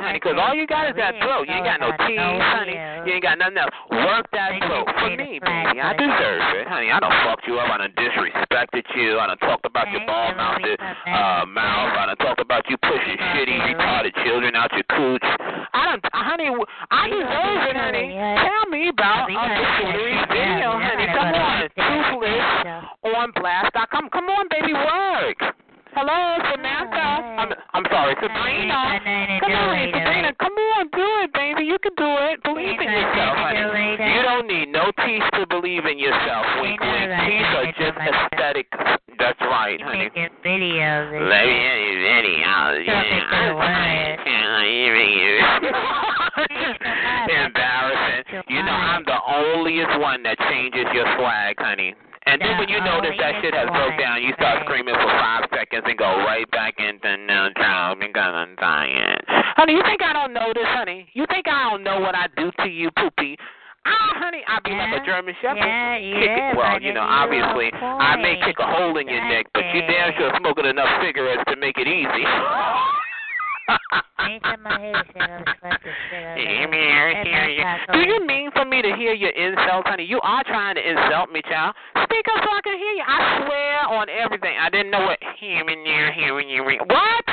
Honey, 0.00 0.20
because 0.20 0.36
all 0.40 0.54
you 0.54 0.66
got 0.66 0.88
is 0.90 0.96
that 0.96 1.16
throat. 1.20 1.48
You 1.48 1.54
ain't 1.54 1.64
got 1.64 1.80
no 1.80 1.90
teeth, 2.06 2.18
honey. 2.18 2.76
You 3.06 3.18
ain't 3.18 3.22
got 3.22 3.38
nothing 3.38 3.58
else. 3.58 3.74
Work 3.90 4.26
that 4.32 4.56
throat 4.62 4.86
for 4.86 5.10
me, 5.16 5.40
baby. 5.40 5.78
I 5.80 5.92
deserve 5.96 6.42
it, 6.60 6.66
honey. 6.68 6.90
I 6.90 7.00
done 7.00 7.14
fucked 7.24 7.46
you 7.46 7.58
up. 7.58 7.70
I 7.70 7.78
done 7.78 7.94
disrespected 7.96 8.84
you. 8.94 9.18
I 9.18 9.26
done 9.26 9.38
talked 9.38 9.66
about 9.66 9.90
your 9.90 10.04
ball 10.06 10.34
mouthed 10.36 10.64
uh, 10.80 11.46
mouth. 11.46 11.92
I 11.96 12.04
done 12.12 12.20
talked 12.20 12.40
about 12.40 12.64
you 12.68 12.76
pushing 12.78 13.18
shitty, 13.34 13.56
retarded 13.74 14.12
children 14.24 14.56
out 14.56 14.72
your 14.72 14.86
cooch. 14.90 15.24
I 15.72 15.96
done, 15.96 16.00
honey, 16.12 16.50
I 16.90 17.08
deserve 17.08 17.62
it, 17.70 17.76
honey. 17.76 18.16
Tell 18.16 18.64
me 18.70 18.88
about 18.88 19.28
a 19.28 19.36
Victory 19.36 20.16
video, 20.30 20.76
honey. 20.78 21.06
Come 21.12 21.32
on, 21.34 21.68
toothless 21.74 22.66
on 23.14 23.32
blast.com. 23.32 24.10
Come 24.10 24.26
on, 24.26 24.46
baby, 24.50 24.72
work. 24.72 25.54
Hello, 25.96 26.36
Samantha. 26.52 27.08
I'm, 27.40 27.48
I'm 27.72 27.86
sorry, 27.88 28.12
Sabrina. 28.20 29.00
Come 29.40 29.56
on, 29.56 29.88
Sabrina. 29.96 30.28
Come 30.36 30.52
on, 30.52 30.92
do 30.92 31.08
it, 31.24 31.32
baby. 31.32 31.64
You 31.64 31.80
can 31.80 31.96
do 31.96 32.04
it. 32.04 32.42
Believe 32.44 32.76
in 32.76 32.84
yourself, 32.84 33.32
honey. 33.40 33.96
You 34.04 34.20
don't 34.20 34.44
need 34.44 34.68
no 34.68 34.92
teeth 35.00 35.24
to 35.40 35.48
believe 35.48 35.88
in 35.88 35.96
yourself, 35.98 36.44
weak 36.60 36.76
wink. 36.84 37.08
Teeth 37.24 37.48
are 37.48 37.72
just 37.80 37.96
aesthetic. 37.96 38.68
That's 39.16 39.40
right, 39.40 39.80
honey. 39.80 40.12
videos 40.44 41.16
Let 41.16 41.48
me 41.48 41.64
these 41.80 42.04
videos. 42.04 42.84
Talking 42.84 43.24
to 43.32 43.40
the 43.40 43.56
world. 43.56 44.20
Embarrassing. 47.24 48.44
You 48.52 48.60
know, 48.60 48.76
I'm 48.76 49.00
the 49.08 49.16
onlyest 49.16 49.96
one 49.98 50.22
that 50.24 50.36
changes 50.52 50.84
your 50.92 51.08
swag, 51.16 51.56
honey. 51.56 51.96
And 52.26 52.42
then 52.42 52.58
when 52.58 52.68
you 52.68 52.82
notice 52.82 53.14
that 53.22 53.38
shit 53.40 53.54
has 53.54 53.70
broke 53.70 53.94
down, 53.98 54.22
you 54.22 54.34
start 54.34 54.66
screaming 54.66 54.94
for 54.98 55.06
five 55.14 55.46
seconds 55.54 55.86
and 55.86 55.96
go 55.96 56.10
right 56.26 56.50
back 56.50 56.74
into 56.78 57.16
no 57.22 57.48
time 57.54 58.02
because 58.02 58.34
I'm 58.34 58.56
tired. 58.56 59.22
Honey, 59.54 59.74
you 59.74 59.82
think 59.86 60.02
I 60.02 60.12
don't 60.12 60.34
know 60.34 60.50
this, 60.52 60.66
honey? 60.66 61.06
You 61.14 61.24
think 61.30 61.46
I 61.46 61.70
don't 61.70 61.84
know 61.84 62.00
what 62.00 62.14
I 62.14 62.26
do 62.36 62.50
to 62.64 62.68
you, 62.68 62.90
poopy? 62.98 63.38
Ah, 63.86 64.18
honey, 64.18 64.42
I 64.42 64.58
be 64.66 64.74
like 64.74 65.00
a 65.00 65.06
German 65.06 65.34
Shepherd. 65.40 65.62
yeah, 65.62 65.96
yeah. 65.96 66.56
Well, 66.56 66.82
you 66.82 66.92
know, 66.92 67.06
obviously, 67.06 67.70
I 67.78 68.16
may 68.18 68.34
kick 68.44 68.58
a 68.58 68.66
hole 68.66 68.98
in 68.98 69.06
your 69.06 69.22
neck, 69.30 69.46
but 69.54 69.62
you 69.72 69.82
damn 69.86 70.10
sure 70.18 70.32
smoking 70.42 70.66
enough 70.66 70.90
cigarettes 71.06 71.44
to 71.46 71.56
make 71.56 71.78
it 71.78 71.86
easy. 71.86 72.26
Anytime 74.18 74.66
I 74.66 74.78
hear 74.84 75.02
shit, 75.12 75.22
I'm 75.22 75.44
supposed 75.46 75.82
to 75.82 75.92
shit 76.10 76.22
out 76.22 76.38
of 76.38 76.42
it. 76.42 77.26
hear 77.26 77.48
you. 77.50 77.64
Do 77.92 78.00
you 78.00 78.26
mean 78.26 78.50
for 78.52 78.64
me 78.64 78.82
to 78.82 78.94
hear 78.96 79.12
your 79.12 79.30
insults, 79.30 79.88
honey? 79.88 80.04
You 80.04 80.20
are 80.22 80.42
trying 80.44 80.74
to 80.76 80.82
insult 80.82 81.30
me, 81.30 81.42
child. 81.48 81.74
Speak 82.04 82.26
up 82.34 82.42
so 82.44 82.50
I 82.50 82.60
can 82.62 82.78
hear 82.78 82.94
you. 82.94 83.04
I 83.06 83.18
swear 83.44 83.98
on 83.98 84.06
everything. 84.08 84.56
I 84.58 84.70
didn't 84.70 84.90
know 84.90 85.04
what 85.04 85.18
hearing 85.38 85.84
you, 85.84 86.02
hearing 86.14 86.48
you. 86.48 86.62
What? 86.62 87.24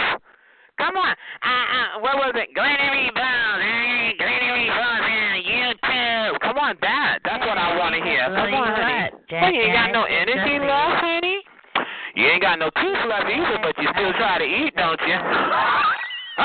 Come 0.78 0.98
on. 0.98 1.14
Uh, 1.46 1.48
uh, 1.48 2.02
what 2.02 2.18
was 2.18 2.34
it? 2.36 2.50
Glenary 2.56 3.12
Balls. 3.14 3.62
Hey, 3.62 4.14
Glenary 4.18 4.68
Balls 4.74 5.24
YouTube. 5.44 6.40
Come 6.42 6.58
on, 6.58 6.76
Dad. 6.82 7.22
That's 7.24 7.46
what 7.46 7.58
I 7.58 7.78
want 7.78 7.96
to 7.96 8.02
hear. 8.02 8.26
Come 8.26 8.54
on, 8.54 8.74
honey. 8.74 9.10
Well, 9.32 9.54
you 9.54 9.62
ain't 9.62 9.74
got 9.74 9.92
no 9.92 10.04
energy 10.04 10.60
left, 10.60 11.04
honey. 11.04 11.40
You 12.16 12.26
ain't 12.28 12.42
got 12.42 12.60
no 12.60 12.70
teeth 12.70 13.04
left 13.10 13.26
either, 13.26 13.60
but 13.62 13.78
you 13.82 13.90
still 13.94 14.14
try 14.14 14.38
to 14.38 14.46
eat, 14.46 14.76
don't 14.76 15.02
you? 15.02 15.18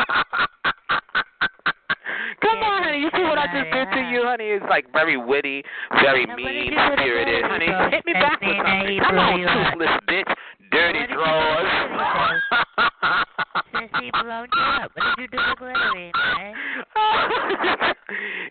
Come 2.43 2.59
on, 2.63 2.83
honey. 2.85 2.99
You 3.01 3.11
see 3.17 3.23
what 3.23 3.39
I 3.39 3.47
just 3.47 3.71
did 3.73 3.91
to 3.93 4.01
you, 4.11 4.23
honey? 4.25 4.45
It's 4.45 4.65
like 4.69 4.93
very 4.93 5.17
witty, 5.17 5.65
very 6.03 6.27
Now, 6.27 6.37
mean 6.37 6.73
spirited, 6.73 7.45
honey. 7.45 7.67
Hit 7.91 8.05
me 8.07 8.13
back 8.13 8.41
with 8.41 8.57
something. 8.57 9.01
Come 9.01 9.19
on, 9.19 9.41
toothless 9.41 10.01
bitch. 10.09 10.35
Dirty 10.71 10.79
What 10.79 10.93
did 10.93 11.01
you 11.01 11.07
do 11.09 11.15
to 11.15 11.15
drawers. 11.15 11.69
Since 13.99 14.11
he 14.15 14.23
blown 14.23 14.47
you 14.55 14.63
up, 14.63 14.91
what 14.95 15.17
did 15.17 15.23
you 15.23 15.29
do 15.29 15.39
to 15.39 15.55
Glittery, 15.59 16.13
man? 16.15 16.55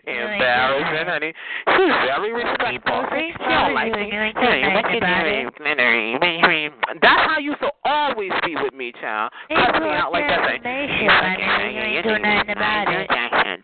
Embarrassing, 0.06 1.08
honey. 1.08 1.32
She's 1.68 1.94
very 2.04 2.32
respectful. 2.32 3.04
She 3.10 3.32
like 3.74 3.92
me. 3.92 4.12
Ain't 4.12 4.36
doing 4.36 4.62
nothing 4.74 4.96
about 4.98 5.26
it. 5.26 6.72
That's 7.02 7.22
how 7.32 7.38
you 7.38 7.54
should 7.60 7.70
always 7.84 8.32
be 8.44 8.56
with 8.56 8.74
me, 8.74 8.92
child. 9.00 9.32
Cuss 9.48 9.80
me 9.80 9.88
out 9.88 10.12
like 10.12 10.28
that. 10.28 10.60
Say, 10.62 10.86
"You 11.02 11.08
honey. 11.10 11.42
fucking- 11.42 11.74
You 11.74 11.80
ain't 11.80 12.04
doing 12.06 12.22
nothing 12.22 12.50
about 12.50 12.88
it. 12.92 13.08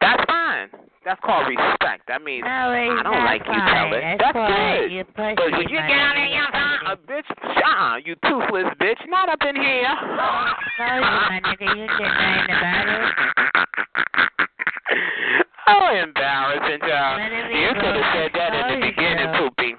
That's. 0.01 0.34
That's 1.05 1.21
called 1.21 1.47
respect. 1.49 2.09
That 2.09 2.25
means 2.25 2.45
No, 2.45 2.73
I 2.73 3.01
don't 3.05 3.25
like 3.25 3.45
you, 3.45 3.53
fine. 3.53 3.75
tell 3.77 3.93
it. 3.93 4.01
That's 4.01 4.33
That's 4.33 4.41
good. 4.41 4.93
You 4.93 5.05
But 5.15 5.53
when 5.53 5.69
you 5.69 5.77
get 5.77 6.01
out 6.01 6.17
of 6.17 6.25
your 6.33 6.49
you 6.49 6.89
a 6.89 6.97
bitch, 6.97 7.29
uh, 7.45 7.97
you 8.05 8.17
toothless 8.25 8.73
bitch, 8.81 9.01
not 9.09 9.29
up 9.29 9.41
in 9.47 9.57
here. 9.57 9.85
Exposure, 9.85 11.01
my 11.29 11.41
nigga. 11.45 11.69
You 11.77 11.87
did 11.87 12.09
nothing 12.09 12.57
about 12.57 12.89
it. 12.89 13.05
Oh, 15.67 15.89
embarrassing, 15.97 16.81
child. 16.81 17.21
Let 17.21 17.33
it 17.33 17.49
be 17.49 17.57
You 17.59 17.73
could 17.73 17.97
have 17.97 18.13
said 18.13 18.31
that 18.37 18.53
in 18.53 18.81
the 18.81 18.87
beginning, 18.87 19.33
Poopy. 19.33 19.73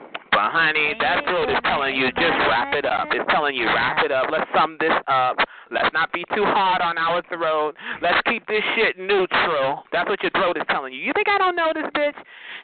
Honey, 0.52 0.94
that 1.00 1.26
throat 1.26 1.50
is 1.50 1.58
telling 1.64 1.96
you 1.96 2.12
just 2.14 2.38
wrap 2.50 2.74
it 2.74 2.86
up. 2.86 3.08
It's 3.12 3.26
telling 3.30 3.56
you 3.56 3.66
wrap 3.66 4.04
it 4.04 4.12
up. 4.12 4.28
Let's 4.32 4.50
sum 4.54 4.78
this 4.80 4.94
up. 5.08 5.38
Let's 5.72 5.90
not 5.94 6.12
be 6.14 6.24
too 6.36 6.46
hard 6.46 6.82
on 6.82 6.98
our 6.98 7.22
throat. 7.34 7.76
Let's 8.02 8.22
keep 8.30 8.46
this 8.48 8.62
shit 8.76 8.98
neutral. 8.98 9.84
That's 9.92 10.10
what 10.10 10.22
your 10.22 10.32
throat 10.32 10.58
is 10.58 10.64
telling 10.70 10.94
you. 10.94 11.00
You 11.00 11.14
think 11.14 11.28
I 11.30 11.38
don't 11.38 11.56
know 11.56 11.72
this, 11.74 11.90
bitch? 11.96 12.18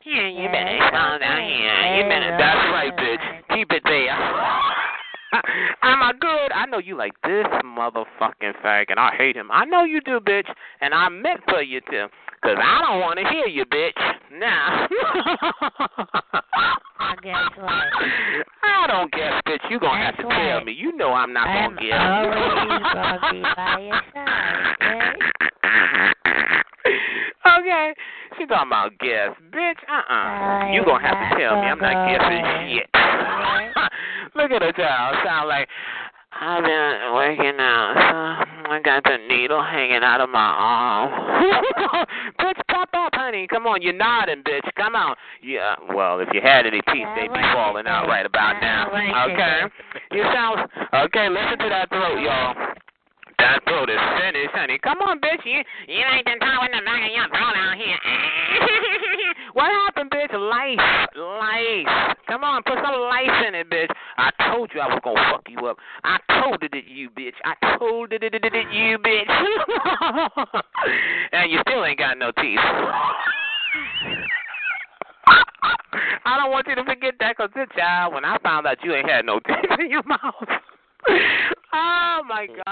Yeah, 0.06 0.28
you 0.30 0.48
better 0.50 0.78
calm 0.92 1.20
down. 1.20 1.42
You 1.98 2.04
better. 2.10 2.38
That's 2.38 2.66
right, 2.70 2.94
bitch. 2.96 3.56
Keep 3.56 3.72
it 3.72 3.84
there. 3.86 4.78
Am 5.84 6.04
I 6.04 6.12
good? 6.20 6.52
I 6.52 6.66
know 6.66 6.80
you 6.80 6.98
like 6.98 7.14
this 7.24 7.46
motherfucking 7.64 8.54
fag, 8.64 8.86
and 8.90 9.00
I 9.00 9.16
hate 9.18 9.36
him. 9.36 9.50
I 9.52 9.66
know 9.66 9.84
you 9.84 10.02
do, 10.02 10.20
bitch, 10.20 10.50
and 10.82 10.94
I 10.94 11.10
meant 11.10 11.42
for 11.48 11.62
you 11.62 11.82
to. 11.92 12.10
Cause 12.44 12.58
I 12.58 12.82
don't 12.82 13.02
want 13.02 13.20
to 13.20 13.30
hear 13.30 13.46
you, 13.46 13.66
bitch. 13.66 13.92
Nah. 14.34 14.88
Well, 17.02 17.16
guess 17.24 17.58
what? 17.58 17.68
I 18.64 18.88
don't 18.88 19.12
guess, 19.12 19.42
bitch. 19.48 19.70
You're 19.70 19.80
gonna 19.80 20.06
have 20.06 20.16
to 20.18 20.24
That's 20.24 20.36
tell 20.36 20.64
me. 20.64 20.72
You 20.72 20.96
know 20.96 21.12
I'm 21.12 21.34
not 21.34 21.48
gonna 21.48 21.76
guess. 21.82 21.98
always 21.98 22.82
gonna 22.94 23.20
be 23.32 23.42
by 23.42 23.80
your 23.82 24.02
side, 24.14 24.76
okay? 24.82 25.32
okay. 27.60 27.94
She 28.38 28.46
talking 28.46 28.68
about 28.68 28.98
guess, 29.00 29.36
bitch. 29.52 29.82
Uh 29.90 29.94
uh 29.94 30.14
I 30.14 30.72
You 30.74 30.86
gonna 30.86 31.06
have 31.06 31.32
to 31.32 31.40
tell 31.40 31.60
me. 31.60 31.68
I'm 31.68 31.80
not 31.80 31.92
not 31.92 32.08
guessing 32.08 32.78
shit. 32.78 32.90
Look 34.36 34.52
at 34.52 34.62
her 34.62 34.72
child. 34.72 35.18
Sound 35.26 35.48
like 35.50 35.68
I've 36.32 36.64
been 36.64 37.14
working 37.14 37.60
out. 37.60 37.94
So 38.66 38.72
I 38.72 38.80
got 38.80 39.04
the 39.04 39.18
needle 39.28 39.62
hanging 39.62 40.02
out 40.02 40.22
of 40.22 40.30
my 40.30 40.40
arm. 40.40 41.12
bitch, 42.40 42.62
pop 42.70 42.90
up, 42.94 43.12
honey. 43.14 43.48
Come 43.48 43.68
on, 43.68 43.82
you're 43.82 43.94
nodding, 43.94 44.42
bitch. 44.44 44.68
Come 44.78 44.96
on. 44.96 45.16
Yeah. 45.44 45.76
Well, 45.94 46.20
if 46.20 46.30
you 46.34 46.40
had 46.42 46.66
any 46.66 46.80
teeth, 46.94 47.08
they'd 47.16 47.28
be 47.28 47.44
falling 47.54 47.86
out 47.86 48.08
right 48.08 48.26
about 48.26 48.62
now. 48.62 48.88
Okay. 48.88 49.68
You 50.12 50.24
sound 50.34 50.70
okay. 51.06 51.28
Listen 51.28 51.60
to 51.60 51.70
that 51.70 51.90
throat, 51.90 52.22
y'all. 52.24 52.56
That 53.40 53.60
throat 53.66 53.90
is 53.90 54.00
finished, 54.22 54.54
honey. 54.54 54.80
Come 54.80 55.02
on, 55.02 55.20
bitch. 55.20 55.44
You 55.44 55.60
you 55.90 56.06
ain't 56.06 56.26
been 56.26 56.40
talking 56.40 56.72
the 56.72 56.86
back 56.86 57.02
of 57.04 57.12
your 57.12 57.28
throat 57.28 57.58
out 57.58 57.76
here. 57.76 57.98
Life, 60.52 60.80
life. 61.16 61.88
Come 62.28 62.44
on, 62.44 62.62
put 62.64 62.76
some 62.84 63.00
life 63.08 63.48
in 63.48 63.56
it, 63.56 63.70
bitch. 63.70 63.88
I 64.18 64.32
told 64.52 64.70
you 64.76 64.82
I 64.82 64.88
was 64.88 65.00
gonna 65.02 65.32
fuck 65.32 65.48
you 65.48 65.66
up. 65.66 65.78
I 66.04 66.18
told 66.42 66.62
it 66.62 66.74
you, 66.88 67.10
bitch. 67.10 67.36
I 67.46 67.78
told 67.78 68.12
it 68.12 68.22
you, 68.22 68.98
bitch. 69.00 69.30
and 71.32 71.50
you 71.50 71.60
still 71.62 71.86
ain't 71.86 72.00
got 72.00 72.18
no 72.18 72.32
teeth. 72.32 72.60
I 76.26 76.38
don't 76.38 76.52
want 76.52 76.68
you 76.68 76.76
to 76.76 76.84
forget 76.84 77.14
that, 77.22 77.38
cause 77.38 77.50
this 77.56 77.70
child, 77.78 78.14
when 78.14 78.26
I 78.26 78.38
found 78.40 78.68
out 78.68 78.84
you 78.84 78.94
ain't 78.94 79.10
had 79.10 79.26
no 79.26 79.40
teeth 79.40 79.80
in 79.80 79.90
your 79.90 80.04
mouth. 80.04 80.50
Oh 81.74 82.22
my 82.28 82.48
God, 82.48 82.66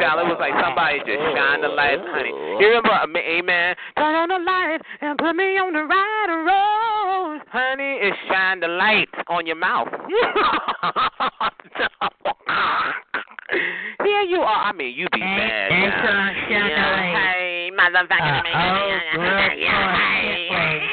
child! 0.00 0.20
It 0.22 0.28
was 0.30 0.38
like 0.38 0.54
somebody 0.62 0.98
just 1.00 1.18
shined 1.34 1.64
the 1.64 1.68
light, 1.68 1.98
honey. 2.06 2.30
You 2.60 2.68
remember, 2.68 2.92
uh, 2.94 3.06
Amen? 3.18 3.74
Turn 3.96 4.14
on 4.14 4.28
the 4.28 4.38
light 4.38 4.78
and 5.00 5.18
put 5.18 5.34
me 5.34 5.58
on 5.58 5.72
the 5.74 5.82
right 5.82 6.30
road, 6.46 7.42
honey. 7.50 7.98
It 8.00 8.14
shined 8.30 8.62
the 8.62 8.68
light 8.68 9.08
on 9.28 9.46
your 9.46 9.56
mouth. 9.56 9.88
Here 14.04 14.22
you 14.22 14.40
are. 14.40 14.70
I 14.70 14.72
mean, 14.72 14.94
you 14.94 15.06
be 15.12 15.18
That- 15.20 15.36
bad. 15.36 15.70
that 15.72 15.88
now. 15.88 16.06
song 16.06 16.34
shine 16.48 16.62
the 16.62 16.68
yeah. 16.68 17.32
Hey, 17.32 17.70
motherfucker. 17.74 18.38
Uh, 18.38 18.54
oh, 18.54 19.18
good 19.18 19.58
yeah, 19.58 20.87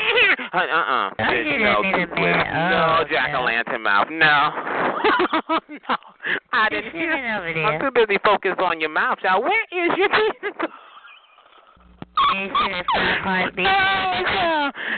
point. 0.55 0.69
hey. 0.69 0.75
Uh 0.75 0.79
uh. 0.79 1.09
Oh, 1.11 1.23
Bitch, 1.23 1.59
no, 1.59 1.83
didn't 1.83 1.91
need 1.91 2.03
a 2.03 2.07
toothless. 2.07 2.35
man. 2.39 2.71
No, 2.71 3.03
jack-o'-lantern 3.11 3.81
mouth. 3.83 4.07
No. 4.09 4.15
no. 5.69 5.95
I 6.53 6.69
didn't 6.69 6.91
hear. 6.91 7.11
I'm 7.13 7.79
too 7.79 7.91
busy 7.93 8.17
focused 8.23 8.59
on 8.59 8.79
your 8.79 8.89
mouth, 8.89 9.19
child. 9.19 9.43
Where 9.43 9.63
is 9.71 9.91
your 9.97 10.07
teeth? 10.09 10.41
You 10.41 10.51
should 10.51 10.61
have 10.61 10.63
five 10.63 10.71
heartbeats. 10.71 10.71
Oh, 11.99 12.04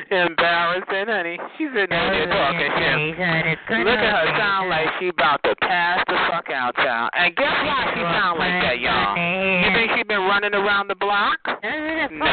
Embarrassing, 0.09 1.07
honey. 1.07 1.37
She's 1.57 1.67
over 1.67 1.87
there 1.87 2.27
talking 2.27 2.71
shit. 2.77 3.57
Look 3.85 3.99
at 3.99 4.13
her 4.13 4.27
sound 4.37 4.69
like 4.69 4.87
she 4.99 5.09
about 5.09 5.43
to 5.43 5.55
pass 5.61 6.03
the 6.07 6.15
fuck 6.29 6.49
out, 6.49 6.75
child. 6.75 7.09
And 7.13 7.35
guess 7.35 7.51
why 7.65 7.91
she 7.93 8.01
sound 8.01 8.39
like 8.39 8.61
that, 8.61 8.79
y'all? 8.79 9.17
You 9.17 9.73
think 9.75 9.91
she 9.97 10.03
been 10.03 10.21
running 10.21 10.53
around 10.53 10.87
the 10.87 10.95
block? 10.95 11.39
No, 11.45 12.25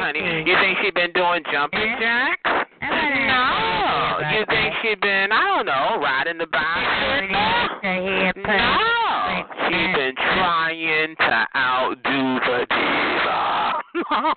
honey. 0.00 0.44
You 0.46 0.56
think 0.56 0.78
she 0.82 0.90
been 0.90 1.12
doing 1.12 1.42
jumping 1.52 1.96
jacks? 2.00 2.63
No. 2.90 4.18
You 4.32 4.44
think 4.48 4.74
she 4.82 4.94
been, 4.96 5.32
I 5.32 5.44
don't 5.56 5.66
know, 5.66 5.98
riding 6.02 6.38
the 6.38 6.46
bicycle? 6.46 7.28
No. 7.32 7.68
She's 9.68 9.94
been 9.96 10.14
trying 10.14 11.16
to 11.16 11.46
outdo 11.56 12.40
the 12.40 12.66
diva. 12.70 13.82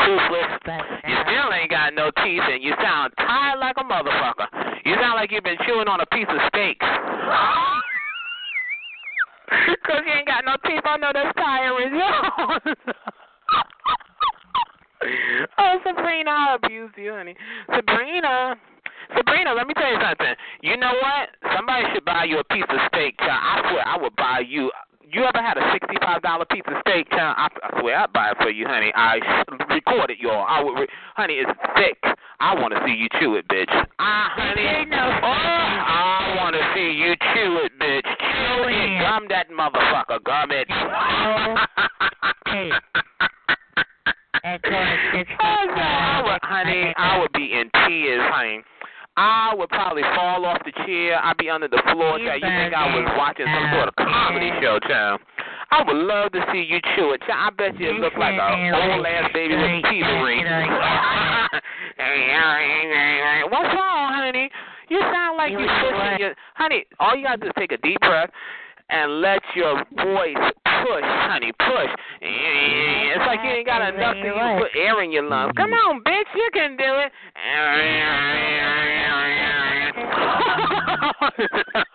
Toothless. 0.00 0.60
You 1.06 1.16
still 1.26 1.52
ain't 1.52 1.70
got 1.70 1.92
no 1.94 2.10
teeth 2.22 2.42
and 2.48 2.62
you 2.62 2.72
sound 2.82 3.12
tired 3.18 3.58
like 3.58 3.76
a 3.78 3.84
motherfucker. 3.84 4.46
You 4.84 4.94
sound 5.00 5.14
like 5.16 5.30
you've 5.32 5.44
been 5.44 5.58
chewing 5.66 5.88
on 5.88 6.00
a 6.00 6.06
piece 6.06 6.28
of 6.28 6.38
steak. 6.48 6.80
Cause 9.86 10.02
you 10.04 10.12
ain't 10.12 10.26
got 10.26 10.44
no 10.44 10.56
teeth. 10.64 10.82
I 10.84 10.96
know 10.96 11.12
that's 11.12 11.32
tiring. 11.36 12.00
Sabrina, 15.86 16.30
I 16.30 16.56
abused 16.62 16.98
you, 16.98 17.12
honey. 17.12 17.36
Sabrina, 17.70 18.56
Sabrina, 19.14 19.54
let 19.54 19.68
me 19.68 19.74
tell 19.74 19.90
you 19.90 19.98
something. 20.02 20.34
You 20.62 20.76
know 20.76 20.92
what? 21.00 21.30
Somebody 21.54 21.86
should 21.94 22.04
buy 22.04 22.24
you 22.24 22.38
a 22.40 22.44
piece 22.44 22.66
of 22.68 22.78
steak. 22.88 23.16
Child. 23.18 23.30
I 23.30 23.70
swear, 23.70 23.86
I 23.86 23.96
would 24.02 24.16
buy 24.16 24.42
you. 24.46 24.72
You 25.08 25.22
ever 25.22 25.38
had 25.38 25.56
a 25.56 25.70
sixty-five 25.72 26.22
dollar 26.22 26.44
piece 26.46 26.66
of 26.66 26.74
steak? 26.80 27.08
Child? 27.10 27.36
I, 27.38 27.46
I 27.62 27.80
swear, 27.80 28.00
I'd 28.00 28.12
buy 28.12 28.30
it 28.32 28.36
for 28.42 28.50
you, 28.50 28.66
honey. 28.66 28.92
I 28.96 29.20
recorded 29.70 30.18
y'all. 30.18 30.44
I 30.48 30.62
would, 30.62 30.74
re- 30.74 30.88
honey. 31.14 31.34
It's 31.34 31.50
thick. 31.76 32.02
I 32.40 32.54
want 32.58 32.74
to 32.74 32.82
see 32.84 32.92
you 32.92 33.06
chew 33.20 33.36
it, 33.36 33.46
bitch. 33.46 33.70
Ah, 34.00 34.32
honey. 34.34 34.90
Oh, 34.92 35.22
I 35.22 36.34
want 36.36 36.54
to 36.56 36.62
see 36.74 36.90
you 36.90 37.14
chew 37.32 37.60
it, 37.62 37.78
bitch. 37.78 38.02
Chew 38.02 38.68
it. 38.68 39.00
Gum 39.00 39.26
that 39.28 39.48
motherfucker. 39.50 40.22
Gum 40.24 40.50
it. 40.50 40.66
Hey. 42.46 42.72
Honey, 46.46 46.94
I 46.96 47.18
would 47.18 47.32
be 47.32 47.52
in 47.52 47.70
tears, 47.86 48.22
honey. 48.32 48.62
I 49.16 49.54
would 49.56 49.70
probably 49.70 50.02
fall 50.14 50.44
off 50.44 50.60
the 50.64 50.72
chair. 50.84 51.18
I'd 51.24 51.38
be 51.38 51.48
under 51.48 51.68
the 51.68 51.82
floor. 51.90 52.18
You 52.20 52.28
child. 52.28 52.42
You 52.42 52.48
think 52.48 52.74
I 52.74 52.94
was 52.94 53.08
watching 53.16 53.46
some 53.48 53.66
sort 53.72 53.88
of 53.88 53.96
comedy 53.96 54.52
show, 54.60 54.78
child? 54.86 55.20
I 55.70 55.82
would 55.82 55.96
love 55.96 56.32
to 56.32 56.44
see 56.52 56.62
you 56.68 56.78
chew 56.94 57.12
it. 57.12 57.22
Child, 57.26 57.40
I 57.40 57.50
bet 57.56 57.80
you 57.80 57.90
it 57.90 58.00
look 58.00 58.12
like 58.20 58.36
a 58.36 58.48
old 58.76 59.06
ass 59.06 59.30
baby 59.32 59.56
with 59.56 59.82
teeth 59.88 60.04
ring. 60.20 60.44
What's 63.50 63.72
wrong, 63.72 64.12
honey? 64.12 64.50
You 64.88 65.00
sound 65.00 65.38
like 65.38 65.50
You 65.50 65.60
you 65.60 65.66
was 65.66 65.74
pushing 65.80 66.20
your 66.20 66.34
honey. 66.54 66.84
All 67.00 67.16
you 67.16 67.24
gotta 67.24 67.40
do 67.40 67.46
is 67.48 67.52
take 67.58 67.72
a 67.72 67.78
deep 67.78 68.00
breath 68.00 68.30
and 68.90 69.20
let 69.20 69.40
your 69.54 69.82
voice 69.96 70.52
push, 70.84 71.04
honey, 71.04 71.52
push. 71.52 71.90
It's 72.20 73.24
like 73.26 73.40
you 73.44 73.50
ain't 73.50 73.66
got 73.66 73.94
enough 73.94 74.14
to 74.14 74.20
even 74.20 74.58
put 74.58 74.70
air 74.76 75.02
in 75.02 75.12
your 75.12 75.28
lungs. 75.28 75.52
Come 75.56 75.72
on, 75.72 76.02
bitch, 76.02 76.34
you 76.34 76.50
can 76.52 76.76
do 76.76 76.84
it. 76.84 77.12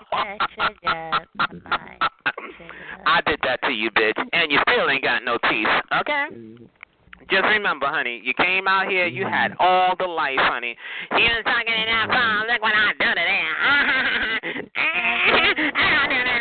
I 3.05 3.21
did 3.25 3.39
that 3.43 3.61
to 3.63 3.71
you, 3.71 3.89
bitch, 3.91 4.17
and 4.33 4.51
you 4.51 4.59
still 4.67 4.89
ain't 4.89 5.03
got 5.03 5.23
no 5.23 5.37
teeth, 5.49 5.67
okay? 6.01 6.25
Just 7.29 7.43
remember, 7.43 7.85
honey, 7.87 8.19
you 8.23 8.33
came 8.33 8.67
out 8.67 8.89
here, 8.89 9.05
you 9.07 9.25
had 9.25 9.53
all 9.59 9.95
the 9.97 10.05
life, 10.05 10.37
honey. 10.37 10.75
She 11.15 11.23
was 11.23 11.43
talking 11.45 11.73
in 11.73 11.85
that 11.87 12.09
phone. 12.09 12.47
Look 12.51 12.61
what 12.61 12.75
I 12.75 12.91
do 12.99 13.05
to 13.05 13.15
that. 13.15 13.31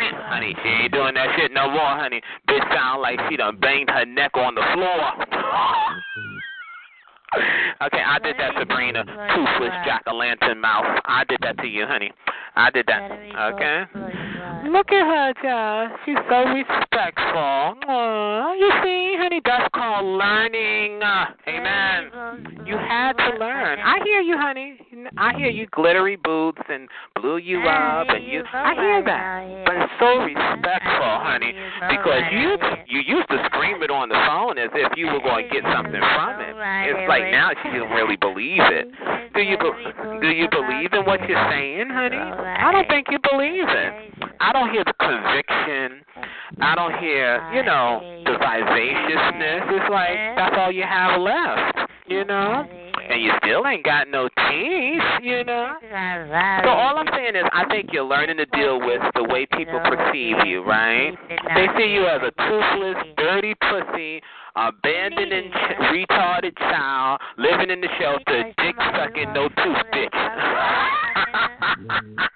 honey, 0.41 0.55
she 0.63 0.69
ain't 0.69 0.93
doing 0.93 1.13
that 1.13 1.27
shit 1.37 1.51
no 1.53 1.69
more, 1.69 1.95
honey. 1.95 2.21
Bitch 2.47 2.73
sound 2.73 3.01
like 3.01 3.19
she 3.29 3.37
done 3.37 3.57
banged 3.59 3.89
her 3.89 4.05
neck 4.05 4.31
on 4.35 4.55
the 4.55 4.61
floor. 4.73 5.13
okay, 7.85 8.01
I 8.01 8.19
did 8.19 8.35
that, 8.39 8.53
Sabrina. 8.59 9.03
Toothless 9.05 9.73
jack 9.85 10.03
o' 10.07 10.15
lantern 10.15 10.59
mouth. 10.59 10.85
I 11.05 11.23
did 11.25 11.39
that 11.41 11.57
to 11.59 11.67
you, 11.67 11.85
honey. 11.85 12.11
I 12.55 12.71
did 12.71 12.87
that. 12.87 13.11
Okay. 13.53 13.83
Look 14.69 14.91
at 14.91 15.05
her, 15.05 15.33
child. 15.41 15.91
She's 16.05 16.17
so 16.29 16.45
respectful. 16.45 17.81
Aw, 17.87 18.53
you 18.53 18.69
see, 18.83 19.15
honey, 19.17 19.41
that's 19.43 19.67
called 19.73 20.05
learning. 20.05 21.01
Uh, 21.01 21.25
amen. 21.47 22.65
You 22.65 22.77
had 22.77 23.13
to 23.13 23.37
learn. 23.39 23.79
I 23.79 23.99
hear 24.03 24.21
you, 24.21 24.37
honey. 24.37 24.77
I 25.17 25.33
hear 25.35 25.49
you. 25.49 25.67
Glittery 25.71 26.15
boots 26.15 26.61
and 26.69 26.87
blew 27.15 27.37
you 27.37 27.61
up, 27.61 28.07
and 28.09 28.23
you. 28.23 28.43
I 28.53 28.73
hear 28.75 29.03
that. 29.03 29.65
But 29.65 29.75
it's 29.81 29.93
so 29.99 30.21
respectful, 30.21 31.13
honey, 31.25 31.53
because 31.89 32.21
you 32.31 32.57
you 32.87 33.01
used 33.17 33.29
to 33.29 33.41
scream 33.47 33.81
it 33.81 33.89
on 33.89 34.09
the 34.09 34.19
phone 34.27 34.57
as 34.57 34.69
if 34.73 34.93
you 34.95 35.07
were 35.07 35.21
going 35.21 35.47
to 35.47 35.53
get 35.53 35.63
something 35.73 36.01
from 36.01 36.39
it. 36.41 36.53
It's 36.85 37.09
like 37.09 37.23
now 37.31 37.49
she 37.63 37.69
doesn't 37.69 37.91
really 37.91 38.17
believe 38.17 38.61
it. 38.61 38.87
Do 39.33 39.41
you 39.41 39.57
do 39.57 40.27
you 40.27 40.47
believe 40.51 40.91
in 40.93 41.05
what 41.05 41.21
you're 41.27 41.49
saying, 41.49 41.87
honey? 41.89 42.17
I 42.17 42.71
don't 42.71 42.87
think 42.89 43.07
you 43.09 43.17
believe 43.31 43.63
it. 43.63 43.93
I 44.39 44.50
don't 44.53 44.71
hear 44.71 44.83
the 44.83 44.93
conviction. 44.99 46.03
I 46.61 46.75
don't 46.75 46.97
hear, 46.99 47.41
you 47.53 47.63
know, 47.63 48.01
the 48.25 48.33
vivaciousness. 48.37 49.63
It's 49.69 49.89
like 49.89 50.17
that's 50.35 50.55
all 50.57 50.71
you 50.71 50.83
have 50.83 51.19
left, 51.19 51.77
you 52.07 52.25
know? 52.25 52.65
And 53.09 53.21
you 53.21 53.31
still 53.43 53.65
ain't 53.67 53.83
got 53.83 54.07
no 54.09 54.29
teeth, 54.29 55.03
you 55.21 55.43
know? 55.43 55.73
So 56.63 56.69
all 56.69 56.97
I'm 56.97 57.07
saying 57.13 57.35
is 57.35 57.43
I 57.51 57.65
think 57.69 57.89
you're 57.91 58.05
learning 58.05 58.37
to 58.37 58.45
deal 58.47 58.79
with 58.79 59.01
the 59.15 59.23
way 59.23 59.45
people 59.45 59.79
perceive 59.79 60.37
you, 60.45 60.63
right? 60.63 61.13
They 61.55 61.67
see 61.77 61.91
you 61.91 62.05
as 62.07 62.21
a 62.21 62.31
toothless, 62.31 63.03
dirty 63.17 63.55
pussy, 63.55 64.21
abandoned 64.55 65.31
and 65.33 65.51
ch- 65.51 65.79
retarded 65.91 66.57
child, 66.57 67.19
living 67.37 67.69
in 67.69 67.81
the 67.81 67.89
shelter, 67.99 68.43
dick 68.57 68.75
sucking, 68.95 69.33
no 69.33 69.49
tooth 69.49 69.83
bitch. 69.93 70.09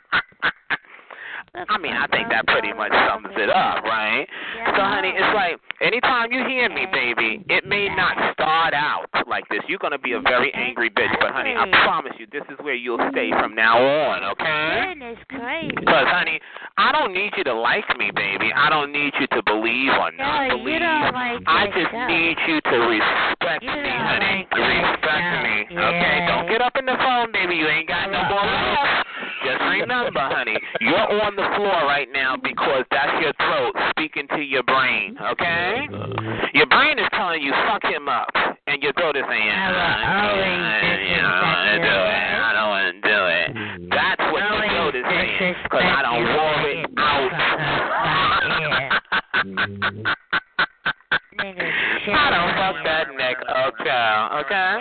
I 1.70 1.78
mean, 1.78 1.94
I 1.94 2.08
think 2.08 2.30
that 2.30 2.46
pretty 2.48 2.74
much 2.74 2.92
sums 3.08 3.32
it 3.38 3.50
up, 3.50 3.84
right? 3.84 4.28
Yeah. 4.58 4.76
So, 4.76 4.82
honey, 4.84 5.12
it's 5.16 5.34
like 5.36 5.56
anytime 5.82 6.32
you 6.32 6.44
hear 6.48 6.70
me, 6.70 6.86
baby, 6.92 7.44
it 7.50 7.66
may 7.66 7.88
not 7.96 8.16
start 8.34 8.74
out 8.74 9.08
like 9.28 9.48
this. 9.50 9.60
You're 9.68 9.80
gonna 9.80 9.98
be 10.00 10.14
a 10.14 10.22
very 10.22 10.54
angry 10.54 10.90
bitch, 10.90 11.14
but 11.20 11.32
honey, 11.32 11.54
I 11.56 11.66
promise 11.84 12.14
you, 12.20 12.28
this 12.32 12.44
is 12.52 12.58
where 12.62 12.76
you'll 12.76 13.02
stay 13.12 13.32
from 13.32 13.56
now 13.56 13.78
on, 13.80 14.24
okay? 14.36 14.90
Goodness 14.90 15.18
crazy. 15.30 15.76
Because, 15.76 16.08
honey, 16.12 16.40
I 16.78 16.92
don't 16.92 17.14
need 17.14 17.32
you 17.38 17.44
to 17.46 17.54
like 17.54 17.88
me, 17.98 18.12
baby. 18.16 18.52
I 18.56 18.70
don't 18.70 18.92
need 18.92 19.14
you 19.20 19.28
to 19.28 19.42
believe 19.44 19.92
or 19.96 20.12
not 20.12 20.48
No, 20.50 20.58
believe. 20.58 20.82
like 20.82 21.40
I 21.48 21.68
just 21.72 21.94
need 22.08 22.36
you 22.48 22.60
to 22.62 22.78
respect 22.92 23.64
You 23.64 23.72
me, 23.72 23.90
honey. 23.90 24.48
like 24.52 24.60
respect 24.60 25.28
me, 25.44 25.56
okay? 25.72 26.26
Don't 26.28 26.48
get 26.48 26.62
up 26.62 26.76
in 26.78 26.86
the 26.86 26.98
phone, 27.00 27.32
baby. 27.32 27.56
You 27.56 27.68
ain't 27.68 27.88
got 27.88 28.12
no 28.12 28.22
more 28.28 28.44
left. 28.44 29.05
Just 29.66 29.82
remember, 29.82 30.20
honey, 30.20 30.58
you're 30.80 31.22
on 31.22 31.36
the 31.36 31.48
floor 31.56 31.86
right 31.86 32.08
now 32.14 32.36
because 32.38 32.86
that's 32.92 33.22
your 33.22 33.34
throat 33.34 33.74
speaking 33.92 34.28
to 34.36 34.42
your 34.42 34.64
brain, 34.64 35.18
okay? 35.20 35.88
Your 36.54 36.68
brain 36.68 37.00
is 37.00 37.08
telling 37.14 37.42
you 37.42 37.52
fuck 37.66 37.84
him 37.84 38.08
up, 38.08 38.30
and 38.68 38.82
your 38.84 38.94
throat 38.94 39.18
is 39.18 39.24
saying, 39.28 39.50
I 39.50 39.72
will 39.72 39.82
"I 39.82 40.22
don't 40.22 41.42
want 41.42 41.66
to 41.66 41.82
do 41.82 41.98
it. 41.98 42.22
I 42.46 42.54
don't 42.54 42.70
want 42.70 42.86
to 42.94 43.02
do 43.02 43.20
it. 43.26 43.48
That's 43.90 44.22
what 44.32 44.42
your 44.46 44.70
throat 44.70 44.96
is 44.96 45.06
saying, 45.10 45.56
because 45.64 45.84
I 45.84 46.02
don't 46.06 46.24
want 46.24 46.66
it 46.70 46.86
out. 46.98 47.32
I 51.38 52.30
don't 52.32 52.54
fuck 52.56 52.76
that 52.86 53.08
neck 53.18 53.38
up, 53.50 53.74
child, 53.84 54.46
okay? 54.46 54.80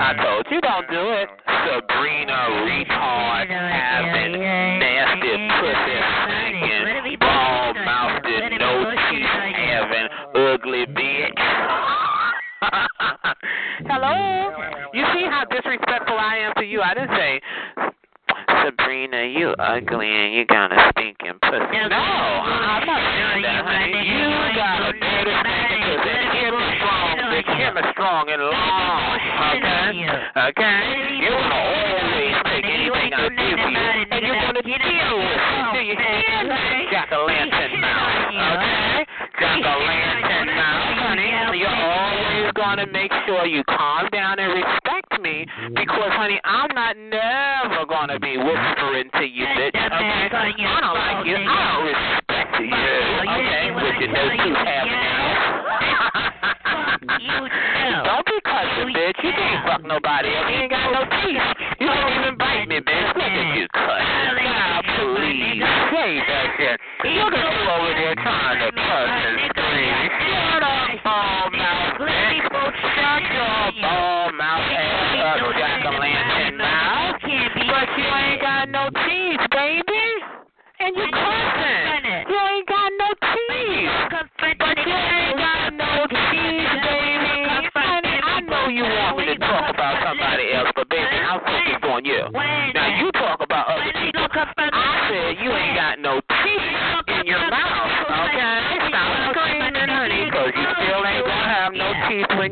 I 0.00 0.12
told 0.20 0.46
you 0.50 0.60
don't 0.60 0.88
do 0.90 1.10
it. 1.16 1.28
Sabrina 1.46 2.38
retard 2.68 3.48
having 3.48 4.32
nasty 4.36 5.32
pussy 5.60 5.96
singing, 6.28 7.18
ball 7.18 7.74
mouthed, 7.74 8.26
no 8.60 8.92
teeth 9.10 9.24
having 9.56 10.08
ugly 10.34 10.84
bitch. 10.92 11.40
Hello? 13.88 14.52
You 14.92 15.04
see 15.14 15.24
how 15.24 15.44
disrespectful 15.50 16.18
I 16.18 16.36
am 16.38 16.52
to 16.58 16.64
you? 16.64 16.82
I 16.82 16.94
didn't 16.94 17.16
say 17.16 17.40
Sabrina, 18.64 19.24
you 19.24 19.52
ugly 19.58 20.08
and 20.08 20.34
you 20.34 20.46
got 20.46 20.72
a 20.72 20.90
stinking 20.92 21.38
pussy. 21.42 21.76
No, 21.88 21.96
I'm 21.96 22.86
not 22.86 23.00
saying 23.12 23.42
that, 23.42 23.64
honey. 23.64 24.08
You 24.08 24.56
got 24.56 24.88
a 24.88 24.93
bitch. 27.34 27.50
Him 27.58 27.74
strong 27.92 28.30
and 28.30 28.42
long. 28.42 29.18
Okay? 29.58 30.06
Okay? 30.54 30.78
You're 31.18 31.34
gonna 31.34 31.54
always 31.54 32.36
take 32.46 32.64
anything 32.64 33.10
I 33.10 33.28
give 33.28 33.58
you. 33.58 33.82
And 34.14 34.22
you're 34.22 34.38
gonna 34.38 34.62
deal 34.62 35.18
with 35.18 35.34
it. 35.34 35.42
Do 35.74 35.80
you 35.82 35.96
hear 35.98 36.46
me? 36.46 36.86
Jack 36.90 37.10
o' 37.12 37.26
lantern 37.26 37.80
mouth. 37.80 38.30
Okay? 38.30 39.06
Jack 39.40 39.66
o' 39.66 39.78
lantern 39.82 40.54
mouth, 40.54 40.98
honey. 41.02 41.58
You're 41.58 41.70
always 41.70 42.52
gonna 42.54 42.86
make 42.86 43.12
sure 43.26 43.46
you 43.46 43.62
calm 43.64 44.08
down 44.12 44.38
and 44.38 44.52
respect 44.52 45.20
me 45.20 45.46
because, 45.74 46.12
honey, 46.12 46.40
I'm 46.44 46.70
not 46.74 46.96
never 46.96 47.86
gonna 47.86 48.18
be 48.18 48.36
whispering 48.36 49.10
to 49.14 49.24
you, 49.24 49.46
bitch. 49.46 49.74
Okay? 49.74 49.82
I 49.84 50.38
don't 50.80 50.94
like 50.94 51.26
you. 51.26 51.36
I 51.36 51.50
don't 51.74 51.86
respect 51.86 52.23
you. 52.60 52.94
Okay? 53.24 53.70
With 53.74 53.98
your 53.98 54.10
no 54.14 54.22
tooth 54.38 54.60
having 54.62 54.92
it? 54.92 55.54
You 57.04 57.36
Don't 58.04 58.24
be 58.24 58.38
cussing, 58.44 58.90
bitch. 58.94 59.18
You 59.22 59.32
can't 59.32 59.66
fuck 59.66 59.82
nobody 59.84 60.28
else. 60.32 60.48
You 60.48 60.56
ain't 60.56 60.70
got 60.70 60.92
no 60.92 61.04
teeth. 61.20 61.36
You 61.80 61.86
don't 61.86 62.12
even 62.16 62.36
bite 62.38 62.66
me, 62.68 62.80
bitch. 62.80 63.12
Look 63.12 63.28
at 63.28 63.56
you 63.56 63.66
cuss. 63.74 64.02
Now, 64.40 64.80
please. 64.82 65.60
Say 65.92 66.20
that 66.24 66.46
shit. 66.56 66.80
Look 67.04 67.34
at 67.34 67.44
you 67.44 67.68
over 67.68 67.92
there 67.92 68.14
trying 68.16 68.58
to 68.60 68.70
cuss 68.72 69.08
and 69.10 69.36
scream. 69.52 69.94
Shut 70.24 70.62
up, 70.64 70.96
ball 71.04 71.50
mouth, 71.52 72.00
bitch. 72.00 72.46
Shut 72.94 73.22
your 73.36 73.84
ball 73.84 74.32
mouth 74.32 74.70
ass 74.72 75.20
up, 75.20 75.52
jack-o'-lantern 75.58 76.56
mouth. 76.56 77.20
But 77.20 77.88
you 77.98 78.08
ain't 78.08 78.40
got 78.40 78.68
no 78.70 78.88
teeth, 79.04 79.44
baby. 79.50 80.04
And 80.80 80.96
you 80.96 81.08
cussing. 81.12 82.13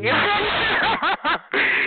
You 0.03 0.11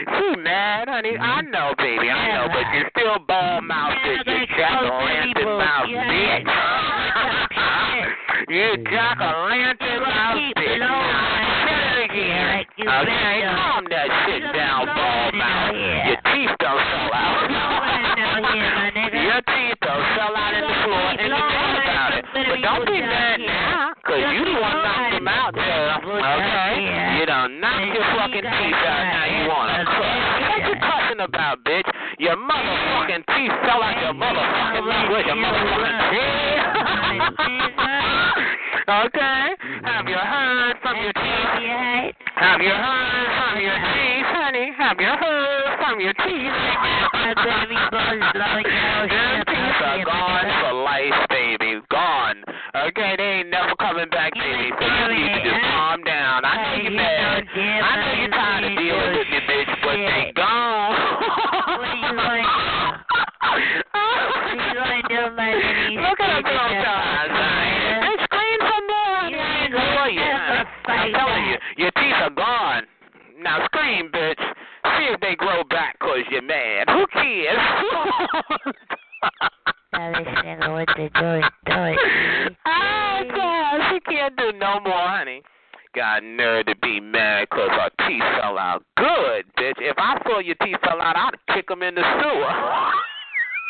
she 0.09 0.41
mad, 0.41 0.89
honey. 0.89 1.19
I 1.21 1.43
know, 1.43 1.75
baby. 1.77 2.09
I 2.09 2.33
know, 2.33 2.49
but 2.49 2.65
you're 2.73 2.89
still 2.97 3.19
ball 3.29 3.61
mouthed. 3.61 4.01
You 4.25 4.47
jack 4.57 4.81
o' 4.81 4.89
lantern 5.05 5.61
mouth 5.61 5.85
bitch. 5.85 6.49
you 8.49 8.77
jack 8.89 9.21
o' 9.21 9.49
lantern 9.51 10.01
mouth 10.01 10.55
bitch. 10.57 10.81
Okay, 12.81 13.45
calm 13.53 13.85
that 13.91 14.09
shit 14.25 14.49
down, 14.55 14.87
ball 14.87 15.33
mouth. 15.37 15.77
Your 15.77 16.17
teeth 16.33 16.57
don't 16.59 16.81
fall 16.89 17.13
out. 17.13 17.37
Your 27.97 28.05
fucking 28.13 28.45
teeth 28.45 28.85
out, 28.85 29.09
now 29.09 29.25
you 29.25 29.49
want 29.49 29.73
to 29.73 29.89
cuss. 29.89 30.21
What 30.53 30.69
you 30.69 30.77
cussing 30.85 31.25
about, 31.25 31.65
bitch? 31.65 31.89
Your 32.21 32.37
motherfucking 32.37 33.25
teeth 33.33 33.57
fell 33.65 33.81
out 33.81 33.97
your 34.05 34.13
motherfucking 34.13 34.85
mouth 34.85 35.09
with 35.17 35.25
your 35.25 35.41
motherfucking 35.41 36.13
teeth. 36.13 36.61
okay? 39.09 39.57
Have 39.89 40.05
you 40.09 40.17
heard 40.21 40.77
from 40.85 40.97
your 41.01 41.13
teeth? 41.17 42.13
Have 42.37 42.61
you 42.61 42.69
heard 42.69 43.29
from 43.33 43.65
your 43.65 43.81
teeth, 43.81 44.29
honey? 44.29 44.77
Have 44.77 45.01
you 45.01 45.09
heard 45.17 45.81
from 45.81 45.97
your 46.01 46.13
teeth? 46.21 46.53
Them 47.27 47.35
teeth 49.49 49.81
are 49.81 50.05
gone 50.05 50.45
for 50.61 50.73
life, 50.85 51.17
baby. 51.31 51.81
Gone. 51.91 52.45
Okay, 52.77 53.17
they 53.17 53.41
ain't 53.41 53.49
never 53.49 53.75
coming 53.81 54.11
back, 54.11 54.35
baby. 54.35 54.71
So 54.79 54.85
you 54.85 55.09
need 55.17 55.33
to 55.33 55.41
just 55.49 55.76
down. 56.43 56.53
I 56.53 56.77
know 56.77 56.83
you're 56.83 56.93
mad. 56.93 57.45
I 57.49 57.93
know 57.97 58.13
you're 58.21 58.31
tired 58.31 58.65
of 58.65 58.73
dealing 58.77 59.13
with 59.17 59.29
me, 59.29 59.41
bitch, 59.47 59.73
but 59.83 59.97
they 59.97 60.33
gone. 60.35 60.97
Look 65.97 66.21
at 66.21 66.29
them 66.29 66.45
sometimes, 66.45 67.33
honey. 67.33 67.77
They 68.03 68.17
scream 68.25 68.61
some 68.61 68.87
more. 68.87 69.17
I 69.17 69.33
ain't 69.65 69.73
you. 70.15 70.23
I'm 70.93 71.13
telling 71.13 71.45
you, 71.47 71.57
your 71.77 71.91
teeth 71.93 72.21
are 72.21 72.31
gone. 72.31 72.83
Now 73.41 73.65
scream, 73.67 74.11
bitch. 74.13 74.41
See 74.99 75.09
if 75.13 75.21
they 75.21 75.35
grow 75.37 75.63
back 75.65 75.99
cause 75.99 76.25
you're 76.31 76.43
mad. 76.43 76.89
Who 76.89 77.07
cares? 77.13 77.59
oh, 82.67 83.23
God, 83.35 83.81
she 83.91 84.01
can't 84.01 84.37
do 84.37 84.53
no 84.59 84.81
more, 84.81 85.09
honey. 85.09 85.43
Got 85.97 86.25
nerve 86.25 86.67
to 86.67 86.77
be 86.83 87.01
mad 87.01 87.49
cause 87.49 87.71
her 87.71 87.89
teeth 88.07 88.23
fell 88.39 88.59
out. 88.59 88.85
Good, 88.99 89.47
bitch. 89.59 89.81
If 89.81 89.97
I 89.97 90.21
saw 90.27 90.41
your 90.41 90.55
teeth 90.57 90.77
fell 90.85 91.01
out, 91.01 91.17
I'd 91.17 91.55
kick 91.55 91.69
them 91.69 91.83
in 91.83 91.95
the 91.95 92.03
sewer. 92.21 92.93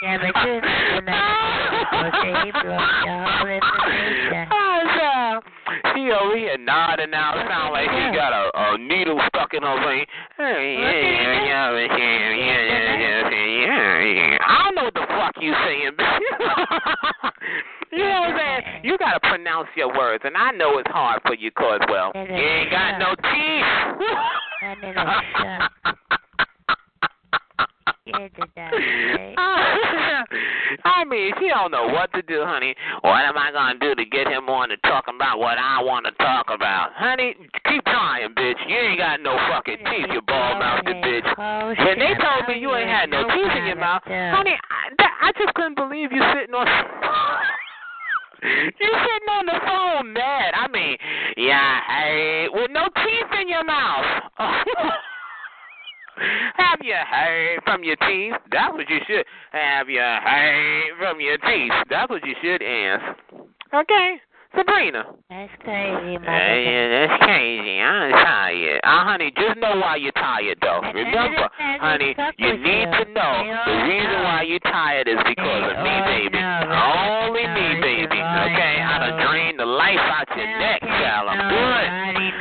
Yeah, 0.03 0.19
but 0.21 0.29
you 0.45 0.61
okay, 0.61 2.35
he 2.45 2.53
broke 2.53 2.77
the 2.77 3.17
whole 3.17 3.49
information. 3.49 4.45
Oh, 4.53 5.41
she 5.95 6.13
over 6.13 6.37
here 6.37 6.59
nodding 6.59 7.11
now. 7.11 7.33
Sound 7.49 7.73
like 7.73 7.89
she 7.89 8.13
got 8.13 8.33
a, 8.33 8.51
a 8.53 8.79
needle 8.79 9.19
stuck 9.29 9.55
in 9.55 9.63
her 9.63 9.79
vein. 9.81 10.05
I 14.45 14.65
don't 14.65 14.75
know 14.75 14.85
what 14.85 14.95
the 14.95 15.07
fuck 15.09 15.33
you 15.41 15.55
saying, 15.65 15.93
bitch. 15.97 16.21
you 17.93 17.99
know 18.05 18.21
what 18.21 18.37
I'm 18.37 18.37
saying? 18.37 18.85
You 18.85 18.99
gotta 18.99 19.21
pronounce 19.21 19.69
your 19.77 19.97
words, 19.97 20.25
and 20.27 20.37
I 20.37 20.51
know 20.53 20.77
it's 20.79 20.91
hard 20.91 21.23
for 21.27 21.35
you, 21.35 21.51
cause 21.53 21.81
well, 21.89 22.13
you 22.15 22.21
ain't 22.21 22.71
got 22.71 22.99
no 22.99 23.15
teeth. 23.17 23.65
That 28.07 28.21
little 28.21 28.29
shut. 28.39 28.47
Yeah, 28.47 28.47
did 28.47 28.51
that, 28.55 28.71
right? 28.73 29.35
Oh. 29.47 29.57
I 30.85 31.05
mean, 31.05 31.33
she 31.39 31.49
don't 31.49 31.71
know 31.71 31.89
what 31.89 32.13
to 32.13 32.23
do, 32.23 32.43
honey. 32.45 32.75
What 33.03 33.25
am 33.25 33.37
I 33.37 33.51
gonna 33.53 33.79
do 33.79 33.95
to 33.95 34.05
get 34.05 34.27
him 34.27 34.49
on 34.49 34.69
to 34.71 34.77
talk 34.79 35.05
about 35.09 35.39
what 35.39 35.59
I 35.59 35.83
want 35.83 36.07
to 36.07 36.13
talk 36.23 36.47
about, 36.51 36.93
honey? 36.95 37.35
Keep 37.69 37.85
trying, 37.85 38.35
bitch. 38.35 38.59
You 38.69 38.77
ain't 38.77 38.99
got 38.99 39.21
no 39.21 39.37
fucking 39.51 39.79
teeth, 39.79 40.09
you 40.13 40.21
bald 40.23 40.59
mouthed 40.59 40.87
bitch. 40.87 41.27
When 41.79 41.99
they 41.99 42.15
told 42.19 42.49
me 42.49 42.61
you 42.61 42.75
ain't 42.75 42.89
had 42.89 43.11
no 43.11 43.25
teeth 43.25 43.53
in 43.57 43.67
your 43.67 43.77
mouth, 43.77 44.03
honey, 44.05 44.57
I, 44.57 44.95
that, 44.99 45.13
I 45.23 45.33
just 45.39 45.55
couldn't 45.55 45.77
believe 45.77 46.13
you 46.13 46.23
sitting 46.35 46.55
on. 46.55 46.67
You 48.43 48.53
sitting 48.79 49.29
on 49.33 49.47
the 49.47 49.59
phone 49.67 50.13
mad. 50.13 50.53
I 50.55 50.69
mean, 50.69 50.97
yeah, 51.37 51.81
hey, 51.89 52.47
with 52.53 52.71
no 52.71 52.87
teeth 52.95 53.41
in 53.41 53.49
your 53.49 53.65
mouth. 53.65 54.05
Have 56.17 56.79
you 56.83 56.95
heard 56.95 57.61
from 57.65 57.85
your 57.85 57.97
teeth? 57.97 58.33
That's 58.51 58.73
what 58.73 58.89
you 58.89 58.99
should. 59.07 59.25
Have 59.53 59.89
you 59.89 60.01
heard 60.01 60.91
from 60.99 61.21
your 61.21 61.39
teeth? 61.39 61.73
That's 61.91 62.11
what 62.11 62.25
you 62.25 62.35
should 62.43 62.63
ask. 62.63 63.19
Okay, 63.75 64.21
Sabrina. 64.57 65.05
That's 65.29 65.53
crazy, 65.61 66.17
Uh, 66.17 66.21
mother. 66.21 66.61
yeah, 66.61 67.07
that's 67.07 67.23
crazy. 67.25 67.77
I'm 67.81 68.11
tired. 68.13 68.81
Uh, 68.85 69.05
honey, 69.05 69.31
just 69.37 69.59
know 69.59 69.77
why 69.77 69.97
you're 69.97 70.13
tired, 70.17 70.59
though. 70.63 70.81
Remember, 70.81 71.49
honey, 71.81 72.17
you 72.39 72.57
need 72.57 72.89
you. 72.89 73.05
to 73.05 73.13
know 73.13 73.35
the 73.67 73.75
reason 73.85 74.13
know. 74.13 74.25
why 74.25 74.43
you're 74.49 74.59
tired 74.61 75.09
is 75.09 75.19
because 75.29 75.63
They 75.63 75.77
of 75.77 75.85
me, 75.85 75.95
baby. 76.09 76.39
know. 76.41 77.27
Only 77.29 77.45
me, 77.53 77.81
baby. 77.85 78.17
Okay, 78.17 78.75
I 78.81 78.97
done 79.05 79.21
drained 79.21 79.59
the 79.61 79.67
life 79.67 80.01
out 80.01 80.29
your 80.37 80.47
neck, 80.47 80.81
child. 80.81 81.29
I'm 81.29 81.43
good. 81.53 81.87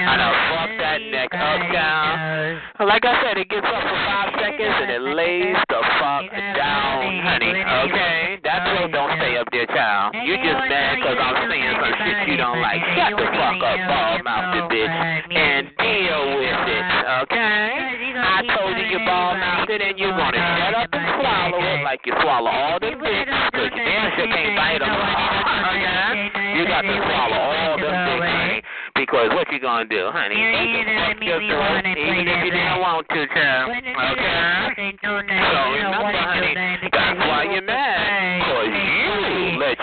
I 0.08 0.18
done 0.18 0.36
fucked 0.56 0.78
that 0.80 1.02
neck 1.12 1.30
up, 1.34 1.60
child. 1.74 2.62
Like 2.80 3.04
I 3.06 3.14
said, 3.24 3.38
it 3.38 3.50
gets 3.50 3.66
up 3.68 3.82
for 3.84 4.00
five 4.08 4.30
seconds 4.40 4.76
and 4.84 4.92
it 4.92 5.02
lays 5.02 5.58
the 5.68 5.82
fuck 6.00 6.32
down, 6.56 7.20
honey. 7.24 7.52
Okay? 7.60 8.40
That 8.44 8.55
throat 8.91 9.10
don't 9.10 9.18
stay 9.18 9.38
up 9.38 9.48
there, 9.52 9.66
child. 9.68 10.14
You 10.14 10.38
just 10.38 10.62
mad 10.70 10.95
because 10.98 11.18
I'm 11.18 11.49
saying 11.49 11.74
some 11.82 11.94
shit 12.06 12.28
you 12.30 12.38
don't 12.38 12.62
like. 12.62 12.82
Shut 12.94 13.18
the 13.18 13.26
fuck 13.26 13.57
up, 13.64 13.80
ball 13.90 14.20
mouthed 14.22 14.70
bitch, 14.70 14.94
and 15.34 15.70
deal 15.78 16.22
with 16.38 16.70
it, 16.70 16.86
okay? 17.26 18.14
I 18.16 18.45
told 18.57 18.78
you 18.78 18.86
you're 18.86 19.06
ball 19.06 19.38
mouthed 19.38 19.72
and 19.72 19.98
you're 19.98 20.16
going 20.16 20.34
to 20.34 20.44
shut 20.62 20.74
up 20.76 20.90
and 20.94 21.06
swallow 21.18 21.62
it 21.62 21.84
like 21.84 22.02
you 22.06 22.14
swallow 22.22 22.52
all 22.52 22.80
the 22.80 22.91
dicks 22.94 23.32
because 23.52 23.72
you 23.74 23.84
damn 23.86 24.12
sure 24.18 24.28
can't 24.28 24.56
bite 24.56 24.80
them. 24.80 24.94
Okay? 24.94 26.60
You 26.60 26.66
got 26.68 26.82
to 26.82 26.94
swallow 26.94 27.41
all 27.41 27.78
them 27.78 27.95
dicks. 28.22 28.68
Because 28.95 29.28
what 29.36 29.52
you 29.52 29.60
gonna 29.60 29.84
do, 29.84 30.07
honey? 30.07 30.40
You 30.40 30.56
can 30.56 30.88
know, 30.88 31.12
fuck 31.12 31.20
me, 31.20 31.28
we 31.28 31.52
throat, 31.52 31.60
wanna 31.60 31.94
play 31.99 32.24
that 32.24 32.45
you 32.48 32.52
didn't 32.52 32.80
want 32.80 33.03
to, 33.12 33.28
child. 33.28 33.76
Okay? 33.76 34.95
So 35.03 35.20
remember, 35.20 36.16
honey, 36.16 36.56
that's 36.56 37.20
why 37.28 37.44
you're 37.44 37.62
mad. 37.62 38.45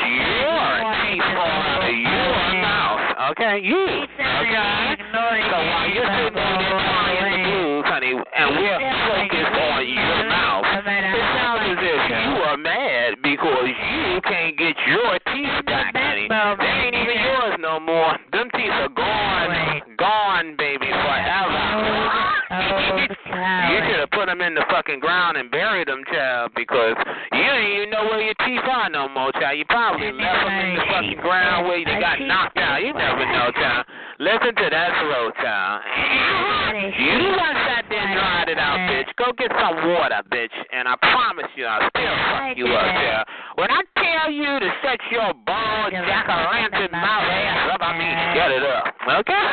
You 0.07 0.33
your 0.43 0.83
teeth 1.03 1.27
fall 1.37 1.47
out 1.47 1.85
of 1.85 1.95
your 1.95 2.35
mouth. 2.59 3.33
Okay? 3.33 3.63
You. 3.63 3.83
Okay? 3.83 4.99
So 5.13 5.59
while 5.59 5.89
you're 5.91 6.11
sitting 6.19 6.43
on 6.43 6.61
crying 6.83 7.31
the 7.31 7.39
blues, 7.47 7.85
honey, 7.87 8.15
and 8.19 8.49
we're 8.59 8.83
focused 9.07 9.57
on 9.57 9.87
your 9.87 10.27
mouth, 10.29 10.67
it 10.67 11.27
sounds 11.39 11.65
as 11.71 11.79
if 11.79 12.03
you 12.11 12.31
are 12.43 12.57
mad 12.57 13.23
because 13.23 13.69
you 13.69 14.21
can't 14.27 14.57
get 14.59 14.75
your 14.87 15.19
teeth 15.31 15.63
more, 29.15 29.33
child. 29.33 29.59
You 29.59 29.65
probably 29.69 30.13
left 30.13 30.45
them 30.45 30.57
in 30.57 30.77
the 30.77 30.85
fucking 30.89 31.21
ground 31.21 31.69
where 31.69 31.85
they 31.85 32.01
got 32.01 32.21
knocked 32.21 32.59
out. 32.59 32.83
You 32.83 32.93
never 32.93 33.25
know, 33.29 33.53
child. 33.53 33.87
Listen 34.19 34.55
to 34.55 34.67
that 34.71 34.91
throat, 35.01 35.35
child. 35.37 35.83
You 36.97 37.37
done 37.37 37.59
sat 37.69 37.85
there 37.89 38.01
and 38.01 38.15
dried 38.17 38.49
it 38.49 38.59
out, 38.59 38.79
bitch. 38.89 39.11
Go 39.19 39.33
get 39.37 39.53
some 39.61 39.77
water, 39.93 40.23
bitch, 40.33 40.55
and 40.73 40.89
I 40.89 40.97
promise 41.01 41.51
you 41.57 41.67
I'll 41.67 41.89
still 41.91 42.17
fuck 42.33 42.57
you 42.57 42.67
up, 42.73 42.89
child. 42.97 43.27
When 43.57 43.71
I 43.71 43.83
tell 44.01 44.33
you 44.33 44.61
to 44.61 44.69
shut 44.81 45.01
your 45.11 45.35
bald 45.45 45.93
jack-o'-lantern 45.93 46.93
mouth 46.93 47.29
ass 47.29 47.77
up, 47.77 47.82
Shut 48.35 48.51
it 48.51 48.63
up, 48.63 48.95
okay? 49.21 49.49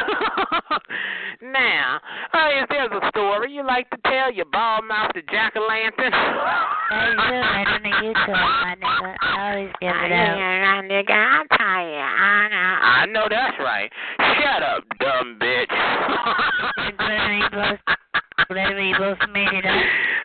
now, 1.52 2.00
uh, 2.34 2.50
if 2.62 2.70
there's 2.70 2.92
a 2.92 3.10
story 3.10 3.52
you 3.52 3.66
like 3.66 3.90
to 3.90 3.98
tell, 4.06 4.32
your 4.32 4.46
bald 4.46 4.86
mouth 4.86 5.12
the 5.14 5.22
jack-o'-lantern. 5.32 6.14
I 6.14 7.16
nigga, 10.86 11.12
I'm 11.12 11.48
tired. 11.50 12.00
I 12.00 12.48
know. 12.50 12.58
I 12.58 13.06
know 13.06 13.28
that's 13.30 13.58
right. 13.60 13.92
Shut 14.18 14.64
up, 14.64 14.84
dumb 15.00 15.40
bitch. 15.42 15.72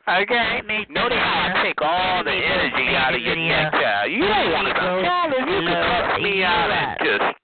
Okay? 0.07 0.61
Notice 0.91 1.19
how 1.19 1.53
I 1.55 1.63
take 1.65 1.81
all 1.83 2.25
the 2.25 2.31
energy 2.31 2.97
out 2.97 3.15
of 3.15 3.21
your 3.21 3.37
neck, 3.37 3.73
child. 3.73 4.13
You 4.13 4.21
don't 4.21 4.53
want 4.53 4.69
to 4.69 4.75
Child, 4.75 5.33
if 5.37 5.49
you 5.49 5.61
could 5.67 5.81
cut 5.85 6.21
me 6.23 6.45
out 6.45 6.71
and 6.71 6.99
just 7.01 7.44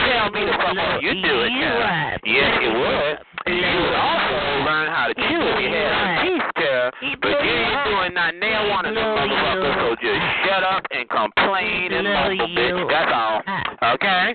tell 0.00 0.30
me 0.30 0.42
the 0.46 0.52
fuck 0.58 0.76
up, 0.76 1.02
you 1.02 1.14
do 1.14 1.34
it, 1.46 1.50
child. 1.60 2.20
Yes, 2.24 2.58
you 2.62 2.72
would. 2.74 3.16
You 3.46 3.60
would 3.60 3.94
also 3.94 4.36
learn 4.64 4.88
how 4.88 5.06
to 5.06 5.14
chew 5.14 5.38
if 5.38 5.60
you 5.60 5.68
had 5.70 5.92
some 5.94 6.14
teeth, 6.26 6.48
child. 6.58 6.94
But 7.20 7.38
you 7.44 7.52
ain't 7.54 7.84
doing 7.86 8.14
nothing. 8.14 8.40
They 8.40 8.50
don't 8.50 8.70
want 8.70 8.86
to 8.86 8.92
motherfucker. 8.92 9.74
So 9.78 9.94
just 10.00 10.22
shut 10.46 10.62
up 10.64 10.82
and 10.90 11.08
complain 11.08 11.92
and 11.92 12.08
mumble, 12.08 12.48
bitch. 12.50 12.88
That's 12.90 13.12
all. 13.12 13.42
Okay? 13.94 14.34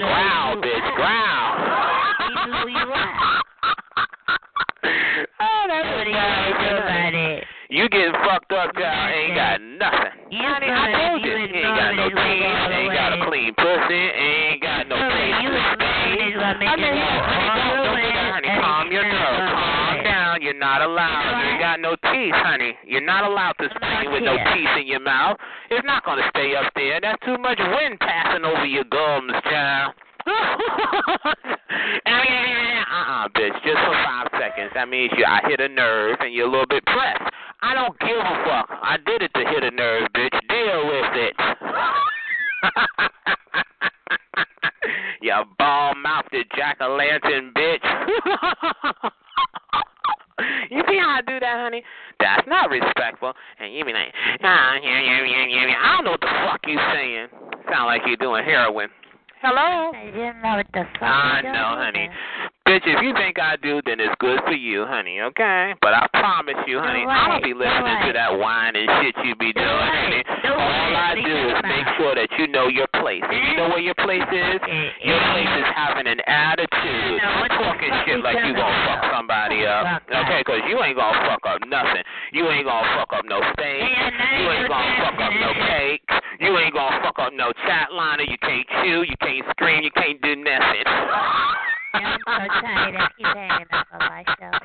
Growl, 0.00 0.56
bitch. 0.60 0.86
Growl. 0.96 1.40
Oh, 5.42 5.64
that's 5.68 5.88
what 5.88 6.06
about 6.08 7.14
it. 7.14 7.44
You 7.70 7.88
getting 7.88 8.10
fucked 8.26 8.50
up, 8.50 8.74
girl. 8.74 8.90
Ain't 8.90 9.38
got 9.38 9.62
nothing. 9.62 10.26
You 10.34 10.42
Honey, 10.42 10.66
I 10.74 10.90
told 10.90 11.22
you. 11.22 11.38
Ain't 11.38 11.54
got 11.54 11.94
no 11.94 12.10
teeth. 12.10 12.42
Ain't 12.66 12.90
got 12.90 13.14
a 13.14 13.22
clean 13.30 13.54
pussy. 13.54 14.04
Ain't 14.10 14.58
got 14.58 14.90
no 14.90 14.98
face. 14.98 15.38
You 15.38 15.54
was 15.54 15.78
is 16.18 16.34
what 16.34 16.58
I 16.58 16.58
mean, 16.58 16.98
honey, 18.26 18.50
calm 18.58 18.90
your 18.90 19.06
nerves. 19.06 19.54
Calm 19.54 20.02
down. 20.02 20.42
You're 20.42 20.58
not 20.58 20.82
allowed. 20.82 21.30
You 21.30 21.46
ain't 21.46 21.62
got 21.62 21.78
no 21.78 21.94
teeth, 22.10 22.34
honey. 22.42 22.74
You're 22.90 23.06
not 23.06 23.22
allowed 23.22 23.54
to 23.62 23.70
scream 23.70 24.18
with 24.18 24.26
no 24.26 24.34
teeth 24.50 24.74
in 24.82 24.90
your 24.90 24.98
mouth. 25.06 25.38
It's 25.70 25.86
not 25.86 26.02
gonna 26.02 26.26
stay 26.34 26.58
up 26.58 26.74
there. 26.74 26.98
That's 26.98 27.22
too 27.22 27.38
much 27.38 27.62
wind 27.62 28.02
passing 28.02 28.44
over 28.44 28.66
your 28.66 28.82
gums, 28.90 29.30
child. 29.46 29.94
uh-uh, 32.90 33.28
bitch. 33.30 33.54
Just 33.62 33.78
for 33.78 33.94
five 34.02 34.26
seconds. 34.34 34.74
That 34.74 34.88
means 34.90 35.14
you 35.16 35.24
I 35.24 35.38
hit 35.46 35.60
a 35.60 35.68
nerve 35.68 36.18
and 36.18 36.34
you're 36.34 36.48
a 36.48 36.50
little 36.50 36.66
bit 36.66 36.84
pressed. 36.86 37.30
I 37.62 37.74
don't 37.74 37.98
give 38.00 38.16
a 38.16 38.44
fuck. 38.44 38.70
I 38.70 38.96
did 39.04 39.20
it 39.22 39.34
to 39.34 39.40
hit 39.40 39.62
a 39.64 39.70
nerve, 39.70 40.08
bitch. 40.14 40.40
Deal 40.48 40.86
with 40.86 41.14
it. 41.14 41.34
you 45.22 45.34
ball 45.58 45.94
mouthed 45.94 46.34
jack 46.56 46.78
o' 46.80 46.96
lantern, 46.96 47.52
bitch. 47.54 47.84
you 50.70 50.82
see 50.88 50.98
how 50.98 51.18
I 51.18 51.20
do 51.26 51.38
that, 51.40 51.60
honey? 51.60 51.82
That's 52.18 52.48
not 52.48 52.70
respectful. 52.70 53.34
And 53.58 53.74
you 53.74 53.84
be 53.84 53.92
like, 53.92 54.14
ah, 54.42 54.76
yeah, 54.82 55.00
yeah, 55.00 55.22
yeah, 55.24 55.46
yeah. 55.46 55.74
I 55.82 55.96
don't 55.96 56.04
know 56.04 56.12
what 56.12 56.20
the 56.20 56.26
fuck 56.26 56.60
you 56.66 56.78
saying. 56.92 57.28
Sound 57.70 57.86
like 57.86 58.02
you're 58.06 58.16
doing 58.16 58.44
heroin. 58.44 58.88
Hello? 59.40 59.88
I 59.96 60.12
didn't 60.12 60.44
know 60.44 60.60
what 60.60 60.68
the 60.76 60.84
fuck. 61.00 61.08
I 61.08 61.40
know, 61.40 61.80
honey. 61.80 62.12
Bitch, 62.68 62.84
if 62.84 63.00
you 63.00 63.16
think 63.16 63.40
I 63.40 63.56
do, 63.56 63.80
then 63.88 63.96
it's 63.96 64.12
good 64.20 64.36
for 64.44 64.52
you, 64.52 64.84
honey, 64.84 65.24
okay? 65.32 65.72
But 65.80 65.96
I 65.96 66.04
promise 66.12 66.60
you, 66.68 66.76
honey, 66.76 67.08
I 67.08 67.32
don't 67.32 67.42
be 67.42 67.56
listening 67.56 68.04
to 68.04 68.12
that 68.12 68.36
whine 68.36 68.76
and 68.76 68.84
shit 69.00 69.16
you 69.24 69.32
be 69.40 69.56
doing, 69.56 69.64
honey. 69.64 70.22
All 70.44 70.92
I 70.92 71.16
do 71.16 71.24
is 71.24 71.56
make 71.64 71.88
sure 71.96 72.12
that 72.20 72.28
you 72.36 72.52
know 72.52 72.68
your 72.68 72.86
place. 73.00 73.24
And 73.24 73.40
you 73.48 73.56
know 73.56 73.72
where 73.72 73.80
your 73.80 73.96
place 74.04 74.28
is? 74.28 74.60
Your 75.08 75.20
place 75.32 75.52
is 75.56 75.68
having 75.72 76.04
an 76.04 76.20
attitude. 76.28 77.24
Talking 77.56 77.92
shit 78.04 78.20
like 78.20 78.44
you 78.44 78.52
gonna 78.52 78.80
fuck 78.92 79.08
somebody 79.08 79.64
up. 79.64 80.04
Okay, 80.04 80.44
because 80.44 80.60
you 80.68 80.76
ain't 80.84 81.00
gonna 81.00 81.16
fuck 81.24 81.40
up 81.48 81.64
nothing. 81.64 82.04
You 82.36 82.44
ain't 82.52 82.68
gonna 82.68 82.86
fuck 82.92 83.16
up 83.16 83.24
no 83.24 83.40
steak. 83.56 83.88
You 83.88 84.44
ain't 84.52 84.68
gonna 84.68 85.00
fuck 85.00 85.16
up 85.16 85.32
no 85.32 85.50
cake. 85.64 86.04
You 86.40 86.56
ain't 86.56 86.72
gonna 86.72 87.00
fuck 87.04 87.18
up 87.18 87.34
no 87.34 87.52
chat 87.66 87.92
liner. 87.92 88.22
You 88.22 88.38
can't 88.40 88.66
chew. 88.80 89.02
You 89.02 89.14
can't 89.20 89.44
scream. 89.50 89.84
You 89.84 89.90
can't 89.90 90.20
do 90.22 90.36
nothing. 90.36 90.84
I'm 91.92 92.18
so 92.24 92.32
tired. 92.64 92.96
I 92.96 93.08
keep 93.14 93.26
hanging 93.26 93.66
up 93.72 93.86
on 93.92 94.00
myself. 94.08 94.62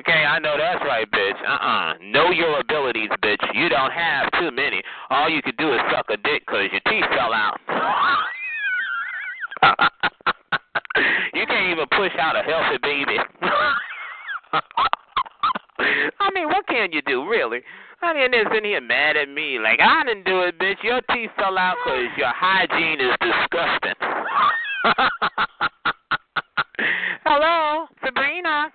okay, 0.00 0.24
I 0.24 0.38
know 0.38 0.56
that's 0.56 0.82
right, 0.86 1.10
bitch. 1.10 1.36
Uh-uh. 1.46 1.94
Know 2.00 2.30
your 2.30 2.60
abilities, 2.60 3.10
bitch. 3.22 3.44
You 3.52 3.68
don't 3.68 3.92
have 3.92 4.30
too 4.40 4.50
many. 4.52 4.82
All 5.10 5.28
you 5.28 5.42
could 5.42 5.58
do 5.58 5.74
is 5.74 5.80
suck 5.92 6.06
a 6.08 6.16
dick 6.16 6.44
because 6.46 6.70
your 6.72 6.80
teeth 6.88 7.04
fell 7.14 7.34
out. 7.34 7.60
you 11.34 11.44
can't 11.46 11.70
even 11.70 11.86
push 11.90 12.12
out 12.18 12.36
a 12.36 12.42
healthy 12.42 12.78
baby. 12.82 13.18
I 16.20 16.30
mean, 16.34 16.48
what 16.48 16.66
can 16.66 16.90
you 16.92 17.02
do, 17.02 17.28
really? 17.28 17.60
I 18.02 18.14
mean, 18.14 18.30
they're 18.30 18.48
sitting 18.52 18.70
here 18.70 18.80
mad 18.80 19.16
at 19.16 19.28
me. 19.28 19.58
Like, 19.58 19.78
I 19.80 20.02
didn't 20.04 20.24
do 20.24 20.40
it, 20.40 20.58
bitch. 20.58 20.82
Your 20.82 21.02
teeth 21.12 21.30
fell 21.36 21.58
out 21.58 21.76
because 21.84 22.08
your 22.16 22.32
hygiene 22.32 23.00
is 23.00 23.14
disgusting. 23.20 23.94
Hello, 27.24 27.86
Sabrina. 28.04 28.70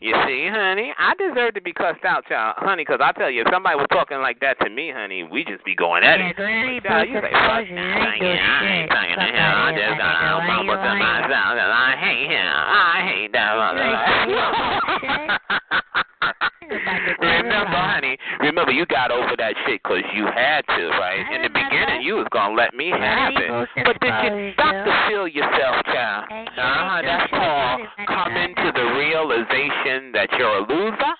You 0.00 0.14
see, 0.26 0.48
honey, 0.50 0.92
I 0.98 1.14
deserve 1.14 1.54
to 1.54 1.60
be 1.60 1.72
cussed 1.72 2.04
out, 2.04 2.26
child, 2.26 2.56
honey, 2.58 2.82
because 2.82 2.98
I 3.00 3.12
tell 3.12 3.30
you, 3.30 3.42
if 3.42 3.48
somebody 3.52 3.76
was 3.76 3.86
talking 3.92 4.18
like 4.18 4.40
that 4.40 4.58
to 4.58 4.68
me, 4.68 4.90
honey, 4.90 5.22
we 5.22 5.44
just 5.44 5.64
be 5.64 5.76
going 5.76 6.02
at 6.02 6.18
it. 6.18 6.34
Yeah, 6.82 7.04
you 7.06 7.14
say, 7.22 7.30
fuck, 7.30 7.62
yeah, 7.70 8.42
I 8.42 8.66
ain't 8.82 8.90
talking 8.90 9.14
to 9.14 9.30
him. 9.30 9.46
I 9.62 9.70
just 9.78 9.94
got 10.02 10.18
to 10.18 10.42
mama 10.42 10.74
to 10.74 10.92
myself, 10.98 11.54
and 11.54 11.70
I 11.70 11.94
hate 12.02 12.26
him. 12.26 12.50
I 12.50 12.98
hate 13.14 13.30
that 13.30 13.54
mother. 13.54 13.86
remember, 17.20 17.76
honey, 17.76 18.16
remember 18.40 18.72
you 18.72 18.86
got 18.86 19.10
over 19.10 19.34
that 19.36 19.54
shit 19.66 19.82
because 19.82 20.02
you 20.14 20.26
had 20.26 20.62
to, 20.68 20.88
right? 20.98 21.26
In 21.34 21.42
the 21.42 21.48
beginning, 21.48 22.02
you 22.02 22.14
was 22.14 22.26
gonna 22.30 22.54
let 22.54 22.74
me 22.74 22.90
have 22.90 23.32
it, 23.36 23.50
but 23.84 24.00
did 24.00 24.14
you 24.24 24.52
stop 24.54 24.72
to 24.72 24.92
feel 25.08 25.28
yourself, 25.28 25.84
child? 25.86 26.24
Uh-huh, 26.30 27.02
that's 27.02 27.30
called 27.30 27.80
coming 28.06 28.54
to 28.56 28.72
the 28.74 28.86
realization 28.96 30.12
that 30.12 30.28
you're 30.38 30.58
a 30.58 30.66
loser. 30.66 31.14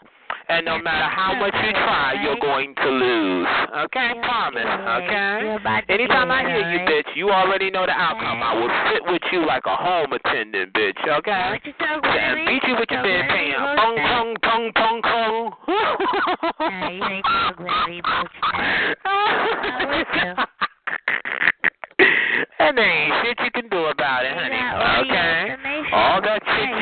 And 0.53 0.67
no 0.67 0.77
matter 0.79 1.09
how 1.09 1.33
much 1.35 1.55
you 1.65 1.73
try, 1.73 2.13
you're 2.23 2.37
going 2.37 2.75
to 2.75 2.89
lose. 2.91 3.49
Okay? 3.89 4.13
Promise. 4.23 4.69
Okay? 4.69 5.57
Anytime 5.89 6.31
I 6.31 6.45
hear 6.45 6.71
you, 6.71 6.81
bitch, 6.81 7.17
you 7.17 7.31
already 7.31 7.71
know 7.71 7.87
the 7.87 7.93
outcome. 7.93 8.43
I 8.43 8.53
will 8.61 8.69
sit 8.93 9.03
with 9.11 9.23
you 9.33 9.47
like 9.47 9.63
a 9.65 9.75
home 9.75 10.13
attendant, 10.13 10.75
bitch. 10.75 11.01
Okay? 11.09 11.59
And 11.81 12.47
beat 12.47 12.63
you 12.69 12.77
with 12.79 12.91
your 12.91 13.01
bedpan. 13.01 13.77
Pong, 13.77 13.97
pong, 13.97 14.37
pong, 14.43 14.73
pong, 14.77 15.01
pong. 15.01 15.53
you 16.61 17.01
ain't 17.01 17.25
so 17.25 17.55
glary, 17.57 18.03
bitch. 18.03 18.33
And 22.59 22.77
there 22.77 22.85
ain't 22.85 23.15
shit 23.25 23.39
you 23.45 23.51
can 23.53 23.69
do 23.71 23.87
about 23.87 24.25
it, 24.25 24.33
honey. 24.35 24.61
Okay? 25.09 25.62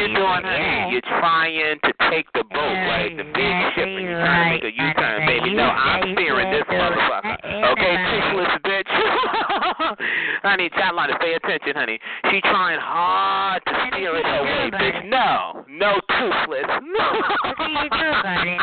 All 0.01 0.06
that 0.06 0.09
shit 0.09 0.10
you're 0.10 0.16
doing, 0.16 0.44
honey, 0.44 0.93
you're 0.93 1.01
trying 1.02 1.78
to 1.85 1.93
take 2.10 2.27
the 2.32 2.44
boat, 2.44 2.77
right? 2.89 3.12
The 3.16 3.24
big 3.24 3.55
ship, 3.74 3.89
and 3.89 4.05
you're 4.05 4.20
trying 4.20 4.60
to 4.60 4.64
make 4.64 4.64
a 4.64 4.82
U-turn, 4.82 5.27
baby. 5.27 5.55
No, 5.55 5.64
I'm 5.64 6.14
steering 6.14 6.51
this 6.51 6.64
motherfucker. 6.68 7.36
Okay, 7.72 7.94
toothless 8.09 8.55
bitch. 8.64 8.89
honey, 10.43 10.70
chat 10.70 10.94
line, 10.94 11.10
pay 11.20 11.35
attention, 11.35 11.74
honey. 11.77 12.01
She 12.31 12.40
trying 12.40 12.81
hard 12.81 13.62
to 13.66 13.72
steer 13.93 14.16
it 14.16 14.24
away, 14.24 14.70
bitch. 14.72 15.09
No, 15.09 15.64
no 15.68 16.01
toothless. 16.09 16.64
What 17.44 17.56
do 17.59 17.64
you 17.64 17.89
do 17.90 18.09
about 18.20 18.47
it? 18.47 18.60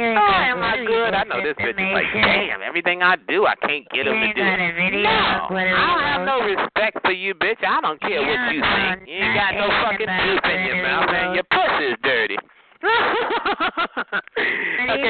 Oh, 0.00 0.04
am 0.04 0.62
I 0.62 0.76
good? 0.86 1.14
I 1.14 1.24
know 1.38 1.46
this 1.46 1.54
bitch 1.56 1.78
is 1.78 1.92
like, 1.94 2.06
damn, 2.12 2.60
everything 2.62 3.02
I 3.02 3.16
do, 3.28 3.46
I 3.46 3.54
can't 3.62 3.88
get 3.90 4.06
him 4.06 4.14
to 4.18 4.32
do 4.34 4.42
it. 4.42 5.02
No, 5.02 5.08
I 5.08 5.86
don't 5.86 6.02
have 6.02 6.26
no 6.26 6.40
respect 6.42 6.98
for 7.02 7.12
you, 7.12 7.34
bitch. 7.34 7.64
I 7.66 7.80
don't 7.80 8.00
care 8.00 8.20
what 8.20 8.52
you 8.52 8.60
think. 8.60 9.08
You 9.08 9.14
ain't 9.22 9.34
got 9.34 9.54
no 9.54 9.68
fucking 9.86 10.06
teeth 10.06 10.44
in 10.50 10.66
your 10.66 10.82
mouth, 10.82 11.10
and 11.10 11.34
your 11.34 11.44
pussy 11.50 11.84
is 11.94 11.98
dirty. 12.02 12.36
okay, 12.78 12.86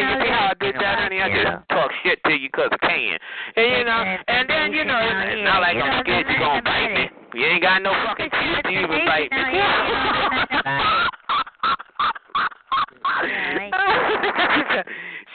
you 0.01 0.17
see 0.25 0.33
how 0.33 0.49
I 0.49 0.57
did 0.59 0.75
that, 0.77 0.99
honey? 1.05 1.21
I 1.21 1.29
just 1.29 1.69
talk 1.69 1.93
shit 2.03 2.19
to 2.25 2.33
you 2.33 2.49
because 2.49 2.71
I 2.73 2.79
can. 2.81 3.19
And, 3.57 3.67
you 3.77 3.85
know, 3.85 4.17
and 4.29 4.49
then, 4.49 4.73
you 4.73 4.85
know, 4.85 4.97
it's 4.97 5.45
not 5.45 5.61
like 5.61 5.77
I'm 5.77 6.01
scared 6.01 6.27
you 6.29 6.39
going 6.39 6.65
to 6.65 6.67
bite 6.71 6.93
me. 6.95 7.11
You 7.35 7.45
ain't 7.45 7.61
got 7.63 7.83
no 7.83 7.93
fucking 8.07 8.31
teeth 8.31 8.63
to 8.65 8.71
even 8.71 9.05
bite 9.05 9.31
me. 9.33 9.43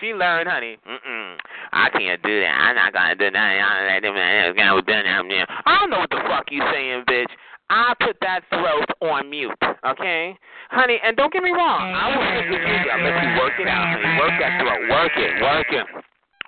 she 0.01 0.13
learned, 0.13 0.49
honey. 0.49 0.77
Mm-mm. 0.87 1.37
I 1.71 1.89
can't 1.89 2.21
do 2.21 2.39
that. 2.41 2.53
I'm 2.53 2.75
not 2.75 2.93
gonna 2.93 3.15
do 3.15 3.31
that. 3.31 3.41
I 5.65 5.79
don't 5.79 5.89
know 5.89 5.99
what 5.99 6.09
the 6.09 6.21
fuck 6.27 6.51
you 6.51 6.61
saying, 6.71 7.03
bitch. 7.07 7.31
I 7.69 7.93
put 7.99 8.17
that 8.21 8.41
throat 8.49 8.85
on 9.01 9.29
mute, 9.29 9.55
okay, 9.63 10.37
honey. 10.69 10.99
And 11.03 11.17
don't 11.17 11.33
get 11.33 11.41
me 11.41 11.51
wrong. 11.51 11.93
I 11.95 12.05
will 12.11 12.21
sit 12.21 12.51
with 12.51 12.61
you. 12.61 12.91
I'll 12.91 13.01
let 13.01 13.17
you 13.23 13.33
work 13.39 13.57
it 13.57 13.67
out, 13.67 13.87
honey. 13.87 14.19
Work 14.19 14.37
that 14.39 14.61
throat. 14.61 14.81
Work 14.89 15.17
it. 15.17 15.41
Work 15.41 15.71
it. 15.71 15.85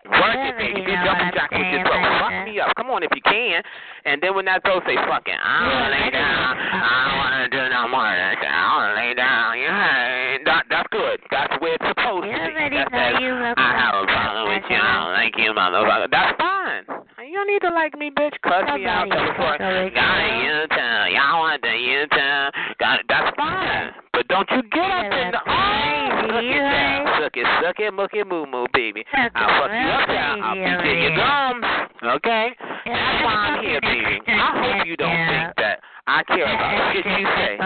Work 0.05 0.37
it, 0.37 0.53
baby. 0.61 0.85
Do 0.85 0.93
jumping 1.01 1.33
jack 1.33 1.49
with 1.49 1.65
your 1.65 1.81
throat. 1.81 2.05
Fuck 2.21 2.45
me 2.45 2.61
up. 2.61 2.69
Come 2.77 2.93
on 2.93 3.01
if 3.01 3.09
you 3.15 3.25
can. 3.25 3.63
And 4.05 4.21
then 4.21 4.37
when 4.37 4.45
that 4.45 4.61
throat 4.61 4.85
say 4.85 4.93
fucking, 5.01 5.33
I 5.33 5.65
don't 5.65 5.89
lay 5.89 6.13
down. 6.13 6.53
I 6.61 7.09
don't 7.09 7.17
want 7.17 7.33
to 7.41 7.49
do 7.49 7.61
no 7.73 7.89
more. 7.89 8.05
Don't 8.65 8.97
lay 8.97 9.13
down. 9.13 9.59
Yeah, 9.61 10.41
that, 10.45 10.65
that's 10.73 10.89
good. 10.89 11.21
That's 11.29 11.53
where 11.61 11.77
it's 11.77 11.85
supposed 11.85 12.25
to 12.25 12.33
be. 12.33 12.73
That 12.73 12.89
says, 12.89 13.13
I 13.21 13.69
have 13.77 13.93
a 13.93 14.05
problem 14.09 14.49
with 14.49 14.65
you. 14.73 14.81
I 14.81 14.89
don't 15.05 15.13
like 15.13 15.37
you, 15.37 15.53
motherfucker. 15.53 16.09
That's 16.09 16.33
fine. 16.41 16.83
You 17.21 17.37
don't 17.37 17.47
need 17.47 17.61
to 17.61 17.69
like 17.69 17.93
me, 17.93 18.09
bitch. 18.09 18.33
Cuss 18.41 18.65
me 18.73 18.85
out. 18.89 19.05
Me 19.05 19.13
Got 19.13 19.61
a 19.61 20.29
U-turn. 20.49 21.13
Y'all 21.13 21.45
want 21.45 21.61
the 21.61 21.77
U-turn. 21.77 22.51
Got 22.79 22.99
it. 23.01 23.05
That's 23.07 23.29
fine. 23.37 23.93
But 24.13 24.27
don't 24.29 24.49
you 24.49 24.63
get 24.73 24.81
up 24.81 25.11
in 25.13 25.29
the 25.29 25.41
oh, 25.45 26.15
suck 26.31 26.41
it 26.41 26.55
down, 26.55 27.05
suck 27.19 27.35
it, 27.35 27.47
suck 27.61 27.79
it, 27.79 28.17
it, 28.17 28.27
moo 28.27 28.45
moo, 28.47 28.65
baby. 28.73 29.03
I'll 29.13 29.29
fuck 29.29 29.69
you 29.75 29.91
up 29.91 30.07
down. 30.07 30.41
I'll 30.41 30.55
beat 30.55 30.89
in 30.89 31.03
your 31.03 31.15
gums. 31.19 31.65
Okay, 32.01 32.55
that's 32.85 33.23
why 33.27 33.33
I'm 33.35 33.63
here, 33.63 33.81
baby. 33.81 34.21
I 34.25 34.77
hope 34.79 34.87
you 34.87 34.95
don't 34.95 35.11
think 35.27 35.51
that 35.57 35.83
I 36.07 36.21
care 36.23 36.45
about 36.45 36.93
shit 36.93 37.05
you 37.05 37.25
say. 37.33 37.57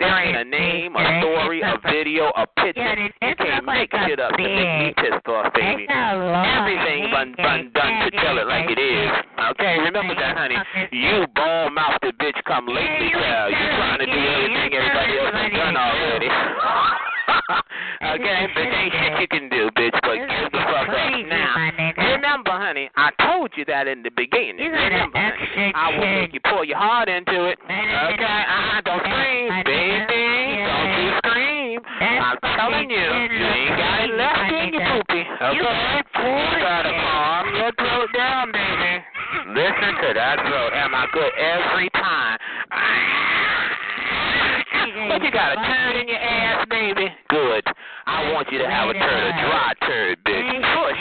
There 0.00 0.16
ain't 0.16 0.36
a 0.36 0.44
name, 0.44 0.96
a 0.96 1.20
story, 1.20 1.60
a 1.60 1.76
video, 1.84 2.32
a 2.32 2.46
picture. 2.56 2.96
You 3.20 3.34
can't 3.36 3.66
make 3.66 3.92
shit 3.92 4.18
up 4.18 4.32
to 4.32 4.42
make 4.42 4.48
me 4.48 4.94
pissed 4.96 5.28
off, 5.28 5.52
baby. 5.52 5.84
Everything 5.88 7.12
been, 7.12 7.36
been 7.36 7.68
done 7.76 7.94
to 8.04 8.10
tell 8.16 8.38
it 8.38 8.46
like 8.48 8.70
it 8.70 8.80
is. 8.80 9.10
Okay, 9.52 9.76
remember 9.84 10.14
that, 10.14 10.36
honey. 10.36 10.56
You 10.90 11.26
ball 11.36 11.68
mouthed 11.70 12.16
bitch 12.16 12.40
come 12.46 12.66
lately, 12.66 13.12
child. 13.12 13.52
You 13.52 13.66
trying 13.76 13.98
to 14.00 14.06
do 14.06 14.12
everything 14.12 14.72
everybody 14.72 15.12
else 15.18 15.34
has 15.36 15.52
done 15.52 15.76
already. 15.76 16.28
okay, 18.02 18.46
but 18.54 18.66
ain't 18.66 18.92
shit 18.92 19.20
you 19.20 19.28
can 19.28 19.48
do, 19.48 19.70
bitch, 19.76 19.96
but 20.02 20.16
give 20.16 20.52
the 20.52 20.62
fuck 20.66 20.88
up. 20.88 21.26
Now, 21.28 21.71
remember, 22.32 22.52
honey, 22.52 22.90
I 22.96 23.10
told 23.20 23.52
you 23.56 23.64
that 23.66 23.86
in 23.86 24.02
the 24.02 24.10
beginning. 24.10 24.58
You 24.58 24.72
Remember, 24.72 25.18
honey, 25.18 25.72
I 25.74 25.92
will 25.92 26.20
make 26.22 26.32
you 26.32 26.40
pour 26.40 26.64
your 26.64 26.78
heart 26.78 27.08
into 27.08 27.44
it. 27.44 27.58
Okay, 27.60 27.76
uh-uh, 27.76 28.80
don't 28.82 29.04
scream, 29.04 29.52
baby. 29.68 30.24
Don't 30.64 30.92
you 30.96 31.10
scream. 31.20 31.80
I'm 32.00 32.38
telling 32.56 32.88
you, 32.88 32.96
you 32.96 33.44
ain't 33.44 33.76
got 33.76 34.00
it 34.00 34.12
left 34.16 34.48
in 34.48 34.72
your 34.72 34.84
poopy. 34.96 35.22
Okay? 35.28 35.56
You 35.56 35.62
gotta 36.56 36.92
calm 36.96 37.54
your 37.54 37.72
throat 37.76 38.08
down, 38.16 38.52
baby. 38.52 39.04
Listen 39.52 39.92
to 40.00 40.08
that 40.16 40.40
throat. 40.48 40.72
Am 40.72 40.94
I 40.94 41.06
good 41.12 41.32
every 41.36 41.90
time? 41.90 42.38
But 45.08 45.22
you 45.22 45.30
got 45.30 45.52
a 45.52 45.56
turd 45.56 45.96
in 46.00 46.08
your 46.08 46.18
ass, 46.18 46.66
baby. 46.68 47.08
Good. 47.28 47.64
I 48.06 48.32
want 48.32 48.50
you 48.50 48.58
to 48.58 48.68
have 48.68 48.88
a 48.88 48.94
turd, 48.94 49.02
a 49.02 49.32
dry 49.32 49.72
turd, 49.86 50.18
bitch. 50.24 50.52
Push. 50.58 51.00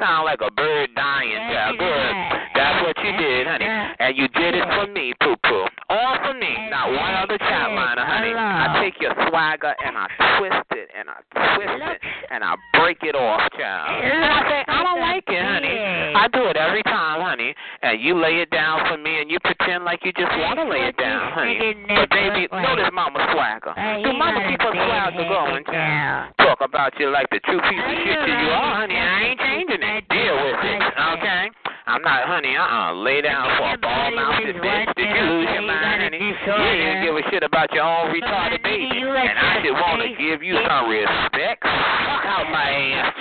Sound 0.00 0.24
like 0.24 0.40
a 0.40 0.50
bird 0.50 0.90
dying, 0.96 1.36
child. 1.52 1.78
Good. 1.78 2.12
That's 2.56 2.82
what 2.84 2.96
you 3.04 3.12
did, 3.16 3.46
honey. 3.46 3.64
And 3.64 4.16
you 4.16 4.28
did 4.28 4.54
it 4.54 4.64
for 4.74 4.86
me, 4.90 5.12
poo 5.20 5.36
poo. 5.44 5.64
All 5.88 6.16
for 6.24 6.34
me. 6.34 6.50
Not 6.70 6.88
one 6.90 7.14
other 7.20 7.38
chat 7.38 7.68
liner, 7.72 8.04
honey. 8.04 8.32
I 8.34 8.80
take 8.82 9.00
your 9.00 9.14
swagger 9.28 9.74
and 9.84 9.96
I 9.96 10.06
twist 10.38 10.68
it 10.72 10.88
and 10.96 11.08
I 11.10 11.20
twist 11.34 11.82
it 11.84 12.00
and 12.30 12.44
I 12.44 12.56
break 12.74 13.02
it 13.02 13.14
off, 13.14 13.44
child. 13.58 14.04
And 14.04 14.24
I 14.24 14.40
say, 14.48 14.64
I 14.66 14.82
don't 14.82 15.00
like 15.00 15.24
it, 15.28 15.42
honey. 15.44 15.76
I 16.16 16.28
do 16.32 16.48
it 16.48 16.56
every 16.56 16.82
time, 16.84 17.20
honey. 17.20 17.54
And 17.82 18.00
you 18.00 18.16
lay 18.16 18.40
it 18.40 18.50
down 18.50 18.86
for 18.88 18.96
me 18.96 19.20
and 19.20 19.30
you 19.30 19.38
pretend 19.40 19.84
like 19.84 20.00
you 20.04 20.12
just 20.12 20.32
want 20.40 20.58
to 20.58 20.64
lay 20.64 20.88
it 20.88 20.96
down, 20.96 21.32
honey. 21.32 21.76
But 21.88 22.08
baby, 22.10 22.48
notice 22.50 22.88
mama 22.92 23.20
swagger. 23.32 23.74
Do 24.04 24.16
mama 24.16 24.48
keep 24.48 24.60
her 24.62 24.72
swagger 24.72 25.28
going, 25.28 25.64
child. 25.64 26.32
Talk 26.38 26.60
about 26.62 26.98
you 26.98 27.10
like 27.10 27.28
the 27.30 27.40
true 27.44 27.60
piece 27.60 27.84
of 27.84 27.96
shit 28.00 28.16
that 28.16 28.38
you 28.42 28.50
are, 28.50 28.74
honey. 28.80 28.96
I 28.96 29.34
ain't 29.34 29.40
changing 29.60 29.82
it. 29.82 30.08
Deal 30.08 30.36
with 30.44 30.64
it, 30.64 30.82
okay? 31.16 31.50
I'm 31.86 32.02
not, 32.02 32.26
honey. 32.28 32.56
Uh 32.56 32.62
uh 32.62 32.92
Lay 32.94 33.20
down 33.20 33.48
for 33.58 33.74
a 33.74 33.78
ball 33.78 34.10
mouthed 34.14 34.46
bitch. 34.46 34.94
Did 34.96 35.08
you 35.10 35.22
lose 35.22 35.48
your 35.52 35.62
mind, 35.62 36.02
honey? 36.02 36.18
You 36.18 36.34
didn't 36.36 37.02
give 37.04 37.16
a 37.16 37.22
shit 37.30 37.42
about 37.42 37.72
your 37.72 37.84
own 37.84 38.14
retarded 38.14 38.62
baby. 38.62 39.00
And 39.02 39.38
I 39.38 39.60
should 39.62 39.72
want 39.72 40.02
to 40.02 40.08
give 40.16 40.42
you 40.42 40.56
some 40.68 40.88
respect. 40.88 41.62
Fuck 41.62 42.24
out 42.24 42.46
my 42.50 42.70
ass. 42.94 43.14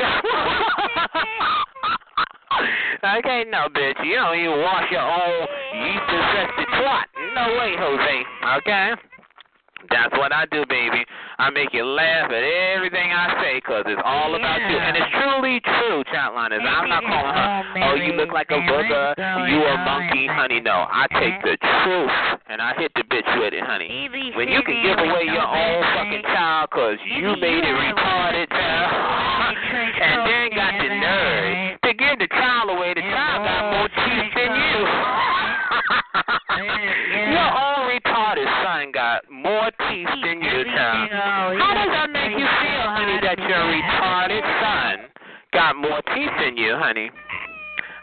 okay, 3.19 3.43
no, 3.49 3.67
bitch. 3.73 4.03
You 4.05 4.15
don't 4.15 4.37
even 4.37 4.61
wash 4.61 4.91
your 4.91 5.01
own 5.01 5.47
yeast 5.73 6.09
infested 6.09 6.67
twat. 6.77 7.05
No 7.33 7.57
way, 7.57 7.75
Jose. 7.77 8.23
Okay? 8.59 9.08
That's 9.87 10.11
what 10.19 10.35
I 10.35 10.45
do, 10.51 10.65
baby. 10.67 11.05
I 11.39 11.49
make 11.49 11.71
you 11.71 11.85
laugh 11.87 12.27
at 12.27 12.43
everything 12.75 13.15
I 13.15 13.39
say 13.39 13.63
because 13.63 13.87
it's 13.87 14.01
all 14.03 14.35
about 14.35 14.59
you. 14.59 14.75
And 14.75 14.97
it's 14.99 15.07
truly 15.15 15.63
true, 15.63 16.03
Chatliners. 16.11 16.59
I'm 16.59 16.91
not 16.91 17.03
calling 17.07 17.31
her, 17.31 17.63
oh, 17.87 17.95
you 17.95 18.11
look 18.13 18.35
like 18.35 18.51
a 18.51 18.59
booger, 18.59 19.15
you 19.47 19.63
a 19.63 19.75
monkey, 19.87 20.27
honey. 20.27 20.59
No, 20.59 20.83
I 20.83 21.07
take 21.15 21.39
the 21.41 21.55
truth 21.55 22.11
and 22.51 22.61
I 22.61 22.75
hit 22.75 22.91
the 22.95 23.07
bitch 23.07 23.31
with 23.39 23.53
it, 23.55 23.63
honey. 23.63 23.87
When 24.35 24.49
you 24.51 24.61
can 24.67 24.83
give 24.83 24.99
away 24.99 25.23
your 25.31 25.47
own 25.47 25.79
fucking 25.95 26.27
child 26.27 26.69
because 26.69 26.99
you 27.07 27.35
made 27.39 27.63
it 27.63 27.75
retarded, 27.75 28.49
child, 28.51 29.55
and 30.03 30.27
then 30.27 30.49
got 30.59 30.75
the 30.75 30.89
nerve 30.91 31.79
to 31.87 31.93
give 31.95 32.19
the 32.19 32.27
child 32.27 32.69
away, 32.69 32.93
the 32.93 33.01
child 33.01 33.47
got 33.47 33.63
more 33.71 33.87
teeth 33.87 34.31
than 34.35 34.51
you. 34.59 34.79
Your 37.29 37.49
own 37.49 37.87
retarded 38.19 38.47
son 38.63 38.91
got 38.91 39.31
more 39.31 39.71
teeth 39.87 40.07
than 40.23 40.41
you, 40.41 40.63
child. 40.65 41.59
How 41.59 41.73
does 41.73 41.87
that 41.87 42.09
make 42.11 42.31
you 42.31 42.45
feel, 42.45 42.85
honey, 42.91 43.19
that 43.23 43.39
your 43.39 43.63
retarded 43.63 44.43
son 44.59 45.07
got 45.53 45.75
more 45.75 46.01
teeth 46.13 46.31
than 46.39 46.57
you, 46.57 46.75
honey? 46.75 47.11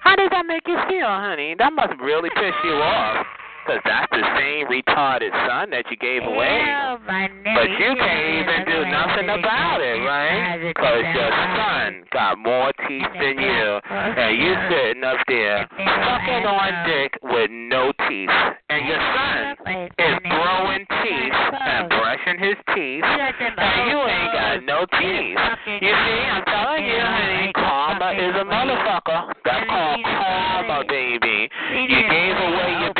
How 0.00 0.16
does 0.16 0.30
that 0.30 0.46
make 0.46 0.62
you 0.66 0.78
feel, 0.88 1.06
honey? 1.06 1.54
That 1.58 1.72
must 1.72 2.00
really 2.00 2.30
piss 2.30 2.54
you 2.64 2.72
off. 2.72 3.26
Because 3.66 3.82
that's 3.82 4.06
the 4.14 4.22
same 4.38 4.70
retarded 4.70 5.34
son 5.50 5.70
that 5.70 5.90
you 5.90 5.96
gave 5.96 6.22
away. 6.22 6.62
But 7.02 7.66
you 7.66 7.98
can't 7.98 8.46
even 8.46 8.62
do 8.62 8.86
nothing 8.86 9.26
about 9.26 9.82
it, 9.82 10.06
right? 10.06 10.70
Because 10.70 11.02
your 11.10 11.30
son 11.58 12.06
got 12.12 12.38
more 12.38 12.70
teeth 12.86 13.10
than 13.18 13.42
you. 13.42 13.80
And 13.90 14.38
you 14.38 14.54
sitting 14.70 15.02
up 15.02 15.18
there 15.26 15.66
sucking 15.66 16.46
on 16.46 16.86
dick 16.86 17.18
with 17.24 17.50
no 17.50 17.90
teeth. 18.06 18.30
And 18.70 18.86
your 18.86 19.02
son 19.02 19.58
is 19.98 20.14
growing 20.30 20.86
teeth 21.02 21.34
and 21.34 21.88
brushing 21.90 22.38
his 22.38 22.54
teeth. 22.70 23.02
And 23.02 23.90
you 23.90 23.98
ain't 23.98 24.30
got 24.30 24.62
no 24.62 24.86
teeth. 24.94 25.38
You 25.82 25.90
see, 25.90 26.20
I'm 26.22 26.44
telling 26.46 26.86
you, 26.86 27.02
honey, 27.02 27.50
karma 27.58 28.14
is 28.14 28.30
a 28.30 28.46
motherfucker. 28.46 29.34
That's 29.42 29.66
called 29.66 30.04
karma, 30.04 30.84
baby. 30.86 31.50
You 31.74 32.02
gave 32.10 32.36
away 32.38 32.70
your 32.86 32.94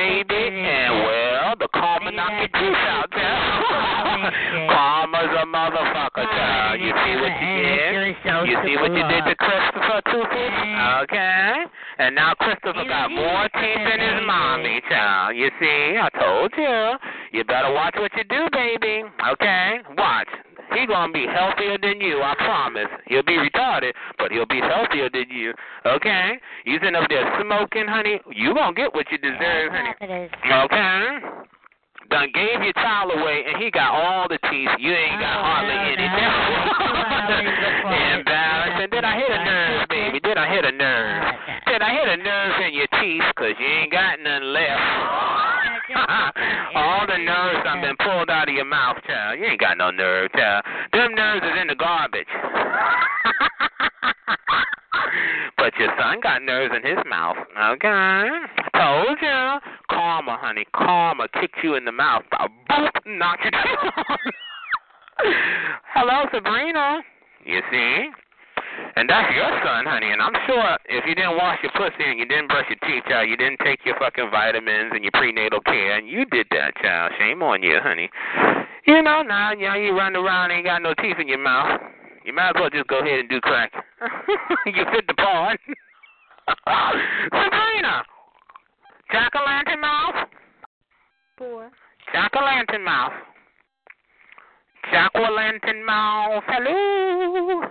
knocked 2.47 2.65
teeth 2.65 2.87
out, 2.89 3.11
child. 3.11 4.33
Karma's 4.71 5.33
a 5.43 5.47
motherfucker, 5.47 6.25
child. 6.25 6.81
You 6.81 6.91
see 6.91 7.15
what 7.21 7.35
you 7.41 7.57
did? 7.63 8.17
You 8.49 8.57
see 8.65 8.77
what 8.77 8.93
you 8.93 9.05
did 9.09 9.25
to 9.25 9.35
Christopher 9.37 10.01
Toothy? 10.11 10.47
Okay. 11.03 11.65
And 11.99 12.15
now 12.15 12.35
Christopher 12.35 12.85
got 12.87 13.11
more 13.11 13.49
teeth 13.55 13.83
than 13.89 14.01
his 14.01 14.27
mommy, 14.27 14.81
child. 14.89 15.37
You 15.37 15.51
see? 15.61 15.97
I 15.99 16.09
told 16.19 16.53
you. 16.57 17.39
You 17.39 17.45
better 17.45 17.73
watch 17.73 17.95
what 17.97 18.13
you 18.17 18.25
do, 18.25 18.49
baby. 18.53 19.03
Okay? 19.33 19.79
Watch. 19.97 20.29
He 20.75 20.87
gonna 20.87 21.13
be 21.13 21.27
healthier 21.27 21.79
than 21.81 22.01
you, 22.01 22.21
I 22.23 22.35
promise. 22.35 22.89
He'll 23.07 23.23
be 23.23 23.39
retarded, 23.39 23.93
but 24.19 24.33
he'll 24.33 24.47
be 24.47 24.61
healthier 24.61 25.09
than 25.09 25.27
you. 25.31 25.55
Okay? 25.87 26.33
You 26.65 26.79
sitting 26.81 26.97
up 26.97 27.09
there 27.09 27.41
smoking, 27.41 27.87
honey. 27.87 28.21
You 28.35 28.53
gonna 28.53 28.75
get 28.75 28.93
what 28.93 29.07
you 29.11 29.19
deserve, 29.19 29.73
honey. 29.73 30.29
Okay? 30.45 31.19
Done 32.11 32.31
gave 32.33 32.63
your 32.63 32.73
child 32.75 33.11
away, 33.11 33.45
and 33.49 33.57
he 33.63 33.71
got 33.71 33.91
all 33.91 34.29
the 34.29 34.39
teeth. 34.51 34.69
You 34.79 34.93
ain't 34.93 35.21
got 35.21 35.43
hardly 35.43 35.75
any. 35.75 36.07
Embarrassing. 38.15 38.91
Did 38.91 39.05
I 39.05 39.17
hit 39.17 39.31
a 39.31 39.45
nerve, 39.45 39.89
baby? 39.89 40.21
Did 40.21 40.37
I 40.39 40.49
hit 40.49 40.65
a 40.65 40.73
nerve? 40.73 41.35
Did 41.67 41.83
I 41.83 41.91
hit 41.91 42.09
a 42.09 42.17
nerve 42.23 42.61
in 42.67 42.75
your 42.75 42.87
teeth? 43.01 43.23
Cause 43.37 43.55
you 43.59 43.67
ain't 43.67 43.91
got 43.93 44.21
none 44.21 44.53
left. 44.53 44.81
All 46.75 47.07
the 47.07 47.19
nerves 47.19 47.67
have 47.67 47.83
been 47.83 47.97
pulled 47.99 48.31
out 48.31 48.49
of 48.49 48.55
your 48.55 48.65
mouth, 48.65 48.97
child. 49.07 49.39
You 49.39 49.45
ain't 49.47 49.61
got 49.61 49.77
no 49.79 49.91
nerve, 49.91 50.31
child. 50.33 50.65
Them 50.93 51.15
nerves 51.15 51.45
is 51.45 51.53
in 51.61 51.67
the 51.69 51.75
garbage. 51.75 52.27
but 55.57 55.73
your 55.79 55.89
son 55.99 56.21
got 56.23 56.43
nerves 56.43 56.75
in 56.77 56.83
his 56.83 56.99
mouth. 57.09 57.37
Okay. 57.57 58.29
Told 58.75 59.17
you. 59.21 59.61
Karma, 59.97 60.37
honey. 60.39 60.67
Karma 60.75 61.27
kicked 61.41 61.57
you 61.65 61.75
in 61.75 61.87
the 61.87 61.93
mouth. 61.93 62.23
Boop, 62.31 62.91
knocked 63.07 63.45
you 63.47 63.51
down. 63.51 63.65
Hello, 65.95 66.27
Sabrina. 66.31 67.01
You 67.47 67.61
see? 67.71 68.11
And 68.97 69.09
that's 69.09 69.35
your 69.35 69.49
son, 69.65 69.87
honey. 69.87 70.13
And 70.13 70.21
I'm 70.21 70.37
sure 70.47 70.77
if 70.85 71.05
you 71.09 71.15
didn't 71.15 71.39
wash 71.39 71.59
your 71.63 71.73
pussy 71.73 72.05
and 72.05 72.19
you 72.19 72.27
didn't 72.27 72.49
brush 72.49 72.67
your 72.69 72.79
teeth, 72.85 73.05
child, 73.09 73.29
you 73.29 73.39
didn't 73.39 73.61
take 73.65 73.81
your 73.87 73.97
fucking 73.99 74.29
vitamins 74.31 74.93
and 74.93 75.03
your 75.03 75.13
prenatal 75.13 75.61
care, 75.61 75.97
and 75.97 76.07
you 76.07 76.27
did 76.27 76.47
that, 76.51 76.77
child. 76.77 77.13
Shame 77.19 77.43
on 77.43 77.63
you, 77.63 77.79
honey. 77.83 78.11
You 78.87 79.03
know, 79.03 79.23
now, 79.23 79.55
now 79.55 79.77
you 79.77 79.97
run 79.97 80.15
around 80.15 80.51
and 80.51 80.59
ain't 80.59 80.67
got 80.67 80.83
no 80.83 80.93
teeth 80.95 81.17
in 81.19 81.29
your 81.29 81.39
mouth. 81.39 81.81
You 82.25 82.35
might 82.35 82.51
as 82.51 82.55
well 82.57 82.69
just 82.69 82.89
go 82.89 82.99
ahead 82.99 83.21
and 83.21 83.29
do 83.31 83.41
crack. 83.41 83.73
you 84.67 84.85
fit 84.93 85.07
the 85.09 85.15
part. 85.15 85.59
Sabrina! 87.33 88.05
Jack 89.13 89.33
o' 89.35 89.45
lantern 89.45 89.81
mouth? 89.81 90.29
Four. 91.39 91.71
Jack 92.13 92.33
o' 92.35 92.45
lantern 92.45 92.85
mouth. 92.85 93.13
Jack 94.91 95.11
o' 95.15 95.33
lantern 95.33 95.85
mouth. 95.85 96.43
Hello. 96.47 97.63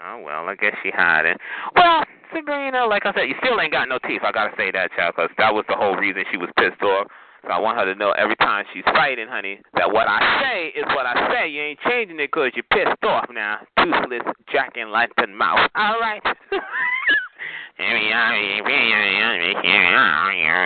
Oh 0.00 0.22
well, 0.24 0.48
I 0.48 0.54
guess 0.54 0.74
she 0.82 0.90
hiding. 0.94 1.36
Well, 1.74 2.04
Sabrina, 2.32 2.86
like 2.86 3.04
I 3.04 3.12
said, 3.14 3.28
you 3.28 3.34
still 3.42 3.60
ain't 3.60 3.72
got 3.72 3.88
no 3.88 3.98
teeth. 4.06 4.22
I 4.24 4.30
gotta 4.32 4.54
say 4.56 4.70
that, 4.70 4.92
child, 4.96 5.16
'cause 5.16 5.30
that 5.38 5.52
was 5.54 5.64
the 5.68 5.76
whole 5.76 5.96
reason 5.96 6.24
she 6.30 6.36
was 6.36 6.50
pissed 6.56 6.82
off. 6.82 7.08
So 7.42 7.50
I 7.50 7.58
want 7.58 7.78
her 7.78 7.84
to 7.84 7.94
know 7.94 8.12
every 8.12 8.36
time 8.36 8.64
she's 8.72 8.84
fighting, 8.84 9.28
honey, 9.28 9.60
that 9.74 9.90
what 9.90 10.08
I 10.08 10.42
say 10.42 10.66
is 10.68 10.84
what 10.94 11.06
I 11.06 11.30
say. 11.32 11.48
You 11.48 11.62
ain't 11.62 11.80
changing 11.80 12.20
it 12.20 12.30
'cause 12.30 12.52
you're 12.54 12.64
pissed 12.64 13.04
off 13.04 13.28
now. 13.30 13.60
Toothless, 13.78 14.22
jack 14.50 14.76
and 14.76 14.92
lantern 14.92 15.34
mouth. 15.34 15.68
All 15.74 15.98
right. 16.00 16.22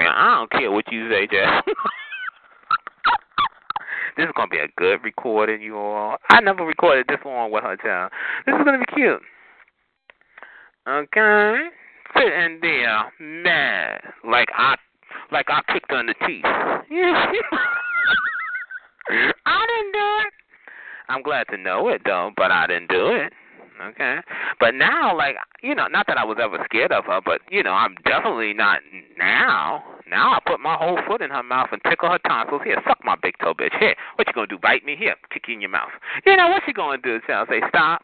I 0.08 0.38
don't 0.38 0.50
care 0.50 0.70
what 0.70 0.90
you 0.90 1.10
say, 1.10 1.26
Jeff. 1.26 1.62
this 4.16 4.24
is 4.24 4.32
gonna 4.34 4.48
be 4.48 4.56
a 4.58 4.68
good 4.76 5.04
recording, 5.04 5.60
you 5.60 5.76
all. 5.76 6.16
I 6.30 6.40
never 6.40 6.64
recorded 6.64 7.04
this 7.08 7.18
long 7.24 7.50
with 7.50 7.64
her, 7.64 7.76
child. 7.76 8.12
This 8.46 8.54
is 8.54 8.64
gonna 8.64 8.78
be 8.78 8.86
cute. 8.94 9.20
Okay, 10.88 11.68
sit 12.16 12.32
in 12.32 12.60
there, 12.62 13.12
mad, 13.20 14.00
like 14.28 14.48
I, 14.56 14.76
like 15.30 15.46
I 15.48 15.60
kicked 15.72 15.90
her 15.90 16.00
in 16.00 16.06
the 16.06 16.14
teeth. 16.26 16.44
I 16.44 16.80
didn't 19.66 19.92
do 19.92 20.18
it. 20.24 20.32
I'm 21.08 21.22
glad 21.22 21.46
to 21.50 21.58
know 21.58 21.88
it 21.88 22.02
though, 22.04 22.30
but 22.36 22.50
I 22.50 22.66
didn't 22.66 22.88
do 22.88 23.06
it. 23.08 23.32
Okay. 23.90 24.18
But 24.60 24.74
now, 24.74 25.16
like, 25.16 25.36
you 25.62 25.74
know, 25.74 25.86
not 25.88 26.06
that 26.06 26.18
I 26.18 26.24
was 26.24 26.38
ever 26.40 26.58
scared 26.64 26.92
of 26.92 27.04
her, 27.06 27.20
but, 27.24 27.40
you 27.50 27.62
know, 27.62 27.72
I'm 27.72 27.96
definitely 28.04 28.54
not 28.54 28.80
now. 29.18 29.82
Now 30.08 30.34
I 30.34 30.38
put 30.46 30.60
my 30.60 30.76
whole 30.76 30.98
foot 31.06 31.20
in 31.22 31.30
her 31.30 31.42
mouth 31.42 31.70
and 31.72 31.80
tickle 31.88 32.10
her 32.10 32.18
tonsils. 32.26 32.62
Here, 32.64 32.80
suck 32.86 32.98
my 33.04 33.16
big 33.20 33.34
toe, 33.42 33.54
bitch. 33.54 33.76
Here, 33.78 33.94
what 34.16 34.26
you 34.26 34.32
gonna 34.34 34.46
do? 34.46 34.58
Bite 34.58 34.84
me? 34.84 34.94
Here, 34.96 35.16
kick 35.32 35.44
you 35.48 35.54
in 35.54 35.60
your 35.60 35.70
mouth. 35.70 35.90
You 36.26 36.36
know, 36.36 36.48
what 36.48 36.62
you 36.66 36.74
gonna 36.74 36.98
do? 36.98 37.18
I'll 37.28 37.46
say, 37.46 37.62
stop. 37.68 38.02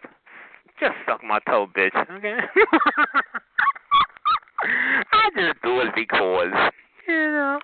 Just 0.81 0.94
suck 1.07 1.23
my 1.23 1.39
toe, 1.47 1.68
bitch. 1.76 1.94
Okay? 2.10 2.39
I 5.12 5.31
just 5.36 5.62
do 5.62 5.81
it 5.81 5.94
because, 5.94 6.52
you 7.07 7.15
know. 7.15 7.58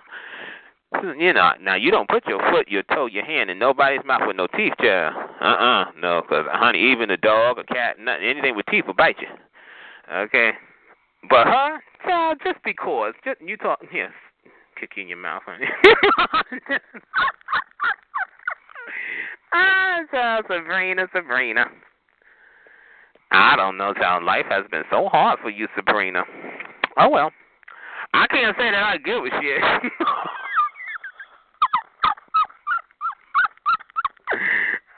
You 1.19 1.33
know, 1.33 1.51
now 1.61 1.75
you 1.75 1.91
don't 1.91 2.09
put 2.09 2.27
your 2.27 2.39
foot, 2.51 2.69
your 2.69 2.83
toe, 2.85 3.07
your 3.07 3.25
hand 3.25 3.51
in 3.51 3.59
nobody's 3.59 4.05
mouth 4.05 4.23
with 4.27 4.37
no 4.37 4.47
teeth, 4.47 4.73
child. 4.81 5.15
Uh-uh, 5.41 5.93
no, 6.01 6.23
because, 6.23 6.47
honey, 6.51 6.93
even 6.93 7.11
a 7.11 7.17
dog, 7.17 7.59
a 7.59 7.65
cat, 7.65 7.99
nothing, 7.99 8.25
anything 8.27 8.57
with 8.57 8.67
teeth 8.67 8.85
will 8.87 8.95
bite 8.95 9.17
you. 9.21 9.29
Okay? 10.13 10.53
But 11.29 11.47
her, 11.47 11.81
child, 12.05 12.39
just 12.45 12.59
because, 12.65 13.15
just, 13.25 13.41
you 13.41 13.57
talk, 13.57 13.81
here, 13.91 14.13
kick 14.79 14.91
you 14.97 15.03
in 15.03 15.09
your 15.09 15.19
mouth, 15.19 15.43
honey. 15.47 15.67
ah, 19.53 20.01
child, 20.11 20.45
Sabrina, 20.49 21.07
Sabrina. 21.15 21.67
I 23.31 23.57
don't 23.57 23.77
know, 23.77 23.93
child, 23.95 24.25
life 24.25 24.47
has 24.49 24.65
been 24.71 24.85
so 24.91 25.09
hard 25.09 25.39
for 25.41 25.51
you, 25.51 25.69
Sabrina. 25.77 26.23
Oh, 26.99 27.09
well. 27.09 27.31
I 28.13 28.27
can't 28.29 28.57
say 28.57 28.71
that 28.71 28.83
I 28.83 28.97
give 28.99 29.25
a 29.25 29.31
shit. 29.41 29.91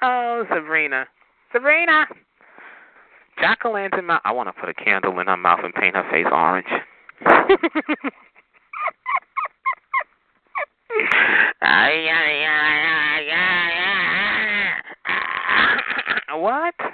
Oh, 0.02 0.44
Sabrina. 0.52 1.06
Sabrina! 1.52 2.06
Jack 3.40 3.64
o' 3.64 3.70
lantern 3.70 4.06
mouth. 4.06 4.22
I 4.24 4.32
want 4.32 4.48
to 4.48 4.52
put 4.52 4.68
a 4.68 4.74
candle 4.74 5.18
in 5.20 5.26
her 5.26 5.36
mouth 5.36 5.60
and 5.62 5.74
paint 5.74 5.94
her 5.96 6.08
face 6.10 6.26
orange. 6.30 6.66
what? 16.36 16.74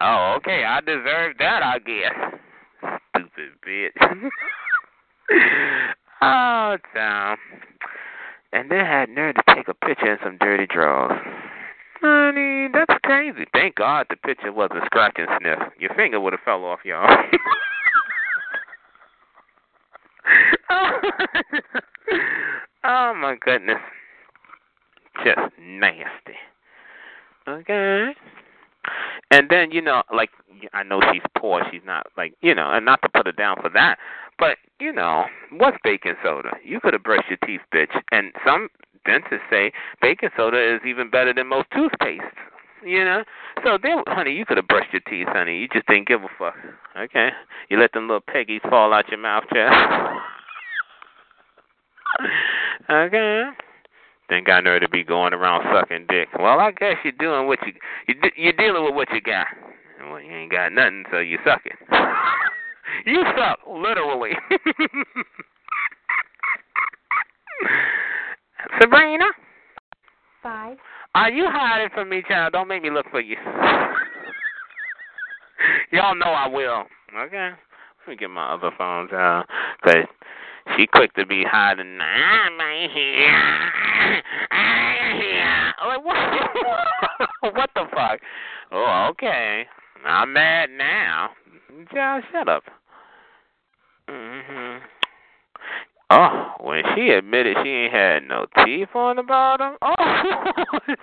oh, 0.00 0.34
okay. 0.36 0.64
I 0.64 0.80
deserve 0.80 1.36
that, 1.38 1.62
I 1.62 1.78
guess. 1.78 2.12
Stupid 3.10 3.52
bitch. 3.66 4.30
oh, 6.22 6.76
damn 6.94 7.36
and 8.54 8.70
then 8.70 8.86
had 8.86 9.10
nerve 9.10 9.34
to 9.34 9.42
take 9.54 9.66
a 9.68 9.74
picture 9.74 10.12
in 10.12 10.18
some 10.22 10.38
dirty 10.38 10.66
drawers. 10.66 11.20
Honey, 12.00 12.68
that's 12.72 12.94
crazy. 13.02 13.44
Thank 13.52 13.74
God 13.74 14.06
the 14.08 14.16
picture 14.16 14.52
wasn't 14.52 14.84
scratch 14.86 15.16
and 15.18 15.28
sniff. 15.40 15.58
Your 15.78 15.92
finger 15.94 16.20
would 16.20 16.32
have 16.32 16.40
fell 16.44 16.64
off, 16.64 16.78
y'all. 16.84 17.08
oh 22.84 23.14
my 23.14 23.36
goodness. 23.40 23.80
Just 25.24 25.40
nasty. 25.60 26.38
Okay. 27.48 28.12
And 29.30 29.48
then, 29.48 29.72
you 29.72 29.80
know, 29.82 30.02
like 30.14 30.30
I 30.72 30.82
know 30.82 31.00
she's 31.12 31.22
poor, 31.36 31.62
she's 31.72 31.82
not 31.84 32.06
like 32.16 32.34
you 32.40 32.54
know, 32.54 32.70
and 32.70 32.84
not 32.84 33.02
to 33.02 33.08
put 33.08 33.26
her 33.26 33.32
down 33.32 33.56
for 33.60 33.70
that, 33.70 33.98
but 34.38 34.58
you 34.80 34.92
know, 34.92 35.24
what's 35.52 35.76
baking 35.84 36.14
soda? 36.22 36.50
You 36.64 36.80
could 36.80 36.92
have 36.92 37.02
brushed 37.02 37.28
your 37.28 37.38
teeth, 37.46 37.60
bitch. 37.72 37.94
And 38.12 38.32
some 38.46 38.68
dentists 39.06 39.46
say 39.50 39.72
baking 40.02 40.30
soda 40.36 40.74
is 40.74 40.80
even 40.86 41.10
better 41.10 41.32
than 41.32 41.48
most 41.48 41.68
toothpaste. 41.74 42.22
You 42.84 43.02
know, 43.02 43.24
so 43.64 43.78
they, 43.82 43.94
honey, 44.08 44.32
you 44.32 44.44
could 44.44 44.58
have 44.58 44.68
brushed 44.68 44.92
your 44.92 45.00
teeth, 45.08 45.28
honey. 45.30 45.58
You 45.58 45.68
just 45.68 45.86
didn't 45.86 46.06
give 46.06 46.22
a 46.22 46.28
fuck. 46.38 46.54
Okay, 46.98 47.30
you 47.70 47.78
let 47.78 47.92
them 47.92 48.08
little 48.08 48.20
peggies 48.20 48.60
fall 48.68 48.92
out 48.92 49.08
your 49.08 49.18
mouth, 49.18 49.44
child. 49.52 50.20
okay. 52.90 53.44
Then 54.28 54.44
got 54.44 54.64
nerve 54.64 54.82
to 54.82 54.88
be 54.88 55.02
going 55.02 55.32
around 55.32 55.64
sucking 55.72 56.06
dick. 56.08 56.28
Well, 56.38 56.60
I 56.60 56.72
guess 56.72 56.96
you're 57.04 57.12
doing 57.12 57.46
what 57.46 57.58
you 57.66 57.72
you 58.06 58.14
you're 58.36 58.52
dealing 58.52 58.84
with 58.84 58.94
what 58.94 59.08
you 59.12 59.20
got. 59.22 59.46
Well, 60.10 60.20
you 60.20 60.32
ain't 60.32 60.52
got 60.52 60.72
nothing, 60.72 61.04
so 61.10 61.18
you 61.20 61.38
suck 61.44 61.62
it. 61.64 61.78
You 63.06 63.22
suck, 63.36 63.58
literally. 63.68 64.30
Sabrina? 68.80 69.26
Five. 70.42 70.78
Are 71.14 71.30
you 71.30 71.46
hiding 71.48 71.90
from 71.94 72.08
me, 72.08 72.22
child? 72.28 72.52
Don't 72.52 72.68
make 72.68 72.82
me 72.82 72.90
look 72.90 73.06
for 73.10 73.20
you. 73.20 73.36
Y'all 75.92 76.14
know 76.14 76.26
I 76.26 76.48
will. 76.48 76.84
Okay. 77.16 77.50
Let 78.06 78.08
me 78.08 78.16
get 78.16 78.30
my 78.30 78.52
other 78.52 78.70
phones 78.76 79.12
out. 79.12 79.46
Cause 79.82 80.04
she 80.76 80.86
quick 80.86 81.14
to 81.14 81.24
be 81.24 81.44
hiding. 81.44 81.98
I'm 82.00 82.58
right 82.58 82.90
here. 82.92 83.28
I'm 84.50 85.16
here. 85.20 85.72
Like, 85.86 86.04
what? 86.04 86.16
what 87.54 87.70
the 87.74 87.84
fuck? 87.94 88.20
Oh, 88.72 89.08
okay. 89.10 89.66
I'm 90.04 90.32
mad 90.32 90.70
now. 90.70 91.30
Child, 91.92 92.24
shut 92.32 92.48
up. 92.48 92.64
Mhm. 94.08 94.80
Oh, 96.10 96.54
when 96.60 96.84
she 96.94 97.08
admitted 97.10 97.56
she 97.62 97.68
ain't 97.68 97.92
had 97.92 98.22
no 98.28 98.46
teeth 98.64 98.94
on 98.94 99.16
the 99.16 99.22
bottom. 99.22 99.76
Oh. 99.82 99.94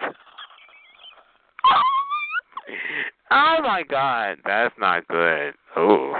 oh 3.31 3.57
my 3.61 3.83
God, 3.89 4.37
that's 4.45 4.73
not 4.79 5.07
good. 5.07 5.53
Oh, 5.75 6.13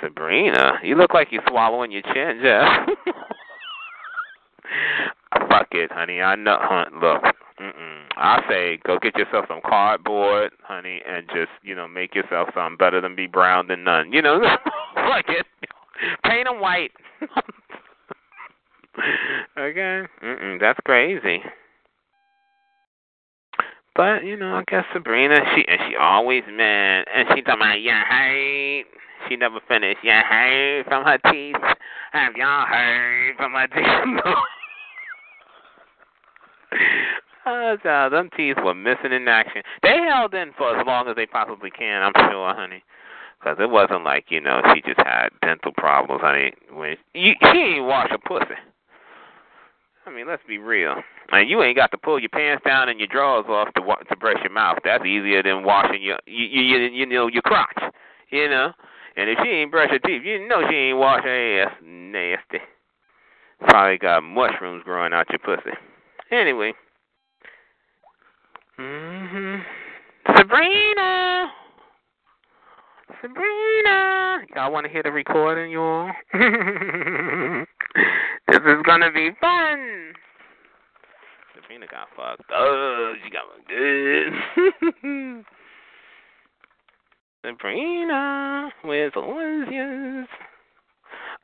Sabrina, 0.00 0.78
you 0.82 0.96
look 0.96 1.14
like 1.14 1.28
you're 1.30 1.42
swallowing 1.48 1.92
your 1.92 2.02
chin, 2.02 2.40
Jeff. 2.42 2.88
Fuck 5.48 5.68
it, 5.72 5.92
honey. 5.92 6.20
I 6.20 6.34
know. 6.34 6.58
Look, 7.00 7.22
Mm-mm. 7.62 8.02
I 8.16 8.42
say 8.48 8.80
go 8.84 8.98
get 8.98 9.16
yourself 9.16 9.44
some 9.46 9.60
cardboard, 9.64 10.50
honey, 10.62 11.00
and 11.08 11.28
just 11.28 11.50
you 11.62 11.76
know 11.76 11.86
make 11.86 12.12
yourself 12.12 12.48
something 12.54 12.76
better 12.76 13.00
than 13.00 13.14
be 13.14 13.28
brown 13.28 13.68
than 13.68 13.84
none. 13.84 14.12
You 14.12 14.20
know, 14.20 14.38
like 14.96 15.26
it. 15.28 15.46
Paint 16.24 16.48
them 16.48 16.60
white. 16.60 16.90
okay. 19.56 20.02
Mm-mm, 20.24 20.60
that's 20.60 20.80
crazy. 20.84 21.40
But 23.94 24.24
you 24.24 24.36
know, 24.36 24.56
I 24.56 24.64
guess 24.66 24.84
Sabrina, 24.92 25.38
she 25.54 25.64
and 25.68 25.80
she 25.88 25.94
always 25.94 26.42
man, 26.50 27.04
and 27.14 27.28
she 27.34 27.42
talking 27.42 27.60
about 27.60 27.80
yeah, 27.80 28.02
hey. 28.08 28.84
She 29.28 29.36
never 29.36 29.60
finished. 29.68 30.00
Yeah, 30.02 30.22
hey, 30.28 30.82
from 30.88 31.04
her 31.04 31.16
teeth. 31.30 31.54
Have 32.10 32.34
y'all 32.34 32.66
heard 32.66 33.36
from 33.36 33.52
her 33.52 33.68
teeth? 33.68 34.24
oh, 37.46 37.74
uh, 37.74 37.76
child, 37.82 38.12
them 38.12 38.30
teeth 38.36 38.56
were 38.64 38.74
missing 38.74 39.12
in 39.12 39.28
action. 39.28 39.62
They 39.82 39.98
held 40.08 40.34
in 40.34 40.52
for 40.56 40.78
as 40.78 40.86
long 40.86 41.08
as 41.08 41.16
they 41.16 41.26
possibly 41.26 41.70
can. 41.70 42.02
I'm 42.02 42.30
sure, 42.30 42.54
honey. 42.54 42.82
Because 43.38 43.58
it 43.60 43.70
wasn't 43.70 44.04
like, 44.04 44.26
you 44.28 44.40
know, 44.40 44.60
she 44.72 44.82
just 44.82 45.00
had 45.04 45.30
dental 45.42 45.72
problems. 45.76 46.22
Mean, 46.22 46.78
when 46.78 46.96
you, 47.14 47.32
she 47.52 47.58
ain't 47.58 47.86
wash 47.86 48.10
her 48.10 48.18
pussy. 48.18 48.54
I 50.06 50.10
mean, 50.10 50.26
let's 50.26 50.42
be 50.46 50.58
real. 50.58 50.94
And 51.30 51.48
you 51.48 51.62
ain't 51.62 51.76
got 51.76 51.90
to 51.92 51.98
pull 51.98 52.18
your 52.18 52.28
pants 52.28 52.64
down 52.64 52.88
and 52.88 52.98
your 52.98 53.08
drawers 53.08 53.46
off 53.48 53.72
to 53.74 53.80
to 53.80 54.16
brush 54.16 54.38
your 54.42 54.52
mouth. 54.52 54.78
That's 54.84 55.04
easier 55.04 55.42
than 55.42 55.64
washing 55.64 56.02
your 56.02 56.18
you 56.26 56.44
you 56.44 56.78
you 56.78 57.06
know 57.06 57.28
your 57.28 57.42
crotch. 57.42 57.78
You 58.30 58.48
know. 58.48 58.72
And 59.16 59.28
if 59.28 59.38
she 59.42 59.50
ain't 59.50 59.70
brush 59.70 59.90
her 59.90 59.98
teeth, 59.98 60.22
you 60.24 60.46
know 60.48 60.62
she 60.68 60.76
ain't 60.76 60.98
wash 60.98 61.22
her 61.22 61.62
ass. 61.62 61.72
Nasty. 61.84 62.58
Probably 63.60 63.98
got 63.98 64.22
mushrooms 64.22 64.82
growing 64.84 65.12
out 65.12 65.26
your 65.30 65.38
pussy. 65.38 65.76
Anyway. 66.30 66.72
Mhm. 68.82 69.64
Sabrina. 70.36 71.52
Sabrina. 73.20 74.42
Y'all 74.56 74.72
want 74.72 74.86
to 74.86 74.92
hear 74.92 75.04
the 75.04 75.12
recording, 75.12 75.70
y'all? 75.70 76.10
this 78.48 78.56
is 78.56 78.82
gonna 78.84 79.12
be 79.12 79.30
fun. 79.40 80.12
Sabrina 81.54 81.86
got 81.86 82.08
fucked 82.16 82.50
up. 82.50 83.14
She 83.22 83.30
got 83.30 83.44
fucked 83.46 83.62
good. 83.68 85.44
Sabrina, 87.46 88.72
where's 88.82 89.12
Elysius? 89.14 90.28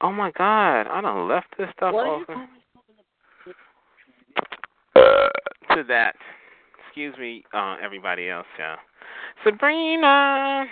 Oh 0.01 0.11
my 0.13 0.33
God, 0.33 0.89
I 0.89 1.01
done 1.01 1.29
left 1.29 1.57
this 1.57 1.69
stuff 1.77 1.95
open. 1.95 2.49
Uh, 4.97 5.29
to 5.77 5.85
that. 5.87 6.17
Excuse 6.99 7.17
me, 7.17 7.45
uh, 7.55 7.77
everybody 7.81 8.29
else, 8.29 8.49
yeah. 8.59 8.75
Sabrina, 9.45 10.65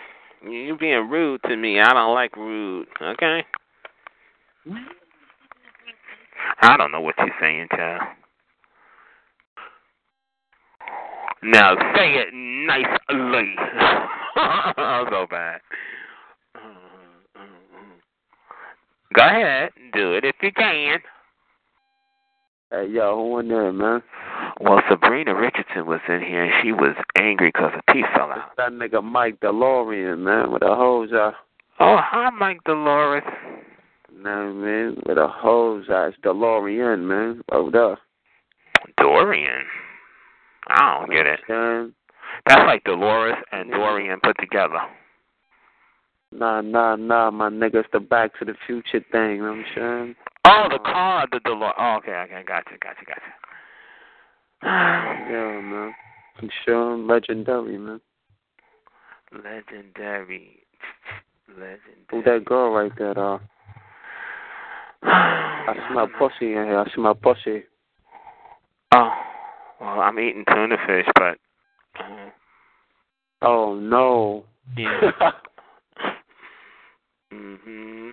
you 0.43 0.77
being 0.77 1.09
rude 1.09 1.41
to 1.45 1.57
me. 1.57 1.79
I 1.79 1.93
don't 1.93 2.15
like 2.15 2.37
rude. 2.37 2.89
Okay. 3.01 3.45
I 6.63 6.77
don't 6.77 6.91
know 6.91 7.01
what 7.01 7.15
you're 7.17 7.29
saying, 7.41 7.69
child. 7.71 8.03
Now 11.45 11.77
say 11.95 12.15
it 12.15 12.35
nicely. 12.35 13.55
I'll 14.35 15.09
go 15.09 15.29
bad. 15.31 15.61
Go 19.15 19.23
ahead, 19.23 19.71
do 19.93 20.15
it 20.15 20.25
if 20.25 20.35
you 20.43 20.51
can. 20.51 20.99
Hey, 22.73 22.89
yo, 22.91 23.15
who 23.15 23.39
in 23.39 23.47
there, 23.47 23.73
man? 23.73 24.03
Well, 24.59 24.81
Sabrina 24.89 25.35
Richardson 25.35 25.86
was 25.86 26.01
in 26.09 26.20
here 26.20 26.44
and 26.44 26.52
she 26.62 26.73
was 26.73 26.97
angry 27.18 27.49
because 27.49 27.73
her 27.75 27.93
teeth 27.93 28.07
fell 28.15 28.33
out. 28.33 28.57
That 28.57 28.73
nigga 28.73 29.02
Mike 29.02 29.39
DeLorean, 29.41 30.20
man, 30.20 30.51
with 30.51 30.62
a 30.62 30.75
hose 30.75 31.12
out. 31.12 31.35
Oh, 31.78 31.99
hi, 32.01 32.31
Mike 32.31 32.65
Dolores. 32.65 33.23
Nah, 34.18 34.51
man, 34.51 34.97
with 35.05 35.18
a 35.18 35.28
hose 35.28 35.91
out. 35.91 36.09
It's 36.09 36.18
DeLorean, 36.25 37.07
man. 37.07 37.43
Hold 37.51 37.76
up. 37.76 37.99
Dorian. 38.99 39.65
I 40.68 40.99
don't 40.99 41.10
get 41.10 41.26
it. 41.26 41.41
That's 42.47 42.67
like 42.67 42.85
Dolores 42.85 43.36
and 43.52 43.70
Dorian 43.70 44.20
put 44.23 44.36
together. 44.41 44.81
Nah, 46.33 46.60
nah, 46.60 46.97
nah, 46.97 47.31
my 47.31 47.51
nigga. 47.51 47.76
It's 47.76 47.89
the 47.93 48.01
Back 48.01 48.39
to 48.39 48.44
the 48.44 48.55
Future 48.67 49.05
thing, 49.12 49.36
you 49.36 49.43
know 49.43 49.51
what 49.51 49.59
I'm 49.59 49.65
saying? 49.75 50.17
Oh, 50.47 50.68
the 50.70 50.78
car, 50.78 51.26
the 51.31 51.41
Dolores. 51.41 51.75
Oh, 51.78 51.97
okay, 51.99 52.12
okay, 52.12 52.43
gotcha, 52.47 52.76
gotcha, 52.81 53.05
gotcha. 53.07 53.20
Yeah, 54.62 55.60
man. 55.60 55.93
I'm 56.39 56.51
sure 56.65 56.97
legendary, 56.97 57.78
man. 57.78 58.01
Legendary. 59.33 60.60
Legendary. 61.49 61.81
Who 62.10 62.23
that 62.23 62.44
girl 62.44 62.70
right 62.70 62.93
there, 62.97 63.18
uh? 63.18 63.39
I 65.02 65.75
smell 65.91 66.09
pussy 66.18 66.52
in 66.52 66.65
here. 66.65 66.78
I 66.78 66.91
smell 66.94 67.15
pussy. 67.15 67.65
Oh, 68.94 69.10
well, 69.81 70.01
I'm 70.01 70.18
eating 70.18 70.44
tuna 70.49 70.76
fish, 70.86 71.07
but. 71.17 71.39
Uh, 71.99 72.31
Oh, 73.43 73.75
no. 73.75 74.44
yeah. 74.76 75.12
mhm. 77.33 78.12